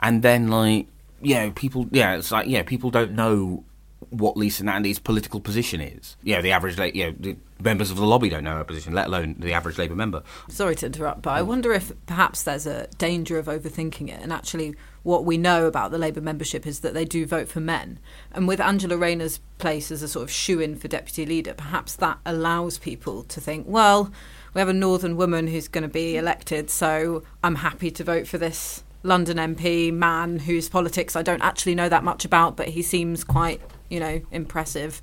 and 0.01 0.21
then 0.23 0.47
like 0.47 0.87
yeah, 1.21 1.51
people 1.53 1.87
yeah, 1.91 2.15
it's 2.15 2.31
like 2.31 2.47
yeah, 2.47 2.63
people 2.63 2.89
don't 2.89 3.13
know 3.13 3.63
what 4.09 4.37
Lisa 4.37 4.63
Nandy's 4.63 4.99
political 4.99 5.39
position 5.39 5.81
is. 5.81 6.15
Yeah, 6.23 6.41
the 6.41 6.51
average, 6.51 6.77
la- 6.77 6.85
yeah, 6.85 7.11
the 7.17 7.37
members 7.61 7.91
of 7.91 7.97
the 7.97 8.05
lobby 8.05 8.29
don't 8.29 8.43
know 8.43 8.57
her 8.57 8.63
position, 8.63 8.93
let 8.93 9.07
alone 9.07 9.35
the 9.39 9.53
average 9.53 9.77
Labour 9.77 9.95
member. 9.95 10.23
Sorry 10.49 10.75
to 10.75 10.85
interrupt, 10.87 11.21
but 11.21 11.31
I 11.31 11.41
wonder 11.41 11.71
if 11.73 11.91
perhaps 12.05 12.43
there's 12.43 12.67
a 12.67 12.87
danger 12.97 13.37
of 13.39 13.45
overthinking 13.45 14.09
it. 14.09 14.19
And 14.21 14.33
actually, 14.33 14.75
what 15.03 15.25
we 15.25 15.37
know 15.37 15.65
about 15.67 15.91
the 15.91 15.97
Labour 15.97 16.21
membership 16.21 16.65
is 16.67 16.81
that 16.81 16.93
they 16.93 17.05
do 17.05 17.25
vote 17.25 17.47
for 17.47 17.59
men. 17.59 17.99
And 18.31 18.47
with 18.47 18.59
Angela 18.59 18.97
Rayner's 18.97 19.39
place 19.57 19.91
as 19.91 20.01
a 20.01 20.07
sort 20.07 20.23
of 20.23 20.31
shoe 20.31 20.59
in 20.59 20.75
for 20.75 20.87
deputy 20.87 21.25
leader, 21.25 21.53
perhaps 21.53 21.95
that 21.97 22.19
allows 22.25 22.77
people 22.77 23.23
to 23.23 23.41
think, 23.41 23.65
well, 23.67 24.11
we 24.53 24.59
have 24.59 24.69
a 24.69 24.73
northern 24.73 25.17
woman 25.17 25.47
who's 25.47 25.67
going 25.67 25.81
to 25.81 25.87
be 25.87 26.15
elected, 26.15 26.69
so 26.69 27.23
I'm 27.43 27.55
happy 27.55 27.89
to 27.91 28.03
vote 28.03 28.27
for 28.27 28.37
this 28.37 28.83
London 29.03 29.37
MP 29.37 29.91
man 29.91 30.39
whose 30.39 30.69
politics 30.69 31.15
I 31.15 31.21
don't 31.21 31.41
actually 31.41 31.75
know 31.75 31.89
that 31.89 32.03
much 32.03 32.23
about, 32.23 32.55
but 32.55 32.69
he 32.69 32.81
seems 32.81 33.23
quite, 33.23 33.61
you 33.93 33.99
know, 33.99 34.19
impressive. 34.31 35.01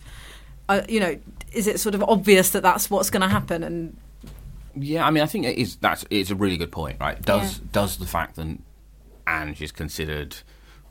Uh, 0.68 0.82
you 0.88 0.98
know, 0.98 1.16
is 1.52 1.66
it 1.66 1.78
sort 1.78 1.94
of 1.94 2.02
obvious 2.02 2.50
that 2.50 2.62
that's 2.62 2.90
what's 2.90 3.08
going 3.08 3.22
to 3.22 3.28
happen? 3.28 3.62
And 3.62 3.96
Yeah, 4.74 5.06
I 5.06 5.10
mean, 5.10 5.22
I 5.22 5.26
think 5.26 5.46
it 5.46 5.56
is 5.56 5.76
that's 5.76 6.04
it's 6.10 6.30
a 6.30 6.34
really 6.34 6.56
good 6.56 6.72
point, 6.72 6.98
right? 7.00 7.20
Does 7.22 7.58
Yeah. 7.58 7.64
does 7.72 7.96
the 7.98 8.06
fact 8.06 8.36
that 8.36 8.58
Ange 9.26 9.62
is 9.62 9.72
considered, 9.72 10.36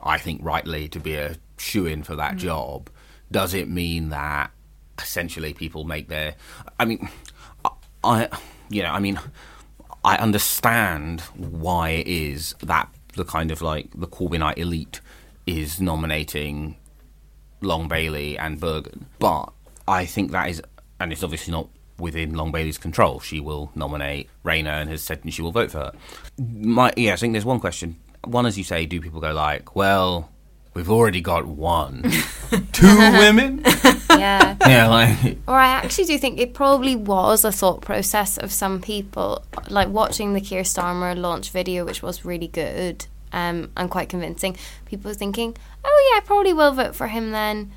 I 0.02 0.16
think, 0.16 0.40
rightly 0.42 0.88
to 0.88 0.98
be 0.98 1.14
a 1.14 1.36
shoe 1.58 1.86
in 1.86 2.02
for 2.02 2.16
that 2.16 2.36
job, 2.36 2.88
does 3.30 3.52
it 3.52 3.68
mean 3.68 4.08
that 4.08 4.50
essentially 4.98 5.52
people 5.52 5.84
make 5.84 6.08
their? 6.08 6.36
I 6.78 6.86
mean, 6.86 7.08
I, 7.64 7.70
I 8.02 8.28
you 8.70 8.82
know, 8.82 8.90
I 8.90 8.98
mean, 8.98 9.20
I 10.04 10.16
understand 10.16 11.20
why 11.36 11.90
it 11.90 12.06
is 12.06 12.54
that 12.62 12.88
the 13.14 13.24
kind 13.24 13.50
of 13.50 13.60
like 13.60 13.90
the 13.94 14.06
Corbynite 14.06 14.56
elite 14.56 15.00
is 15.46 15.80
nominating 15.80 16.76
Long 17.60 17.88
Bailey 17.88 18.38
and 18.38 18.60
Burgon. 18.60 19.04
But 19.18 19.52
I 19.86 20.06
think 20.06 20.32
that 20.32 20.48
is, 20.48 20.62
and 20.98 21.12
it's 21.12 21.22
obviously 21.22 21.52
not 21.52 21.68
within 21.98 22.34
Long 22.34 22.52
Bailey's 22.52 22.78
control. 22.78 23.20
She 23.20 23.40
will 23.40 23.70
nominate 23.74 24.28
Rayner 24.42 24.70
and 24.70 24.90
has 24.90 25.02
said 25.02 25.20
she 25.32 25.42
will 25.42 25.52
vote 25.52 25.70
for 25.70 25.78
her. 25.78 25.92
My, 26.38 26.92
yeah, 26.96 27.12
I 27.12 27.16
think 27.16 27.32
there's 27.34 27.44
one 27.44 27.60
question. 27.60 27.96
One, 28.24 28.46
as 28.46 28.58
you 28.58 28.64
say, 28.64 28.86
do 28.86 29.00
people 29.00 29.20
go 29.20 29.32
like, 29.32 29.74
well, 29.76 30.30
we've 30.74 30.90
already 30.90 31.20
got 31.20 31.46
one, 31.46 32.02
two 32.72 32.96
women? 32.98 33.64
Yeah. 34.10 34.56
yeah, 34.66 34.88
like, 34.88 35.38
Or 35.46 35.54
I 35.54 35.68
actually 35.68 36.04
do 36.04 36.18
think 36.18 36.40
it 36.40 36.52
probably 36.52 36.94
was 36.96 37.44
a 37.44 37.52
thought 37.52 37.80
process 37.80 38.36
of 38.36 38.52
some 38.52 38.82
people, 38.82 39.44
like 39.70 39.88
watching 39.88 40.34
the 40.34 40.40
Keir 40.40 40.62
Starmer 40.62 41.16
launch 41.16 41.50
video, 41.52 41.86
which 41.86 42.02
was 42.02 42.24
really 42.24 42.48
good 42.48 43.06
um, 43.32 43.70
and 43.76 43.90
quite 43.90 44.08
convincing. 44.08 44.56
People 44.86 45.12
thinking, 45.14 45.56
oh 45.84 46.10
yeah, 46.12 46.18
I 46.18 46.26
probably 46.26 46.52
will 46.52 46.72
vote 46.72 46.94
for 46.94 47.08
him 47.08 47.30
then. 47.32 47.70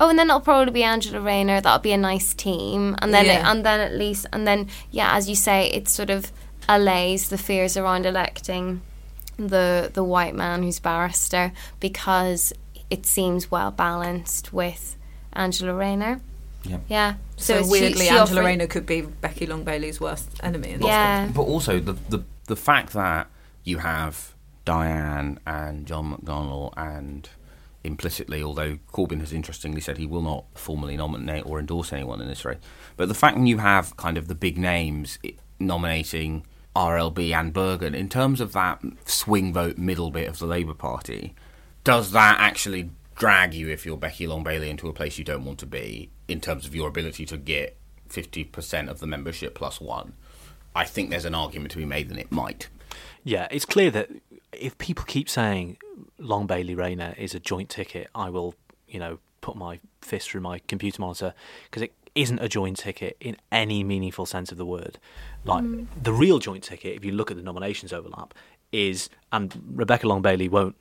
Oh, 0.00 0.08
and 0.08 0.18
then 0.18 0.28
it'll 0.28 0.40
probably 0.40 0.72
be 0.72 0.84
Angela 0.84 1.20
Rayner. 1.20 1.60
That'll 1.60 1.80
be 1.80 1.92
a 1.92 1.96
nice 1.96 2.32
team, 2.34 2.94
and 3.00 3.12
then 3.12 3.26
Yeah. 3.26 3.50
and 3.50 3.64
then 3.66 3.80
at 3.80 3.94
least 3.94 4.26
and 4.32 4.46
then 4.46 4.68
yeah, 4.90 5.14
as 5.16 5.28
you 5.28 5.34
say, 5.34 5.68
it 5.70 5.88
sort 5.88 6.10
of 6.10 6.30
allays 6.68 7.30
the 7.30 7.38
fears 7.38 7.76
around 7.76 8.06
electing 8.06 8.80
the 9.36 9.90
the 9.92 10.04
white 10.04 10.34
man 10.34 10.62
who's 10.62 10.78
barrister 10.80 11.52
because 11.80 12.52
it 12.90 13.06
seems 13.06 13.50
well 13.50 13.70
balanced 13.70 14.52
with 14.52 14.96
Angela 15.32 15.74
Rayner. 15.74 16.20
Yeah. 16.64 16.78
Yeah. 16.88 17.14
So, 17.36 17.54
it's- 17.54 17.66
she- 17.66 17.70
weirdly, 17.70 18.04
she 18.06 18.08
Angela 18.08 18.40
offered- 18.40 18.44
Rayner 18.46 18.66
could 18.66 18.86
be 18.86 19.02
Becky 19.02 19.46
Long 19.46 19.62
Bailey's 19.64 20.00
worst 20.00 20.28
enemy. 20.42 20.70
In 20.72 20.80
this 20.80 20.88
Yeah. 20.88 21.28
but 21.34 21.42
also 21.42 21.78
the, 21.80 21.94
the 22.08 22.24
the 22.46 22.56
fact 22.56 22.92
that 22.94 23.26
you 23.64 23.78
have 23.78 24.32
Diane 24.68 25.40
and 25.46 25.86
John 25.86 26.14
McDonnell 26.14 26.74
and 26.76 27.26
implicitly, 27.82 28.42
although 28.42 28.76
Corbyn 28.92 29.20
has 29.20 29.32
interestingly 29.32 29.80
said 29.80 29.96
he 29.96 30.04
will 30.04 30.20
not 30.20 30.44
formally 30.52 30.94
nominate 30.94 31.46
or 31.46 31.58
endorse 31.58 31.90
anyone 31.90 32.20
in 32.20 32.28
this 32.28 32.44
race, 32.44 32.58
but 32.98 33.08
the 33.08 33.14
fact 33.14 33.38
that 33.38 33.46
you 33.46 33.56
have 33.56 33.96
kind 33.96 34.18
of 34.18 34.28
the 34.28 34.34
big 34.34 34.58
names 34.58 35.18
nominating 35.58 36.44
RLB 36.76 37.32
and 37.32 37.54
Burgon 37.54 37.94
in 37.94 38.10
terms 38.10 38.42
of 38.42 38.52
that 38.52 38.82
swing 39.06 39.54
vote 39.54 39.78
middle 39.78 40.10
bit 40.10 40.28
of 40.28 40.38
the 40.38 40.44
Labour 40.44 40.74
Party, 40.74 41.34
does 41.82 42.10
that 42.10 42.36
actually 42.38 42.90
drag 43.16 43.54
you 43.54 43.70
if 43.70 43.86
you're 43.86 43.96
Becky 43.96 44.26
Long 44.26 44.44
Bailey 44.44 44.68
into 44.68 44.86
a 44.90 44.92
place 44.92 45.16
you 45.16 45.24
don't 45.24 45.46
want 45.46 45.60
to 45.60 45.66
be 45.66 46.10
in 46.28 46.42
terms 46.42 46.66
of 46.66 46.74
your 46.74 46.88
ability 46.88 47.24
to 47.24 47.38
get 47.38 47.78
50% 48.10 48.90
of 48.90 49.00
the 49.00 49.06
membership 49.06 49.54
plus 49.54 49.80
one? 49.80 50.12
I 50.74 50.84
think 50.84 51.08
there's 51.08 51.24
an 51.24 51.34
argument 51.34 51.70
to 51.70 51.78
be 51.78 51.86
made 51.86 52.10
that 52.10 52.18
it 52.18 52.30
might. 52.30 52.68
Yeah, 53.24 53.48
it's 53.50 53.64
clear 53.64 53.90
that 53.92 54.10
if 54.52 54.76
people 54.78 55.04
keep 55.04 55.28
saying 55.28 55.76
Long 56.18 56.46
Bailey 56.46 56.74
Rayner 56.74 57.14
is 57.18 57.34
a 57.34 57.40
joint 57.40 57.68
ticket, 57.68 58.08
I 58.14 58.30
will, 58.30 58.54
you 58.86 58.98
know, 58.98 59.18
put 59.40 59.56
my 59.56 59.80
fist 60.00 60.30
through 60.30 60.40
my 60.40 60.60
computer 60.68 61.00
monitor 61.00 61.34
because 61.64 61.82
it 61.82 61.92
isn't 62.14 62.38
a 62.40 62.48
joint 62.48 62.76
ticket 62.78 63.16
in 63.20 63.36
any 63.52 63.84
meaningful 63.84 64.26
sense 64.26 64.50
of 64.50 64.58
the 64.58 64.66
word. 64.66 64.98
Like 65.44 65.64
mm. 65.64 65.86
the 66.00 66.12
real 66.12 66.38
joint 66.38 66.64
ticket, 66.64 66.96
if 66.96 67.04
you 67.04 67.12
look 67.12 67.30
at 67.30 67.36
the 67.36 67.42
nominations 67.42 67.92
overlap, 67.92 68.34
is 68.72 69.08
and 69.32 69.54
Rebecca 69.72 70.06
Long 70.06 70.22
Bailey 70.22 70.48
won't, 70.48 70.76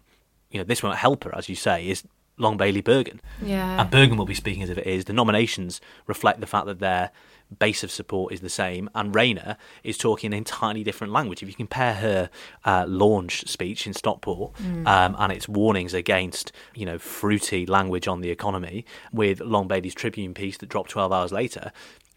you 0.52 0.58
know, 0.58 0.64
this 0.64 0.82
won't 0.82 0.98
help 0.98 1.24
her 1.24 1.36
as 1.36 1.48
you 1.50 1.56
say, 1.56 1.88
is 1.88 2.04
Long 2.38 2.58
Bailey 2.58 2.82
Burgon. 2.82 3.20
Yeah. 3.42 3.82
And 3.82 3.90
Burgon 3.90 4.18
will 4.18 4.26
be 4.26 4.34
speaking 4.34 4.64
as 4.64 4.70
if 4.70 4.78
it 4.78 4.88
is. 4.88 5.06
The 5.06 5.14
nominations 5.14 5.82
reflect 6.06 6.40
the 6.40 6.48
fact 6.48 6.66
that 6.68 6.80
their 6.80 7.12
base 7.60 7.84
of 7.84 7.92
support 7.92 8.34
is 8.34 8.42
the 8.42 8.50
same, 8.50 8.90
and 8.94 9.14
Rayner 9.16 9.58
is 9.84 9.98
talking 9.98 10.34
an 10.34 10.38
entirely 10.38 10.84
different 10.84 11.14
language. 11.14 11.42
If 11.42 11.50
you 11.50 11.56
compare 11.56 11.94
her 11.96 12.30
uh, 12.66 12.86
launch 12.88 13.48
speech 13.48 13.88
in 13.88 13.94
Stockport 13.94 14.60
um, 14.86 15.16
and 15.18 15.32
its 15.32 15.48
warnings 15.48 15.94
against, 15.94 16.52
you 16.76 16.86
know, 16.86 17.00
fruity 17.00 17.66
language 17.66 18.08
on 18.08 18.22
the 18.22 18.30
economy 18.30 18.86
with 19.12 19.40
Long 19.40 19.68
Bailey's 19.68 19.96
Tribune 19.96 20.34
piece 20.34 20.58
that 20.58 20.70
dropped 20.70 20.90
12 20.90 21.12
hours 21.12 21.32
later, 21.32 21.72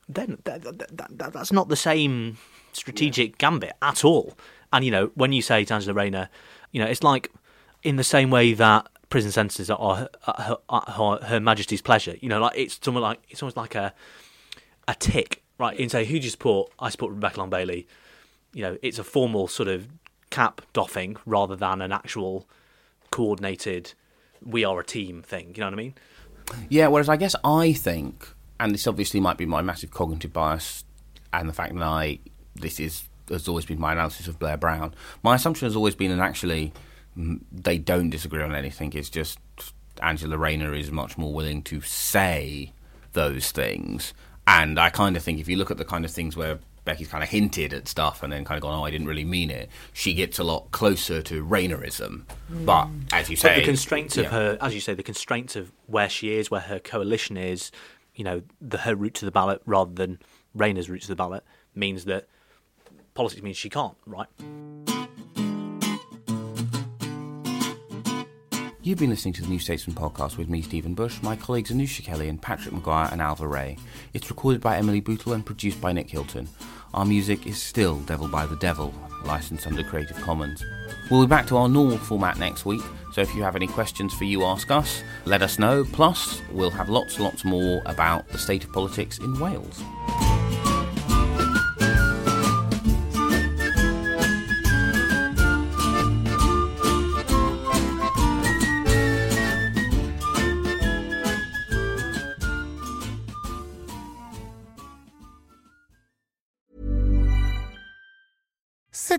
then 0.08 0.38
that, 0.44 0.62
that, 0.62 0.78
that, 0.78 1.18
that, 1.18 1.32
that's 1.32 1.52
not 1.52 1.68
the 1.68 1.76
same 1.76 2.38
strategic 2.72 3.38
gambit 3.38 3.72
at 3.82 4.04
all. 4.04 4.36
And, 4.72 4.84
you 4.84 4.90
know, 4.90 5.10
when 5.14 5.32
you 5.32 5.42
say 5.42 5.64
to 5.64 5.74
Angela 5.74 5.94
Rayner, 5.94 6.28
you 6.72 6.82
know, 6.82 6.88
it's 6.88 7.02
like 7.02 7.30
in 7.82 7.96
the 7.96 8.04
same 8.04 8.30
way 8.30 8.52
that 8.54 8.88
prison 9.08 9.32
sentences 9.32 9.70
are 9.70 9.96
her, 9.96 10.08
her, 10.22 10.58
her, 10.70 11.18
her 11.24 11.40
Majesty's 11.40 11.82
pleasure. 11.82 12.14
You 12.20 12.28
know, 12.28 12.40
like 12.40 12.56
it's 12.56 12.78
somewhat 12.82 13.00
like 13.00 13.20
it's 13.28 13.42
almost 13.42 13.56
like 13.56 13.74
a 13.74 13.92
a 14.90 14.94
tick, 14.94 15.42
right? 15.58 15.78
In 15.78 15.88
say, 15.88 16.04
who 16.04 16.18
do 16.18 16.24
you 16.24 16.30
support? 16.30 16.72
I 16.78 16.90
support 16.90 17.12
Rebecca 17.12 17.38
Long 17.38 17.50
Bailey. 17.50 17.86
You 18.52 18.62
know, 18.62 18.78
it's 18.82 18.98
a 18.98 19.04
formal 19.04 19.46
sort 19.46 19.68
of 19.68 19.88
cap 20.30 20.62
doffing 20.72 21.16
rather 21.24 21.56
than 21.56 21.80
an 21.80 21.92
actual 21.92 22.48
coordinated 23.10 23.94
"we 24.44 24.64
are 24.64 24.80
a 24.80 24.84
team" 24.84 25.22
thing. 25.22 25.52
You 25.54 25.60
know 25.60 25.66
what 25.66 25.74
I 25.74 25.76
mean? 25.76 25.94
Yeah, 26.68 26.88
whereas 26.88 27.08
I 27.08 27.16
guess 27.16 27.36
I 27.44 27.72
think, 27.72 28.28
and 28.58 28.74
this 28.74 28.86
obviously 28.86 29.20
might 29.20 29.38
be 29.38 29.46
my 29.46 29.62
massive 29.62 29.92
cognitive 29.92 30.32
bias, 30.32 30.84
and 31.32 31.48
the 31.48 31.52
fact 31.52 31.74
that 31.74 31.82
I 31.82 32.18
this 32.54 32.80
is 32.80 33.08
has 33.30 33.46
always 33.46 33.64
been 33.64 33.78
my 33.78 33.92
analysis 33.92 34.26
of 34.26 34.40
Blair 34.40 34.56
Brown. 34.56 34.92
My 35.22 35.36
assumption 35.36 35.66
has 35.66 35.76
always 35.76 35.94
been, 35.94 36.10
and 36.10 36.20
actually 36.20 36.72
they 37.16 37.78
don't 37.78 38.10
disagree 38.10 38.42
on 38.42 38.54
anything. 38.54 38.92
It's 38.94 39.10
just 39.10 39.38
Angela 40.02 40.36
Rayner 40.36 40.74
is 40.74 40.90
much 40.90 41.16
more 41.16 41.32
willing 41.32 41.62
to 41.64 41.80
say 41.80 42.72
those 43.12 43.52
things, 43.52 44.14
And 44.50 44.80
I 44.80 44.90
kind 44.90 45.16
of 45.16 45.22
think 45.22 45.38
if 45.38 45.48
you 45.48 45.54
look 45.54 45.70
at 45.70 45.76
the 45.76 45.84
kind 45.84 46.04
of 46.04 46.10
things 46.10 46.36
where 46.36 46.58
Becky's 46.84 47.06
kind 47.06 47.22
of 47.22 47.30
hinted 47.30 47.72
at 47.72 47.86
stuff 47.86 48.24
and 48.24 48.32
then 48.32 48.44
kind 48.44 48.58
of 48.58 48.62
gone, 48.62 48.76
oh, 48.76 48.84
I 48.84 48.90
didn't 48.90 49.06
really 49.06 49.24
mean 49.24 49.48
it, 49.48 49.70
she 49.92 50.12
gets 50.12 50.40
a 50.40 50.44
lot 50.44 50.72
closer 50.72 51.22
to 51.22 51.44
Raynerism. 51.44 52.24
Mm. 52.52 52.64
But 52.66 52.88
as 53.12 53.30
you 53.30 53.36
But 53.36 53.42
say, 53.42 53.60
the 53.60 53.64
constraints 53.64 54.16
of 54.16 54.24
yeah. 54.24 54.30
her, 54.30 54.58
as 54.60 54.74
you 54.74 54.80
say, 54.80 54.94
the 54.94 55.04
constraints 55.04 55.54
of 55.54 55.70
where 55.86 56.08
she 56.08 56.34
is, 56.34 56.50
where 56.50 56.62
her 56.62 56.80
coalition 56.80 57.36
is, 57.36 57.70
you 58.16 58.24
know, 58.24 58.42
the 58.60 58.78
her 58.78 58.96
route 58.96 59.14
to 59.14 59.24
the 59.24 59.30
ballot 59.30 59.62
rather 59.66 59.92
than 59.92 60.18
Rayner's 60.52 60.90
route 60.90 61.02
to 61.02 61.08
the 61.08 61.16
ballot 61.16 61.44
means 61.76 62.06
that 62.06 62.26
politics 63.14 63.42
means 63.42 63.56
she 63.56 63.70
can't, 63.70 63.96
right? 64.04 64.28
You've 68.82 68.98
been 68.98 69.10
listening 69.10 69.34
to 69.34 69.42
the 69.42 69.48
New 69.48 69.58
Statesman 69.58 69.94
podcast 69.94 70.38
with 70.38 70.48
me, 70.48 70.62
Stephen 70.62 70.94
Bush, 70.94 71.20
my 71.22 71.36
colleagues 71.36 71.70
Anoosh 71.70 72.00
Chakelian 72.00 72.30
and 72.30 72.40
Patrick 72.40 72.72
Maguire 72.72 73.10
and 73.12 73.20
Ailbhe 73.20 73.46
Rea. 73.46 73.76
It's 74.14 74.30
recorded 74.30 74.62
by 74.62 74.78
Emily 74.78 75.00
Bootle 75.00 75.34
and 75.34 75.44
produced 75.44 75.82
by 75.82 75.92
Nick 75.92 76.08
Hilton. 76.08 76.48
Our 76.94 77.04
music 77.04 77.46
is 77.46 77.60
still 77.60 78.00
Devil 78.00 78.26
by 78.26 78.46
the 78.46 78.56
Devil, 78.56 78.94
licensed 79.22 79.66
under 79.66 79.82
Creative 79.82 80.16
Commons. 80.22 80.64
We'll 81.10 81.20
be 81.20 81.28
back 81.28 81.46
to 81.48 81.58
our 81.58 81.68
normal 81.68 81.98
format 81.98 82.38
next 82.38 82.64
week, 82.64 82.80
so 83.12 83.20
if 83.20 83.34
you 83.34 83.42
have 83.42 83.54
any 83.54 83.66
questions 83.66 84.14
for 84.14 84.24
You 84.24 84.44
Ask 84.44 84.70
Us, 84.70 85.02
let 85.26 85.42
us 85.42 85.58
know. 85.58 85.84
Plus, 85.92 86.40
we'll 86.50 86.70
have 86.70 86.88
lots 86.88 87.16
and 87.16 87.24
lots 87.24 87.44
more 87.44 87.82
about 87.84 88.26
the 88.28 88.38
state 88.38 88.64
of 88.64 88.72
politics 88.72 89.18
in 89.18 89.38
Wales. 89.38 89.82